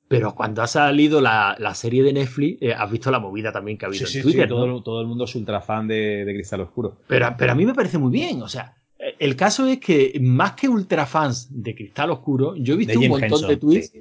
Pero 0.07 0.35
cuando 0.35 0.61
ha 0.61 0.67
salido 0.67 1.21
la, 1.21 1.55
la 1.57 1.73
serie 1.73 2.03
de 2.03 2.11
Netflix, 2.11 2.61
eh, 2.61 2.73
has 2.73 2.91
visto 2.91 3.09
la 3.11 3.19
movida 3.19 3.53
también 3.53 3.77
que 3.77 3.85
ha 3.85 3.87
habido 3.87 4.05
Sí, 4.05 4.11
sí, 4.11 4.17
en 4.19 4.23
Twitter, 4.23 4.49
sí, 4.49 4.53
¿no? 4.53 4.83
todo, 4.83 4.99
el 4.99 5.07
mundo 5.07 5.23
es 5.23 5.33
ultra 5.35 5.61
fan 5.61 5.87
de, 5.87 6.25
de 6.25 6.33
Cristal 6.33 6.59
Oscuro. 6.61 6.97
Pero, 7.07 7.33
pero 7.37 7.53
a 7.53 7.55
mí 7.55 7.65
me 7.65 7.73
parece 7.73 7.97
muy 7.97 8.11
bien. 8.11 8.41
O 8.41 8.49
sea, 8.49 8.75
eh, 8.99 9.15
el 9.19 9.37
caso 9.37 9.67
es 9.67 9.79
que 9.79 10.19
más 10.21 10.53
que 10.53 10.67
ultra 10.67 11.05
fans 11.05 11.47
de 11.49 11.75
Cristal 11.75 12.11
Oscuro, 12.11 12.55
yo 12.55 12.73
he 12.73 12.77
visto 12.77 12.99
un 12.99 13.07
montón 13.07 13.31
Henson, 13.31 13.49
de 13.49 13.57
tweets. 13.57 13.93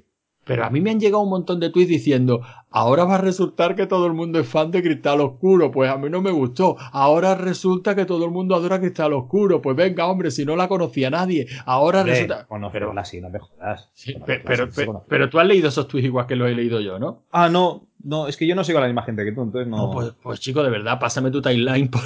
Pero 0.50 0.64
a 0.64 0.70
mí 0.70 0.80
me 0.80 0.90
han 0.90 0.98
llegado 0.98 1.22
un 1.22 1.30
montón 1.30 1.60
de 1.60 1.70
tweets 1.70 1.88
diciendo, 1.88 2.40
ahora 2.70 3.04
va 3.04 3.14
a 3.14 3.18
resultar 3.18 3.76
que 3.76 3.86
todo 3.86 4.06
el 4.06 4.14
mundo 4.14 4.40
es 4.40 4.48
fan 4.48 4.72
de 4.72 4.82
Cristal 4.82 5.20
Oscuro, 5.20 5.70
pues 5.70 5.88
a 5.88 5.96
mí 5.96 6.10
no 6.10 6.20
me 6.20 6.32
gustó. 6.32 6.76
Ahora 6.90 7.36
resulta 7.36 7.94
que 7.94 8.04
todo 8.04 8.24
el 8.24 8.32
mundo 8.32 8.56
adora 8.56 8.80
Cristal 8.80 9.12
Oscuro, 9.12 9.62
pues 9.62 9.76
venga, 9.76 10.08
hombre, 10.08 10.32
si 10.32 10.44
no 10.44 10.56
la 10.56 10.66
conocía 10.66 11.08
nadie. 11.08 11.46
Ahora 11.66 12.00
Hombre, 12.00 12.14
resulta... 12.14 12.46
conocerla 12.48 13.04
sí, 13.04 13.20
no 13.20 13.30
me 13.30 13.38
jodas. 13.38 13.90
Sí, 13.94 14.14
pero, 14.26 14.66
sí, 14.66 14.72
se 14.72 14.80
pe- 14.80 14.86
conoce. 14.86 15.06
pero 15.08 15.30
tú 15.30 15.38
has 15.38 15.46
leído 15.46 15.68
esos 15.68 15.86
tweets 15.86 16.06
igual 16.06 16.26
que 16.26 16.34
los 16.34 16.48
he 16.50 16.54
leído 16.56 16.80
yo, 16.80 16.98
¿no? 16.98 17.22
Ah, 17.30 17.48
no, 17.48 17.86
no, 18.02 18.26
es 18.26 18.36
que 18.36 18.46
yo 18.48 18.56
no 18.56 18.64
sigo 18.64 18.78
a 18.78 18.80
la 18.82 18.88
misma 18.88 19.02
gente 19.04 19.24
que 19.24 19.30
tú, 19.30 19.42
entonces 19.42 19.68
no. 19.68 19.76
No, 19.86 19.90
pues, 19.92 20.12
pues 20.20 20.40
chico, 20.40 20.64
de 20.64 20.70
verdad, 20.70 20.98
pásame 20.98 21.30
tu 21.30 21.40
timeline. 21.40 21.88
por- 21.88 22.02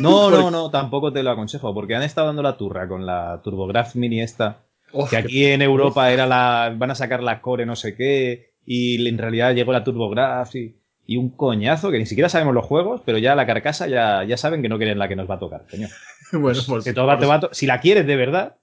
no, 0.00 0.30
no, 0.30 0.50
no, 0.52 0.70
tampoco 0.70 1.12
te 1.12 1.24
lo 1.24 1.30
aconsejo, 1.32 1.74
porque 1.74 1.96
han 1.96 2.02
estado 2.04 2.28
dando 2.28 2.42
la 2.42 2.56
turra 2.56 2.86
con 2.86 3.04
la 3.04 3.40
TurboGrafx 3.42 3.96
Mini 3.96 4.20
esta, 4.22 4.58
Oh, 4.92 5.06
que 5.08 5.16
aquí 5.16 5.44
en 5.46 5.62
Europa 5.62 6.10
era 6.12 6.26
la. 6.26 6.74
van 6.76 6.90
a 6.90 6.94
sacar 6.94 7.22
la 7.22 7.40
Core 7.40 7.66
no 7.66 7.76
sé 7.76 7.94
qué, 7.96 8.50
y 8.66 9.06
en 9.08 9.18
realidad 9.18 9.54
llegó 9.54 9.72
la 9.72 9.84
TurboGrafx 9.84 10.54
y, 10.56 10.76
y 11.06 11.16
un 11.16 11.30
coñazo, 11.30 11.90
que 11.90 11.98
ni 11.98 12.06
siquiera 12.06 12.28
sabemos 12.28 12.54
los 12.54 12.64
juegos, 12.66 13.02
pero 13.04 13.18
ya 13.18 13.34
la 13.34 13.46
carcasa 13.46 13.86
ya, 13.86 14.24
ya 14.24 14.36
saben 14.36 14.62
que 14.62 14.68
no 14.68 14.78
quieren 14.78 14.98
la 14.98 15.08
que 15.08 15.16
nos 15.16 15.28
va 15.30 15.34
a 15.34 15.38
tocar, 15.38 15.64
coño. 15.70 15.88
bueno, 16.32 16.60
pues, 16.66 16.84
Que 16.84 16.92
todo 16.92 17.06
va- 17.06 17.18
te 17.18 17.26
va 17.26 17.36
a 17.36 17.48
si 17.52 17.66
la 17.66 17.80
quieres 17.80 18.06
de 18.06 18.16
verdad, 18.16 18.56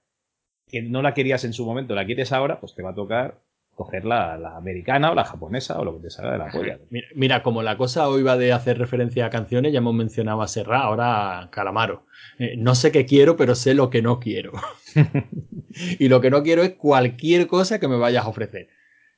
que 0.68 0.82
no 0.82 1.00
la 1.02 1.14
querías 1.14 1.44
en 1.44 1.52
su 1.52 1.64
momento, 1.64 1.94
la 1.94 2.04
quieres 2.04 2.32
ahora, 2.32 2.60
pues 2.60 2.74
te 2.74 2.82
va 2.82 2.90
a 2.90 2.94
tocar 2.94 3.38
coger 3.78 4.04
la, 4.04 4.36
la 4.36 4.56
americana 4.56 5.12
o 5.12 5.14
la 5.14 5.24
japonesa 5.24 5.78
o 5.78 5.84
lo 5.84 5.94
que 5.94 6.02
te 6.02 6.10
salga 6.10 6.32
de 6.32 6.38
la 6.38 6.50
polla. 6.50 6.80
Mira, 6.90 7.06
mira, 7.14 7.42
como 7.44 7.62
la 7.62 7.76
cosa 7.76 8.08
hoy 8.08 8.24
va 8.24 8.36
de 8.36 8.52
hacer 8.52 8.76
referencia 8.76 9.26
a 9.26 9.30
canciones, 9.30 9.72
ya 9.72 9.78
hemos 9.78 9.94
mencionado 9.94 10.42
a 10.42 10.48
Serra, 10.48 10.80
ahora 10.80 11.38
a 11.38 11.50
Calamaro. 11.50 12.04
Eh, 12.40 12.56
no 12.58 12.74
sé 12.74 12.90
qué 12.90 13.06
quiero, 13.06 13.36
pero 13.36 13.54
sé 13.54 13.74
lo 13.74 13.88
que 13.88 14.02
no 14.02 14.18
quiero. 14.18 14.50
y 16.00 16.08
lo 16.08 16.20
que 16.20 16.28
no 16.28 16.42
quiero 16.42 16.64
es 16.64 16.70
cualquier 16.70 17.46
cosa 17.46 17.78
que 17.78 17.86
me 17.86 17.96
vayas 17.96 18.24
a 18.24 18.28
ofrecer. 18.28 18.68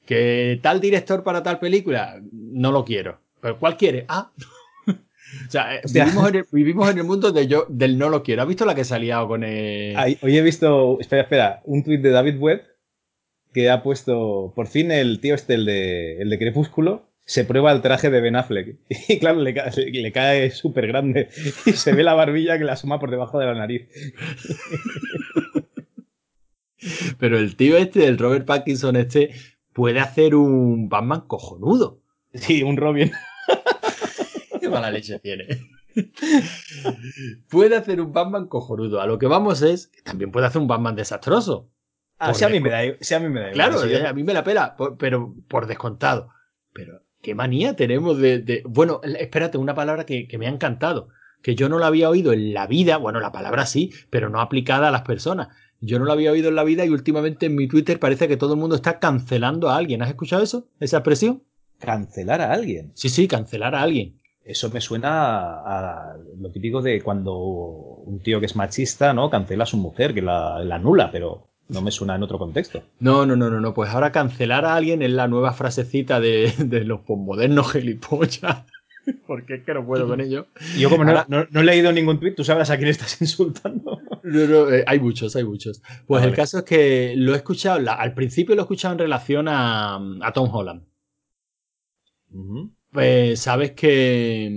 Que 0.05 0.61
tal 0.62 0.79
director 0.79 1.25
para 1.25 1.42
tal 1.42 1.59
película, 1.59 2.20
no 2.31 2.70
lo 2.70 2.85
quiero. 2.85 3.18
¿Pero 3.40 3.59
cuál 3.59 3.79
quiere? 3.79 4.05
Ah. 4.09 4.31
o 4.87 5.51
sea, 5.51 5.77
eh, 5.77 5.81
vivimos 5.90 6.29
en, 6.29 6.35
el, 6.35 6.46
vivimos 6.53 6.90
en 6.90 6.99
el 6.99 7.05
mundo 7.05 7.33
de 7.33 7.46
yo, 7.46 7.64
del 7.70 7.96
no 7.96 8.11
lo 8.11 8.23
quiero. 8.23 8.42
¿Has 8.42 8.49
visto 8.49 8.66
la 8.66 8.75
que 8.75 8.85
salía 8.85 9.25
con 9.27 9.42
el... 9.42 9.96
Ay, 9.96 10.18
hoy 10.20 10.37
he 10.37 10.42
visto, 10.42 11.01
espera, 11.01 11.23
espera, 11.23 11.62
un 11.64 11.83
tuit 11.83 12.03
de 12.03 12.11
David 12.11 12.38
Webb 12.38 12.70
que 13.53 13.71
ha 13.71 13.83
puesto, 13.83 14.53
por 14.55 14.67
fin 14.69 14.91
el 14.93 15.21
tío 15.21 15.35
este, 15.35 15.55
el 15.55 15.65
de, 15.67 16.21
el 16.23 16.31
de 16.31 16.39
Crepúsculo, 16.39 17.09
se 17.25 17.45
prueba 17.45 17.73
el 17.73 17.81
traje 17.83 18.11
de 18.11 18.21
Ben 18.21 18.37
Affleck. 18.37 18.77
Y 19.09 19.19
claro, 19.19 19.41
le, 19.41 19.55
ca- 19.55 19.71
le- 19.77 20.13
cae 20.13 20.51
súper 20.51 20.87
grande 20.89 21.29
y 21.67 21.73
se 21.73 21.93
ve 21.93 22.03
la 22.03 22.15
barbilla 22.15 22.59
que 22.59 22.65
le 22.65 22.73
asoma 22.73 22.99
por 23.01 23.11
debajo 23.11 23.39
de 23.39 23.47
la 23.47 23.55
nariz. 23.55 23.89
Pero 27.19 27.39
el 27.39 27.57
tío 27.57 27.77
este, 27.77 28.07
el 28.07 28.19
Robert 28.19 28.47
Pattinson 28.47 28.97
este, 28.97 29.31
puede 29.73 30.01
hacer 30.01 30.35
un 30.35 30.89
Batman 30.89 31.23
cojonudo. 31.27 32.01
Sí, 32.33 32.63
un 32.63 32.77
Robin. 32.77 33.13
Qué 34.61 34.69
mala 34.69 34.91
leche 34.91 35.19
tiene. 35.19 35.47
puede 37.51 37.77
hacer 37.77 38.01
un 38.01 38.12
Batman 38.12 38.47
cojonudo. 38.47 39.01
A 39.01 39.07
lo 39.07 39.18
que 39.18 39.27
vamos 39.27 39.62
es 39.62 39.91
también 40.05 40.31
puede 40.31 40.47
hacer 40.47 40.62
un 40.62 40.68
Batman 40.68 40.97
desastroso. 40.97 41.70
Ah, 42.21 42.33
a 42.45 42.49
mí 42.49 42.61
me 42.61 42.71
da, 42.71 42.85
i- 42.85 42.97
sí, 43.01 43.14
a 43.14 43.21
mí 43.21 43.29
me 43.29 43.41
da 43.41 43.51
igual. 43.53 43.71
Claro, 43.71 44.07
a 44.09 44.12
mí 44.12 44.23
me 44.25 44.35
la 44.35 44.45
pela, 44.45 44.77
por- 44.77 44.97
pero 44.99 45.35
por 45.49 45.66
descontado. 45.66 46.29
Pero 46.73 47.01
qué 47.23 47.35
manía 47.35 47.75
tenemos 47.75 48.18
de... 48.18 48.39
de- 48.41 48.62
Bueno, 48.66 49.01
espérate, 49.03 49.59
una 49.59 49.75
palabra 49.75 50.05
que, 50.07 50.29
que 50.29 50.39
me 50.39 50.47
ha 50.47 50.51
encantado, 50.51 51.09
que 51.43 51.55
yo 51.55 51.68
no 51.68 51.79
la 51.79 51.87
había 51.87 52.11
oído 52.11 52.33
en 52.33 52.53
la 52.55 52.66
vida, 52.66 52.99
bueno, 52.99 53.21
la 53.21 53.33
palabra 53.33 53.64
sí, 53.66 53.91
pero 54.11 54.29
no 54.29 54.41
aplicada 54.41 54.89
a 54.89 54.91
las 54.91 55.03
personas. 55.03 55.49
Yo 55.81 55.99
no 55.99 56.05
la 56.05 56.12
había 56.12 56.31
oído 56.33 56.51
en 56.51 56.57
la 56.57 56.64
vida 56.64 56.85
y 56.85 56.91
últimamente 56.91 57.47
en 57.47 57.55
mi 57.57 57.66
Twitter 57.66 57.99
parece 57.99 58.29
que 58.29 58.37
todo 58.37 58.53
el 58.53 58.61
mundo 58.61 58.77
está 58.77 58.99
cancelando 58.99 59.71
a 59.71 59.77
alguien. 59.77 60.03
¿Has 60.03 60.11
escuchado 60.11 60.43
eso? 60.43 60.68
¿Esa 60.79 60.99
expresión? 60.99 61.43
Cancelar 61.79 62.43
a 62.43 62.53
alguien. 62.53 62.93
Sí, 62.95 63.09
sí, 63.09 63.27
cancelar 63.27 63.75
a 63.75 63.81
alguien. 63.81 64.21
Eso 64.45 64.68
me 64.68 64.83
suena 64.83 65.09
a, 65.62 66.12
a 66.12 66.16
lo 66.39 66.51
típico 66.51 66.83
de 66.83 67.01
cuando 67.03 67.35
un 67.35 68.21
tío 68.23 68.41
que 68.41 68.47
es 68.47 68.57
machista, 68.57 69.14
¿no? 69.14 69.31
Cancela 69.31 69.62
a 69.64 69.66
su 69.66 69.79
mujer, 69.79 70.12
que 70.12 70.21
la, 70.21 70.62
la 70.64 70.75
anula, 70.75 71.11
pero 71.11 71.49
no 71.71 71.83
me 71.83 71.91
suena 71.91 72.14
en 72.14 72.23
otro 72.23 72.39
contexto. 72.39 72.83
No, 72.99 73.25
no, 73.27 73.37
no, 73.37 73.51
no, 73.51 73.61
no. 73.61 73.75
Pues 73.75 73.91
ahora 73.91 74.12
cancelar 74.12 74.64
a 74.64 74.75
alguien 74.75 75.03
es 75.03 75.11
la 75.11 75.29
nueva 75.29 75.53
frasecita 75.53 76.21
de, 76.21 76.53
de 76.59 76.85
los 76.85 77.01
posmodernos 77.01 77.73
gilipollas. 77.73 78.64
porque 79.27 79.55
es 79.55 79.64
que 79.64 79.75
no 79.75 79.85
puedo 79.85 80.07
con 80.07 80.21
ello. 80.21 80.47
Yo 80.79 80.91
como 80.91 81.05
no, 81.05 81.14
he 81.41 81.64
leído 81.64 81.93
ningún 81.93 82.18
tweet, 82.18 82.35
tú 82.35 82.45
sabrás 82.45 82.71
a 82.71 82.77
quién 82.77 82.89
estás 82.89 83.21
insultando. 83.21 84.01
Eh, 84.25 84.85
hay 84.87 85.01
muchos, 85.01 85.35
hay 85.37 85.45
muchos. 85.45 85.83
Pues 86.07 86.25
el 86.25 86.35
caso 86.35 86.59
es 86.59 86.64
que 86.64 87.14
lo 87.16 87.35
he 87.35 87.37
escuchado, 87.37 87.81
al 87.91 88.14
principio 88.14 88.55
lo 88.55 88.62
he 88.62 88.64
escuchado 88.64 88.93
en 88.93 88.99
relación 88.99 89.47
a, 89.49 90.01
Tom 90.35 90.51
Holland. 90.53 90.83
Pues 92.93 93.41
sabes 93.41 93.73
que, 93.73 94.49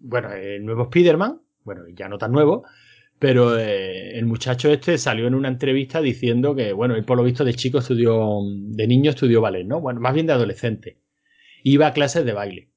bueno, 0.00 0.32
el 0.32 0.64
nuevo 0.64 0.84
Spider-Man, 0.84 1.40
bueno, 1.64 1.82
ya 1.94 2.08
no 2.08 2.18
tan 2.18 2.32
nuevo, 2.32 2.64
pero 3.20 3.58
eh, 3.58 4.18
el 4.18 4.24
muchacho 4.24 4.70
este 4.72 4.96
salió 4.96 5.26
en 5.26 5.34
una 5.34 5.48
entrevista 5.48 6.00
diciendo 6.00 6.54
que, 6.54 6.72
bueno, 6.72 6.96
él 6.96 7.04
por 7.04 7.18
lo 7.18 7.22
visto 7.22 7.44
de 7.44 7.52
chico 7.52 7.78
estudió, 7.78 8.40
de 8.42 8.86
niño 8.86 9.10
estudió 9.10 9.42
ballet, 9.42 9.66
¿no? 9.66 9.78
Bueno, 9.78 10.00
más 10.00 10.14
bien 10.14 10.26
de 10.26 10.32
adolescente. 10.32 10.96
Iba 11.62 11.88
a 11.88 11.92
clases 11.92 12.24
de 12.24 12.32
baile. 12.32 12.70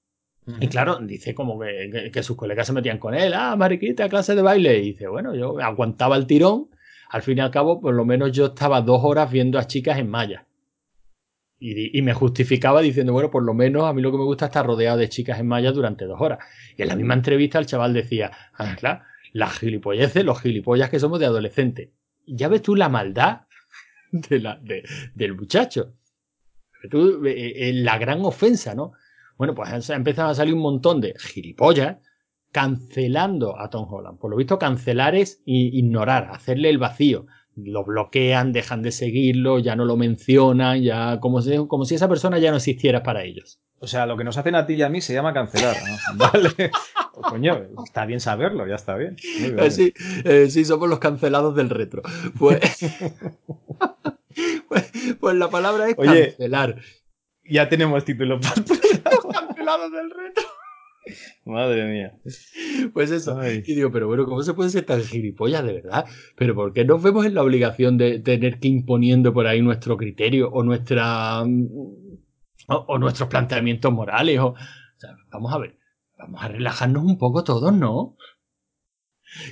Y 0.59 0.67
claro, 0.67 0.99
dice 0.99 1.33
como 1.33 1.57
que, 1.61 2.23
sus 2.23 2.35
colegas 2.35 2.67
se 2.67 2.73
metían 2.73 2.97
con 2.97 3.13
él, 3.13 3.33
ah, 3.33 3.55
mariquita, 3.55 4.09
clase 4.09 4.35
de 4.35 4.41
baile. 4.41 4.79
Y 4.79 4.91
dice, 4.91 5.07
bueno, 5.07 5.33
yo 5.33 5.57
aguantaba 5.61 6.17
el 6.17 6.27
tirón. 6.27 6.67
Al 7.09 7.21
fin 7.21 7.37
y 7.37 7.41
al 7.41 7.49
cabo, 7.51 7.79
por 7.79 7.93
lo 7.93 8.03
menos 8.03 8.33
yo 8.33 8.47
estaba 8.47 8.81
dos 8.81 8.99
horas 9.01 9.31
viendo 9.31 9.57
a 9.57 9.65
chicas 9.65 9.97
en 9.97 10.09
malla. 10.09 10.45
Y, 11.57 12.01
me 12.01 12.13
justificaba 12.13 12.81
diciendo, 12.81 13.13
bueno, 13.13 13.31
por 13.31 13.43
lo 13.43 13.53
menos 13.53 13.85
a 13.85 13.93
mí 13.93 14.01
lo 14.01 14.11
que 14.11 14.17
me 14.17 14.25
gusta 14.25 14.47
es 14.47 14.49
estar 14.49 14.65
rodeado 14.65 14.97
de 14.97 15.07
chicas 15.07 15.39
en 15.39 15.47
malla 15.47 15.71
durante 15.71 16.03
dos 16.03 16.19
horas. 16.19 16.39
Y 16.75 16.81
en 16.81 16.89
la 16.89 16.97
misma 16.97 17.13
entrevista 17.13 17.59
el 17.59 17.65
chaval 17.65 17.93
decía, 17.93 18.29
ah, 18.55 18.75
claro, 18.77 19.03
las 19.34 19.59
gilipolleces, 19.59 20.23
los 20.23 20.39
gilipollas 20.41 20.89
que 20.89 20.99
somos 20.99 21.19
de 21.19 21.25
adolescente. 21.25 21.91
Ya 22.25 22.47
ves 22.47 22.61
tú 22.61 22.75
la 22.75 22.88
maldad 22.88 23.41
de 24.11 24.39
la, 24.39 24.61
del 25.13 25.36
muchacho. 25.36 25.95
Tú, 26.89 27.25
eh, 27.25 27.69
eh, 27.69 27.73
la 27.73 27.97
gran 27.97 28.21
ofensa, 28.23 28.75
¿no? 28.75 28.93
Bueno, 29.38 29.55
pues 29.55 29.89
ha 29.89 29.95
empezado 29.95 30.29
a 30.29 30.36
salir 30.36 30.53
un 30.53 30.61
montón 30.61 31.01
de 31.01 31.15
gilipollas 31.17 31.97
cancelando 32.51 33.59
a 33.59 33.69
Tom 33.69 33.91
Holland. 33.91 34.19
Por 34.19 34.29
lo 34.29 34.38
visto, 34.38 34.59
cancelar 34.59 35.15
es 35.15 35.41
ignorar, 35.45 36.29
hacerle 36.31 36.69
el 36.69 36.77
vacío. 36.77 37.25
Lo 37.55 37.83
bloquean, 37.83 38.51
dejan 38.51 38.81
de 38.81 38.91
seguirlo, 38.91 39.59
ya 39.59 39.75
no 39.75 39.85
lo 39.85 39.95
mencionan, 39.95 40.81
ya 40.81 41.19
como 41.19 41.41
si, 41.41 41.55
como 41.67 41.85
si 41.85 41.95
esa 41.95 42.09
persona 42.09 42.39
ya 42.39 42.51
no 42.51 42.57
existiera 42.57 43.03
para 43.03 43.23
ellos. 43.23 43.59
O 43.83 43.87
sea, 43.87 44.05
lo 44.05 44.15
que 44.15 44.23
nos 44.23 44.37
hacen 44.37 44.55
a 44.55 44.65
ti 44.65 44.75
y 44.75 44.81
a 44.81 44.87
mí 44.87 45.01
se 45.01 45.13
llama 45.13 45.33
cancelar, 45.33 45.75
¿no? 45.85 45.97
Vale. 46.15 46.71
Pues, 47.13 47.27
coño, 47.27 47.67
está 47.85 48.05
bien 48.05 48.21
saberlo, 48.21 48.65
ya 48.65 48.75
está 48.75 48.95
bien. 48.95 49.17
Eh, 49.39 49.71
sí, 49.71 49.93
eh, 50.23 50.47
sí, 50.49 50.63
somos 50.63 50.87
los 50.87 50.99
cancelados 50.99 51.53
del 51.53 51.69
retro. 51.69 52.01
Pues, 52.39 52.59
pues, 54.69 54.91
pues, 55.19 55.35
la 55.35 55.49
palabra 55.49 55.89
es 55.89 55.95
cancelar. 55.95 56.77
Ya 57.43 57.67
tenemos 57.67 58.05
título 58.05 58.39
para 58.39 58.55
Los 59.11 59.25
cancelados 59.35 59.91
del 59.91 60.11
retro. 60.11 60.43
Madre 61.45 61.85
mía. 61.91 62.13
Pues 62.93 63.11
eso. 63.11 63.37
Y 63.45 63.61
digo, 63.61 63.91
pero 63.91 64.07
bueno, 64.07 64.25
¿cómo 64.25 64.41
se 64.43 64.53
puede 64.53 64.69
ser 64.69 64.85
tan 64.85 65.01
gilipollas 65.03 65.63
de 65.65 65.73
verdad? 65.73 66.05
Pero 66.35 66.55
¿por 66.55 66.73
qué 66.73 66.85
nos 66.85 67.01
vemos 67.01 67.25
en 67.25 67.35
la 67.35 67.43
obligación 67.43 67.97
de 67.97 68.19
tener 68.19 68.59
que 68.59 68.67
imponiendo 68.67 69.33
por 69.33 69.47
ahí 69.47 69.61
nuestro 69.61 69.97
criterio 69.97 70.49
o 70.49 70.63
nuestra 70.63 71.43
o, 72.67 72.97
nuestros 72.97 73.29
planteamientos 73.29 73.91
morales? 73.91 74.39
O, 74.39 74.55
vamos 75.31 75.53
a 75.53 75.57
ver, 75.57 75.77
vamos 76.17 76.41
a 76.41 76.47
relajarnos 76.47 77.03
un 77.03 77.17
poco 77.17 77.43
todos, 77.43 77.73
¿no? 77.73 78.15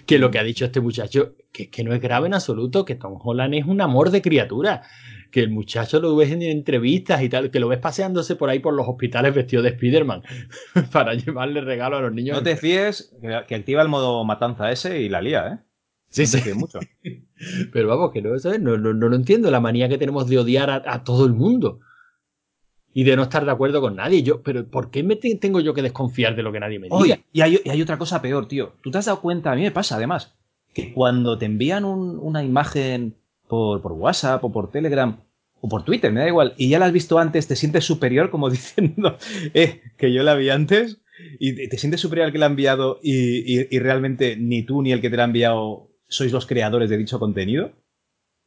Que 0.05 0.19
lo 0.19 0.31
que 0.31 0.39
ha 0.39 0.43
dicho 0.43 0.65
este 0.65 0.79
muchacho, 0.79 1.35
que, 1.51 1.69
que 1.69 1.83
no 1.83 1.93
es 1.93 2.01
grave 2.01 2.27
en 2.27 2.35
absoluto, 2.35 2.85
que 2.85 2.95
Tom 2.95 3.17
Holland 3.21 3.55
es 3.55 3.65
un 3.65 3.81
amor 3.81 4.11
de 4.11 4.21
criatura 4.21 4.83
que 5.32 5.39
el 5.39 5.49
muchacho 5.49 5.99
lo 5.99 6.15
ves 6.15 6.32
en 6.32 6.41
entrevistas 6.41 7.21
y 7.23 7.29
tal, 7.29 7.49
que 7.49 7.59
lo 7.59 7.67
ves 7.67 7.79
paseándose 7.79 8.36
por 8.36 8.49
ahí 8.49 8.59
por 8.59 8.73
los 8.73 8.88
hospitales 8.88 9.34
vestido 9.34 9.63
de 9.63 9.69
Spider-Man 9.69 10.23
para 10.91 11.13
llevarle 11.13 11.61
regalo 11.61 11.97
a 11.97 12.01
los 12.01 12.13
niños. 12.13 12.38
No 12.38 12.43
te 12.43 12.57
fíes 12.57 13.15
que 13.47 13.55
activa 13.55 13.82
el 13.82 13.88
modo 13.88 14.23
matanza 14.23 14.71
ese 14.71 15.01
y 15.01 15.09
la 15.09 15.21
lía, 15.21 15.47
¿eh? 15.47 15.59
Sí, 16.09 16.25
sí. 16.27 16.53
Mucho. 16.53 16.79
Pero 17.73 17.88
vamos, 17.88 18.11
que 18.11 18.21
no, 18.21 18.38
¿sabes? 18.38 18.59
No, 18.59 18.77
no, 18.77 18.93
no, 18.93 19.15
entiendo 19.15 19.49
la 19.49 19.61
manía 19.61 19.88
que 19.88 19.97
tenemos 19.97 20.27
de 20.27 20.38
odiar 20.38 20.69
a, 20.69 21.03
todo 21.03 21.25
el 21.25 21.34
mundo 21.34 21.79
y 22.93 23.05
de 23.05 23.15
no 23.15 23.23
estar 23.23 23.45
de 23.45 23.51
acuerdo 23.51 23.79
con 23.79 23.95
nadie. 23.95 24.21
Yo, 24.21 24.43
pero 24.43 24.67
¿por 24.67 24.91
qué 24.91 25.01
me 25.01 25.15
tengo 25.15 25.61
yo 25.61 25.73
que 25.73 25.82
desconfiar 25.82 26.36
de 26.36 26.43
lo 26.43 26.51
que 26.51 26.59
nadie 26.59 26.79
me 26.79 26.89
diga? 26.89 27.19
y 27.32 27.41
hay, 27.41 27.61
y 27.63 27.69
hay, 27.69 27.82
otra 27.82 27.97
cosa 27.97 28.21
peor, 28.21 28.49
tío. 28.49 28.73
¿Tú 28.84 28.91
te 28.91 28.97
has 28.97 29.05
dado 29.05 29.21
cuenta? 29.21 29.53
A 29.53 29.55
mí 29.55 29.61
me 29.61 29.71
pasa, 29.71 29.95
además, 29.95 30.36
que 30.73 30.93
cuando 30.93 31.38
te 31.38 31.45
envían 31.45 31.86
una 31.86 32.43
imagen 32.43 33.15
por, 33.51 33.81
por 33.81 33.91
WhatsApp 33.91 34.41
o 34.45 34.51
por 34.53 34.71
Telegram 34.71 35.19
o 35.59 35.67
por 35.67 35.83
Twitter, 35.83 36.09
me 36.13 36.21
da 36.21 36.27
igual, 36.27 36.53
y 36.57 36.69
ya 36.69 36.79
la 36.79 36.85
has 36.85 36.93
visto 36.93 37.19
antes, 37.19 37.47
te 37.47 37.57
sientes 37.57 37.83
superior 37.83 38.29
como 38.29 38.49
diciendo 38.57 39.17
eh, 39.53 39.81
que 39.97 40.13
yo 40.13 40.23
la 40.23 40.35
vi 40.35 40.49
antes 40.49 41.01
y 41.37 41.67
te 41.67 41.77
sientes 41.77 41.99
superior 41.99 42.27
al 42.27 42.31
que 42.31 42.37
la 42.37 42.45
ha 42.45 42.49
enviado 42.49 42.99
y, 43.03 43.77
realmente 43.77 44.37
ni 44.37 44.63
tú 44.63 44.81
ni 44.81 44.93
el 44.93 45.01
que 45.01 45.09
te 45.09 45.17
la 45.17 45.23
ha 45.23 45.25
enviado 45.25 45.89
sois 46.07 46.31
los 46.31 46.45
creadores 46.47 46.89
de 46.89 46.97
dicho 46.97 47.19
contenido. 47.19 47.73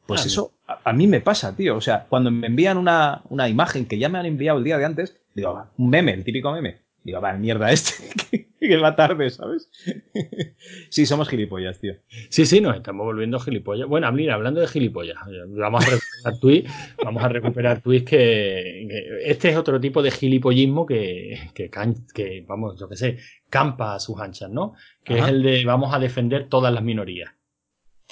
Pues 0.07 0.25
eso 0.25 0.51
a, 0.67 0.91
mí 0.91 1.07
me 1.07 1.21
pasa, 1.21 1.55
tío. 1.55 1.77
O 1.77 1.81
sea, 1.81 2.05
cuando 2.09 2.31
me 2.31 2.47
envían 2.47 2.77
una, 2.77 3.21
una, 3.29 3.47
imagen 3.47 3.85
que 3.85 3.97
ya 3.97 4.09
me 4.09 4.17
han 4.17 4.25
enviado 4.25 4.57
el 4.57 4.63
día 4.63 4.77
de 4.77 4.85
antes, 4.85 5.21
digo, 5.35 5.67
un 5.77 5.89
meme, 5.89 6.13
el 6.13 6.23
típico 6.23 6.51
meme. 6.51 6.81
Digo, 7.03 7.21
va, 7.21 7.33
mierda 7.33 7.71
este, 7.71 7.93
que 8.67 8.77
va 8.77 8.95
tarde, 8.95 9.29
¿sabes? 9.29 9.69
sí, 10.89 11.05
somos 11.05 11.29
gilipollas, 11.29 11.79
tío. 11.79 11.95
Sí, 12.29 12.45
sí, 12.45 12.61
nos 12.61 12.75
estamos 12.75 13.05
volviendo 13.05 13.39
gilipollas. 13.39 13.87
Bueno, 13.87 14.11
mira, 14.11 14.35
hablando 14.35 14.61
de 14.61 14.67
gilipollas, 14.67 15.17
vamos 15.49 15.85
a 15.85 15.89
recuperar 15.89 16.39
tweets, 16.39 16.71
vamos 17.03 17.23
a 17.23 17.27
recuperar 17.29 17.81
tweets 17.81 18.09
que, 18.09 18.87
Este 19.23 19.49
es 19.49 19.57
otro 19.57 19.79
tipo 19.79 20.01
de 20.01 20.11
gilipollismo 20.11 20.85
que, 20.85 21.49
que, 21.53 21.69
que 22.13 22.45
vamos, 22.47 22.79
yo 22.79 22.87
qué 22.89 22.95
sé, 22.95 23.17
campa 23.49 23.95
a 23.95 23.99
sus 23.99 24.19
anchas, 24.19 24.49
¿no? 24.49 24.73
Que 25.03 25.19
es 25.19 25.27
el 25.27 25.43
de 25.43 25.65
vamos 25.65 25.93
a 25.93 25.99
defender 25.99 26.47
todas 26.49 26.73
las 26.73 26.83
minorías. 26.83 27.31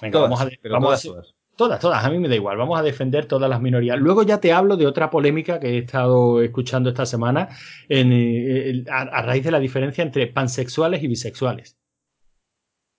Venga, 0.02 0.20
vamos 0.20 0.42
a, 0.42 0.50
vamos 0.70 1.06
a, 1.06 1.10
Todas, 1.10 1.36
todas, 1.56 1.84
a 1.84 2.10
mí 2.10 2.20
me 2.20 2.28
da 2.28 2.36
igual, 2.36 2.58
vamos 2.58 2.80
a 2.80 2.84
defender 2.84 3.26
todas 3.26 3.50
las 3.50 3.62
minorías. 3.62 4.00
Luego 4.00 4.24
ya 4.24 4.40
te 4.40 4.54
hablo 4.54 4.78
de 4.78 4.88
otra 4.88 5.10
polémica 5.10 5.60
que 5.60 5.70
he 5.70 5.78
estado 5.80 6.42
escuchando 6.42 6.90
esta 6.90 7.06
semana 7.06 7.50
eh, 7.90 8.84
a, 8.90 9.22
raíz 9.22 9.44
de 9.44 9.52
la 9.52 9.60
diferencia 9.60 10.04
entre 10.04 10.28
pansexuales 10.28 11.04
y 11.04 11.08
bisexuales. 11.08 11.78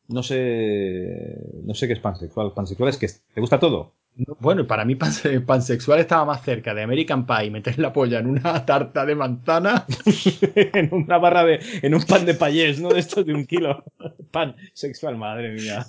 No 0.07 0.23
sé, 0.23 1.39
no 1.65 1.75
sé 1.75 1.87
qué 1.87 1.95
es 1.95 2.01
pansexual. 2.01 2.53
Pansexual 2.53 2.91
es 2.91 2.99
que 2.99 3.09
te 3.35 3.41
gusta 3.41 3.59
todo. 3.59 3.95
Bueno, 4.17 4.67
para 4.67 4.85
mí 4.85 4.95
pansexual 5.47 6.01
estaba 6.01 6.25
más 6.25 6.45
cerca 6.45 6.73
de 6.75 6.83
American 6.83 7.27
Pie, 7.27 7.51
meter 7.51 7.79
la 7.79 7.93
polla 7.93 8.21
en 8.21 8.27
una 8.27 8.65
tarta 8.67 9.05
de 9.05 9.15
manzana. 9.15 9.87
en 10.55 10.93
una 10.93 11.19
barra 11.19 11.45
de. 11.45 11.61
en 11.83 11.95
un 11.95 12.03
pan 12.03 12.25
de 12.25 12.35
payés, 12.35 12.81
¿no? 12.81 12.91
De 12.91 13.01
estos 13.01 13.27
de 13.27 13.35
un 13.35 13.45
kilo. 13.47 13.85
Pan 14.31 14.55
sexual, 14.73 15.17
madre 15.17 15.53
mía. 15.53 15.85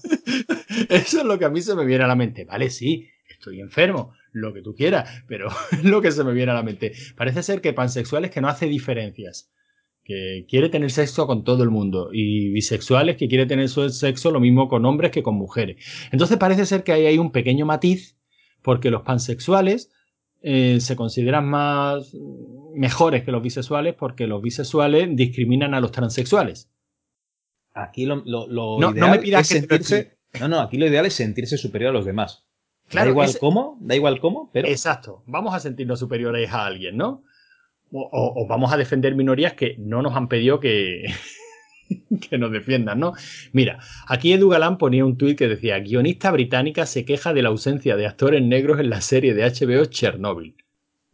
Eso 0.90 1.20
es 1.20 1.26
lo 1.26 1.38
que 1.38 1.46
a 1.46 1.50
mí 1.50 1.62
se 1.62 1.76
me 1.76 1.86
viene 1.86 2.04
a 2.04 2.08
la 2.08 2.16
mente. 2.16 2.46
Vale, 2.46 2.70
sí, 2.70 3.08
estoy 3.30 3.60
enfermo, 3.62 4.14
lo 4.32 4.54
que 4.54 4.62
tú 4.62 4.74
quieras, 4.74 5.24
pero 5.28 5.50
es 5.72 5.84
lo 5.84 6.02
que 6.02 6.12
se 6.12 6.24
me 6.24 6.34
viene 6.34 6.52
a 6.52 6.56
la 6.56 6.64
mente. 6.64 6.94
Parece 7.16 7.44
ser 7.44 7.62
que 7.62 7.74
pansexual 7.74 8.26
es 8.26 8.32
que 8.32 8.42
no 8.42 8.48
hace 8.48 8.66
diferencias. 8.66 9.52
Que 10.06 10.46
quiere 10.48 10.70
tener 10.70 10.92
sexo 10.92 11.28
con 11.28 11.44
todo 11.44 11.64
el 11.64 11.72
mundo. 11.72 12.12
Y 12.14 12.50
bisexuales 12.50 13.18
que 13.18 13.28
quiere 13.28 13.46
tener 13.46 13.68
sexo 13.68 14.32
lo 14.32 14.40
mismo 14.40 14.70
con 14.70 14.86
hombres 14.86 15.12
que 15.12 15.24
con 15.24 15.36
mujeres. 15.36 15.84
Entonces 16.12 16.38
parece 16.38 16.66
ser 16.66 16.84
que 16.84 16.94
ahí 16.94 17.06
hay 17.08 17.18
un 17.18 17.32
pequeño 17.32 17.66
matiz 17.66 18.16
porque 18.62 18.92
los 18.92 19.02
pansexuales 19.02 19.92
eh, 20.42 20.80
se 20.80 20.96
consideran 20.96 21.48
más 21.50 22.16
mejores 22.76 23.24
que 23.24 23.32
los 23.32 23.42
bisexuales 23.42 23.96
porque 23.96 24.28
los 24.28 24.44
bisexuales 24.44 25.10
discriminan 25.16 25.74
a 25.74 25.80
los 25.80 25.92
transexuales. 25.92 26.70
Aquí 27.74 28.06
lo, 28.06 28.24
ideal 28.24 29.42
es 29.42 29.48
sentirse, 29.48 30.18
no, 30.40 30.48
no, 30.48 30.60
aquí 30.60 30.78
lo 30.78 30.88
ideal 30.88 31.06
es 31.08 31.14
sentirse 31.14 31.58
superior 31.58 31.90
a 31.90 31.94
los 31.94 32.06
demás. 32.06 32.46
da 32.92 33.08
igual 33.08 33.32
cómo, 33.40 33.78
da 33.82 33.96
igual 33.96 34.20
cómo, 34.20 34.50
pero. 34.54 34.68
Exacto. 34.68 35.24
Vamos 35.26 35.54
a 35.54 35.60
sentirnos 35.60 36.00
superiores 36.00 36.52
a 36.52 36.66
alguien, 36.66 36.96
¿no? 36.96 37.24
O, 37.96 38.48
vamos 38.48 38.74
a 38.74 38.78
defender 38.78 39.16
minorías 39.16 39.54
que 39.54 39.76
no 39.78 40.02
nos 40.02 40.16
han 40.16 40.28
pedido 40.28 40.60
que, 40.60 41.06
que 42.30 42.38
nos 42.38 42.52
defiendan, 42.52 43.00
¿no? 43.00 43.14
Mira, 43.54 43.80
aquí 44.08 44.34
Edu 44.34 44.50
Galán 44.50 44.78
ponía 44.78 45.06
un 45.06 45.18
tuit 45.18 45.38
que 45.38 45.48
decía, 45.48 45.80
guionista 45.80 46.32
británica 46.32 46.86
se 46.86 47.06
queja 47.06 47.34
de 47.34 47.42
la 47.42 47.50
ausencia 47.50 47.96
de 47.96 48.08
actores 48.08 48.42
negros 48.42 48.80
en 48.80 48.90
la 48.90 49.02
serie 49.02 49.34
de 49.34 49.44
HBO 49.44 49.86
Chernobyl. 49.86 50.56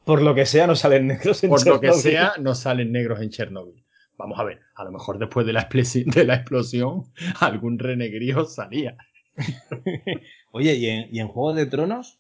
Por 0.06 0.22
lo 0.22 0.34
que 0.34 0.46
sea, 0.46 0.68
no 0.68 0.76
salen 0.76 1.08
negros 1.08 1.44
en 1.44 1.50
Por 1.50 1.60
Chernobyl. 1.60 1.80
Por 1.80 1.90
lo 1.90 1.94
que 1.96 2.02
sea, 2.02 2.34
no 2.40 2.56
salen 2.56 2.92
negros 2.92 3.22
en 3.22 3.30
Chernobyl. 3.30 3.86
Vamos 4.18 4.40
a 4.40 4.44
ver, 4.44 4.60
a 4.76 4.84
lo 4.84 4.92
mejor 4.92 5.20
después 5.20 5.46
de 5.46 5.54
la, 5.54 5.68
de 5.72 6.24
la 6.26 6.36
explosión, 6.36 7.06
algún 7.40 7.80
renegrío 7.80 8.46
salía. 8.46 8.98
Oye, 10.52 10.76
¿y 10.76 10.86
en, 10.88 11.16
¿y 11.16 11.22
Juego 11.22 11.54
de 11.54 11.66
Tronos? 11.66 12.20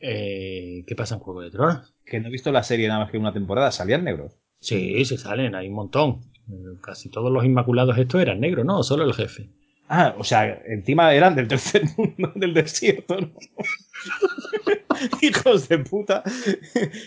Eh, 0.00 0.84
¿Qué 0.86 0.94
pasa 0.94 1.14
en 1.14 1.20
Juego 1.20 1.42
de 1.42 1.50
Tronos? 1.50 1.95
Que 2.06 2.20
no 2.20 2.28
he 2.28 2.30
visto 2.30 2.52
la 2.52 2.62
serie 2.62 2.88
nada 2.88 3.00
más 3.00 3.10
que 3.10 3.18
una 3.18 3.32
temporada, 3.32 3.72
¿salían 3.72 4.04
negros? 4.04 4.38
Sí, 4.60 5.04
se 5.04 5.18
salen, 5.18 5.54
hay 5.54 5.68
un 5.68 5.74
montón. 5.74 6.20
Casi 6.80 7.10
todos 7.10 7.32
los 7.32 7.44
Inmaculados 7.44 7.98
estos 7.98 8.22
eran 8.22 8.40
negros, 8.40 8.64
¿no? 8.64 8.82
Solo 8.82 9.04
el 9.04 9.12
jefe. 9.12 9.50
Ah, 9.88 10.14
o 10.18 10.24
sea, 10.24 10.62
encima 10.66 11.12
eran 11.14 11.34
del 11.34 11.48
tercer 11.48 11.82
mundo, 11.96 12.32
del 12.34 12.54
desierto, 12.54 13.20
¿no? 13.20 13.32
Hijos 15.20 15.68
de 15.68 15.78
puta. 15.78 16.22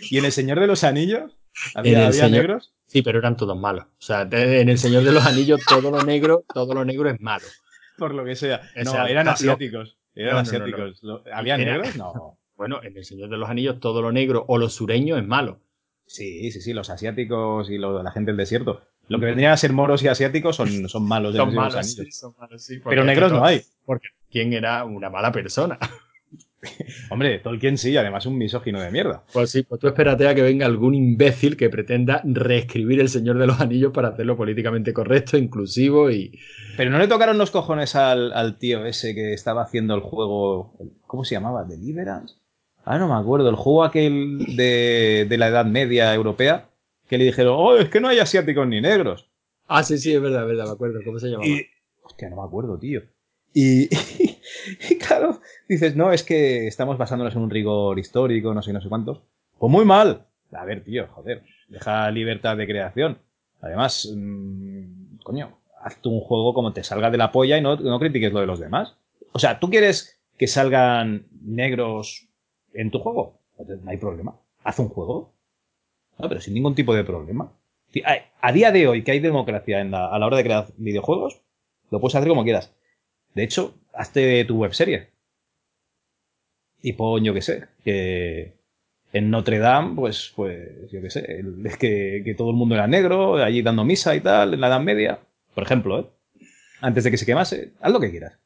¿Y 0.09 0.17
en 0.17 0.25
El 0.25 0.31
Señor 0.31 0.59
de 0.59 0.67
los 0.67 0.83
Anillos? 0.83 1.37
¿Había, 1.75 2.09
negros? 2.29 2.73
Sí, 2.85 3.01
pero 3.01 3.19
eran 3.19 3.35
todos 3.35 3.57
malos. 3.57 3.85
O 3.85 4.01
sea, 4.01 4.21
en 4.21 4.69
El 4.69 4.77
Señor 4.77 5.03
de 5.03 5.11
los 5.11 5.25
Anillos 5.25 5.61
todo 5.67 5.91
lo 5.91 6.03
negro, 6.03 6.45
todo 6.53 6.73
lo 6.73 6.85
negro 6.85 7.09
es 7.09 7.19
malo. 7.19 7.45
Por 7.97 8.13
lo 8.13 8.23
que 8.23 8.35
sea. 8.35 8.61
No, 8.83 9.05
eran 9.05 9.27
asiáticos. 9.27 9.97
Eran 10.15 10.37
asiáticos. 10.37 11.01
¿Había 11.33 11.57
negros? 11.57 11.95
No. 11.95 12.38
Bueno, 12.59 12.81
en 12.83 12.97
El 12.97 13.05
Señor 13.05 13.29
de 13.29 13.37
los 13.37 13.49
Anillos 13.49 13.79
todo 13.79 14.01
lo 14.01 14.11
negro 14.11 14.43
o 14.49 14.57
lo 14.57 14.67
sureño 14.67 15.17
es 15.17 15.25
malo. 15.25 15.61
Sí, 16.05 16.51
sí, 16.51 16.59
sí, 16.59 16.73
los 16.73 16.89
asiáticos 16.89 17.69
y 17.69 17.77
lo, 17.77 18.03
la 18.03 18.11
gente 18.11 18.31
del 18.31 18.37
desierto. 18.37 18.81
Lo 19.07 19.17
que 19.17 19.27
vendrían 19.27 19.53
a 19.53 19.57
ser 19.57 19.71
moros 19.71 20.03
y 20.03 20.09
asiáticos 20.09 20.57
son, 20.57 20.89
son 20.89 21.07
malos. 21.07 21.33
son, 21.33 21.55
malos 21.55 21.87
sí, 21.87 22.11
son 22.11 22.35
malos, 22.37 22.61
sí, 22.61 22.81
Pero 22.83 23.05
negros 23.05 23.31
no 23.31 23.45
hay. 23.45 23.61
Porque 23.85 24.09
¿quién 24.29 24.51
era 24.51 24.83
una 24.83 25.09
mala 25.09 25.31
persona? 25.31 25.79
Hombre, 27.09 27.39
Tolkien 27.39 27.77
sí, 27.77 27.95
además 27.95 28.25
un 28.25 28.37
misógino 28.37 28.81
de 28.81 28.91
mierda. 28.91 29.23
Pues 29.31 29.51
sí, 29.51 29.63
pues 29.63 29.79
tú 29.79 29.87
espérate 29.87 30.27
a 30.27 30.35
que 30.35 30.41
venga 30.41 30.65
algún 30.65 30.95
imbécil 30.95 31.55
que 31.55 31.69
pretenda 31.69 32.21
reescribir 32.25 32.99
El 32.99 33.07
Señor 33.07 33.37
de 33.37 33.47
los 33.47 33.61
Anillos 33.61 33.93
para 33.93 34.09
hacerlo 34.09 34.35
políticamente 34.35 34.91
correcto, 34.91 35.37
inclusivo 35.37 36.11
y. 36.11 36.37
Pero 36.75 36.91
no 36.91 36.99
le 36.99 37.07
tocaron 37.07 37.37
los 37.37 37.51
cojones 37.51 37.95
al, 37.95 38.57
tío 38.57 38.85
ese 38.85 39.15
que 39.15 39.31
estaba 39.31 39.63
haciendo 39.63 39.95
el 39.95 40.01
juego. 40.01 40.73
¿Cómo 41.07 41.23
se 41.23 41.35
llamaba? 41.35 41.63
¿Deliverance? 41.63 42.35
Ah, 42.89 42.97
no 42.97 43.07
me 43.07 43.13
acuerdo. 43.13 43.47
El 43.49 43.55
juego 43.55 43.83
aquel 43.83 44.55
de, 44.55 45.27
de 45.29 45.37
la 45.37 45.49
Edad 45.49 45.65
Media 45.65 46.11
europea. 46.11 46.69
Que 47.07 47.19
le 47.19 47.25
dijeron, 47.25 47.53
oh, 47.55 47.77
es 47.77 47.87
que 47.87 47.99
no 47.99 48.07
hay 48.07 48.17
asiáticos 48.17 48.67
ni 48.67 48.81
negros. 48.81 49.29
Ah, 49.67 49.83
sí, 49.83 49.99
sí, 49.99 50.11
es 50.11 50.19
verdad, 50.19 50.41
es 50.41 50.47
verdad, 50.47 50.65
me 50.65 50.71
acuerdo. 50.71 50.99
¿Cómo 51.05 51.19
se 51.19 51.27
llamaba? 51.27 51.47
Hostia, 52.01 52.31
no 52.31 52.37
me 52.37 52.47
acuerdo, 52.47 52.79
tío. 52.79 53.03
Y, 53.53 53.83
y, 54.89 54.97
claro, 54.97 55.39
dices, 55.67 55.95
no, 55.95 56.11
es 56.11 56.23
que 56.23 56.65
estamos 56.65 56.97
basándonos 56.97 57.35
en 57.35 57.43
un 57.43 57.51
rigor 57.51 57.99
histórico, 57.99 58.55
no 58.55 58.63
sé, 58.63 58.73
no 58.73 58.81
sé 58.81 58.89
cuántos. 58.89 59.21
Pues 59.59 59.71
muy 59.71 59.85
mal. 59.85 60.25
A 60.51 60.65
ver, 60.65 60.83
tío, 60.83 61.07
joder, 61.09 61.43
deja 61.67 62.09
libertad 62.09 62.57
de 62.57 62.65
creación. 62.65 63.19
Además, 63.61 64.11
mmm, 64.15 65.17
coño, 65.23 65.59
haz 65.83 65.99
un 66.05 66.21
juego 66.21 66.55
como 66.55 66.73
te 66.73 66.83
salga 66.83 67.11
de 67.11 67.19
la 67.19 67.31
polla 67.31 67.55
y 67.55 67.61
no, 67.61 67.75
no 67.75 67.99
critiques 67.99 68.33
lo 68.33 68.39
de 68.39 68.47
los 68.47 68.59
demás. 68.59 68.95
O 69.31 69.37
sea, 69.37 69.59
¿tú 69.59 69.69
quieres 69.69 70.19
que 70.39 70.47
salgan 70.47 71.27
negros 71.39 72.28
en 72.73 72.91
tu 72.91 72.99
juego? 72.99 73.39
No 73.57 73.91
hay 73.91 73.97
problema. 73.97 74.39
Haz 74.63 74.79
un 74.79 74.89
juego. 74.89 75.33
No, 76.17 76.27
pero 76.27 76.41
sin 76.41 76.53
ningún 76.53 76.75
tipo 76.75 76.93
de 76.93 77.03
problema. 77.03 77.51
A 78.41 78.51
día 78.51 78.71
de 78.71 78.87
hoy, 78.87 79.03
que 79.03 79.11
hay 79.11 79.19
democracia 79.19 79.81
en 79.81 79.91
la, 79.91 80.07
a 80.07 80.19
la 80.19 80.27
hora 80.27 80.37
de 80.37 80.43
crear 80.43 80.67
videojuegos, 80.77 81.41
lo 81.89 81.99
puedes 81.99 82.15
hacer 82.15 82.29
como 82.29 82.43
quieras. 82.43 82.73
De 83.33 83.43
hecho, 83.43 83.75
hazte 83.93 84.45
tu 84.45 84.57
webserie. 84.57 85.09
Tipo, 86.81 87.19
yo 87.19 87.33
qué 87.33 87.41
sé, 87.41 87.65
que 87.83 88.53
en 89.11 89.29
Notre 89.31 89.59
Dame, 89.59 89.95
pues, 89.95 90.31
pues, 90.35 90.89
yo 90.91 91.01
qué 91.01 91.09
sé, 91.09 91.43
es 91.65 91.77
que, 91.77 92.21
que, 92.23 92.35
todo 92.35 92.51
el 92.51 92.55
mundo 92.55 92.75
era 92.75 92.87
negro, 92.87 93.35
allí 93.37 93.61
dando 93.61 93.83
misa 93.83 94.15
y 94.15 94.21
tal, 94.21 94.53
en 94.53 94.61
la 94.61 94.67
Edad 94.67 94.81
Media. 94.81 95.19
Por 95.53 95.63
ejemplo, 95.63 95.99
¿eh? 95.99 96.05
Antes 96.81 97.03
de 97.03 97.11
que 97.11 97.17
se 97.17 97.25
quemase, 97.25 97.73
haz 97.81 97.91
lo 97.91 97.99
que 97.99 98.11
quieras. 98.11 98.39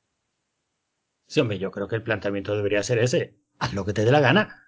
Sí, 1.27 1.39
hombre, 1.39 1.59
yo 1.59 1.71
creo 1.71 1.87
que 1.87 1.95
el 1.95 2.03
planteamiento 2.03 2.55
debería 2.55 2.81
ser 2.83 2.99
ese. 2.99 3.33
Haz 3.63 3.73
lo 3.73 3.85
que 3.85 3.93
te 3.93 4.03
dé 4.03 4.11
la 4.11 4.19
gana. 4.19 4.61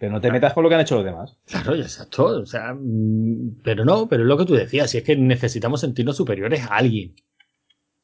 Pero 0.00 0.10
no 0.10 0.20
te 0.20 0.32
metas 0.32 0.52
con 0.52 0.64
lo 0.64 0.68
que 0.68 0.74
han 0.74 0.80
hecho 0.80 0.96
los 0.96 1.04
demás. 1.04 1.36
Claro, 1.46 1.76
exacto. 1.76 2.24
O 2.24 2.44
sea, 2.44 2.74
mm, 2.74 3.60
pero 3.62 3.84
no, 3.84 4.08
pero 4.08 4.24
es 4.24 4.28
lo 4.28 4.36
que 4.36 4.44
tú 4.44 4.54
decías, 4.54 4.90
si 4.90 4.98
es 4.98 5.04
que 5.04 5.14
necesitamos 5.14 5.80
sentirnos 5.80 6.16
superiores 6.16 6.64
a 6.64 6.76
alguien. 6.76 7.14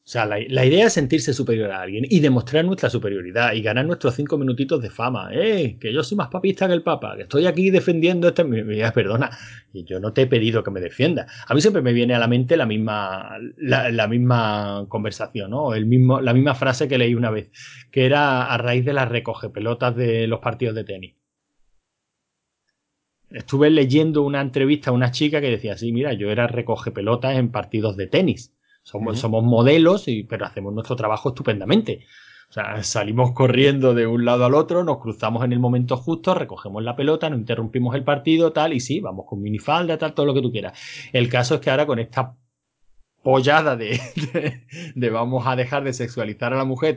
O 0.05 0.09
sea, 0.09 0.25
la, 0.25 0.65
idea 0.65 0.87
es 0.87 0.93
sentirse 0.93 1.33
superior 1.33 1.71
a 1.71 1.79
alguien 1.79 2.05
y 2.09 2.19
demostrar 2.19 2.65
nuestra 2.65 2.89
superioridad 2.89 3.53
y 3.53 3.61
ganar 3.61 3.85
nuestros 3.85 4.15
cinco 4.15 4.37
minutitos 4.37 4.81
de 4.81 4.89
fama. 4.89 5.29
¡Eh! 5.31 5.77
Que 5.79 5.93
yo 5.93 6.03
soy 6.03 6.17
más 6.17 6.27
papista 6.27 6.67
que 6.67 6.73
el 6.73 6.83
Papa, 6.83 7.15
que 7.15 7.21
estoy 7.23 7.45
aquí 7.45 7.69
defendiendo 7.69 8.27
este. 8.27 8.43
Perdona, 8.93 9.29
yo 9.71 10.01
no 10.01 10.11
te 10.11 10.23
he 10.23 10.27
pedido 10.27 10.61
que 10.61 10.71
me 10.71 10.81
defienda. 10.81 11.27
A 11.47 11.53
mí 11.53 11.61
siempre 11.61 11.81
me 11.81 11.93
viene 11.93 12.13
a 12.15 12.19
la 12.19 12.27
mente 12.27 12.57
la 12.57 12.65
misma, 12.65 13.37
la, 13.55 14.07
misma 14.09 14.87
conversación, 14.89 15.51
¿no? 15.51 15.73
El 15.73 15.85
mismo, 15.85 16.19
la 16.19 16.33
misma 16.33 16.53
frase 16.53 16.89
que 16.89 16.97
leí 16.97 17.15
una 17.15 17.29
vez, 17.31 17.49
que 17.89 18.05
era 18.05 18.43
a 18.53 18.57
raíz 18.57 18.83
de 18.83 18.91
las 18.91 19.07
recoge 19.07 19.49
pelotas 19.49 19.95
de 19.95 20.27
los 20.27 20.41
partidos 20.41 20.75
de 20.75 20.83
tenis. 20.83 21.15
Estuve 23.29 23.69
leyendo 23.69 24.21
una 24.21 24.41
entrevista 24.41 24.89
a 24.89 24.93
una 24.93 25.11
chica 25.11 25.39
que 25.39 25.49
decía, 25.49 25.77
sí, 25.77 25.93
mira, 25.93 26.11
yo 26.11 26.29
era 26.29 26.45
recoge 26.47 26.91
pelotas 26.91 27.37
en 27.37 27.51
partidos 27.51 27.95
de 27.95 28.07
tenis 28.07 28.53
somos, 28.83 29.19
somos 29.19 29.43
modelos, 29.43 30.07
y, 30.07 30.23
pero 30.23 30.45
hacemos 30.45 30.73
nuestro 30.73 30.95
trabajo 30.95 31.29
estupendamente. 31.29 32.05
O 32.49 32.53
sea, 32.53 32.83
salimos 32.83 33.31
corriendo 33.31 33.95
de 33.95 34.05
un 34.05 34.25
lado 34.25 34.45
al 34.45 34.53
otro, 34.53 34.83
nos 34.83 34.99
cruzamos 34.99 35.43
en 35.43 35.53
el 35.53 35.59
momento 35.59 35.97
justo, 35.97 36.35
recogemos 36.35 36.83
la 36.83 36.95
pelota, 36.95 37.29
no 37.29 37.35
interrumpimos 37.35 37.95
el 37.95 38.03
partido, 38.03 38.53
tal, 38.53 38.73
y 38.73 38.79
sí, 38.79 38.99
vamos 38.99 39.25
con 39.27 39.41
minifalda, 39.41 39.97
tal, 39.97 40.13
todo 40.13 40.27
lo 40.27 40.35
que 40.35 40.41
tú 40.41 40.51
quieras. 40.51 40.79
El 41.13 41.29
caso 41.29 41.55
es 41.55 41.61
que 41.61 41.71
ahora 41.71 41.87
con 41.87 41.97
esta 41.97 42.35
pollada 43.23 43.75
de, 43.75 43.99
de, 44.95 45.09
vamos 45.09 45.47
a 45.47 45.55
dejar 45.55 45.83
de 45.83 45.93
sexualizar 45.93 46.53
a 46.53 46.57
la 46.57 46.65
mujer, 46.65 46.95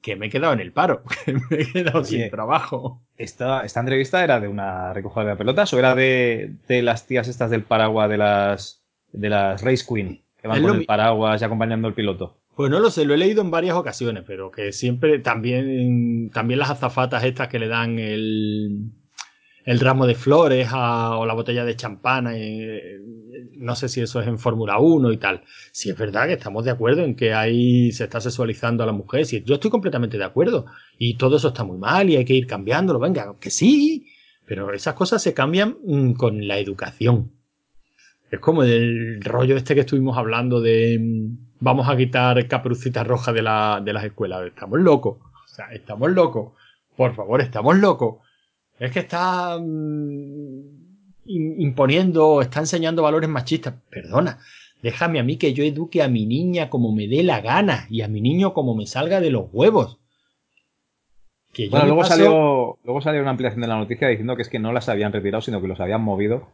que 0.00 0.16
me 0.16 0.26
he 0.26 0.30
quedado 0.30 0.54
en 0.54 0.60
el 0.60 0.72
paro, 0.72 1.02
que 1.26 1.34
me 1.34 1.40
he 1.50 1.70
quedado 1.70 2.02
sin 2.04 2.30
trabajo. 2.30 3.02
Esta, 3.16 3.66
esta 3.66 3.80
entrevista 3.80 4.24
era 4.24 4.40
de 4.40 4.48
una 4.48 4.94
recogida 4.94 5.24
de 5.24 5.36
pelotas 5.36 5.74
o 5.74 5.78
era 5.78 5.94
de, 5.94 6.54
de 6.68 6.80
las 6.80 7.06
tías 7.06 7.28
estas 7.28 7.50
del 7.50 7.64
paraguas 7.64 8.08
de 8.08 8.16
las, 8.16 8.82
de 9.12 9.28
las 9.28 9.62
Race 9.62 9.84
Queen? 9.86 10.25
Van 10.46 10.62
con 10.62 10.76
el 10.76 10.86
paraguas 10.86 11.40
y 11.40 11.44
acompañando 11.44 11.88
al 11.88 11.94
piloto. 11.94 12.38
Pues 12.54 12.70
no 12.70 12.80
lo 12.80 12.90
sé, 12.90 13.04
lo 13.04 13.14
he 13.14 13.18
leído 13.18 13.42
en 13.42 13.50
varias 13.50 13.76
ocasiones, 13.76 14.24
pero 14.26 14.50
que 14.50 14.72
siempre 14.72 15.18
también, 15.18 16.30
también 16.32 16.58
las 16.58 16.70
azafatas 16.70 17.22
estas 17.24 17.48
que 17.48 17.58
le 17.58 17.68
dan 17.68 17.98
el, 17.98 18.92
el 19.66 19.80
ramo 19.80 20.06
de 20.06 20.14
flores 20.14 20.68
o 20.72 21.26
la 21.26 21.34
botella 21.34 21.64
de 21.64 21.76
champán, 21.76 22.28
eh, 22.32 22.98
no 23.56 23.74
sé 23.74 23.88
si 23.88 24.00
eso 24.00 24.20
es 24.20 24.28
en 24.28 24.38
Fórmula 24.38 24.78
1 24.78 25.12
y 25.12 25.16
tal. 25.18 25.42
Si 25.72 25.90
es 25.90 25.98
verdad 25.98 26.28
que 26.28 26.34
estamos 26.34 26.64
de 26.64 26.70
acuerdo 26.70 27.04
en 27.04 27.16
que 27.16 27.34
ahí 27.34 27.92
se 27.92 28.04
está 28.04 28.20
sexualizando 28.20 28.84
a 28.84 28.86
la 28.86 28.92
mujer, 28.92 29.26
si 29.26 29.42
yo 29.42 29.56
estoy 29.56 29.70
completamente 29.70 30.18
de 30.18 30.24
acuerdo 30.24 30.66
y 30.98 31.18
todo 31.18 31.36
eso 31.36 31.48
está 31.48 31.64
muy 31.64 31.78
mal 31.78 32.08
y 32.08 32.16
hay 32.16 32.24
que 32.24 32.34
ir 32.34 32.46
cambiándolo, 32.46 33.00
venga, 33.00 33.34
que 33.40 33.50
sí, 33.50 34.06
pero 34.46 34.72
esas 34.72 34.94
cosas 34.94 35.22
se 35.22 35.34
cambian 35.34 35.76
mm, 35.84 36.12
con 36.12 36.46
la 36.46 36.58
educación. 36.58 37.32
Es 38.30 38.40
como 38.40 38.62
el 38.64 39.20
rollo 39.22 39.56
este 39.56 39.74
que 39.74 39.82
estuvimos 39.82 40.16
hablando 40.16 40.60
de 40.60 40.98
mm, 41.00 41.46
vamos 41.60 41.88
a 41.88 41.96
quitar 41.96 42.46
caperucita 42.48 43.04
roja 43.04 43.32
de, 43.32 43.42
la, 43.42 43.80
de 43.84 43.92
las 43.92 44.04
escuelas. 44.04 44.46
Estamos 44.46 44.80
locos. 44.80 45.18
O 45.18 45.48
sea, 45.48 45.66
estamos 45.72 46.10
locos. 46.10 46.52
Por 46.96 47.14
favor, 47.14 47.40
estamos 47.40 47.76
locos. 47.76 48.16
Es 48.78 48.90
que 48.90 48.98
está 49.00 49.58
mm, 49.58 50.60
imponiendo, 51.26 52.42
está 52.42 52.60
enseñando 52.60 53.02
valores 53.02 53.30
machistas. 53.30 53.74
Perdona, 53.90 54.38
déjame 54.82 55.20
a 55.20 55.22
mí 55.22 55.36
que 55.36 55.54
yo 55.54 55.62
eduque 55.62 56.02
a 56.02 56.08
mi 56.08 56.26
niña 56.26 56.68
como 56.68 56.92
me 56.92 57.06
dé 57.06 57.22
la 57.22 57.40
gana 57.40 57.86
y 57.90 58.02
a 58.02 58.08
mi 58.08 58.20
niño 58.20 58.54
como 58.54 58.74
me 58.74 58.86
salga 58.86 59.20
de 59.20 59.30
los 59.30 59.46
huevos. 59.52 59.98
Que 61.52 61.68
bueno, 61.70 61.86
luego, 61.86 62.04
salió, 62.04 62.78
luego 62.84 63.00
salió 63.00 63.22
una 63.22 63.30
ampliación 63.30 63.62
de 63.62 63.68
la 63.68 63.78
noticia 63.78 64.08
diciendo 64.08 64.36
que 64.36 64.42
es 64.42 64.50
que 64.50 64.58
no 64.58 64.74
las 64.74 64.90
habían 64.90 65.12
retirado, 65.12 65.40
sino 65.40 65.62
que 65.62 65.68
los 65.68 65.80
habían 65.80 66.02
movido 66.02 66.48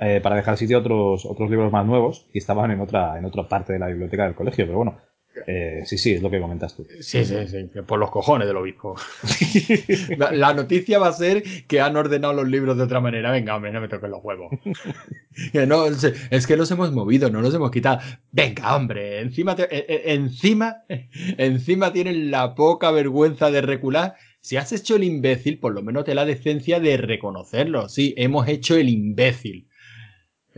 eh, 0.00 0.20
para 0.22 0.36
dejar 0.36 0.56
sitio 0.56 0.76
a 0.76 0.80
otros, 0.80 1.26
otros 1.26 1.50
libros 1.50 1.72
más 1.72 1.84
nuevos 1.86 2.26
y 2.32 2.38
estaban 2.38 2.70
en 2.70 2.80
otra, 2.80 3.18
en 3.18 3.24
otra 3.24 3.48
parte 3.48 3.72
de 3.72 3.78
la 3.78 3.88
biblioteca 3.88 4.24
del 4.24 4.34
colegio, 4.34 4.64
pero 4.66 4.78
bueno. 4.78 4.98
Eh, 5.46 5.82
sí, 5.84 5.98
sí, 5.98 6.12
es 6.14 6.22
lo 6.22 6.30
que 6.30 6.40
comentas 6.40 6.74
tú. 6.74 6.86
Sí, 7.00 7.24
sí, 7.24 7.34
sí, 7.46 7.70
por 7.86 7.98
los 7.98 8.10
cojones 8.10 8.48
del 8.48 8.56
obispo. 8.56 8.96
la, 10.16 10.52
noticia 10.52 10.98
va 10.98 11.08
a 11.08 11.12
ser 11.12 11.42
que 11.66 11.80
han 11.80 11.96
ordenado 11.96 12.34
los 12.34 12.48
libros 12.48 12.76
de 12.76 12.82
otra 12.82 13.00
manera. 13.00 13.30
Venga, 13.30 13.54
hombre, 13.54 13.72
no 13.72 13.80
me 13.80 13.88
toquen 13.88 14.10
los 14.10 14.24
huevos. 14.24 14.50
no, 15.68 15.86
es 15.86 16.46
que 16.46 16.56
los 16.56 16.70
hemos 16.70 16.92
movido, 16.92 17.30
no 17.30 17.40
los 17.40 17.54
hemos 17.54 17.70
quitado. 17.70 18.00
Venga, 18.32 18.74
hombre, 18.74 19.20
encima, 19.20 19.54
eh, 19.58 20.02
encima, 20.06 20.78
encima 21.38 21.92
tienen 21.92 22.30
la 22.30 22.54
poca 22.54 22.90
vergüenza 22.90 23.50
de 23.50 23.60
recular. 23.60 24.14
Si 24.40 24.56
has 24.56 24.72
hecho 24.72 24.96
el 24.96 25.04
imbécil, 25.04 25.58
por 25.58 25.74
lo 25.74 25.82
menos 25.82 26.04
te 26.04 26.14
la 26.14 26.24
decencia 26.24 26.80
de 26.80 26.96
reconocerlo. 26.96 27.88
Sí, 27.88 28.14
hemos 28.16 28.48
hecho 28.48 28.76
el 28.76 28.88
imbécil. 28.88 29.67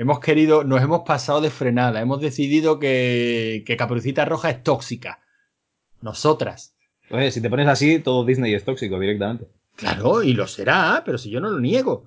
Hemos 0.01 0.19
querido, 0.21 0.65
nos 0.65 0.81
hemos 0.81 1.03
pasado 1.03 1.43
de 1.43 1.51
frenada. 1.51 2.01
Hemos 2.01 2.23
decidido 2.23 2.79
que, 2.79 3.63
que 3.67 3.77
Caperucita 3.77 4.25
Roja 4.25 4.49
es 4.49 4.63
tóxica. 4.63 5.21
Nosotras. 6.01 6.75
Oye, 7.11 7.31
si 7.31 7.43
te 7.43 7.51
pones 7.51 7.69
así, 7.69 7.99
todo 7.99 8.25
Disney 8.25 8.55
es 8.55 8.65
tóxico 8.65 8.99
directamente. 8.99 9.49
Claro, 9.77 10.23
y 10.23 10.33
lo 10.33 10.47
será, 10.47 11.03
pero 11.05 11.19
si 11.19 11.29
yo 11.29 11.43
no 11.43 11.51
lo 11.51 11.61
niego. 11.61 12.07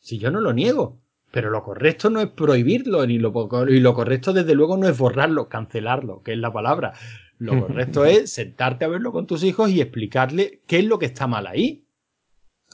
Si 0.00 0.16
yo 0.18 0.30
no 0.30 0.40
lo 0.40 0.54
niego. 0.54 1.02
Pero 1.32 1.50
lo 1.50 1.62
correcto 1.62 2.08
no 2.08 2.22
es 2.22 2.28
prohibirlo, 2.28 3.06
ni 3.06 3.18
lo, 3.18 3.34
y 3.68 3.80
lo 3.80 3.92
correcto 3.92 4.32
desde 4.32 4.54
luego 4.54 4.78
no 4.78 4.88
es 4.88 4.96
borrarlo, 4.96 5.50
cancelarlo, 5.50 6.22
que 6.22 6.32
es 6.32 6.38
la 6.38 6.50
palabra. 6.50 6.94
Lo 7.36 7.60
correcto 7.66 8.06
es 8.06 8.32
sentarte 8.32 8.86
a 8.86 8.88
verlo 8.88 9.12
con 9.12 9.26
tus 9.26 9.44
hijos 9.44 9.68
y 9.68 9.82
explicarle 9.82 10.62
qué 10.66 10.78
es 10.78 10.86
lo 10.86 10.98
que 10.98 11.04
está 11.04 11.26
mal 11.26 11.46
ahí. 11.46 11.84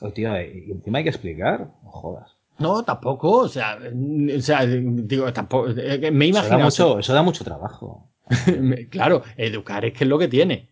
Oye, 0.01 0.13
tío, 0.13 0.41
y 0.41 0.71
encima 0.71 0.99
hay 0.99 1.05
que 1.05 1.11
explicar. 1.11 1.73
No 1.83 1.91
jodas. 1.91 2.40
No, 2.61 2.85
tampoco. 2.85 3.39
O 3.39 3.49
sea, 3.49 3.79
o 3.79 4.41
sea 4.41 4.67
digo, 4.67 5.33
tampoco. 5.33 5.69
Me 6.13 6.27
imagino. 6.27 6.39
Eso 6.39 6.49
da 6.49 6.59
mucho, 6.59 6.99
eso 6.99 7.15
da 7.15 7.23
mucho 7.23 7.45
trabajo. 7.45 8.11
claro, 8.91 9.23
educar 9.37 9.85
es 9.85 9.95
que 9.95 10.05
es 10.05 10.11
lo 10.11 10.19
que 10.19 10.29
tiene. 10.29 10.69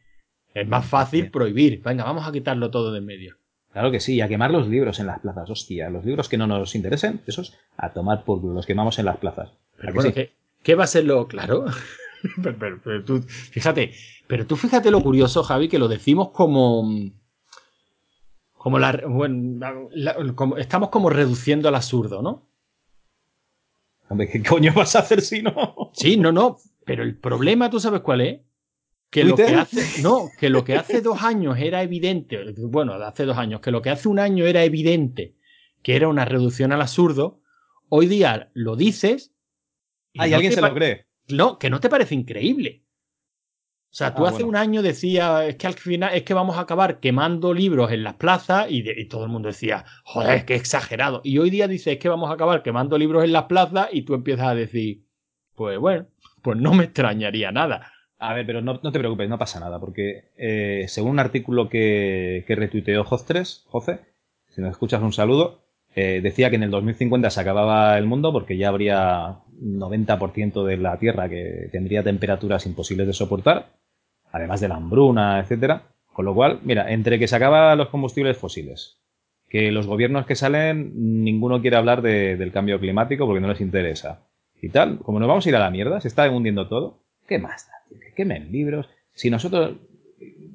Es 0.54 0.66
más 0.66 0.86
fácil 0.86 1.30
prohibir. 1.30 1.82
Venga, 1.82 2.04
vamos 2.04 2.26
a 2.26 2.32
quitarlo 2.32 2.70
todo 2.70 2.92
de 2.92 2.98
en 2.98 3.06
medio. 3.06 3.36
Claro 3.72 3.90
que 3.90 4.00
sí, 4.00 4.14
y 4.14 4.20
a 4.22 4.28
quemar 4.28 4.50
los 4.50 4.66
libros 4.66 4.98
en 4.98 5.06
las 5.06 5.20
plazas, 5.20 5.50
hostia. 5.50 5.90
Los 5.90 6.04
libros 6.04 6.28
que 6.28 6.38
no 6.38 6.46
nos 6.46 6.74
interesen, 6.74 7.20
esos 7.26 7.54
a 7.76 7.92
tomar 7.92 8.24
por 8.24 8.42
los 8.42 8.66
quemamos 8.66 8.98
en 8.98 9.04
las 9.04 9.18
plazas. 9.18 9.52
Pero 9.76 9.94
bueno, 9.94 10.12
¿qué, 10.62 10.74
va 10.74 10.84
a 10.84 10.88
ser 10.88 11.04
lo 11.04 11.28
claro? 11.28 11.66
pero, 12.42 13.04
tú, 13.04 13.22
fíjate, 13.22 13.92
pero 14.26 14.46
tú 14.46 14.56
fíjate 14.56 14.90
lo 14.90 15.02
curioso, 15.02 15.42
Javi, 15.42 15.68
que 15.68 15.78
lo 15.78 15.88
decimos 15.88 16.30
como. 16.30 16.90
Como 18.68 18.78
la. 18.78 19.00
Bueno, 19.06 19.88
estamos 20.58 20.90
como 20.90 21.08
reduciendo 21.08 21.68
al 21.68 21.74
absurdo, 21.74 22.20
¿no? 22.20 22.50
Hombre, 24.10 24.28
¿qué 24.28 24.42
coño 24.42 24.74
vas 24.74 24.94
a 24.94 24.98
hacer 24.98 25.22
si 25.22 25.42
no? 25.42 25.90
Sí, 25.94 26.18
no, 26.18 26.32
no. 26.32 26.58
Pero 26.84 27.02
el 27.02 27.16
problema, 27.16 27.70
¿tú 27.70 27.80
sabes 27.80 28.02
cuál 28.02 28.20
es? 28.20 28.40
Que 29.08 29.24
lo 29.24 29.36
que 29.36 29.54
hace, 29.54 30.02
no, 30.02 30.28
que 30.38 30.50
lo 30.50 30.64
que 30.64 30.76
hace 30.76 31.00
dos 31.00 31.22
años 31.22 31.56
era 31.58 31.82
evidente, 31.82 32.44
bueno, 32.58 32.92
hace 32.92 33.24
dos 33.24 33.38
años, 33.38 33.62
que 33.62 33.70
lo 33.70 33.80
que 33.80 33.88
hace 33.88 34.06
un 34.06 34.18
año 34.18 34.46
era 34.46 34.64
evidente 34.64 35.38
que 35.82 35.96
era 35.96 36.08
una 36.08 36.26
reducción 36.26 36.72
al 36.72 36.82
absurdo, 36.82 37.40
hoy 37.88 38.06
día 38.06 38.50
lo 38.52 38.76
dices. 38.76 39.32
Y 40.12 40.20
alguien 40.20 40.52
se 40.52 40.60
lo 40.60 40.74
cree. 40.74 41.06
No, 41.28 41.58
que 41.58 41.70
no 41.70 41.80
te 41.80 41.88
parece 41.88 42.14
increíble. 42.14 42.84
O 43.90 43.94
sea, 43.98 44.14
tú 44.14 44.26
ah, 44.26 44.28
hace 44.28 44.44
un 44.44 44.54
año 44.54 44.82
decías, 44.82 45.48
es 45.48 45.56
que 45.56 45.66
al 45.66 45.74
final 45.74 46.14
es 46.14 46.22
que 46.22 46.34
vamos 46.34 46.56
a 46.58 46.60
acabar 46.60 47.00
quemando 47.00 47.54
libros 47.54 47.90
en 47.90 48.04
las 48.04 48.14
plazas 48.14 48.66
y, 48.70 48.84
y, 48.88 49.08
todo 49.08 49.24
el 49.24 49.30
mundo 49.30 49.48
decía, 49.48 49.86
joder, 50.04 50.44
qué 50.44 50.56
exagerado. 50.56 51.22
Y 51.24 51.38
hoy 51.38 51.48
día 51.48 51.66
dices, 51.66 51.94
es 51.94 51.98
que 51.98 52.10
vamos 52.10 52.30
a 52.30 52.34
acabar 52.34 52.62
quemando 52.62 52.98
libros 52.98 53.24
en 53.24 53.32
las 53.32 53.44
plazas 53.44 53.88
y 53.90 54.02
tú 54.02 54.14
empiezas 54.14 54.48
a 54.48 54.54
decir, 54.54 55.04
pues 55.54 55.78
bueno, 55.78 56.06
pues 56.42 56.58
no 56.58 56.74
me 56.74 56.84
extrañaría 56.84 57.50
nada. 57.50 57.90
A 58.18 58.34
ver, 58.34 58.44
pero 58.46 58.60
no, 58.60 58.78
te 58.78 58.98
preocupes, 58.98 59.28
no 59.28 59.38
pasa 59.38 59.60
nada, 59.60 59.78
porque 59.80 60.32
eh, 60.36 60.84
según 60.88 61.12
un 61.12 61.18
artículo 61.20 61.68
que, 61.68 62.44
que 62.46 62.56
retuiteó 62.56 63.04
Jostres, 63.04 63.64
Jose, 63.68 64.00
si 64.48 64.60
nos 64.60 64.72
escuchas 64.72 65.02
un 65.02 65.12
saludo, 65.12 65.67
eh, 66.00 66.20
decía 66.20 66.48
que 66.48 66.54
en 66.54 66.62
el 66.62 66.70
2050 66.70 67.28
se 67.28 67.40
acababa 67.40 67.98
el 67.98 68.06
mundo 68.06 68.32
porque 68.32 68.56
ya 68.56 68.68
habría 68.68 69.40
90% 69.60 70.64
de 70.64 70.76
la 70.76 70.96
Tierra 70.96 71.28
que 71.28 71.68
tendría 71.72 72.04
temperaturas 72.04 72.66
imposibles 72.66 73.08
de 73.08 73.12
soportar, 73.12 73.70
además 74.30 74.60
de 74.60 74.68
la 74.68 74.76
hambruna, 74.76 75.40
etcétera. 75.40 75.94
Con 76.06 76.24
lo 76.24 76.34
cual, 76.34 76.60
mira, 76.62 76.92
entre 76.92 77.18
que 77.18 77.26
se 77.26 77.34
acaban 77.34 77.76
los 77.76 77.88
combustibles 77.88 78.36
fósiles, 78.36 79.00
que 79.48 79.72
los 79.72 79.88
gobiernos 79.88 80.24
que 80.24 80.36
salen, 80.36 80.92
ninguno 81.24 81.60
quiere 81.60 81.76
hablar 81.76 82.00
del 82.00 82.52
cambio 82.52 82.78
climático 82.78 83.26
porque 83.26 83.40
no 83.40 83.48
les 83.48 83.60
interesa. 83.60 84.28
Y 84.62 84.68
tal, 84.68 85.00
como 85.00 85.18
nos 85.18 85.28
vamos 85.28 85.46
a 85.46 85.48
ir 85.48 85.56
a 85.56 85.60
la 85.60 85.70
mierda, 85.70 86.00
se 86.00 86.06
está 86.06 86.30
hundiendo 86.30 86.68
todo, 86.68 87.02
¿qué 87.26 87.40
más 87.40 87.66
da? 87.66 87.98
Que 87.98 88.14
quemen 88.14 88.52
libros. 88.52 88.88
Si 89.14 89.30
nosotros 89.30 89.76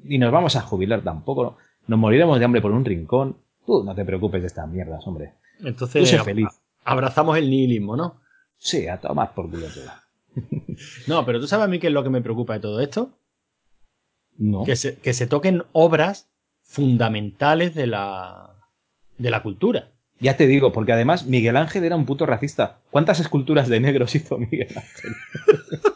ni 0.04 0.18
nos 0.18 0.32
vamos 0.32 0.56
a 0.56 0.62
jubilar 0.62 1.02
tampoco, 1.02 1.58
nos 1.88 2.00
moriremos 2.00 2.40
de 2.40 2.46
hambre 2.46 2.62
por 2.62 2.72
un 2.72 2.86
rincón. 2.86 3.43
Tú 3.66 3.84
no 3.84 3.96
te 3.96 4.06
preocupes 4.06 4.42
de 4.42 4.48
estas 4.48 4.68
mierdas, 4.70 5.06
hombre. 5.08 5.34
Entonces, 5.60 6.22
feliz. 6.24 6.48
abrazamos 6.84 7.38
el 7.38 7.50
nihilismo, 7.50 7.96
¿no? 7.96 8.22
Sí, 8.58 8.88
a 8.88 9.00
tomar 9.00 9.34
por 9.34 9.50
culo 9.50 9.68
todo. 9.68 9.92
no, 11.08 11.26
pero 11.26 11.40
tú 11.40 11.48
sabes 11.48 11.66
a 11.66 11.68
mí 11.68 11.80
qué 11.80 11.88
es 11.88 11.94
lo 11.94 12.04
que 12.04 12.10
me 12.10 12.22
preocupa 12.22 12.54
de 12.54 12.60
todo 12.60 12.80
esto. 12.80 13.12
No. 14.38 14.64
Que 14.64 14.76
se, 14.76 14.98
que 14.98 15.14
se 15.14 15.28
toquen 15.28 15.64
obras 15.74 16.30
fundamentales 16.64 17.76
de 17.76 17.88
la, 17.88 18.56
de 19.18 19.30
la 19.30 19.44
cultura. 19.44 19.92
Ya 20.20 20.38
te 20.38 20.48
digo, 20.48 20.72
porque 20.72 20.94
además 20.94 21.26
Miguel 21.26 21.58
Ángel 21.58 21.84
era 21.84 21.96
un 21.96 22.06
puto 22.06 22.26
racista. 22.26 22.80
¿Cuántas 22.92 23.20
esculturas 23.20 23.68
de 23.68 23.80
negros 23.80 24.16
hizo 24.16 24.38
Miguel 24.38 24.70
Ángel? 24.76 25.16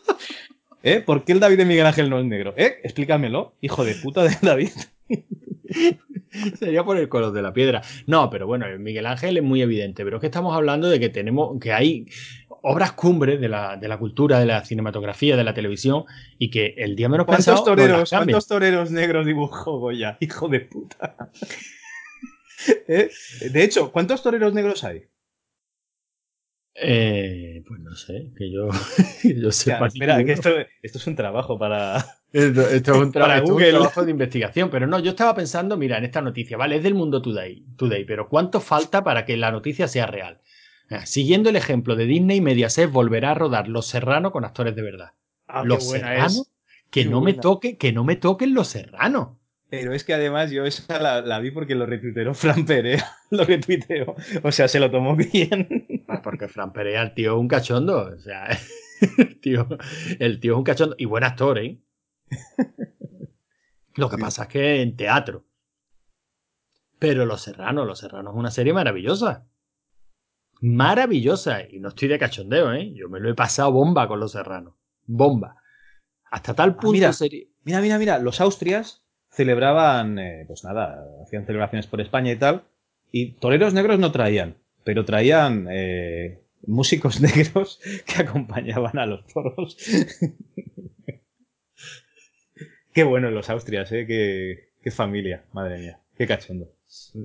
¿Eh? 0.84 1.02
¿Por 1.02 1.24
qué 1.24 1.34
el 1.34 1.40
David 1.40 1.58
de 1.58 1.66
Miguel 1.66 1.86
Ángel 1.86 2.10
no 2.10 2.20
es 2.20 2.26
negro? 2.26 2.54
¿Eh? 2.58 2.78
Explícamelo, 2.84 3.56
hijo 3.62 3.84
de 3.84 3.96
puta 3.96 4.24
de 4.24 4.38
David. 4.42 4.72
Sería 6.60 6.84
por 6.84 6.98
el 6.98 7.10
color 7.10 7.32
de 7.32 7.42
la 7.42 7.54
piedra. 7.54 7.82
No, 8.06 8.30
pero 8.30 8.48
bueno, 8.48 8.66
Miguel 8.80 9.06
Ángel 9.06 9.38
es 9.38 9.44
muy 9.44 9.62
evidente. 9.62 10.04
Pero 10.04 10.18
es 10.18 10.22
que 10.22 10.28
estamos 10.28 10.56
hablando 10.56 10.90
de 10.90 11.00
que 11.00 11.10
tenemos, 11.10 11.60
que 11.60 11.74
hay 11.74 12.06
obras 12.62 12.94
cumbres 12.94 13.40
de 13.40 13.50
la, 13.50 13.78
de 13.78 13.88
la 13.88 13.98
cultura, 13.98 14.40
de 14.40 14.46
la 14.46 14.64
cinematografía, 14.64 15.38
de 15.38 15.44
la 15.44 15.54
televisión, 15.54 16.04
y 16.38 16.50
que 16.50 16.76
el 16.78 16.96
día 16.96 17.10
menos 17.10 17.26
¿Cuántos 17.26 17.46
pensado. 17.46 17.64
Toreros, 17.66 18.10
¿Cuántos 18.10 18.48
toreros 18.48 18.92
negros 18.92 19.26
dibujó 19.26 19.80
Goya? 19.80 20.18
Hijo 20.20 20.48
de 20.50 20.60
puta. 20.62 21.16
¿Eh? 22.88 23.10
De 23.52 23.64
hecho, 23.64 23.92
¿cuántos 23.92 24.22
toreros 24.24 24.54
negros 24.54 24.84
hay? 24.84 25.04
Eh, 26.80 27.64
pues 27.68 27.80
no 27.80 27.96
sé, 27.96 28.30
que 28.38 28.52
yo, 28.52 28.70
yo 29.24 29.52
sepa. 29.52 29.88
espera, 29.88 30.24
que 30.24 30.34
esto, 30.34 30.50
esto, 30.82 30.98
es 31.00 31.08
un 31.08 31.16
trabajo 31.16 31.58
para. 31.58 32.06
Esto, 32.34 32.62
es, 32.70 32.88
un, 32.90 33.12
trabajo 33.14 34.04
de 34.04 34.12
investigación. 34.12 34.70
Pero 34.70 34.86
no, 34.86 35.00
yo 35.00 35.12
estaba 35.12 35.34
pensando, 35.34 35.78
mira, 35.78 35.98
en 35.98 36.04
esta 36.04 36.22
noticia, 36.22 36.58
¿vale? 36.58 36.76
Es 36.76 36.84
del 36.84 36.94
mundo 36.94 37.22
today, 37.22 37.66
today 37.78 38.04
pero 38.04 38.28
¿cuánto 38.28 38.60
falta 38.60 39.02
para 39.04 39.26
que 39.26 39.38
la 39.38 39.50
noticia 39.50 39.88
sea 39.88 40.06
real? 40.08 40.42
Siguiendo 41.06 41.50
el 41.50 41.56
ejemplo 41.56 41.96
de 41.96 42.06
Disney, 42.06 42.42
Mediaset 42.42 42.92
volverá 42.92 43.32
a 43.32 43.34
rodar 43.34 43.70
Los 43.70 43.88
Serranos 43.88 44.34
con 44.34 44.46
actores 44.46 44.76
de 44.76 44.82
verdad. 44.82 45.12
Ah, 45.48 45.64
los 45.64 45.90
Serranos, 45.90 46.52
que 46.92 47.06
no 47.06 47.22
me 47.22 47.34
toque, 47.34 47.78
que 47.78 47.92
no 47.92 48.04
me 48.04 48.18
toquen 48.18 48.54
Los 48.54 48.68
Serranos. 48.68 49.38
Pero 49.70 49.94
es 49.94 50.06
que 50.06 50.14
además 50.14 50.50
yo 50.52 50.66
esa 50.66 51.22
la, 51.22 51.40
vi 51.40 51.52
porque 51.52 51.76
lo 51.76 51.86
retuiteó 51.86 52.34
Fran 52.34 52.66
Perea. 52.66 53.06
Lo 53.32 53.44
retuiteó. 53.44 54.16
O 54.44 54.52
sea, 54.54 54.70
se 54.70 54.80
lo 54.80 54.90
tomó 54.90 55.16
bien. 55.16 55.87
Porque 56.28 56.50
Fran 56.50 56.74
Perea, 56.74 57.04
el 57.04 57.14
tío 57.14 57.36
es 57.36 57.40
un 57.40 57.48
cachondo. 57.48 58.10
O 58.14 58.20
sea, 58.20 58.50
el 59.18 59.40
tío, 59.40 59.66
el 60.20 60.42
tío 60.42 60.52
es 60.52 60.58
un 60.58 60.64
cachondo. 60.66 60.94
Y 61.00 61.06
buen 61.06 61.24
actor, 61.24 61.58
¿eh? 61.58 61.80
Lo 63.96 64.10
que 64.10 64.18
pasa 64.18 64.42
es 64.44 64.50
que 64.50 64.82
en 64.82 64.98
teatro. 64.98 65.46
Pero 67.00 67.26
Los 67.26 67.44
Serranos, 67.44 67.88
Los 67.88 68.00
Serranos 68.00 68.34
es 68.34 68.40
una 68.40 68.52
serie 68.52 68.74
maravillosa. 68.74 69.48
Maravillosa. 70.60 71.62
Y 71.62 71.80
no 71.80 71.88
estoy 71.88 72.10
de 72.10 72.20
cachondeo, 72.20 72.74
¿eh? 72.74 72.92
Yo 72.94 73.08
me 73.08 73.22
lo 73.22 73.30
he 73.30 73.34
pasado 73.34 73.72
bomba 73.72 74.06
con 74.10 74.20
Los 74.20 74.34
Serranos. 74.34 74.74
Bomba. 75.06 75.56
Hasta 76.30 76.54
tal 76.54 76.72
ah, 76.72 76.74
punto. 76.74 76.92
mira, 76.92 77.12
mira, 77.64 77.80
mira, 77.80 77.98
mira. 77.98 78.20
Los 78.20 78.42
Austrias 78.42 79.02
celebraban, 79.30 80.20
eh, 80.20 80.44
pues 80.46 80.66
nada, 80.66 81.06
hacían 81.24 81.46
celebraciones 81.46 81.88
por 81.88 82.02
España 82.02 82.34
y 82.34 82.36
tal, 82.36 82.66
y 83.14 83.36
toreros 83.36 83.74
negros 83.74 83.98
no 83.98 84.12
traían, 84.12 84.58
pero 84.88 85.04
traían 85.04 85.68
eh, 85.70 86.40
músicos 86.66 87.20
negros 87.22 87.82
que 88.06 88.22
acompañaban 88.22 88.98
a 88.98 89.06
los 89.06 89.28
toros. 89.28 89.76
qué 92.94 93.04
bueno 93.04 93.30
los 93.30 93.50
Austrias, 93.50 93.92
¿eh? 93.92 94.08
Qué, 94.08 94.90
familia, 94.90 95.44
madre 95.52 95.80
mía, 95.80 96.00
qué 96.16 96.26
cachondo. 96.26 96.72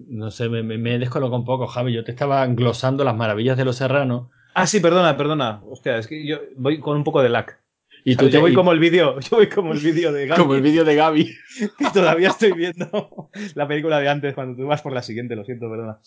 No 0.08 0.32
sé, 0.32 0.48
me, 0.48 0.64
me, 0.64 0.98
descoloco 0.98 1.36
un 1.36 1.44
poco, 1.44 1.68
Javi. 1.68 1.92
Yo 1.92 2.02
te 2.02 2.10
estaba 2.10 2.44
glosando 2.48 3.04
las 3.04 3.14
maravillas 3.14 3.56
de 3.56 3.64
los 3.64 3.76
serranos. 3.76 4.28
Ah, 4.54 4.66
sí, 4.66 4.80
perdona, 4.80 5.16
perdona. 5.16 5.62
Hostia, 5.64 5.98
es 5.98 6.08
que 6.08 6.26
yo 6.26 6.40
voy 6.56 6.80
con 6.80 6.96
un 6.96 7.04
poco 7.04 7.22
de 7.22 7.28
lag. 7.28 7.60
Y 8.05 8.16
tú 8.16 8.28
yo 8.28 8.40
voy 8.40 8.53
como 8.53 8.72
el 8.72 8.78
vídeo, 8.78 9.20
yo 9.30 9.36
voy 9.36 9.48
como 9.48 9.72
el 9.72 9.78
vídeo 9.78 10.12
de 10.12 10.26
Gaby. 10.26 10.40
Como 10.40 10.55
el 10.55 10.62
vídeo 10.62 10.84
de 10.84 10.94
Gaby. 10.94 11.34
Que 11.78 11.90
todavía 11.92 12.28
estoy 12.28 12.53
viendo 12.53 13.30
la 13.55 13.68
película 13.68 14.00
de 14.00 14.09
antes 14.09 14.34
cuando 14.34 14.57
tú 14.57 14.66
vas 14.66 14.82
por 14.82 14.92
la 14.92 15.03
siguiente, 15.03 15.36
lo 15.36 15.44
siento, 15.44 15.70
perdona. 15.70 16.00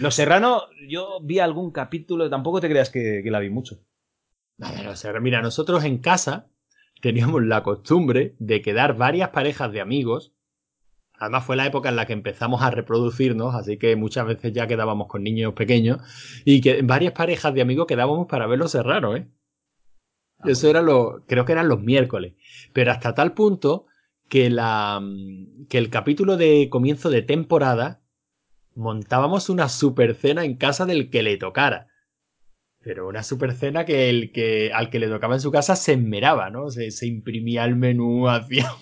Los 0.00 0.14
Serrano, 0.14 0.62
yo 0.88 1.18
vi 1.22 1.40
algún 1.40 1.72
capítulo, 1.72 2.30
tampoco 2.30 2.60
te 2.60 2.68
creas 2.68 2.90
que, 2.90 3.22
la 3.24 3.40
vi 3.40 3.50
mucho. 3.50 3.80
A 4.60 4.72
ver, 4.72 5.20
mira, 5.20 5.42
nosotros 5.42 5.84
en 5.84 5.98
casa 5.98 6.50
teníamos 7.00 7.42
la 7.42 7.62
costumbre 7.62 8.34
de 8.38 8.62
quedar 8.62 8.96
varias 8.96 9.30
parejas 9.30 9.72
de 9.72 9.80
amigos. 9.80 10.34
Además 11.14 11.44
fue 11.44 11.56
la 11.56 11.66
época 11.66 11.90
en 11.90 11.96
la 11.96 12.06
que 12.06 12.12
empezamos 12.14 12.62
a 12.62 12.70
reproducirnos, 12.70 13.54
así 13.54 13.78
que 13.78 13.96
muchas 13.96 14.26
veces 14.26 14.52
ya 14.52 14.66
quedábamos 14.66 15.08
con 15.08 15.22
niños 15.22 15.52
pequeños 15.52 15.98
y 16.44 16.60
que 16.60 16.80
varias 16.82 17.12
parejas 17.12 17.52
de 17.52 17.60
amigos 17.60 17.86
quedábamos 17.86 18.26
para 18.26 18.46
ver 18.46 18.58
los 18.58 18.70
serranos, 18.70 19.18
¿eh? 19.18 19.26
Ah, 20.40 20.50
Eso 20.50 20.68
era 20.68 20.82
lo, 20.82 21.24
creo 21.26 21.44
que 21.44 21.52
eran 21.52 21.68
los 21.68 21.80
miércoles. 21.80 22.34
Pero 22.72 22.92
hasta 22.92 23.14
tal 23.14 23.34
punto 23.34 23.86
que, 24.28 24.50
la, 24.50 25.02
que 25.68 25.78
el 25.78 25.90
capítulo 25.90 26.36
de 26.36 26.68
comienzo 26.70 27.10
de 27.10 27.22
temporada 27.22 28.00
montábamos 28.74 29.50
una 29.50 29.68
super 29.68 30.14
cena 30.14 30.44
en 30.44 30.56
casa 30.56 30.86
del 30.86 31.10
que 31.10 31.22
le 31.22 31.36
tocara. 31.36 31.88
Pero 32.82 33.06
una 33.08 33.22
super 33.22 33.52
cena 33.52 33.84
que 33.84 34.08
el 34.08 34.32
que 34.32 34.72
al 34.72 34.88
que 34.88 34.98
le 34.98 35.08
tocaba 35.08 35.34
en 35.34 35.40
su 35.40 35.50
casa 35.50 35.76
se 35.76 35.92
enmeraba, 35.92 36.48
¿no? 36.48 36.70
Se, 36.70 36.90
se 36.90 37.06
imprimía 37.06 37.64
el 37.64 37.76
menú, 37.76 38.28
hacía. 38.28 38.72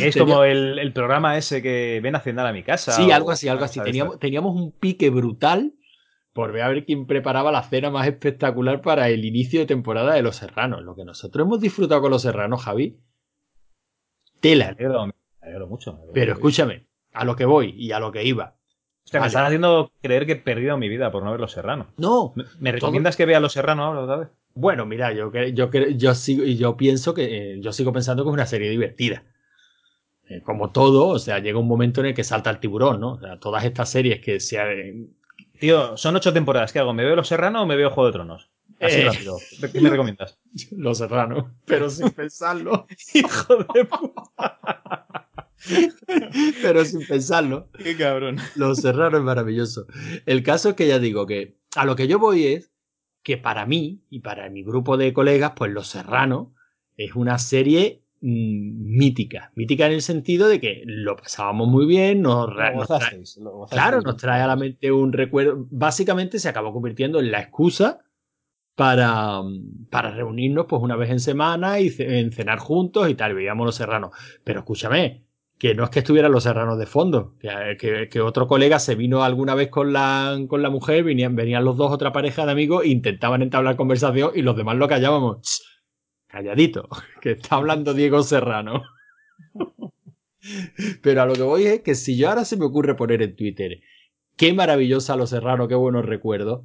es 0.00 0.16
como 0.16 0.44
el, 0.44 0.78
el, 0.78 0.92
programa 0.92 1.38
ese 1.38 1.62
que 1.62 2.00
ven 2.02 2.16
a 2.16 2.20
cenar 2.20 2.46
a 2.46 2.52
mi 2.52 2.62
casa. 2.62 2.92
Sí, 2.92 3.10
algo 3.12 3.30
así, 3.30 3.48
algo 3.48 3.64
así. 3.64 3.80
Teníamos, 3.80 4.18
teníamos 4.18 4.54
un 4.54 4.72
pique 4.72 5.08
brutal 5.08 5.72
por 6.38 6.52
ver 6.52 6.62
a 6.62 6.68
ver 6.68 6.84
quién 6.84 7.04
preparaba 7.04 7.50
la 7.50 7.64
cena 7.64 7.90
más 7.90 8.06
espectacular 8.06 8.80
para 8.80 9.08
el 9.08 9.24
inicio 9.24 9.58
de 9.58 9.66
temporada 9.66 10.14
de 10.14 10.22
Los 10.22 10.36
Serranos. 10.36 10.84
Lo 10.84 10.94
que 10.94 11.04
nosotros 11.04 11.44
hemos 11.44 11.60
disfrutado 11.60 12.00
con 12.00 12.12
Los 12.12 12.22
Serranos, 12.22 12.62
Javi. 12.62 12.96
Tela. 14.38 14.76
Me 14.78 15.12
alegro, 15.42 15.66
mucho. 15.66 15.98
Pero 16.14 16.34
escúchame, 16.34 16.86
a 17.12 17.24
lo 17.24 17.34
que 17.34 17.44
voy 17.44 17.74
y 17.76 17.90
a 17.90 17.98
lo 17.98 18.12
que 18.12 18.22
iba. 18.22 18.54
me 19.12 19.26
están 19.26 19.46
haciendo 19.46 19.90
creer 20.00 20.26
que 20.26 20.32
he 20.34 20.36
perdido 20.36 20.78
mi 20.78 20.88
vida 20.88 21.10
por 21.10 21.24
no 21.24 21.32
ver 21.32 21.40
Los 21.40 21.50
Serranos. 21.50 21.88
No. 21.96 22.34
¿Me, 22.60 22.70
recomiendas 22.70 23.16
que 23.16 23.26
vea 23.26 23.40
Los 23.40 23.54
Serranos 23.54 23.86
ahora 23.86 24.02
otra 24.02 24.16
vez? 24.18 24.28
Bueno, 24.54 24.86
mira, 24.86 25.12
yo, 25.12 25.32
yo, 25.32 25.70
yo, 25.72 26.14
sigo, 26.14 26.44
yo 26.44 26.76
pienso 26.76 27.14
que 27.14 27.54
eh, 27.54 27.60
yo 27.60 27.72
sigo 27.72 27.92
pensando 27.92 28.22
que 28.22 28.30
es 28.30 28.34
una 28.34 28.46
serie 28.46 28.70
divertida. 28.70 29.24
eh, 30.28 30.40
como 30.44 30.70
todo, 30.70 31.08
o 31.08 31.18
sea, 31.18 31.40
llega 31.40 31.58
un 31.58 31.66
momento 31.66 32.00
en 32.00 32.06
el 32.06 32.14
que 32.14 32.22
salta 32.22 32.48
el 32.48 32.60
tiburón, 32.60 33.00
¿no? 33.00 33.14
O 33.14 33.18
sea, 33.18 33.40
todas 33.40 33.64
estas 33.64 33.90
series 33.90 34.20
que 34.20 34.38
se... 34.38 35.08
Tío, 35.60 35.96
son 35.96 36.16
ocho 36.16 36.32
temporadas. 36.32 36.72
¿Qué 36.72 36.78
hago? 36.78 36.92
¿Me 36.94 37.04
veo 37.04 37.16
Los 37.16 37.28
Serrano 37.28 37.62
o 37.62 37.66
me 37.66 37.76
veo 37.76 37.90
Juego 37.90 38.06
de 38.08 38.12
Tronos? 38.12 38.50
Así 38.80 39.00
Eh. 39.00 39.04
rápido. 39.04 39.36
¿Qué 39.72 39.80
me 39.80 39.90
recomiendas? 39.90 40.38
Los 40.70 40.98
Serranos, 40.98 41.46
pero 41.64 41.90
sin 41.90 42.10
pensarlo. 42.12 42.86
Hijo 43.14 43.56
de 43.74 43.84
puta. 43.84 44.58
pero 46.62 46.84
sin 46.84 47.06
pensarlo. 47.06 47.68
Qué 47.82 47.96
cabrón. 47.96 48.38
Los 48.54 48.78
Serranos 48.78 49.20
es 49.20 49.24
maravilloso. 49.24 49.86
El 50.26 50.42
caso 50.42 50.70
es 50.70 50.74
que 50.76 50.86
ya 50.86 50.98
digo 50.98 51.26
que 51.26 51.58
a 51.76 51.84
lo 51.84 51.96
que 51.96 52.06
yo 52.08 52.18
voy 52.18 52.46
es 52.46 52.72
que 53.22 53.36
para 53.36 53.66
mí 53.66 54.04
y 54.10 54.20
para 54.20 54.48
mi 54.48 54.62
grupo 54.62 54.96
de 54.96 55.12
colegas, 55.12 55.52
pues 55.56 55.72
Los 55.72 55.88
Serranos 55.88 56.48
es 56.96 57.14
una 57.14 57.38
serie 57.38 58.04
mítica. 58.20 59.52
Mítica 59.54 59.86
en 59.86 59.92
el 59.92 60.02
sentido 60.02 60.48
de 60.48 60.60
que 60.60 60.82
lo 60.86 61.16
pasábamos 61.16 61.68
muy 61.68 61.86
bien, 61.86 62.22
nos, 62.22 62.48
trae- 62.48 62.74
gozasteis, 62.74 63.36
lo 63.38 63.50
gozasteis. 63.52 63.82
Claro, 63.82 64.00
nos 64.02 64.16
trae 64.16 64.40
a 64.42 64.46
la 64.46 64.56
mente 64.56 64.90
un 64.92 65.12
recuerdo. 65.12 65.66
Básicamente 65.70 66.38
se 66.38 66.48
acabó 66.48 66.72
convirtiendo 66.72 67.20
en 67.20 67.30
la 67.30 67.40
excusa 67.40 68.00
para, 68.74 69.40
para 69.90 70.10
reunirnos 70.10 70.66
pues 70.68 70.82
una 70.82 70.96
vez 70.96 71.10
en 71.10 71.20
semana 71.20 71.80
y 71.80 71.92
en 71.98 72.32
cenar 72.32 72.58
juntos 72.58 73.08
y 73.10 73.14
tal. 73.14 73.34
Veíamos 73.34 73.64
los 73.66 73.74
serranos. 73.74 74.10
Pero 74.44 74.60
escúchame, 74.60 75.24
que 75.58 75.74
no 75.74 75.82
es 75.84 75.90
que 75.90 75.98
estuvieran 76.00 76.30
los 76.32 76.44
serranos 76.44 76.78
de 76.78 76.86
fondo. 76.86 77.34
Que, 77.40 77.76
que- 77.78 78.08
que 78.08 78.20
otro 78.20 78.46
colega 78.46 78.78
se 78.78 78.94
vino 78.94 79.22
alguna 79.24 79.54
vez 79.54 79.68
con 79.68 79.92
la, 79.92 80.38
con 80.48 80.62
la 80.62 80.70
mujer, 80.70 81.02
venían, 81.04 81.34
venían 81.34 81.64
los 81.64 81.76
dos, 81.76 81.90
otra 81.90 82.12
pareja 82.12 82.46
de 82.46 82.52
amigos, 82.52 82.86
intentaban 82.86 83.42
entablar 83.42 83.76
conversación 83.76 84.30
y 84.34 84.42
los 84.42 84.56
demás 84.56 84.76
lo 84.76 84.86
callábamos. 84.88 85.64
Calladito, 86.28 86.88
que 87.20 87.32
está 87.32 87.56
hablando 87.56 87.94
Diego 87.94 88.22
Serrano. 88.22 88.84
Pero 91.02 91.22
a 91.22 91.26
lo 91.26 91.34
que 91.34 91.42
voy 91.42 91.66
es 91.66 91.80
que 91.80 91.94
si 91.94 92.16
yo 92.16 92.28
ahora 92.28 92.44
se 92.44 92.56
me 92.56 92.64
ocurre 92.64 92.94
poner 92.94 93.22
en 93.22 93.34
Twitter, 93.34 93.80
qué 94.36 94.52
maravillosa 94.52 95.16
Los 95.16 95.30
Serrano, 95.30 95.68
qué 95.68 95.74
buenos 95.74 96.06
recuerdos, 96.06 96.64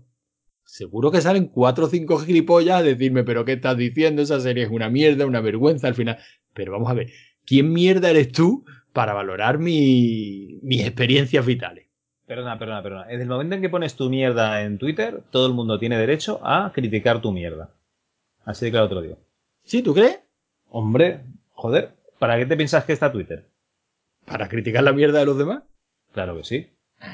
seguro 0.63 1.11
que 1.11 1.21
salen 1.21 1.47
cuatro 1.47 1.85
o 1.85 1.89
cinco 1.89 2.19
gilipollas 2.19 2.79
a 2.79 2.83
decirme, 2.83 3.23
pero 3.23 3.45
¿qué 3.45 3.53
estás 3.53 3.77
diciendo? 3.77 4.21
Esa 4.21 4.39
serie 4.39 4.63
es 4.63 4.69
una 4.69 4.89
mierda, 4.89 5.25
una 5.25 5.41
vergüenza 5.41 5.87
al 5.87 5.95
final. 5.95 6.17
Pero 6.53 6.71
vamos 6.71 6.89
a 6.89 6.93
ver, 6.93 7.11
¿quién 7.45 7.73
mierda 7.73 8.09
eres 8.09 8.31
tú 8.31 8.65
para 8.93 9.13
valorar 9.13 9.57
mi, 9.59 10.59
mis 10.61 10.81
experiencias 10.81 11.45
vitales? 11.45 11.87
Perdona, 12.25 12.57
perdona, 12.57 12.83
perdona. 12.83 13.05
Desde 13.07 13.23
el 13.23 13.29
momento 13.29 13.55
en 13.55 13.61
que 13.61 13.69
pones 13.69 13.95
tu 13.95 14.09
mierda 14.09 14.61
en 14.63 14.77
Twitter, 14.77 15.23
todo 15.31 15.47
el 15.47 15.53
mundo 15.53 15.77
tiene 15.77 15.97
derecho 15.97 16.39
a 16.43 16.71
criticar 16.73 17.21
tu 17.21 17.31
mierda. 17.31 17.73
Así 18.45 18.65
de 18.65 18.71
claro 18.71 18.87
te 18.87 18.95
lo 18.95 19.01
digo. 19.01 19.17
¿Sí, 19.63 19.81
tú 19.81 19.93
crees? 19.93 20.19
Hombre, 20.69 21.21
joder, 21.51 21.95
¿para 22.19 22.37
qué 22.37 22.45
te 22.45 22.57
piensas 22.57 22.85
que 22.85 22.93
está 22.93 23.11
Twitter? 23.11 23.49
¿Para 24.25 24.47
criticar 24.49 24.83
la 24.83 24.93
mierda 24.93 25.19
de 25.19 25.25
los 25.25 25.37
demás? 25.37 25.63
Claro 26.13 26.37
que 26.37 26.43
sí. 26.43 26.67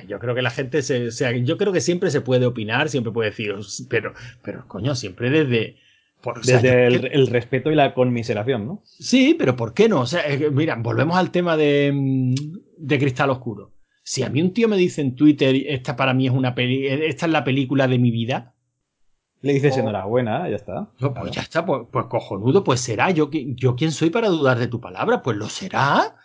Yo 0.07 0.19
creo 0.19 0.35
que 0.35 0.41
la 0.43 0.51
gente 0.51 0.81
se, 0.83 1.07
o 1.07 1.11
sea, 1.11 1.31
yo 1.31 1.57
creo 1.57 1.73
que 1.73 1.81
siempre 1.81 2.11
se 2.11 2.21
puede 2.21 2.45
opinar, 2.45 2.89
siempre 2.89 3.11
puede 3.11 3.31
decir, 3.31 3.55
pero, 3.89 4.13
pero 4.43 4.67
coño, 4.67 4.93
siempre 4.93 5.31
desde, 5.31 5.77
por- 6.21 6.37
o 6.39 6.43
sea, 6.43 6.57
Desde 6.61 6.85
el, 6.85 7.05
el 7.11 7.27
respeto 7.27 7.71
y 7.71 7.75
la 7.75 7.95
conmiseración, 7.95 8.67
¿no? 8.67 8.81
Sí, 8.83 9.35
pero 9.37 9.55
¿por 9.55 9.73
qué 9.73 9.89
no? 9.89 10.01
O 10.01 10.05
sea, 10.05 10.21
mira, 10.51 10.75
volvemos 10.75 11.17
al 11.17 11.31
tema 11.31 11.57
de, 11.57 11.91
de 12.77 12.99
Cristal 12.99 13.31
Oscuro. 13.31 13.73
Si 14.03 14.21
a 14.21 14.29
mí 14.29 14.41
un 14.41 14.53
tío 14.53 14.67
me 14.67 14.77
dice 14.77 15.01
en 15.01 15.15
Twitter, 15.15 15.55
esta 15.67 15.95
para 15.95 16.13
mí 16.13 16.27
es 16.27 16.33
una 16.33 16.53
peli, 16.53 16.85
esta 16.87 17.25
es 17.25 17.31
la 17.31 17.43
película 17.43 17.87
de 17.87 17.97
mi 17.99 18.11
vida, 18.11 18.55
Le 19.41 19.53
dices 19.53 19.75
Oh. 19.77 19.79
enhorabuena, 19.79 20.49
ya 20.49 20.55
está. 20.57 20.89
no, 20.99 21.13
pues 21.13 21.31
ya 21.31 21.41
está, 21.41 21.65
pues, 21.65 21.83
pues 21.91 22.05
cojonudo, 22.09 22.63
pues 22.63 22.81
será. 22.81 23.11
Yo, 23.11 23.29
yo 23.31 23.75
quién 23.75 23.91
soy 23.91 24.09
para 24.09 24.27
dudar 24.29 24.59
de 24.59 24.67
tu 24.67 24.81
palabra, 24.81 25.21
pues 25.23 25.37
lo 25.37 25.47
será. 25.49 26.15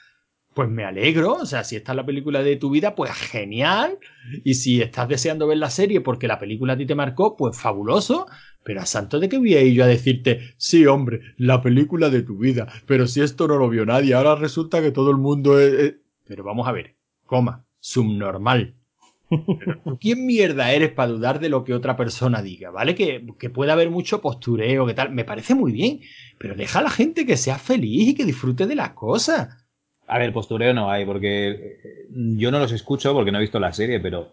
Pues 0.53 0.69
me 0.69 0.85
alegro, 0.85 1.33
o 1.35 1.47
sea, 1.47 1.65
si 1.65 1.75
esta 1.75 1.93
es 1.93 1.97
la 1.97 2.07
película 2.07 2.43
de 2.43 2.55
tu 2.57 2.71
vida, 2.71 2.95
pues 2.95 3.11
genial. 3.13 3.99
Y 4.45 4.55
si 4.55 4.81
estás 4.83 5.09
deseando 5.09 5.49
ver 5.49 5.59
la 5.59 5.71
serie 5.71 6.01
porque 6.01 6.29
la 6.29 6.39
película 6.39 6.75
a 6.75 6.77
ti 6.77 6.87
te 6.87 6.95
marcó, 6.95 7.37
pues 7.37 7.57
fabuloso. 7.61 8.27
Pero 8.63 8.81
a 8.81 8.87
santo 8.87 9.19
de 9.21 9.29
que 9.29 9.39
voy 9.39 9.55
a 9.55 9.63
ir 9.63 9.75
yo 9.75 9.85
a 9.85 9.89
decirte, 9.89 10.55
sí, 10.57 10.87
hombre, 10.87 11.21
la 11.37 11.61
película 11.61 12.09
de 12.09 12.23
tu 12.23 12.39
vida, 12.39 12.67
pero 12.87 13.07
si 13.07 13.21
esto 13.21 13.47
no 13.49 13.57
lo 13.57 13.69
vio 13.69 13.85
nadie, 13.85 14.15
ahora 14.15 14.37
resulta 14.37 14.81
que 14.81 14.91
todo 14.93 15.11
el 15.11 15.19
mundo 15.19 15.59
es... 15.61 15.73
es-". 15.75 15.95
Pero 16.27 16.45
vamos 16.45 16.67
a 16.69 16.73
ver, 16.73 16.95
coma, 17.27 17.65
subnormal. 17.81 18.75
Pero 19.29 19.81
¿tú 19.85 19.99
quién 19.99 20.27
mierda 20.27 20.73
eres 20.73 20.91
para 20.91 21.13
dudar 21.13 21.41
de 21.41 21.49
lo 21.49 21.65
que 21.65 21.75
otra 21.75 21.97
persona 21.97 22.43
diga? 22.43 22.71
¿Vale? 22.71 22.95
Que, 22.95 23.27
que 23.39 23.51
puede 23.51 23.73
haber 23.73 23.91
mucho 23.91 24.21
postureo, 24.21 24.87
que 24.87 24.95
tal. 24.95 25.11
Me 25.11 25.25
parece 25.25 25.55
muy 25.55 25.73
bien, 25.73 26.01
pero 26.39 26.55
deja 26.55 26.81
a 26.81 26.83
la 26.83 26.91
gente 26.91 27.27
que 27.27 27.37
sea 27.37 27.59
feliz 27.59 28.09
y 28.09 28.15
que 28.15 28.25
disfrute 28.25 28.67
de 28.67 28.75
las 28.75 28.91
cosas. 28.91 29.49
A 30.07 30.19
ver, 30.19 30.33
postureo 30.33 30.75
no 30.75 30.91
hay, 30.91 31.07
porque 31.07 31.49
eh, 31.49 32.09
yo 32.11 32.51
no 32.51 32.59
los 32.59 32.73
escucho 32.73 33.15
porque 33.15 33.33
no 33.33 33.39
he 33.39 33.43
visto 33.43 33.59
la 33.59 33.73
serie, 33.73 34.01
pero 34.01 34.33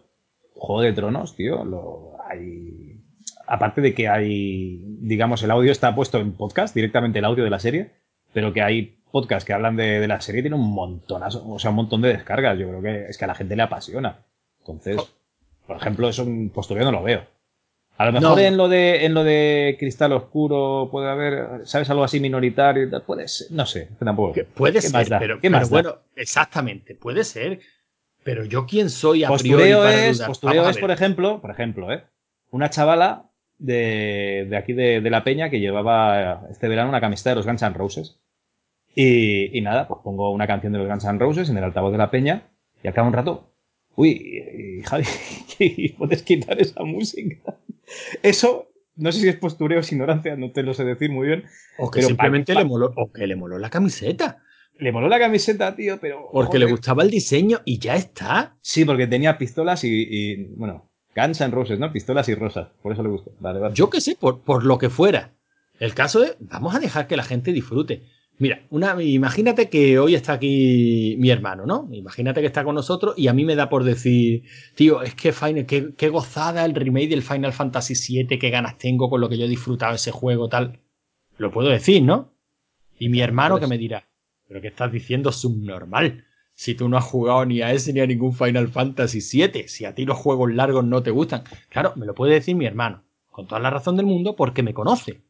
Juego 0.54 0.82
de 0.82 0.92
Tronos, 0.92 1.34
tío, 1.34 1.64
lo 1.64 2.16
hay. 2.28 3.00
Aparte 3.46 3.80
de 3.80 3.94
que 3.94 4.08
hay, 4.08 4.80
digamos, 5.00 5.42
el 5.42 5.50
audio 5.50 5.72
está 5.72 5.94
puesto 5.94 6.18
en 6.18 6.32
podcast, 6.32 6.74
directamente 6.74 7.18
el 7.18 7.24
audio 7.24 7.44
de 7.44 7.50
la 7.50 7.58
serie, 7.58 7.90
pero 8.32 8.52
que 8.52 8.62
hay 8.62 8.98
podcasts 9.10 9.44
que 9.44 9.52
hablan 9.52 9.76
de, 9.76 10.00
de 10.00 10.08
la 10.08 10.20
serie, 10.20 10.42
tiene 10.42 10.56
un 10.56 10.72
montonazo, 10.72 11.46
o 11.48 11.58
sea, 11.58 11.70
un 11.70 11.76
montón 11.76 12.02
de 12.02 12.10
descargas. 12.10 12.58
Yo 12.58 12.68
creo 12.68 12.82
que 12.82 13.06
es 13.06 13.18
que 13.18 13.24
a 13.24 13.28
la 13.28 13.34
gente 13.34 13.56
le 13.56 13.62
apasiona. 13.62 14.24
Entonces, 14.66 14.96
por 15.66 15.76
ejemplo, 15.76 16.08
eso 16.08 16.22
en 16.22 16.50
postureo 16.50 16.84
no 16.84 16.92
lo 16.92 17.02
veo. 17.02 17.26
A 17.98 18.06
lo 18.06 18.12
mejor 18.12 18.30
No. 18.30 18.38
en 18.38 18.56
lo 18.56 18.68
de 18.68 19.04
en 19.04 19.12
lo 19.14 19.22
de 19.22 19.76
cristal 19.78 20.12
oscuro 20.12 20.88
puede 20.90 21.10
haber, 21.10 21.66
¿sabes? 21.66 21.90
Algo 21.90 22.04
así 22.04 22.20
minoritario. 22.20 22.88
Puede 23.04 23.28
ser, 23.28 23.48
no 23.50 23.66
sé, 23.66 23.88
tampoco. 24.02 24.34
Puede 24.54 24.80
¿Qué 24.80 24.88
más 24.90 25.02
ser, 25.02 25.08
da? 25.10 25.18
pero, 25.18 25.34
¿Qué 25.36 25.42
pero 25.48 25.58
más 25.60 25.70
bueno, 25.70 25.96
exactamente, 26.16 26.94
puede 26.94 27.22
ser. 27.24 27.60
Pero 28.24 28.44
yo 28.44 28.66
quién 28.66 28.88
soy 28.88 29.24
a 29.24 29.28
priori 29.28 29.50
Postureo 29.50 29.78
para 29.80 30.06
es, 30.06 30.16
dudar? 30.18 30.28
postureo 30.28 30.68
es 30.70 30.78
por 30.78 30.90
ejemplo, 30.90 31.40
por 31.40 31.50
ejemplo, 31.50 31.92
¿eh? 31.92 32.04
una 32.50 32.70
chavala 32.70 33.30
de, 33.58 34.46
de 34.48 34.56
aquí 34.56 34.72
de, 34.72 35.00
de 35.00 35.10
La 35.10 35.22
Peña 35.24 35.50
que 35.50 35.60
llevaba 35.60 36.42
este 36.50 36.68
verano 36.68 36.88
una 36.88 37.00
camiseta 37.00 37.30
de 37.30 37.36
los 37.36 37.46
Guns 37.46 37.62
N' 37.62 37.74
Roses. 37.74 38.20
Y, 38.94 39.56
y 39.56 39.60
nada, 39.60 39.88
pues 39.88 40.00
pongo 40.04 40.30
una 40.30 40.46
canción 40.46 40.72
de 40.72 40.78
los 40.78 40.88
Guns 40.88 41.04
N' 41.04 41.18
Roses 41.18 41.48
en 41.50 41.56
el 41.58 41.64
altavoz 41.64 41.92
de 41.92 41.98
La 41.98 42.10
Peña 42.10 42.48
y 42.82 42.88
acaba 42.88 43.06
un 43.08 43.14
rato. 43.14 43.51
Uy, 43.96 44.10
y, 44.10 44.82
Javi, 44.82 45.04
puedes 45.98 46.22
quitar 46.22 46.60
esa 46.60 46.82
música. 46.84 47.56
Eso, 48.22 48.72
no 48.96 49.12
sé 49.12 49.20
si 49.20 49.28
es 49.28 49.36
postureo 49.36 49.78
o 49.78 49.80
es 49.80 49.92
ignorancia, 49.92 50.36
no 50.36 50.52
te 50.52 50.62
lo 50.62 50.74
sé 50.74 50.84
decir 50.84 51.10
muy 51.10 51.26
bien. 51.26 51.44
O 51.78 51.90
que 51.90 51.98
pero 51.98 52.08
simplemente 52.08 52.54
le 52.54 52.64
moló, 52.64 52.92
o 52.96 53.12
que 53.12 53.26
le 53.26 53.36
moló 53.36 53.58
la 53.58 53.70
camiseta. 53.70 54.42
Le 54.78 54.90
moló 54.90 55.08
la 55.08 55.18
camiseta, 55.18 55.76
tío, 55.76 55.98
pero. 56.00 56.28
Porque 56.32 56.58
le 56.58 56.66
gustaba 56.66 57.02
el 57.02 57.10
diseño 57.10 57.60
y 57.64 57.78
ya 57.78 57.94
está. 57.96 58.56
Sí, 58.62 58.84
porque 58.84 59.06
tenía 59.06 59.36
pistolas 59.36 59.84
y, 59.84 60.06
y, 60.08 60.44
bueno, 60.56 60.90
Guns 61.14 61.40
N' 61.40 61.50
Roses, 61.50 61.78
¿no? 61.78 61.92
Pistolas 61.92 62.28
y 62.28 62.34
rosas. 62.34 62.68
Por 62.82 62.92
eso 62.92 63.02
le 63.02 63.10
gustó. 63.10 63.32
Vale, 63.38 63.60
vale. 63.60 63.74
Yo 63.74 63.90
qué 63.90 64.00
sé, 64.00 64.16
por, 64.18 64.40
por 64.40 64.64
lo 64.64 64.78
que 64.78 64.88
fuera. 64.88 65.34
El 65.78 65.94
caso 65.94 66.22
es, 66.24 66.36
vamos 66.40 66.74
a 66.74 66.78
dejar 66.78 67.06
que 67.06 67.16
la 67.16 67.24
gente 67.24 67.52
disfrute. 67.52 68.04
Mira, 68.38 68.66
una, 68.70 69.00
imagínate 69.00 69.68
que 69.68 69.98
hoy 69.98 70.14
está 70.14 70.32
aquí 70.32 71.16
mi 71.18 71.30
hermano, 71.30 71.64
¿no? 71.64 71.88
Imagínate 71.92 72.40
que 72.40 72.46
está 72.46 72.64
con 72.64 72.74
nosotros 72.74 73.14
y 73.16 73.28
a 73.28 73.32
mí 73.32 73.44
me 73.44 73.54
da 73.54 73.68
por 73.68 73.84
decir, 73.84 74.42
tío, 74.74 75.02
es 75.02 75.14
que 75.14 75.32
Final, 75.32 75.66
qué, 75.66 75.94
qué 75.96 76.08
gozada 76.08 76.64
el 76.64 76.74
remake 76.74 77.10
del 77.10 77.22
Final 77.22 77.52
Fantasy 77.52 77.94
VII, 77.94 78.38
qué 78.38 78.50
ganas 78.50 78.78
tengo 78.78 79.08
con 79.08 79.20
lo 79.20 79.28
que 79.28 79.38
yo 79.38 79.44
he 79.44 79.48
disfrutado 79.48 79.92
de 79.92 79.96
ese 79.96 80.10
juego, 80.10 80.48
tal. 80.48 80.80
Lo 81.38 81.50
puedo 81.52 81.68
decir, 81.68 82.02
¿no? 82.02 82.32
Y 82.98 83.08
mi 83.08 83.20
hermano 83.20 83.60
que 83.60 83.66
me 83.66 83.78
dirá, 83.78 84.08
pero 84.48 84.60
¿qué 84.60 84.68
estás 84.68 84.90
diciendo 84.90 85.30
subnormal? 85.30 86.24
Si 86.54 86.74
tú 86.74 86.88
no 86.88 86.96
has 86.96 87.04
jugado 87.04 87.46
ni 87.46 87.62
a 87.62 87.72
ese 87.72 87.92
ni 87.92 88.00
a 88.00 88.06
ningún 88.06 88.34
Final 88.34 88.68
Fantasy 88.68 89.20
VII, 89.20 89.68
si 89.68 89.84
a 89.84 89.94
ti 89.94 90.04
los 90.04 90.18
juegos 90.18 90.52
largos 90.52 90.84
no 90.84 91.02
te 91.02 91.10
gustan. 91.10 91.44
Claro, 91.68 91.92
me 91.96 92.06
lo 92.06 92.14
puede 92.14 92.34
decir 92.34 92.54
mi 92.56 92.66
hermano, 92.66 93.04
con 93.30 93.46
toda 93.46 93.60
la 93.60 93.70
razón 93.70 93.96
del 93.96 94.06
mundo, 94.06 94.36
porque 94.36 94.62
me 94.62 94.74
conoce. 94.74 95.22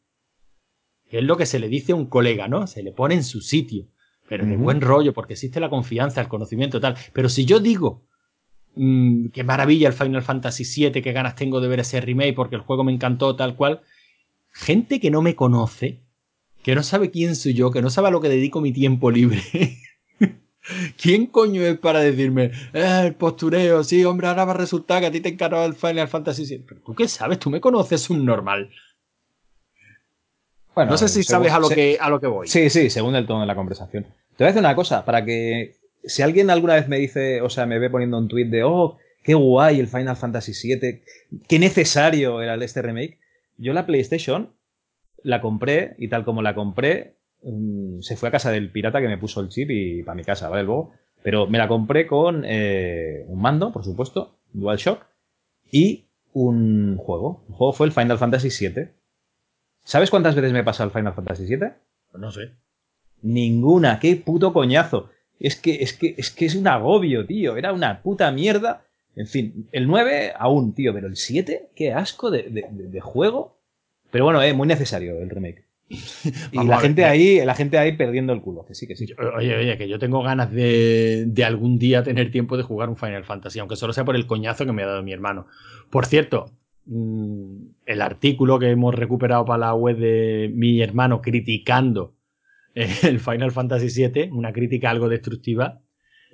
Que 1.12 1.18
es 1.18 1.24
lo 1.24 1.36
que 1.36 1.44
se 1.44 1.58
le 1.58 1.68
dice 1.68 1.92
a 1.92 1.94
un 1.94 2.06
colega, 2.06 2.48
¿no? 2.48 2.66
Se 2.66 2.82
le 2.82 2.90
pone 2.90 3.14
en 3.14 3.22
su 3.22 3.42
sitio. 3.42 3.86
Pero 4.30 4.46
de 4.46 4.56
buen 4.56 4.80
rollo, 4.80 5.12
porque 5.12 5.34
existe 5.34 5.60
la 5.60 5.68
confianza, 5.68 6.22
el 6.22 6.28
conocimiento 6.28 6.80
tal. 6.80 6.96
Pero 7.12 7.28
si 7.28 7.44
yo 7.44 7.60
digo, 7.60 8.06
mm, 8.76 9.26
qué 9.26 9.44
maravilla 9.44 9.88
el 9.88 9.92
Final 9.92 10.22
Fantasy 10.22 10.64
VII, 10.64 11.02
qué 11.02 11.12
ganas 11.12 11.34
tengo 11.34 11.60
de 11.60 11.68
ver 11.68 11.80
ese 11.80 12.00
remake 12.00 12.34
porque 12.34 12.56
el 12.56 12.62
juego 12.62 12.82
me 12.82 12.92
encantó, 12.92 13.36
tal 13.36 13.56
cual. 13.56 13.82
Gente 14.52 15.00
que 15.00 15.10
no 15.10 15.20
me 15.20 15.34
conoce, 15.34 16.00
que 16.62 16.74
no 16.74 16.82
sabe 16.82 17.10
quién 17.10 17.36
soy 17.36 17.52
yo, 17.52 17.70
que 17.70 17.82
no 17.82 17.90
sabe 17.90 18.08
a 18.08 18.10
lo 18.10 18.22
que 18.22 18.30
dedico 18.30 18.62
mi 18.62 18.72
tiempo 18.72 19.10
libre. 19.10 19.42
¿Quién 20.96 21.26
coño 21.26 21.60
es 21.60 21.76
para 21.76 22.00
decirme, 22.00 22.52
eh, 22.72 23.02
el 23.04 23.14
postureo, 23.16 23.84
sí, 23.84 24.02
hombre, 24.06 24.28
ahora 24.28 24.46
va 24.46 24.52
a 24.52 24.56
resultar 24.56 25.02
que 25.02 25.08
a 25.08 25.12
ti 25.12 25.20
te 25.20 25.28
encargaba 25.28 25.66
el 25.66 25.74
Final 25.74 26.08
Fantasy 26.08 26.46
VII? 26.46 26.64
Pero 26.66 26.80
tú 26.80 26.94
qué 26.94 27.06
sabes, 27.06 27.38
tú 27.38 27.50
me 27.50 27.60
conoces 27.60 28.08
un 28.08 28.24
normal. 28.24 28.70
Bueno, 30.74 30.92
No 30.92 30.96
sé 30.96 31.08
si 31.08 31.22
según- 31.22 31.44
sabes 31.46 31.52
a 31.52 31.58
lo, 31.58 31.66
se- 31.68 31.74
que, 31.74 31.98
a 32.00 32.08
lo 32.08 32.20
que 32.20 32.26
voy. 32.26 32.48
Sí, 32.48 32.70
sí, 32.70 32.88
según 32.90 33.14
el 33.16 33.26
tono 33.26 33.40
de 33.42 33.46
la 33.46 33.54
conversación. 33.54 34.04
Te 34.36 34.44
voy 34.44 34.46
a 34.46 34.46
decir 34.48 34.60
una 34.60 34.74
cosa, 34.74 35.04
para 35.04 35.24
que 35.24 35.74
si 36.04 36.22
alguien 36.22 36.50
alguna 36.50 36.74
vez 36.74 36.88
me 36.88 36.98
dice, 36.98 37.42
o 37.42 37.50
sea, 37.50 37.66
me 37.66 37.78
ve 37.78 37.90
poniendo 37.90 38.18
un 38.18 38.28
tweet 38.28 38.46
de, 38.46 38.62
oh, 38.64 38.96
qué 39.22 39.34
guay 39.34 39.78
el 39.80 39.86
Final 39.88 40.16
Fantasy 40.16 40.52
VII, 40.74 41.02
qué 41.48 41.58
necesario 41.58 42.40
era 42.42 42.54
este 42.56 42.82
remake, 42.82 43.18
yo 43.58 43.72
la 43.72 43.86
PlayStation 43.86 44.52
la 45.22 45.40
compré 45.40 45.94
y 45.98 46.08
tal 46.08 46.24
como 46.24 46.42
la 46.42 46.54
compré, 46.54 47.16
mm, 47.42 48.00
se 48.00 48.16
fue 48.16 48.30
a 48.30 48.32
casa 48.32 48.50
del 48.50 48.70
pirata 48.72 49.00
que 49.00 49.08
me 49.08 49.18
puso 49.18 49.40
el 49.40 49.48
chip 49.50 49.70
y 49.70 50.02
para 50.02 50.16
mi 50.16 50.24
casa, 50.24 50.48
¿vale? 50.48 50.64
Luego. 50.64 50.92
Pero 51.22 51.46
me 51.46 51.58
la 51.58 51.68
compré 51.68 52.06
con 52.08 52.42
eh, 52.44 53.24
un 53.28 53.40
mando, 53.40 53.70
por 53.72 53.84
supuesto, 53.84 54.38
DualShock, 54.54 55.06
y 55.70 56.06
un 56.32 56.96
juego. 56.96 57.44
El 57.48 57.54
juego 57.54 57.72
fue 57.74 57.86
el 57.86 57.92
Final 57.92 58.18
Fantasy 58.18 58.48
VII. 58.48 58.88
¿Sabes 59.84 60.10
cuántas 60.10 60.34
veces 60.34 60.52
me 60.52 60.60
he 60.60 60.64
pasado 60.64 60.88
el 60.88 60.94
Final 60.94 61.14
Fantasy 61.14 61.46
VII? 61.46 61.68
No 62.14 62.30
sé. 62.30 62.52
Ninguna, 63.22 63.98
qué 63.98 64.16
puto 64.16 64.52
coñazo. 64.52 65.10
Es 65.40 65.56
que, 65.56 65.82
es 65.82 65.92
que, 65.92 66.14
es 66.16 66.30
que 66.30 66.46
es 66.46 66.54
un 66.54 66.68
agobio, 66.68 67.26
tío. 67.26 67.56
Era 67.56 67.72
una 67.72 68.02
puta 68.02 68.30
mierda. 68.30 68.84
En 69.16 69.26
fin, 69.26 69.68
el 69.72 69.86
9 69.86 70.32
aún, 70.38 70.74
tío, 70.74 70.94
pero 70.94 71.06
el 71.06 71.16
7, 71.16 71.70
qué 71.74 71.92
asco 71.92 72.30
de, 72.30 72.44
de, 72.44 72.66
de 72.70 73.00
juego. 73.00 73.58
Pero 74.10 74.24
bueno, 74.24 74.42
eh, 74.42 74.52
muy 74.52 74.68
necesario 74.68 75.18
el 75.18 75.30
remake. 75.30 75.64
y 76.52 76.64
la 76.64 76.78
gente, 76.78 77.04
ahí, 77.04 77.44
la 77.44 77.54
gente 77.54 77.76
ahí 77.76 77.96
perdiendo 77.96 78.32
el 78.32 78.40
culo, 78.40 78.64
que 78.64 78.74
sí, 78.74 78.86
que 78.86 78.96
sí. 78.96 79.06
oye, 79.36 79.56
oye, 79.56 79.76
que 79.76 79.88
yo 79.88 79.98
tengo 79.98 80.22
ganas 80.22 80.50
de, 80.50 81.24
de, 81.26 81.44
algún 81.44 81.78
día 81.78 82.02
tener 82.02 82.30
tiempo 82.30 82.56
de 82.56 82.62
jugar 82.62 82.88
un 82.88 82.96
Final 82.96 83.24
Fantasy, 83.24 83.58
aunque 83.58 83.76
solo 83.76 83.92
sea 83.92 84.04
por 84.04 84.16
el 84.16 84.26
coñazo 84.26 84.64
que 84.64 84.72
me 84.72 84.82
ha 84.82 84.86
dado 84.86 85.02
mi 85.02 85.12
hermano. 85.12 85.46
Por 85.90 86.06
cierto, 86.06 86.50
mmm, 86.86 87.56
el 87.86 88.02
artículo 88.02 88.58
que 88.58 88.70
hemos 88.70 88.94
recuperado 88.94 89.44
para 89.44 89.58
la 89.58 89.74
web 89.74 89.96
de 89.96 90.50
mi 90.54 90.80
hermano 90.80 91.20
criticando 91.20 92.14
el 92.74 93.20
Final 93.20 93.52
Fantasy 93.52 94.08
VII, 94.08 94.30
una 94.30 94.52
crítica 94.52 94.90
algo 94.90 95.08
destructiva. 95.08 95.80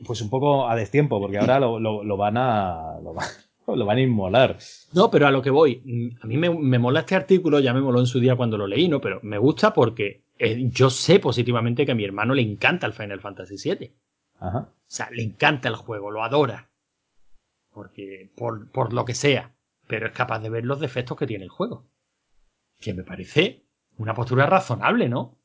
Pues 0.07 0.21
un 0.21 0.31
poco 0.31 0.69
a 0.69 0.77
destiempo, 0.77 1.21
porque 1.21 1.39
ahora 1.39 1.59
lo, 1.59 1.81
lo, 1.81 2.05
lo 2.05 2.17
van 2.17 2.37
a. 2.37 2.99
Lo, 3.03 3.15
lo, 3.75 3.85
van 3.85 3.99
a 3.99 4.01
inmolar. 4.01 4.59
No, 4.93 5.11
pero 5.11 5.27
a 5.27 5.31
lo 5.31 5.43
que 5.43 5.51
voy, 5.51 6.15
a 6.23 6.27
mí 6.27 6.37
me, 6.37 6.51
me, 6.51 6.79
mola 6.79 7.01
este 7.01 7.17
artículo, 7.17 7.59
ya 7.59 7.75
me 7.75 7.81
moló 7.81 7.99
en 7.99 8.07
su 8.07 8.21
día 8.21 8.37
cuando 8.37 8.57
lo 8.57 8.67
leí, 8.67 8.89
¿no? 8.89 9.01
Pero 9.01 9.19
me 9.23 9.39
gusta 9.39 9.73
porque 9.75 10.23
eh, 10.39 10.69
yo 10.71 10.89
sé 10.91 11.19
positivamente 11.19 11.85
que 11.85 11.93
a 11.93 11.97
mi 11.97 12.05
hermano 12.05 12.35
le 12.35 12.43
encanta 12.43 12.87
el 12.87 12.93
Final 12.93 13.21
Fantasy 13.21 13.57
VII. 13.57 13.93
Ajá. 14.39 14.59
O 14.71 14.91
sea, 14.91 15.11
le 15.11 15.23
encanta 15.23 15.69
el 15.69 15.75
juego, 15.75 16.11
lo 16.11 16.23
adora. 16.23 16.71
Porque, 17.73 18.31
por, 18.37 18.71
por 18.71 18.93
lo 18.93 19.05
que 19.05 19.15
sea. 19.15 19.53
Pero 19.89 20.07
es 20.07 20.13
capaz 20.13 20.39
de 20.39 20.51
ver 20.51 20.65
los 20.65 20.79
defectos 20.79 21.17
que 21.17 21.27
tiene 21.27 21.45
el 21.45 21.51
juego. 21.51 21.89
Que 22.79 22.95
me 22.95 23.03
parece 23.03 23.65
una 23.97 24.15
postura 24.15 24.47
razonable, 24.47 25.09
¿no? 25.09 25.37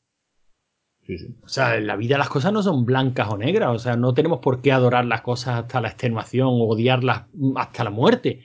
Sí, 1.06 1.18
sí. 1.18 1.36
O 1.42 1.48
sea, 1.48 1.76
en 1.76 1.86
la 1.86 1.96
vida 1.96 2.16
las 2.16 2.28
cosas 2.28 2.52
no 2.52 2.62
son 2.62 2.84
blancas 2.84 3.28
o 3.30 3.36
negras. 3.36 3.70
O 3.70 3.78
sea, 3.78 3.96
no 3.96 4.14
tenemos 4.14 4.38
por 4.38 4.62
qué 4.62 4.70
adorar 4.70 5.04
las 5.04 5.22
cosas 5.22 5.64
hasta 5.64 5.80
la 5.80 5.88
extenuación 5.88 6.48
o 6.48 6.68
odiarlas 6.68 7.24
hasta 7.56 7.84
la 7.84 7.90
muerte. 7.90 8.44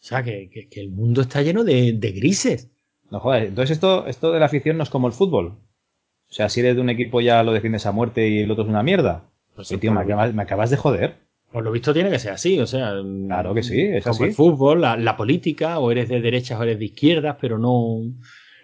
O 0.00 0.04
sea, 0.04 0.22
que, 0.22 0.48
que, 0.50 0.68
que 0.68 0.80
el 0.80 0.90
mundo 0.90 1.22
está 1.22 1.42
lleno 1.42 1.64
de, 1.64 1.92
de, 1.92 2.12
grises. 2.12 2.70
No 3.10 3.18
joder, 3.18 3.44
entonces 3.44 3.72
esto, 3.72 4.06
esto 4.06 4.32
de 4.32 4.38
la 4.38 4.46
afición 4.46 4.76
no 4.76 4.84
es 4.84 4.90
como 4.90 5.08
el 5.08 5.12
fútbol. 5.12 5.58
O 6.30 6.32
sea, 6.32 6.48
si 6.48 6.60
eres 6.60 6.76
de 6.76 6.82
un 6.82 6.90
equipo 6.90 7.20
ya 7.20 7.42
lo 7.42 7.52
defiendes 7.52 7.86
a 7.86 7.92
muerte 7.92 8.28
y 8.28 8.40
el 8.40 8.50
otro 8.50 8.64
es 8.64 8.70
una 8.70 8.82
mierda. 8.82 9.24
Pues, 9.54 9.68
tío, 9.68 9.92
me 9.92 10.00
acabas, 10.00 10.32
me 10.34 10.42
acabas, 10.42 10.70
de 10.70 10.76
joder. 10.76 11.16
Por 11.50 11.64
lo 11.64 11.72
visto 11.72 11.94
tiene 11.94 12.10
que 12.10 12.18
ser 12.18 12.32
así, 12.32 12.58
o 12.58 12.66
sea. 12.66 12.92
Claro 13.26 13.54
que 13.54 13.62
sí, 13.62 13.80
es 13.80 14.04
como 14.04 14.14
así. 14.14 14.24
el 14.24 14.34
fútbol, 14.34 14.82
la, 14.82 14.96
la, 14.96 15.16
política, 15.16 15.78
o 15.78 15.90
eres 15.90 16.08
de 16.08 16.20
derechas 16.20 16.60
o 16.60 16.62
eres 16.62 16.78
de 16.78 16.86
izquierdas, 16.86 17.36
pero 17.40 17.58
no. 17.58 18.02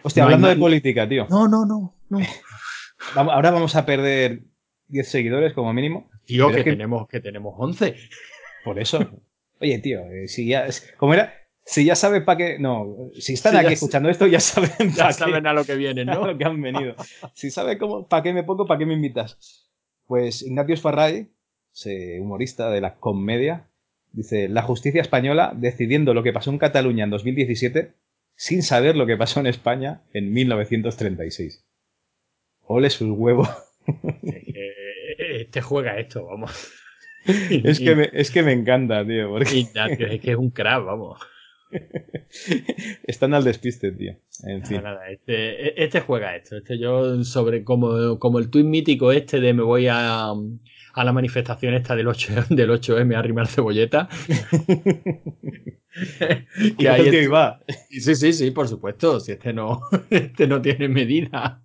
Hostia, 0.03 0.23
no 0.23 0.27
hablando 0.27 0.49
de 0.49 0.57
política, 0.57 1.09
tío. 1.09 1.27
No, 1.31 1.49
no, 1.49 1.65
no, 1.65 1.95
no. 2.11 2.19
Ahora 3.15 3.51
vamos 3.51 3.75
a 3.77 3.87
perder 3.87 4.43
10 4.89 5.09
seguidores 5.09 5.53
como 5.55 5.73
mínimo. 5.73 6.11
Tío, 6.27 6.49
que, 6.49 6.65
que, 6.65 6.71
tenemos, 6.71 7.09
que 7.09 7.21
tenemos 7.21 7.55
11. 7.57 7.97
Por 8.65 8.79
eso. 8.79 8.99
Oye, 9.61 9.79
tío, 9.79 10.01
eh, 10.11 10.29
si 10.29 10.47
ya. 10.47 10.67
¿Cómo 10.99 11.15
era? 11.15 11.35
Si 11.65 11.85
ya 11.85 11.95
saben 11.95 12.25
para 12.25 12.37
qué. 12.37 12.59
No, 12.59 13.11
si 13.19 13.35
están 13.35 13.57
aquí 13.57 13.73
escuchando 13.73 14.11
esto, 14.11 14.27
ya 14.27 14.41
saben 14.41 14.71
Ya 14.95 15.13
saben 15.13 15.47
a 15.47 15.53
lo 15.55 15.65
que 15.65 15.75
vienen, 15.77 16.11
a 16.11 16.15
¿no? 16.15 16.27
lo 16.27 16.37
que 16.37 16.45
han 16.45 16.61
venido. 16.61 16.95
Si 17.35 17.51
saben 17.51 17.79
cómo, 17.79 18.07
para 18.07 18.23
qué 18.23 18.33
me 18.33 18.45
pongo, 18.45 18.67
para 18.67 18.79
qué 18.79 18.87
me 18.87 18.95
invitas. 18.95 19.71
Pues 20.07 20.43
Ignatius 20.43 20.83
Farray, 20.83 21.31
humorista 22.21 22.71
de 22.71 22.81
la 22.81 22.97
comedia, 22.97 23.69
dice: 24.13 24.49
La 24.49 24.63
justicia 24.63 25.01
española 25.01 25.53
decidiendo 25.57 26.15
lo 26.15 26.23
que 26.23 26.33
pasó 26.33 26.51
en 26.51 26.59
Cataluña 26.59 27.05
en 27.05 27.11
2017 27.11 27.93
sin 28.37 28.63
saber 28.63 28.97
lo 28.97 29.07
que 29.07 29.17
pasó 29.17 29.41
en 29.41 29.47
España 29.47 30.03
en 30.13 30.33
1936. 30.33 31.65
Ole 32.63 32.91
sus 32.91 33.11
huevos. 33.11 33.49
Este 35.17 35.61
juega 35.61 35.99
esto, 35.99 36.27
vamos. 36.27 36.73
Es 37.27 37.79
que, 37.79 37.95
me, 37.95 38.11
es 38.13 38.31
que 38.31 38.43
me 38.43 38.53
encanta, 38.53 39.07
tío, 39.07 39.31
porque 39.31 39.57
Ignacio, 39.59 40.07
es 40.09 40.21
que 40.21 40.33
es 40.33 40.37
un 40.37 40.51
crack, 40.51 40.85
vamos. 40.85 41.19
están 43.05 43.33
al 43.33 43.45
despiste, 43.45 43.93
tío. 43.93 44.17
En 44.47 44.67
fin. 44.67 44.83
Nada, 44.83 45.09
este, 45.09 45.83
este 45.83 46.01
juega 46.01 46.37
esto. 46.37 46.59
Este 46.59 46.79
yo 46.79 47.25
sobre 47.25 47.65
como, 47.65 48.19
como 48.19 48.39
el 48.39 48.51
tuit 48.51 48.67
mítico 48.67 49.11
este 49.11 49.41
de 49.41 49.55
me 49.55 49.63
voy 49.63 49.87
a, 49.91 50.35
a 50.95 51.05
la 51.05 51.13
manifestación 51.13 51.75
esta 51.75 51.97
del 51.97 52.09
8, 52.09 52.47
del 52.51 52.71
8M 52.71 53.17
a 53.17 53.23
rimar 53.23 53.47
cebolleta. 53.47 54.09
Y 56.77 56.87
el 56.87 57.11
tío 57.11 57.23
iba. 57.23 57.61
Sí, 57.89 58.17
sí, 58.17 58.33
sí, 58.33 58.51
por 58.51 58.67
supuesto. 58.69 59.21
Si 59.21 59.33
este 59.33 59.53
no, 59.53 59.83
este 60.11 60.47
no 60.47 60.61
tiene 60.61 60.89
medida. 60.89 61.65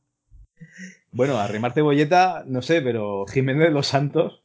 Bueno, 1.11 1.38
a 1.38 1.47
rimar 1.47 1.73
cebolleta, 1.73 2.43
no 2.45 2.61
sé, 2.61 2.82
pero 2.82 3.25
Jiménez 3.25 3.69
de 3.69 3.73
los 3.73 3.88
Santos. 3.88 4.43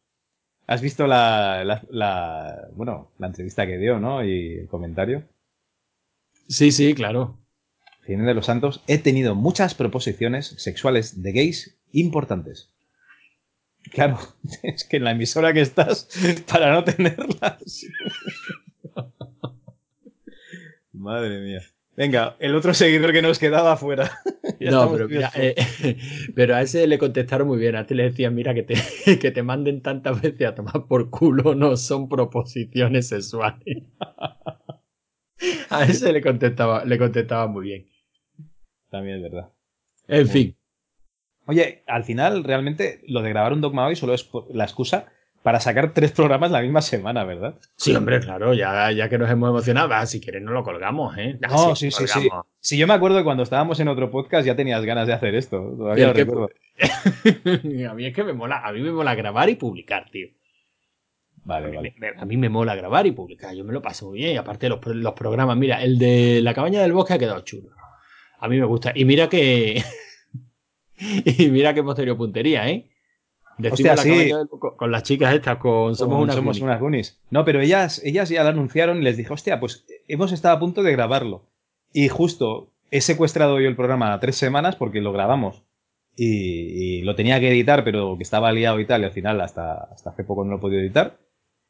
¿Has 0.66 0.80
visto 0.80 1.06
la, 1.06 1.62
la, 1.64 1.82
la, 1.90 2.68
bueno, 2.74 3.12
la 3.18 3.26
entrevista 3.26 3.66
que 3.66 3.76
dio, 3.76 4.00
¿no? 4.00 4.24
Y 4.24 4.60
el 4.60 4.68
comentario. 4.68 5.24
Sí, 6.48 6.72
sí, 6.72 6.94
claro. 6.94 7.38
Jiménez 8.06 8.28
de 8.28 8.34
los 8.34 8.46
Santos, 8.46 8.82
he 8.86 8.96
tenido 8.96 9.34
muchas 9.34 9.74
proposiciones 9.74 10.54
sexuales 10.56 11.22
de 11.22 11.32
gays 11.32 11.78
importantes. 11.92 12.70
Claro, 13.90 14.18
es 14.62 14.84
que 14.84 14.96
en 14.98 15.04
la 15.04 15.12
emisora 15.12 15.52
que 15.52 15.60
estás, 15.60 16.08
para 16.50 16.72
no 16.72 16.84
tenerlas. 16.84 17.86
Madre 20.92 21.40
mía. 21.40 21.62
Venga, 21.96 22.36
el 22.40 22.56
otro 22.56 22.74
seguidor 22.74 23.12
que 23.12 23.22
nos 23.22 23.38
quedaba 23.38 23.72
afuera. 23.72 24.10
No, 24.58 24.90
pero, 24.90 25.08
mira, 25.08 25.30
eh, 25.36 25.54
pero 26.34 26.56
a 26.56 26.62
ese 26.62 26.88
le 26.88 26.98
contestaron 26.98 27.46
muy 27.46 27.56
bien. 27.58 27.76
A 27.76 27.86
ti 27.86 27.94
le 27.94 28.02
decían, 28.04 28.34
mira, 28.34 28.52
que 28.52 28.64
te, 28.64 28.74
que 29.20 29.30
te 29.30 29.42
manden 29.44 29.80
tantas 29.80 30.20
veces 30.20 30.48
a 30.48 30.56
tomar 30.56 30.86
por 30.88 31.08
culo 31.10 31.54
no 31.54 31.76
son 31.76 32.08
proposiciones 32.08 33.08
sexuales. 33.08 33.84
A 35.70 35.84
ese 35.84 36.12
le 36.12 36.20
contestaba, 36.20 36.84
le 36.84 36.98
contestaba 36.98 37.46
muy 37.46 37.64
bien. 37.64 37.86
También 38.90 39.18
es 39.18 39.22
verdad. 39.22 39.52
En 40.08 40.28
fin, 40.28 40.56
Oye, 41.46 41.82
al 41.86 42.04
final, 42.04 42.42
realmente, 42.44 43.00
lo 43.06 43.22
de 43.22 43.30
grabar 43.30 43.52
un 43.52 43.60
Dogma 43.60 43.86
hoy 43.86 43.96
solo 43.96 44.14
es 44.14 44.28
la 44.50 44.64
excusa 44.64 45.06
para 45.42 45.60
sacar 45.60 45.92
tres 45.92 46.10
programas 46.12 46.50
la 46.50 46.62
misma 46.62 46.80
semana, 46.80 47.22
¿verdad? 47.24 47.56
sí, 47.76 47.94
hombre, 47.94 48.18
claro, 48.20 48.54
ya, 48.54 48.90
ya 48.92 49.10
que 49.10 49.18
nos 49.18 49.30
hemos 49.30 49.50
emocionado, 49.50 49.90
va, 49.90 50.06
si 50.06 50.18
quieres 50.18 50.40
no 50.40 50.52
lo 50.52 50.64
colgamos, 50.64 51.18
¿eh? 51.18 51.38
Ah, 51.42 51.48
No, 51.50 51.76
sí, 51.76 51.90
sí, 51.90 52.06
sí. 52.06 52.30
Si 52.60 52.78
yo 52.78 52.86
me 52.86 52.94
acuerdo 52.94 53.18
que 53.18 53.24
cuando 53.24 53.42
estábamos 53.42 53.78
en 53.78 53.88
otro 53.88 54.10
podcast 54.10 54.46
ya 54.46 54.56
tenías 54.56 54.82
ganas 54.86 55.06
de 55.06 55.12
hacer 55.12 55.34
esto. 55.34 55.58
Todavía 55.76 56.06
lo 56.06 56.14
que- 56.14 56.24
recuerdo. 56.24 56.48
a 57.90 57.94
mí 57.94 58.06
es 58.06 58.14
que 58.14 58.24
me 58.24 58.32
mola, 58.32 58.60
a 58.64 58.72
mí 58.72 58.80
me 58.80 58.90
mola 58.90 59.14
grabar 59.14 59.50
y 59.50 59.56
publicar, 59.56 60.08
tío. 60.10 60.28
Vale, 61.44 61.68
Me- 61.68 61.76
vale. 61.76 61.94
me- 61.98 62.08
a 62.16 62.24
mí 62.24 62.36
me 62.38 62.48
mola 62.48 62.74
grabar 62.74 63.06
y 63.06 63.12
publicar, 63.12 63.54
yo 63.54 63.64
me 63.64 63.74
lo 63.74 63.82
paso 63.82 64.06
muy 64.08 64.20
bien. 64.20 64.32
Y 64.32 64.36
aparte 64.38 64.70
los, 64.70 64.80
los 64.86 65.12
programas, 65.12 65.58
mira, 65.58 65.82
el 65.82 65.98
de 65.98 66.40
la 66.42 66.54
cabaña 66.54 66.80
del 66.80 66.94
bosque 66.94 67.12
ha 67.12 67.18
quedado 67.18 67.40
chulo. 67.42 67.68
A 68.38 68.48
mí 68.48 68.58
me 68.58 68.64
gusta. 68.64 68.92
Y 68.94 69.04
mira 69.04 69.28
que. 69.28 69.82
y 71.24 71.50
mira 71.50 71.74
que 71.74 71.80
hemos 71.80 71.94
tenido 71.94 72.16
puntería, 72.16 72.68
¿eh? 72.68 72.90
Hostia, 73.70 73.94
la 73.94 74.02
sí. 74.02 74.30
con, 74.50 74.76
con 74.76 74.90
las 74.90 75.04
chicas 75.04 75.32
estas, 75.34 75.58
con 75.58 75.94
Somos 75.94 76.14
Con 76.14 76.22
una 76.24 76.32
somos 76.32 76.60
unas 76.60 76.80
Goonies. 76.80 77.20
No, 77.30 77.44
pero 77.44 77.60
ellas, 77.60 78.00
ellas 78.04 78.28
ya 78.28 78.42
lo 78.42 78.48
anunciaron 78.48 78.98
y 78.98 79.02
les 79.02 79.16
dije, 79.16 79.32
hostia, 79.32 79.60
pues 79.60 79.86
hemos 80.08 80.32
estado 80.32 80.56
a 80.56 80.60
punto 80.60 80.82
de 80.82 80.92
grabarlo. 80.92 81.46
Y 81.92 82.08
justo 82.08 82.72
he 82.90 83.00
secuestrado 83.00 83.60
yo 83.60 83.68
el 83.68 83.76
programa 83.76 84.18
tres 84.18 84.36
semanas 84.36 84.76
porque 84.76 85.00
lo 85.00 85.12
grabamos. 85.12 85.62
Y, 86.16 86.98
y 86.98 87.02
lo 87.02 87.14
tenía 87.14 87.40
que 87.40 87.50
editar, 87.50 87.84
pero 87.84 88.16
que 88.16 88.22
estaba 88.22 88.52
liado 88.52 88.78
y 88.80 88.86
tal, 88.86 89.02
y 89.02 89.04
al 89.04 89.12
final 89.12 89.40
hasta, 89.40 89.74
hasta 89.74 90.10
hace 90.10 90.24
poco 90.24 90.44
no 90.44 90.50
lo 90.50 90.56
he 90.56 90.60
podido 90.60 90.80
editar. 90.80 91.18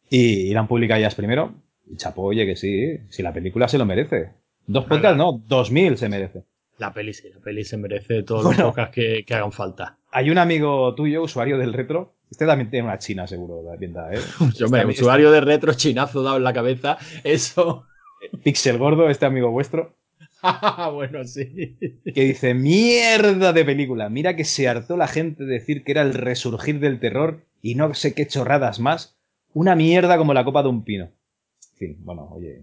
Y 0.08 0.48
irán 0.48 0.68
publicadas 0.68 1.00
ellas 1.00 1.14
primero. 1.14 1.54
Y 1.86 1.96
chapo, 1.96 2.22
oye, 2.22 2.46
que 2.46 2.56
sí, 2.56 2.98
si 3.10 3.22
la 3.22 3.32
película 3.32 3.68
se 3.68 3.78
lo 3.78 3.84
merece. 3.84 4.30
Dos 4.66 4.86
podcasts, 4.86 5.18
no, 5.18 5.42
dos 5.46 5.70
mil 5.70 5.98
se 5.98 6.08
merece. 6.08 6.44
La 6.78 6.92
peli 6.92 7.12
sí, 7.14 7.28
la 7.32 7.40
peli 7.40 7.64
se 7.64 7.76
merece 7.76 8.22
todos 8.24 8.44
Bueno. 8.44 8.58
los 8.64 8.68
podcasts 8.70 8.94
que, 8.94 9.24
que 9.24 9.34
hagan 9.34 9.52
falta. 9.52 9.98
Hay 10.10 10.30
un 10.30 10.38
amigo 10.38 10.94
tuyo, 10.94 11.22
usuario 11.22 11.56
del 11.58 11.72
retro. 11.72 12.14
Este 12.30 12.46
también 12.46 12.70
tiene 12.70 12.86
una 12.88 12.98
china, 12.98 13.26
seguro, 13.26 13.62
la 13.62 13.78
tienda, 13.78 14.12
¿eh? 14.12 14.18
Yo 14.56 14.68
me, 14.68 14.80
Este- 14.80 15.02
usuario 15.02 15.30
de 15.30 15.40
retro 15.40 15.74
chinazo 15.74 16.22
dado 16.22 16.36
en 16.36 16.44
la 16.44 16.52
cabeza, 16.52 16.98
eso. 17.22 17.86
Pixel 18.42 18.78
Gordo, 18.78 19.08
este 19.08 19.26
amigo 19.26 19.50
vuestro. 19.50 19.96
bueno, 20.92 21.24
sí. 21.24 21.76
que 22.14 22.24
dice, 22.24 22.54
mierda 22.54 23.52
de 23.52 23.64
película, 23.64 24.08
mira 24.10 24.36
que 24.36 24.44
se 24.44 24.68
hartó 24.68 24.96
la 24.96 25.06
gente 25.06 25.44
de 25.44 25.54
decir 25.54 25.84
que 25.84 25.92
era 25.92 26.02
el 26.02 26.12
resurgir 26.12 26.80
del 26.80 27.00
terror 27.00 27.44
y 27.62 27.76
no 27.76 27.94
sé 27.94 28.14
qué 28.14 28.26
chorradas 28.26 28.78
más, 28.80 29.16
una 29.54 29.74
mierda 29.74 30.18
como 30.18 30.34
la 30.34 30.44
copa 30.44 30.62
de 30.62 30.68
un 30.68 30.84
pino. 30.84 31.04
En 31.04 31.76
fin, 31.78 31.96
bueno, 32.04 32.28
oye, 32.30 32.62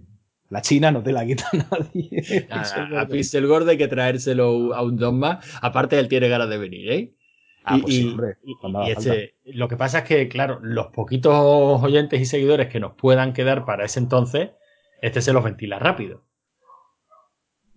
La 0.51 0.61
China 0.61 0.91
no 0.91 1.01
te 1.01 1.13
la 1.13 1.25
quita 1.25 1.45
nadie. 1.71 2.45
a, 2.49 3.01
a 3.01 3.07
Pixel 3.07 3.47
Gordo 3.47 3.71
hay 3.71 3.77
que 3.77 3.87
traérselo 3.87 4.75
a 4.75 4.83
un 4.83 4.99
más. 5.17 5.45
Aparte, 5.61 5.97
él 5.97 6.09
tiene 6.09 6.27
ganas 6.27 6.49
de 6.49 6.57
venir, 6.57 6.91
¿eh? 6.91 7.13
Ah, 7.63 7.77
pues 7.81 7.95
sí, 7.95 8.07
hombre. 8.09 8.35
Y, 8.43 8.91
este, 8.91 9.35
lo 9.45 9.69
que 9.69 9.77
pasa 9.77 9.99
es 9.99 10.03
que, 10.03 10.27
claro, 10.27 10.59
los 10.61 10.87
poquitos 10.87 11.33
oyentes 11.81 12.19
y 12.19 12.25
seguidores 12.25 12.67
que 12.67 12.81
nos 12.81 12.95
puedan 12.95 13.31
quedar 13.31 13.63
para 13.63 13.85
ese 13.85 13.99
entonces, 13.99 14.49
este 15.01 15.21
se 15.21 15.31
los 15.31 15.43
ventila 15.43 15.79
rápido. 15.79 16.25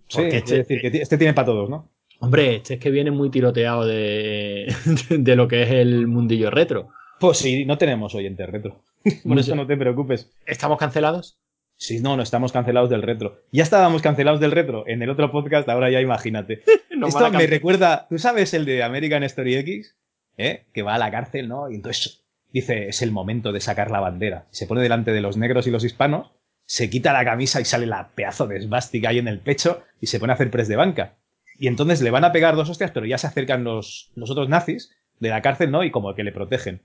Sí, 0.09 0.23
este, 0.23 0.57
decir 0.57 0.81
que 0.81 0.89
este 0.89 1.17
tiene 1.17 1.33
para 1.33 1.47
todos, 1.47 1.71
¿no? 1.71 1.93
Hombre, 2.19 2.57
este 2.57 2.75
es 2.75 2.81
que 2.81 2.91
viene 2.91 3.13
muy 3.13 3.31
tiroteado 3.31 3.87
de, 3.87 4.75
de 5.11 5.37
lo 5.37 5.47
que 5.47 5.63
es 5.63 5.71
el 5.71 6.09
mundillo 6.09 6.51
retro. 6.51 6.89
Pues 7.21 7.39
sí, 7.39 7.65
no 7.65 7.79
tenemos 7.79 8.17
oyentes 8.17 8.51
retro. 8.51 8.83
Por 9.25 9.39
eso 9.39 9.55
no 9.57 9.65
te 9.65 9.77
preocupes. 9.77 10.33
¿Estamos 10.45 10.79
cancelados? 10.79 11.39
Sí, 11.77 12.01
no, 12.01 12.17
no 12.17 12.23
estamos 12.23 12.53
cancelados 12.53 12.91
del 12.91 13.03
retro. 13.03 13.43
Ya 13.51 13.63
estábamos 13.63 14.01
cancelados 14.03 14.41
del 14.41 14.53
retro 14.53 14.85
en 14.87 15.03
el 15.03 15.11
otro 15.11 15.31
podcast, 15.31 15.69
ahora 15.69 15.91
ya 15.91 16.01
imagínate. 16.01 16.63
Esto 17.07 17.31
me 17.31 17.47
recuerda, 17.47 18.07
¿tú 18.09 18.19
sabes 18.19 18.55
el 18.55 18.65
de 18.65 18.83
American 18.83 19.23
Story 19.25 19.57
X? 19.57 19.97
¿Eh? 20.37 20.67
Que 20.73 20.83
va 20.83 20.95
a 20.95 20.99
la 20.99 21.11
cárcel, 21.11 21.49
¿no? 21.49 21.71
Y 21.71 21.77
entonces 21.77 22.25
dice, 22.53 22.89
es 22.89 23.03
el 23.03 23.11
momento 23.11 23.53
de 23.53 23.61
sacar 23.61 23.91
la 23.91 24.01
bandera. 24.01 24.47
Se 24.51 24.67
pone 24.67 24.83
delante 24.83 25.13
de 25.13 25.21
los 25.21 25.37
negros 25.37 25.67
y 25.67 25.71
los 25.71 25.85
hispanos, 25.85 26.33
se 26.67 26.89
quita 26.89 27.13
la 27.13 27.25
camisa 27.25 27.61
y 27.61 27.65
sale 27.65 27.87
la 27.87 28.11
pedazo 28.15 28.47
de 28.47 28.57
esvástica 28.57 29.11
ahí 29.11 29.19
en 29.19 29.29
el 29.29 29.41
pecho 29.41 29.83
y 30.01 30.07
se 30.07 30.19
pone 30.19 30.33
a 30.33 30.35
hacer 30.35 30.51
press 30.51 30.69
de 30.69 30.77
banca. 30.77 31.19
Y 31.59 31.69
entonces 31.69 32.01
le 32.01 32.11
van 32.11 32.25
a 32.25 32.33
pegar 32.33 32.57
dos 32.57 32.71
hostias, 32.71 32.91
pero 32.93 33.07
ya 33.07 33.19
se 33.19 33.27
acercan 33.27 33.65
los, 33.65 34.11
los 34.15 34.31
otros 34.31 34.49
nazis 34.49 34.91
de 35.21 35.29
la 35.29 35.43
cárcel, 35.43 35.71
¿no? 35.71 35.85
Y 35.85 35.91
como 35.91 36.15
que 36.15 36.25
le 36.25 36.33
protegen. 36.33 36.83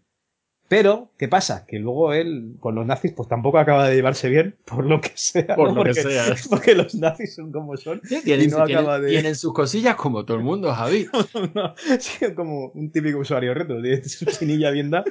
Pero, 0.70 1.10
¿qué 1.18 1.28
pasa? 1.28 1.66
Que 1.66 1.80
luego 1.80 2.14
él, 2.14 2.54
con 2.60 2.76
los 2.76 2.86
nazis, 2.86 3.12
pues 3.14 3.28
tampoco 3.28 3.58
acaba 3.58 3.90
de 3.90 3.96
llevarse 3.96 4.30
bien, 4.30 4.56
por 4.66 4.86
lo 4.86 5.02
que 5.02 5.12
sea. 5.16 5.56
Por 5.56 5.70
lo 5.70 5.78
porque, 5.78 5.94
que 5.94 6.02
sea. 6.04 6.26
Porque 6.50 6.76
los 6.76 6.94
nazis 6.94 7.34
son 7.34 7.52
como 7.52 7.76
son. 7.76 8.00
tienen, 8.02 8.52
no 8.52 8.66
tienen, 8.66 9.02
de... 9.02 9.10
tienen, 9.10 9.36
sus 9.36 9.52
cosillas 9.52 9.96
como 9.96 10.26
todo 10.26 10.38
el 10.38 10.44
mundo, 10.44 10.72
Javi. 10.72 11.08
no, 11.56 11.74
sí, 11.98 12.34
como 12.36 12.68
un 12.68 12.92
típico 12.92 13.18
usuario 13.18 13.56
reto, 13.56 13.82
tiene 13.82 14.04
su 14.04 14.26
chinilla 14.26 14.70
bien 14.70 14.92
da. 14.92 15.04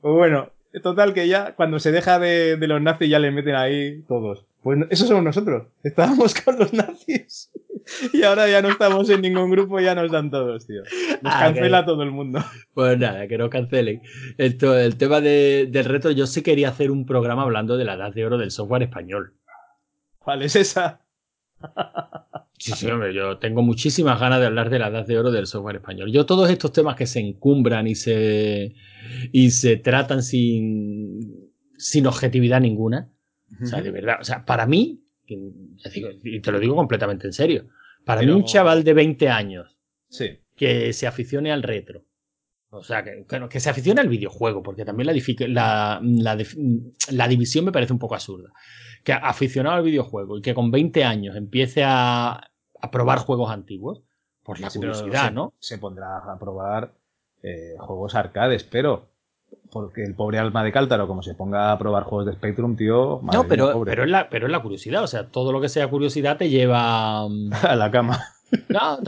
Pues 0.00 0.14
bueno, 0.14 0.50
total 0.80 1.12
que 1.12 1.26
ya, 1.26 1.56
cuando 1.56 1.80
se 1.80 1.90
deja 1.90 2.20
de, 2.20 2.56
de 2.56 2.66
los 2.68 2.80
nazis, 2.80 3.10
ya 3.10 3.18
le 3.18 3.32
meten 3.32 3.56
ahí 3.56 4.02
todos. 4.02 4.46
Pues 4.62 4.78
eso 4.90 5.06
somos 5.06 5.24
nosotros. 5.24 5.68
Estábamos 5.82 6.34
con 6.44 6.58
los 6.58 6.72
nazis. 6.72 7.50
Y 8.12 8.22
ahora 8.22 8.48
ya 8.48 8.60
no 8.62 8.68
estamos 8.68 9.08
en 9.08 9.22
ningún 9.22 9.50
grupo, 9.50 9.80
ya 9.80 9.94
nos 9.94 10.12
dan 10.12 10.30
todos, 10.30 10.66
tío. 10.66 10.82
Nos 11.22 11.34
ah, 11.34 11.40
cancela 11.40 11.84
todo 11.84 12.02
el 12.02 12.10
mundo. 12.10 12.40
Pues 12.74 12.98
nada, 12.98 13.26
que 13.26 13.38
no 13.38 13.48
cancelen. 13.48 14.02
Esto, 14.38 14.78
el 14.78 14.96
tema 14.96 15.20
de, 15.20 15.66
del 15.70 15.86
reto, 15.86 16.10
yo 16.10 16.26
sí 16.26 16.42
quería 16.42 16.68
hacer 16.68 16.90
un 16.90 17.06
programa 17.06 17.42
hablando 17.42 17.76
de 17.76 17.84
la 17.84 17.94
edad 17.94 18.12
de 18.12 18.26
oro 18.26 18.38
del 18.38 18.50
software 18.50 18.82
español. 18.82 19.34
¿Cuál 20.18 20.42
es 20.42 20.56
esa? 20.56 21.00
Sí, 22.58 22.72
sí, 22.72 22.86
hombre, 22.90 23.14
yo 23.14 23.38
tengo 23.38 23.62
muchísimas 23.62 24.20
ganas 24.20 24.38
de 24.40 24.46
hablar 24.46 24.68
de 24.68 24.78
la 24.78 24.88
edad 24.88 25.06
de 25.06 25.18
oro 25.18 25.30
del 25.30 25.46
software 25.46 25.76
español. 25.76 26.12
Yo 26.12 26.26
todos 26.26 26.50
estos 26.50 26.72
temas 26.72 26.94
que 26.94 27.06
se 27.06 27.18
encumbran 27.18 27.86
y 27.86 27.94
se, 27.94 28.74
y 29.32 29.50
se 29.50 29.78
tratan 29.78 30.22
sin, 30.22 31.50
sin 31.78 32.06
objetividad 32.06 32.60
ninguna, 32.60 33.10
o 33.62 33.66
sea, 33.66 33.80
de 33.80 33.90
verdad, 33.90 34.16
o 34.20 34.24
sea, 34.24 34.44
para 34.44 34.66
mí, 34.66 35.04
y 35.26 36.40
te 36.40 36.52
lo 36.52 36.58
digo 36.58 36.74
completamente 36.76 37.26
en 37.26 37.32
serio, 37.32 37.68
para 38.04 38.22
mí 38.22 38.30
un 38.30 38.44
chaval 38.44 38.84
de 38.84 38.94
20 38.94 39.28
años 39.28 39.78
que 40.56 40.92
se 40.92 41.06
aficione 41.06 41.52
al 41.52 41.62
retro, 41.62 42.04
o 42.72 42.84
sea, 42.84 43.02
que, 43.02 43.26
que, 43.50 43.60
se 43.60 43.70
aficione 43.70 44.00
al 44.00 44.08
videojuego, 44.08 44.62
porque 44.62 44.84
también 44.84 45.08
la, 45.52 46.00
la, 46.02 46.38
la, 47.10 47.28
división 47.28 47.64
me 47.64 47.72
parece 47.72 47.92
un 47.92 47.98
poco 47.98 48.14
absurda. 48.14 48.52
Que 49.02 49.12
aficionado 49.12 49.76
al 49.76 49.82
videojuego 49.82 50.38
y 50.38 50.42
que 50.42 50.54
con 50.54 50.70
20 50.70 51.02
años 51.02 51.34
empiece 51.34 51.82
a, 51.84 52.32
a 52.80 52.90
probar 52.92 53.18
juegos 53.18 53.50
antiguos, 53.50 54.02
por 54.44 54.60
la 54.60 54.70
curiosidad, 54.70 55.28
se, 55.28 55.34
¿no? 55.34 55.54
Se 55.58 55.78
pondrá 55.78 56.18
a 56.18 56.38
probar 56.38 56.94
eh, 57.42 57.74
juegos 57.78 58.14
arcades, 58.14 58.64
pero 58.64 59.09
porque 59.70 60.02
el 60.02 60.14
pobre 60.14 60.38
alma 60.38 60.64
de 60.64 60.72
Cáltaro, 60.72 61.06
como 61.06 61.22
se 61.22 61.34
ponga 61.34 61.72
a 61.72 61.78
probar 61.78 62.04
juegos 62.04 62.26
de 62.26 62.32
Spectrum, 62.32 62.76
tío. 62.76 63.20
No, 63.32 63.46
pero, 63.46 63.82
pero, 63.84 64.04
es 64.04 64.10
la, 64.10 64.28
pero 64.28 64.46
es 64.46 64.52
la 64.52 64.60
curiosidad. 64.60 65.02
O 65.02 65.06
sea, 65.06 65.28
todo 65.28 65.52
lo 65.52 65.60
que 65.60 65.68
sea 65.68 65.88
curiosidad 65.88 66.36
te 66.36 66.48
lleva. 66.48 67.28
Mm, 67.28 67.52
a 67.62 67.76
la 67.76 67.90
cama. 67.90 68.20
No, 68.68 68.98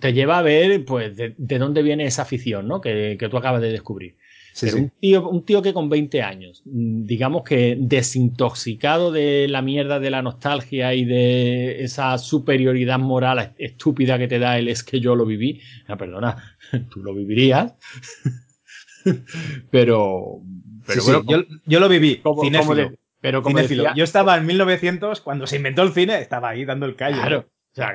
te, 0.00 0.12
lleva 0.12 0.38
a 0.38 0.42
ver, 0.42 0.84
pues, 0.84 1.16
de, 1.16 1.58
dónde 1.58 1.82
viene 1.82 2.04
esa 2.04 2.22
afición, 2.22 2.66
¿no? 2.66 2.80
Que, 2.80 3.16
tú 3.30 3.36
acabas 3.36 3.62
de 3.62 3.70
descubrir. 3.70 4.16
pero 4.60 4.76
Un, 4.76 4.90
tío, 4.90 5.28
un 5.28 5.44
tío 5.44 5.62
que 5.62 5.72
con 5.72 5.88
20 5.88 6.20
años, 6.22 6.62
mm, 6.64 7.04
digamos 7.04 7.44
que 7.44 7.76
desintoxicado 7.78 9.12
de 9.12 9.46
la 9.46 9.62
mierda 9.62 10.00
de 10.00 10.10
la 10.10 10.20
nostalgia 10.20 10.94
y 10.94 11.04
de 11.04 11.84
esa 11.84 12.18
superioridad 12.18 12.98
moral 12.98 13.54
estúpida 13.56 14.18
que 14.18 14.26
te 14.26 14.40
da 14.40 14.58
el 14.58 14.66
es 14.66 14.82
que 14.82 14.98
yo 14.98 15.14
lo 15.14 15.24
viví. 15.24 15.60
No, 15.86 15.96
perdona, 15.96 16.56
tú 16.90 17.00
lo 17.00 17.14
vivirías. 17.14 17.74
pero, 19.70 20.40
pero 20.86 21.00
sí, 21.00 21.12
yo, 21.26 21.44
yo, 21.66 21.80
lo 21.80 21.88
viví. 21.88 22.16
Como, 22.16 22.42
cinéfilo. 22.42 22.92
pero 23.20 23.42
como 23.42 23.58
Decía, 23.58 23.92
yo 23.94 24.04
estaba 24.04 24.36
en 24.36 24.46
1900, 24.46 25.20
cuando 25.20 25.46
se 25.46 25.56
inventó 25.56 25.82
el 25.82 25.92
cine, 25.92 26.20
estaba 26.20 26.50
ahí 26.50 26.64
dando 26.64 26.86
el 26.86 26.96
callo. 26.96 27.20
Claro. 27.20 27.46
O 27.72 27.74
sea, 27.74 27.94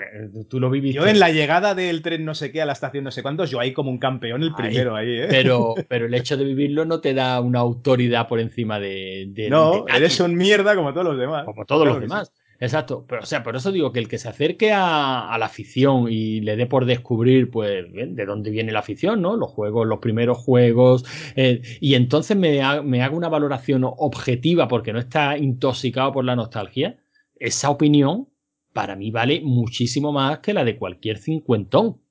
tú 0.49 0.59
lo 0.59 0.69
viviste. 0.69 0.95
Yo 0.95 1.07
en 1.07 1.19
la 1.19 1.31
llegada 1.31 1.75
del 1.75 2.01
tren 2.01 2.23
no 2.23 2.35
sé 2.35 2.51
qué 2.51 2.61
a 2.61 2.65
la 2.65 2.73
estación 2.73 3.03
no 3.03 3.11
sé 3.11 3.21
cuántos, 3.21 3.49
yo 3.49 3.59
ahí 3.59 3.73
como 3.73 3.89
un 3.89 3.97
campeón, 3.97 4.43
el 4.43 4.53
primero 4.53 4.95
ahí, 4.95 5.19
¿eh? 5.19 5.27
Pero, 5.29 5.73
pero 5.89 6.05
el 6.05 6.13
hecho 6.13 6.37
de 6.37 6.45
vivirlo 6.45 6.85
no 6.85 7.01
te 7.01 7.13
da 7.13 7.41
una 7.41 7.59
autoridad 7.59 8.27
por 8.27 8.39
encima 8.39 8.79
de. 8.79 9.25
de 9.29 9.49
no, 9.49 9.85
eres 9.87 10.19
un 10.19 10.35
mierda 10.35 10.75
como 10.75 10.93
todos 10.93 11.07
los 11.07 11.17
demás. 11.17 11.43
Como 11.43 11.65
todos 11.65 11.87
los 11.87 11.99
demás. 11.99 12.31
Exacto, 12.63 13.05
pero 13.05 13.23
o 13.23 13.25
sea, 13.25 13.43
por 13.43 13.57
eso 13.57 13.73
digo 13.73 13.91
que 13.91 13.99
el 13.99 14.07
que 14.07 14.17
se 14.17 14.29
acerque 14.29 14.71
a, 14.71 15.35
la 15.37 15.47
afición 15.47 16.07
y 16.09 16.39
le 16.39 16.55
dé 16.55 16.65
por 16.65 16.85
descubrir, 16.85 17.51
pues, 17.51 17.83
de 17.91 18.25
dónde 18.25 18.51
viene 18.51 18.71
la 18.71 18.79
afición, 18.79 19.21
¿no? 19.21 19.35
Los 19.35 19.51
juegos, 19.51 19.85
los 19.85 19.99
primeros 19.99 20.37
juegos, 20.37 21.03
eh, 21.35 21.61
y 21.81 21.95
entonces 21.95 22.37
me, 22.37 22.61
me 22.83 23.03
haga 23.03 23.17
una 23.17 23.27
valoración 23.27 23.83
objetiva 23.83 24.69
porque 24.69 24.93
no 24.93 24.99
está 24.99 25.37
intoxicado 25.37 26.13
por 26.13 26.23
la 26.23 26.37
nostalgia, 26.37 27.03
esa 27.35 27.69
opinión 27.69 28.29
para 28.71 28.95
mí 28.95 29.11
vale 29.11 29.41
muchísimo 29.41 30.13
más 30.13 30.39
que 30.39 30.53
la 30.53 30.63
de 30.63 30.77
cualquier 30.77 31.17
cincuentón. 31.17 32.01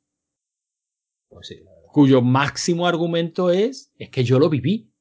Pues 1.31 1.47
sí, 1.47 1.63
cuyo 1.93 2.21
máximo 2.21 2.87
argumento 2.87 3.51
es, 3.51 3.91
es 3.97 4.11
que 4.11 4.23
yo 4.23 4.39
lo 4.39 4.51
viví. 4.51 4.93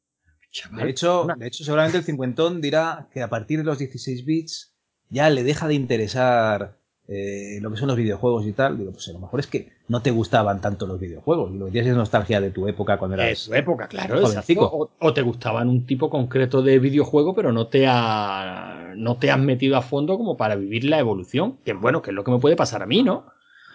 de, 0.78 0.90
hecho, 0.90 1.28
de 1.36 1.48
hecho, 1.48 1.66
seguramente 1.66 1.98
el 1.98 2.06
cincuentón 2.06 2.62
dirá 2.62 3.10
que 3.12 3.22
a 3.22 3.30
partir 3.30 3.58
de 3.58 3.66
los 3.66 3.80
16 3.80 4.24
bits 4.24 4.71
ya 5.12 5.30
le 5.30 5.44
deja 5.44 5.68
de 5.68 5.76
interesar 5.76 6.78
eh, 7.08 7.60
lo 7.62 7.70
que 7.70 7.78
son 7.78 7.90
los 7.90 7.98
videojuegos 7.98 8.48
y 8.48 8.54
tal, 8.54 8.78
digo, 8.78 8.92
pues 8.94 9.10
a 9.10 9.12
lo 9.12 9.20
mejor 9.20 9.42
es 9.42 9.48
que 9.48 9.70
no 9.90 10.02
te 10.02 10.12
gustaban 10.12 10.62
tanto 10.62 10.88
los 10.88 10.98
videojuegos 10.98 11.52
y 11.54 11.58
lo 11.58 11.66
que 11.66 11.72
tienes 11.74 11.92
es 11.92 11.98
nostalgia 11.98 12.40
de 12.40 12.52
tu 12.52 12.68
época 12.70 12.98
cuando 12.98 13.16
eras. 13.16 13.50
De 13.50 13.50
tu 13.50 13.54
época, 13.54 13.88
claro, 13.90 14.22
o, 14.24 14.90
o, 14.98 15.14
te 15.14 15.22
gustaban 15.22 15.68
un 15.68 15.86
tipo 15.86 16.10
concreto 16.10 16.62
de 16.62 16.80
videojuego, 16.80 17.36
pero 17.36 17.52
no 17.52 17.68
te, 17.68 17.86
ha, 17.86 18.94
no 18.96 19.18
te 19.18 19.30
has 19.30 19.40
metido 19.40 19.76
a 19.76 19.82
fondo 19.82 20.18
como 20.18 20.38
para 20.38 20.56
vivir 20.56 20.86
la 20.86 21.00
evolución, 21.00 21.58
que 21.66 21.74
bueno, 21.74 22.02
que 22.02 22.12
es 22.12 22.16
lo 22.16 22.24
que 22.24 22.32
me 22.32 22.40
puede 22.40 22.56
pasar 22.56 22.82
a 22.82 22.86
mí, 22.86 23.04
¿no? 23.04 23.26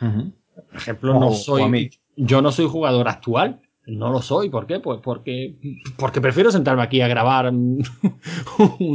Por 0.00 0.76
ejemplo, 0.76 1.20
no 1.20 1.32
soy. 1.32 1.90
Yo 2.16 2.40
no 2.40 2.50
soy 2.50 2.66
jugador 2.66 3.08
actual, 3.08 3.60
no 3.86 4.10
lo 4.10 4.20
soy, 4.20 4.50
¿por 4.50 4.66
qué? 4.66 4.80
Pues 4.80 5.00
porque, 5.02 5.54
porque 5.96 6.20
prefiero 6.20 6.50
sentarme 6.50 6.82
aquí 6.82 7.00
a 7.00 7.08
grabar 7.08 7.46
un, 7.52 7.84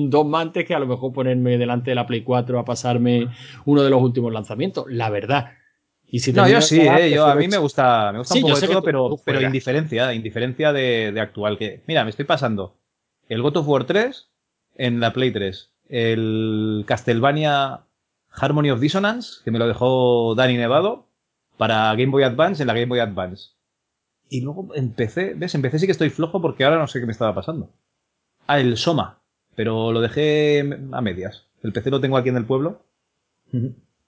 dos 0.09 0.33
antes 0.33 0.65
que 0.65 0.75
a 0.75 0.79
lo 0.79 0.87
mejor 0.87 1.13
ponerme 1.13 1.57
delante 1.57 1.91
de 1.91 1.95
la 1.95 2.05
Play 2.05 2.23
4 2.23 2.59
a 2.59 2.65
pasarme 2.65 3.29
uno 3.65 3.83
de 3.83 3.89
los 3.89 4.01
últimos 4.01 4.33
lanzamientos, 4.33 4.85
la 4.89 5.09
verdad. 5.09 5.51
Y 6.05 6.19
si 6.19 6.33
no, 6.33 6.47
yo 6.47 6.61
sí, 6.61 6.81
eh, 6.81 7.09
yo, 7.09 7.25
a 7.25 7.35
mí 7.35 7.47
me 7.47 7.57
gusta, 7.57 8.11
me 8.11 8.19
gusta 8.19 8.35
un 8.35 8.41
poco 8.41 8.59
de 8.59 8.67
todo, 8.67 8.81
pero, 8.81 9.19
pero 9.23 9.41
indiferencia, 9.41 10.13
indiferencia 10.13 10.73
de, 10.73 11.13
de, 11.13 11.21
actual. 11.21 11.57
Que, 11.57 11.83
mira, 11.87 12.03
me 12.03 12.09
estoy 12.09 12.25
pasando 12.25 12.75
el 13.29 13.41
God 13.41 13.57
of 13.57 13.67
War 13.69 13.85
3 13.85 14.29
en 14.75 14.99
la 14.99 15.13
Play 15.13 15.31
3, 15.31 15.71
el 15.87 16.83
Castlevania 16.85 17.85
Harmony 18.29 18.71
of 18.71 18.81
Dissonance, 18.81 19.39
que 19.45 19.51
me 19.51 19.59
lo 19.59 19.67
dejó 19.67 20.35
Dani 20.35 20.57
Nevado, 20.57 21.07
para 21.55 21.91
Game 21.91 22.07
Boy 22.07 22.23
Advance 22.23 22.61
en 22.61 22.67
la 22.67 22.73
Game 22.73 22.87
Boy 22.87 22.99
Advance. 22.99 23.51
Y 24.31 24.39
luego 24.39 24.69
empecé, 24.75 25.33
¿ves? 25.33 25.53
Empecé 25.55 25.77
sí 25.77 25.85
que 25.85 25.91
estoy 25.91 26.09
flojo 26.09 26.41
porque 26.41 26.63
ahora 26.63 26.77
no 26.77 26.87
sé 26.87 27.01
qué 27.01 27.05
me 27.05 27.11
estaba 27.11 27.35
pasando. 27.35 27.69
Ah, 28.47 28.61
el 28.61 28.77
Soma. 28.77 29.19
Pero 29.57 29.91
lo 29.91 29.99
dejé 29.99 30.61
a 30.93 31.01
medias. 31.01 31.49
El 31.61 31.73
PC 31.73 31.91
lo 31.91 31.99
tengo 31.99 32.15
aquí 32.15 32.29
en 32.29 32.37
el 32.37 32.45
pueblo. 32.45 32.81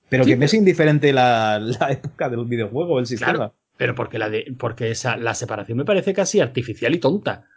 Pero 0.08 0.24
que 0.24 0.38
me 0.38 0.46
es 0.46 0.54
indiferente 0.54 1.12
la, 1.14 1.60
época 1.90 2.30
del 2.30 2.46
videojuego, 2.46 3.00
el 3.00 3.06
sistema. 3.06 3.52
pero 3.76 3.96
porque 3.96 4.18
la 4.18 4.30
de, 4.30 4.56
porque 4.58 4.92
esa, 4.92 5.18
la 5.18 5.34
separación 5.34 5.78
me 5.78 5.84
parece 5.84 6.14
casi 6.14 6.40
artificial 6.40 6.96
y 6.96 7.00
tonta. 7.00 7.50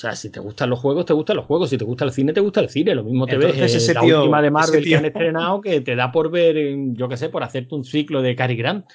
O 0.00 0.02
sea, 0.02 0.16
si 0.16 0.30
te 0.30 0.40
gustan 0.40 0.70
los 0.70 0.78
juegos, 0.78 1.04
te 1.04 1.12
gustan 1.12 1.36
los 1.36 1.44
juegos. 1.44 1.68
Si 1.68 1.76
te 1.76 1.84
gusta 1.84 2.06
el 2.06 2.12
cine, 2.12 2.32
te 2.32 2.40
gusta 2.40 2.60
el 2.60 2.70
cine. 2.70 2.94
Lo 2.94 3.04
mismo 3.04 3.26
te 3.26 3.36
ves 3.36 3.74
ese 3.74 3.92
la 3.92 4.02
última 4.02 4.40
de 4.40 4.50
Marvel 4.50 4.82
que 4.82 4.96
han 4.96 5.04
estrenado 5.04 5.60
que 5.60 5.82
te 5.82 5.94
da 5.94 6.10
por 6.10 6.30
ver, 6.30 6.56
yo 6.94 7.06
qué 7.06 7.18
sé, 7.18 7.28
por 7.28 7.42
hacerte 7.42 7.74
un 7.74 7.84
ciclo 7.84 8.22
de 8.22 8.34
Cary 8.34 8.56
Grant. 8.56 8.86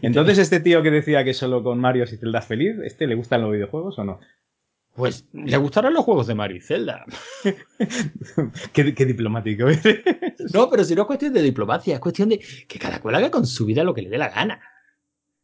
Entonces, 0.00 0.38
este 0.38 0.60
tío 0.60 0.82
que 0.82 0.90
decía 0.90 1.24
que 1.24 1.34
solo 1.34 1.62
con 1.62 1.78
Mario 1.78 2.06
si 2.06 2.18
te 2.18 2.30
das 2.30 2.46
feliz, 2.46 2.74
¿este 2.82 3.06
le 3.06 3.16
gustan 3.16 3.42
los 3.42 3.52
videojuegos 3.52 3.98
o 3.98 4.04
no? 4.04 4.18
Pues 4.94 5.28
le 5.34 5.58
gustarán 5.58 5.92
los 5.92 6.06
juegos 6.06 6.26
de 6.26 6.34
Mario 6.34 6.56
y 6.56 6.62
Zelda. 6.62 7.04
qué, 8.72 8.82
diplomático. 8.82 9.66
no, 10.54 10.70
pero 10.70 10.84
si 10.84 10.94
no 10.94 11.02
es 11.02 11.06
cuestión 11.06 11.34
de 11.34 11.42
diplomacia, 11.42 11.96
es 11.96 12.00
cuestión 12.00 12.30
de 12.30 12.38
que 12.66 12.78
cada 12.78 12.98
cual 13.02 13.16
haga 13.16 13.30
con 13.30 13.44
su 13.44 13.66
vida 13.66 13.84
lo 13.84 13.92
que 13.92 14.00
le 14.00 14.08
dé 14.08 14.16
la 14.16 14.30
gana. 14.30 14.54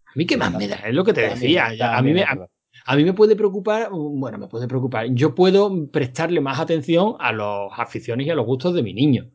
A 0.07 0.13
mí 0.15 0.25
qué 0.25 0.39
más 0.39 0.55
me 0.55 0.69
da, 0.69 0.77
es 0.77 0.95
lo 0.95 1.05
que 1.05 1.13
te 1.13 1.21
decía. 1.21 1.67
a, 1.67 2.01
mí 2.01 2.15
me, 2.15 2.23
a, 2.23 2.49
mí 2.97 3.05
me 3.05 3.13
puede 3.13 3.37
preocupar, 3.37 3.91
bueno, 3.91 4.39
me 4.39 4.49
puede 4.49 4.69
preocupar. 4.69 5.07
Yo 5.11 5.35
puedo 5.35 5.91
prestarle 5.91 6.41
más 6.41 6.59
atención 6.59 7.15
a 7.19 7.33
las 7.33 7.79
aficiones 7.79 8.27
y 8.27 8.31
a 8.31 8.35
los 8.35 8.47
gustos 8.47 8.75
de 8.75 8.83
mi 8.83 8.93
niño. 8.93 9.31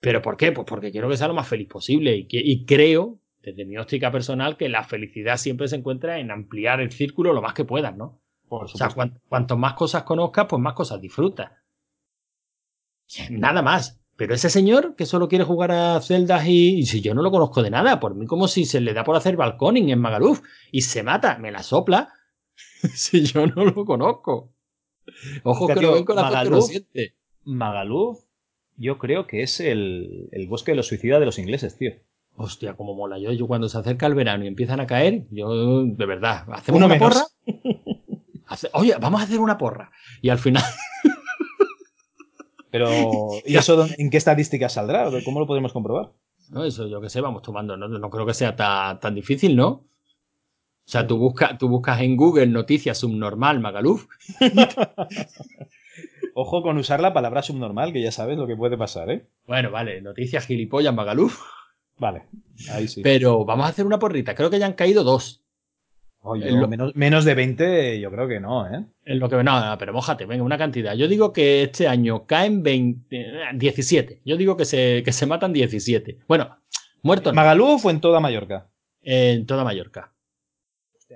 ¿Pero 0.00 0.22
por 0.22 0.36
qué? 0.36 0.52
Pues 0.52 0.66
porque 0.66 0.90
quiero 0.90 1.08
que 1.08 1.16
sea 1.16 1.28
lo 1.28 1.34
más 1.34 1.48
feliz 1.48 1.68
posible 1.68 2.16
y, 2.16 2.26
y 2.28 2.64
creo, 2.64 3.18
desde 3.42 3.64
mi 3.64 3.76
óptica 3.76 4.10
personal, 4.10 4.56
que 4.56 4.68
la 4.68 4.84
felicidad 4.84 5.36
siempre 5.36 5.68
se 5.68 5.76
encuentra 5.76 6.18
en 6.18 6.30
ampliar 6.30 6.80
el 6.80 6.90
círculo 6.90 7.32
lo 7.32 7.42
más 7.42 7.54
que 7.54 7.64
puedas, 7.64 7.96
¿no? 7.96 8.20
o 8.48 8.68
sea, 8.68 8.90
cuanto 9.28 9.56
más 9.56 9.74
cosas 9.74 10.04
conozcas, 10.04 10.46
pues 10.48 10.60
más 10.62 10.74
cosas 10.74 11.00
disfrutas. 11.00 11.50
Nada 13.30 13.62
más. 13.62 14.00
Pero 14.16 14.34
ese 14.34 14.48
señor 14.48 14.96
que 14.96 15.04
solo 15.04 15.28
quiere 15.28 15.44
jugar 15.44 15.72
a 15.72 16.00
celdas 16.00 16.46
y, 16.46 16.86
si 16.86 17.02
yo 17.02 17.14
no 17.14 17.22
lo 17.22 17.30
conozco 17.30 17.62
de 17.62 17.70
nada, 17.70 18.00
por 18.00 18.14
mí 18.14 18.26
como 18.26 18.48
si 18.48 18.64
se 18.64 18.80
le 18.80 18.94
da 18.94 19.04
por 19.04 19.14
hacer 19.14 19.36
balconing 19.36 19.90
en 19.90 20.00
Magaluf 20.00 20.40
y 20.72 20.82
se 20.82 21.02
mata, 21.02 21.36
me 21.38 21.52
la 21.52 21.62
sopla, 21.62 22.14
si 22.94 23.24
yo 23.24 23.46
no 23.46 23.64
lo 23.64 23.84
conozco. 23.84 24.52
Ojo 25.44 25.68
que 25.68 25.80
no 25.80 25.92
ven 25.92 26.04
con 26.04 26.16
la 26.16 26.22
Magaluf, 26.22 26.70
Magaluf, 27.44 28.24
yo 28.76 28.98
creo 28.98 29.26
que 29.26 29.42
es 29.42 29.60
el, 29.60 30.28
bosque 30.48 30.72
de 30.72 30.76
los 30.76 30.88
suicidas 30.88 31.20
de 31.20 31.26
los 31.26 31.38
ingleses, 31.38 31.76
tío. 31.76 31.92
Hostia, 32.34 32.74
como 32.74 32.94
mola. 32.94 33.18
Yo, 33.18 33.32
yo 33.32 33.46
cuando 33.46 33.68
se 33.68 33.78
acerca 33.78 34.06
el 34.06 34.14
verano 34.14 34.44
y 34.44 34.48
empiezan 34.48 34.80
a 34.80 34.86
caer, 34.86 35.26
yo, 35.30 35.84
de 35.84 36.06
verdad, 36.06 36.44
¿hacemos 36.52 36.82
una 36.82 36.98
porra? 36.98 37.22
Oye, 38.74 38.94
vamos 39.00 39.20
a 39.20 39.24
hacer 39.24 39.40
una 39.40 39.56
porra. 39.56 39.90
Y 40.20 40.28
al 40.28 40.38
final. 40.38 40.62
Pero, 42.70 42.90
¿y 43.46 43.56
eso 43.56 43.86
en 43.96 44.10
qué 44.10 44.18
estadísticas 44.18 44.74
saldrá? 44.74 45.08
¿Cómo 45.24 45.40
lo 45.40 45.46
podemos 45.46 45.72
comprobar? 45.72 46.12
No, 46.50 46.64
eso 46.64 46.86
yo 46.86 47.00
qué 47.00 47.08
sé, 47.08 47.20
vamos 47.20 47.42
tomando. 47.42 47.76
No, 47.76 48.10
creo 48.10 48.26
que 48.26 48.34
sea 48.34 48.54
tan, 48.54 49.14
difícil, 49.14 49.56
¿no? 49.56 49.84
O 50.86 50.88
sea, 50.88 51.06
tú, 51.06 51.18
busca, 51.18 51.58
tú 51.58 51.68
buscas 51.68 52.00
en 52.00 52.16
Google 52.16 52.46
noticias 52.46 52.98
subnormal 52.98 53.58
Magaluf. 53.60 54.06
Ojo 56.34 56.62
con 56.62 56.78
usar 56.78 57.00
la 57.00 57.12
palabra 57.12 57.42
subnormal, 57.42 57.92
que 57.92 58.02
ya 58.02 58.12
sabes 58.12 58.38
lo 58.38 58.46
que 58.46 58.56
puede 58.56 58.78
pasar, 58.78 59.10
¿eh? 59.10 59.26
Bueno, 59.46 59.70
vale, 59.70 60.00
noticias 60.00 60.46
gilipollas 60.46 60.94
Magaluf. 60.94 61.42
Vale, 61.98 62.24
ahí 62.70 62.86
sí. 62.86 63.02
Pero 63.02 63.44
vamos 63.44 63.66
a 63.66 63.70
hacer 63.70 63.86
una 63.86 63.98
porrita. 63.98 64.34
Creo 64.34 64.50
que 64.50 64.58
ya 64.58 64.66
han 64.66 64.74
caído 64.74 65.02
dos 65.02 65.46
menos, 66.94 67.24
de 67.24 67.34
20 67.34 68.00
yo 68.00 68.10
creo 68.10 68.28
que 68.28 68.40
no, 68.40 68.66
¿eh? 68.66 68.84
En 69.04 69.18
lo 69.18 69.28
que 69.28 69.42
no, 69.42 69.76
pero 69.78 69.92
mojate, 69.92 70.26
venga, 70.26 70.42
una 70.42 70.58
cantidad. 70.58 70.94
Yo 70.94 71.08
digo 71.08 71.32
que 71.32 71.62
este 71.62 71.86
año 71.86 72.26
caen 72.26 72.62
20, 72.62 73.30
17. 73.54 74.22
Yo 74.24 74.36
digo 74.36 74.56
que 74.56 74.64
se, 74.64 75.02
que 75.04 75.12
se 75.12 75.26
matan 75.26 75.52
17. 75.52 76.18
Bueno, 76.26 76.56
muertos. 77.02 77.32
¿Magaluf 77.32 77.84
o 77.84 77.90
en 77.90 78.00
toda 78.00 78.20
Mallorca? 78.20 78.68
En 79.02 79.46
toda 79.46 79.64
Mallorca. 79.64 80.12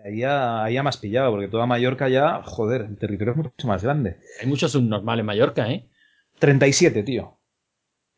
Ahí 0.04 0.18
ya, 0.18 0.62
ahí 0.64 0.80
más 0.82 0.96
pillado, 0.96 1.32
porque 1.32 1.48
toda 1.48 1.66
Mallorca 1.66 2.08
ya, 2.08 2.42
joder, 2.44 2.82
el 2.82 2.96
territorio 2.96 3.32
es 3.32 3.36
mucho 3.36 3.66
más 3.66 3.82
grande. 3.82 4.18
Hay 4.40 4.46
muchos 4.46 4.72
subnormales 4.72 5.20
en 5.20 5.26
Mallorca, 5.26 5.70
¿eh? 5.70 5.88
37, 6.38 7.02
tío. 7.02 7.38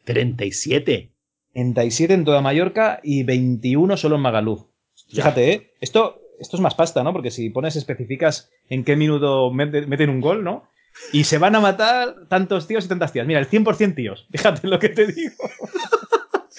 37. 0.04 1.12
37 1.52 2.14
en 2.14 2.24
toda 2.24 2.40
Mallorca 2.40 3.00
y 3.02 3.22
21 3.22 3.96
solo 3.96 4.16
en 4.16 4.22
Magaluf. 4.22 4.64
Fíjate, 5.08 5.52
¿eh? 5.52 5.72
Esto, 5.80 6.20
esto 6.38 6.56
es 6.56 6.60
más 6.60 6.74
pasta, 6.74 7.02
¿no? 7.02 7.12
Porque 7.12 7.30
si 7.30 7.48
pones, 7.50 7.76
especificas 7.76 8.50
en 8.68 8.84
qué 8.84 8.96
minuto 8.96 9.50
meten 9.50 10.10
un 10.10 10.20
gol, 10.20 10.44
¿no? 10.44 10.68
Y 11.12 11.24
se 11.24 11.38
van 11.38 11.56
a 11.56 11.60
matar 11.60 12.26
tantos 12.28 12.66
tíos 12.66 12.84
y 12.84 12.88
tantas 12.88 13.12
tías. 13.12 13.26
Mira, 13.26 13.40
el 13.40 13.48
100% 13.48 13.94
tíos. 13.94 14.26
Fíjate 14.30 14.66
lo 14.68 14.78
que 14.78 14.90
te 14.90 15.06
digo. 15.06 15.34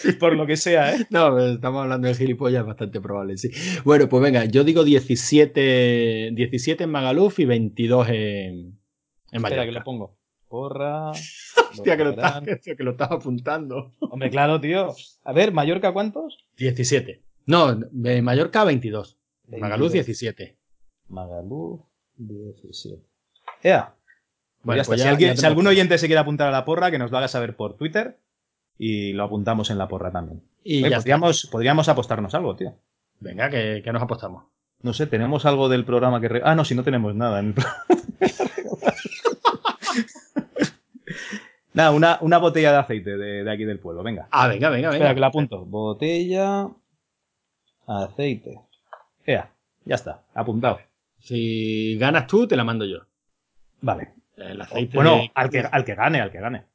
Por 0.19 0.35
lo 0.35 0.45
que 0.45 0.57
sea, 0.57 0.95
¿eh? 0.95 1.07
No, 1.09 1.39
estamos 1.39 1.83
hablando 1.83 2.07
de 2.07 2.15
gilipollas, 2.15 2.65
bastante 2.65 2.99
probable, 2.99 3.37
sí. 3.37 3.51
Bueno, 3.83 4.09
pues 4.09 4.21
venga, 4.21 4.45
yo 4.45 4.63
digo 4.63 4.83
17, 4.83 6.31
17 6.33 6.83
en 6.83 6.89
Magaluf 6.89 7.39
y 7.39 7.45
22 7.45 8.09
en, 8.09 8.15
en 8.15 8.77
Espera, 9.31 9.65
que 9.65 9.71
lo 9.71 9.83
pongo. 9.83 10.17
Porra. 10.47 11.11
Hostia, 11.71 11.97
que 11.97 12.03
lo, 12.03 12.15
que 12.15 12.83
lo 12.83 12.91
estás 12.91 13.11
apuntando. 13.11 13.91
Hombre, 13.99 14.29
claro, 14.29 14.59
tío. 14.59 14.93
A 15.23 15.33
ver, 15.33 15.51
¿Mallorca 15.51 15.91
cuántos? 15.93 16.45
17. 16.57 17.23
No, 17.45 17.79
Mallorca 17.91 18.63
22. 18.63 19.17
Magaluz 19.47 19.91
17. 19.91 20.57
Magaluz 21.09 21.81
17. 22.17 23.03
Ea. 23.63 23.95
Bueno, 24.61 24.83
pues 24.85 25.01
si, 25.01 25.07
alguien, 25.07 25.35
si 25.35 25.45
algún 25.45 25.67
oyente 25.67 25.97
se 25.97 26.07
quiere 26.07 26.21
apuntar 26.21 26.47
a 26.47 26.51
la 26.51 26.63
porra, 26.63 26.89
que 26.89 26.97
nos 26.97 27.11
lo 27.11 27.17
haga 27.17 27.27
saber 27.27 27.55
por 27.55 27.75
Twitter 27.75 28.19
y 28.78 29.13
lo 29.13 29.24
apuntamos 29.24 29.69
en 29.69 29.78
la 29.78 29.88
porra 29.88 30.11
también. 30.11 30.41
Y 30.63 30.84
podríamos, 30.89 31.47
podríamos, 31.51 31.89
apostarnos 31.89 32.34
algo, 32.36 32.55
tío. 32.55 32.74
Venga, 33.19 33.49
que, 33.49 33.84
nos 33.91 34.01
apostamos. 34.01 34.45
No 34.82 34.93
sé, 34.93 35.07
tenemos 35.07 35.45
algo 35.45 35.69
del 35.69 35.86
programa 35.86 36.19
que. 36.19 36.41
Ah, 36.43 36.55
no, 36.55 36.65
si 36.65 36.76
no 36.76 36.84
tenemos 36.84 37.15
nada 37.15 37.39
en 37.39 37.47
el 37.47 37.53
programa. 37.53 37.86
Nada, 41.74 41.89
una, 41.89 42.19
una, 42.21 42.38
botella 42.38 42.71
de 42.71 42.78
aceite 42.78 43.17
de, 43.17 43.43
de, 43.43 43.51
aquí 43.51 43.65
del 43.65 43.80
pueblo, 43.80 44.03
venga. 44.03 44.28
Ah, 44.30 44.47
venga, 44.47 44.69
venga, 44.69 44.89
venga. 44.89 44.97
Espera, 44.97 45.15
que 45.15 45.19
la 45.19 45.28
apunto. 45.28 45.65
Botella, 45.65 46.69
aceite. 47.88 48.59
Ya, 49.26 49.51
ya 49.84 49.95
está, 49.95 50.24
apuntado. 50.36 50.80
Si 51.17 51.97
ganas 51.97 52.28
tú, 52.28 52.47
te 52.47 52.55
la 52.55 52.63
mando 52.63 52.86
yo. 52.86 52.99
Vale. 53.82 54.13
El 54.38 54.61
aceite 54.61 54.95
bueno, 54.95 55.21
al, 55.34 55.49
que, 55.49 55.59
al 55.59 55.84
que 55.84 55.95
gane, 55.95 56.21
al 56.21 56.32
que 56.32 56.39
gane. 56.39 56.65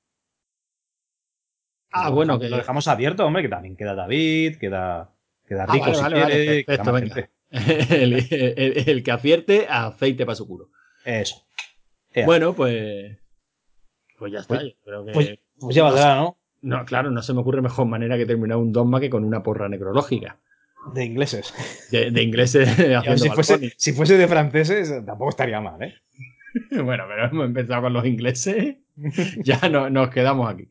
Ah, 1.91 2.11
bueno, 2.11 2.39
que 2.39 2.49
lo 2.49 2.57
dejamos 2.57 2.89
abierto, 2.89 3.25
hombre, 3.25 3.43
que 3.43 3.49
también 3.49 3.77
queda 3.77 3.95
David, 3.95 4.57
queda, 4.57 5.11
queda 5.47 5.65
ah, 5.69 5.73
Rico 5.73 5.95
si 5.95 6.05
quiere. 6.05 6.67
el, 7.51 9.03
que 9.03 9.11
acierte, 9.11 9.67
aceite 9.69 10.27
para 10.27 10.37
su 10.37 10.47
culo. 10.47 10.69
Eso. 11.05 11.45
Bueno, 12.27 12.55
pues. 12.55 13.17
Pues 14.19 14.33
ya 14.33 14.41
está. 14.41 14.57
Pues, 14.57 14.75
creo 14.85 15.05
que, 15.05 15.13
pues, 15.13 15.39
pues 15.59 15.75
ya 15.75 15.85
valdrá, 15.85 16.17
¿no? 16.17 16.39
No, 16.61 16.85
claro, 16.85 17.11
no 17.11 17.23
se 17.23 17.33
me 17.33 17.41
ocurre 17.41 17.63
mejor 17.63 17.87
manera 17.87 18.17
que 18.17 18.27
terminar 18.27 18.59
un 18.59 18.73
dogma 18.73 19.01
que 19.01 19.11
con 19.11 19.25
una 19.25 19.43
porra 19.43 19.69
necrológica. 19.69 20.39
De 20.93 21.05
ingleses. 21.05 21.53
De, 21.91 22.23
ingleses 22.23 22.69
si, 23.17 23.29
fuese, 23.31 23.75
si, 23.77 23.93
fuese, 23.93 24.17
de 24.17 24.29
franceses, 24.29 25.05
tampoco 25.05 25.31
estaría 25.31 25.61
mal, 25.61 25.83
¿eh? 25.83 25.95
bueno, 26.83 27.05
pero 27.09 27.27
hemos 27.27 27.47
empezado 27.47 27.83
con 27.83 27.93
los 27.93 28.07
ingleses. 28.07 28.77
ya 29.45 29.69
no, 29.69 29.91
nos 29.91 30.11
quedamos 30.11 30.53
aquí. 30.53 30.69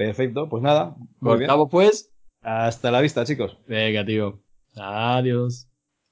Perfecto, 0.00 0.48
pues 0.48 0.62
nada. 0.62 0.96
Cortamos 1.20 1.68
pues. 1.70 2.10
Hasta 2.40 2.90
la 2.90 3.02
vista, 3.02 3.26
chicos. 3.26 3.58
Venga, 3.66 4.02
tío. 4.02 4.40
Adiós. 4.74 5.69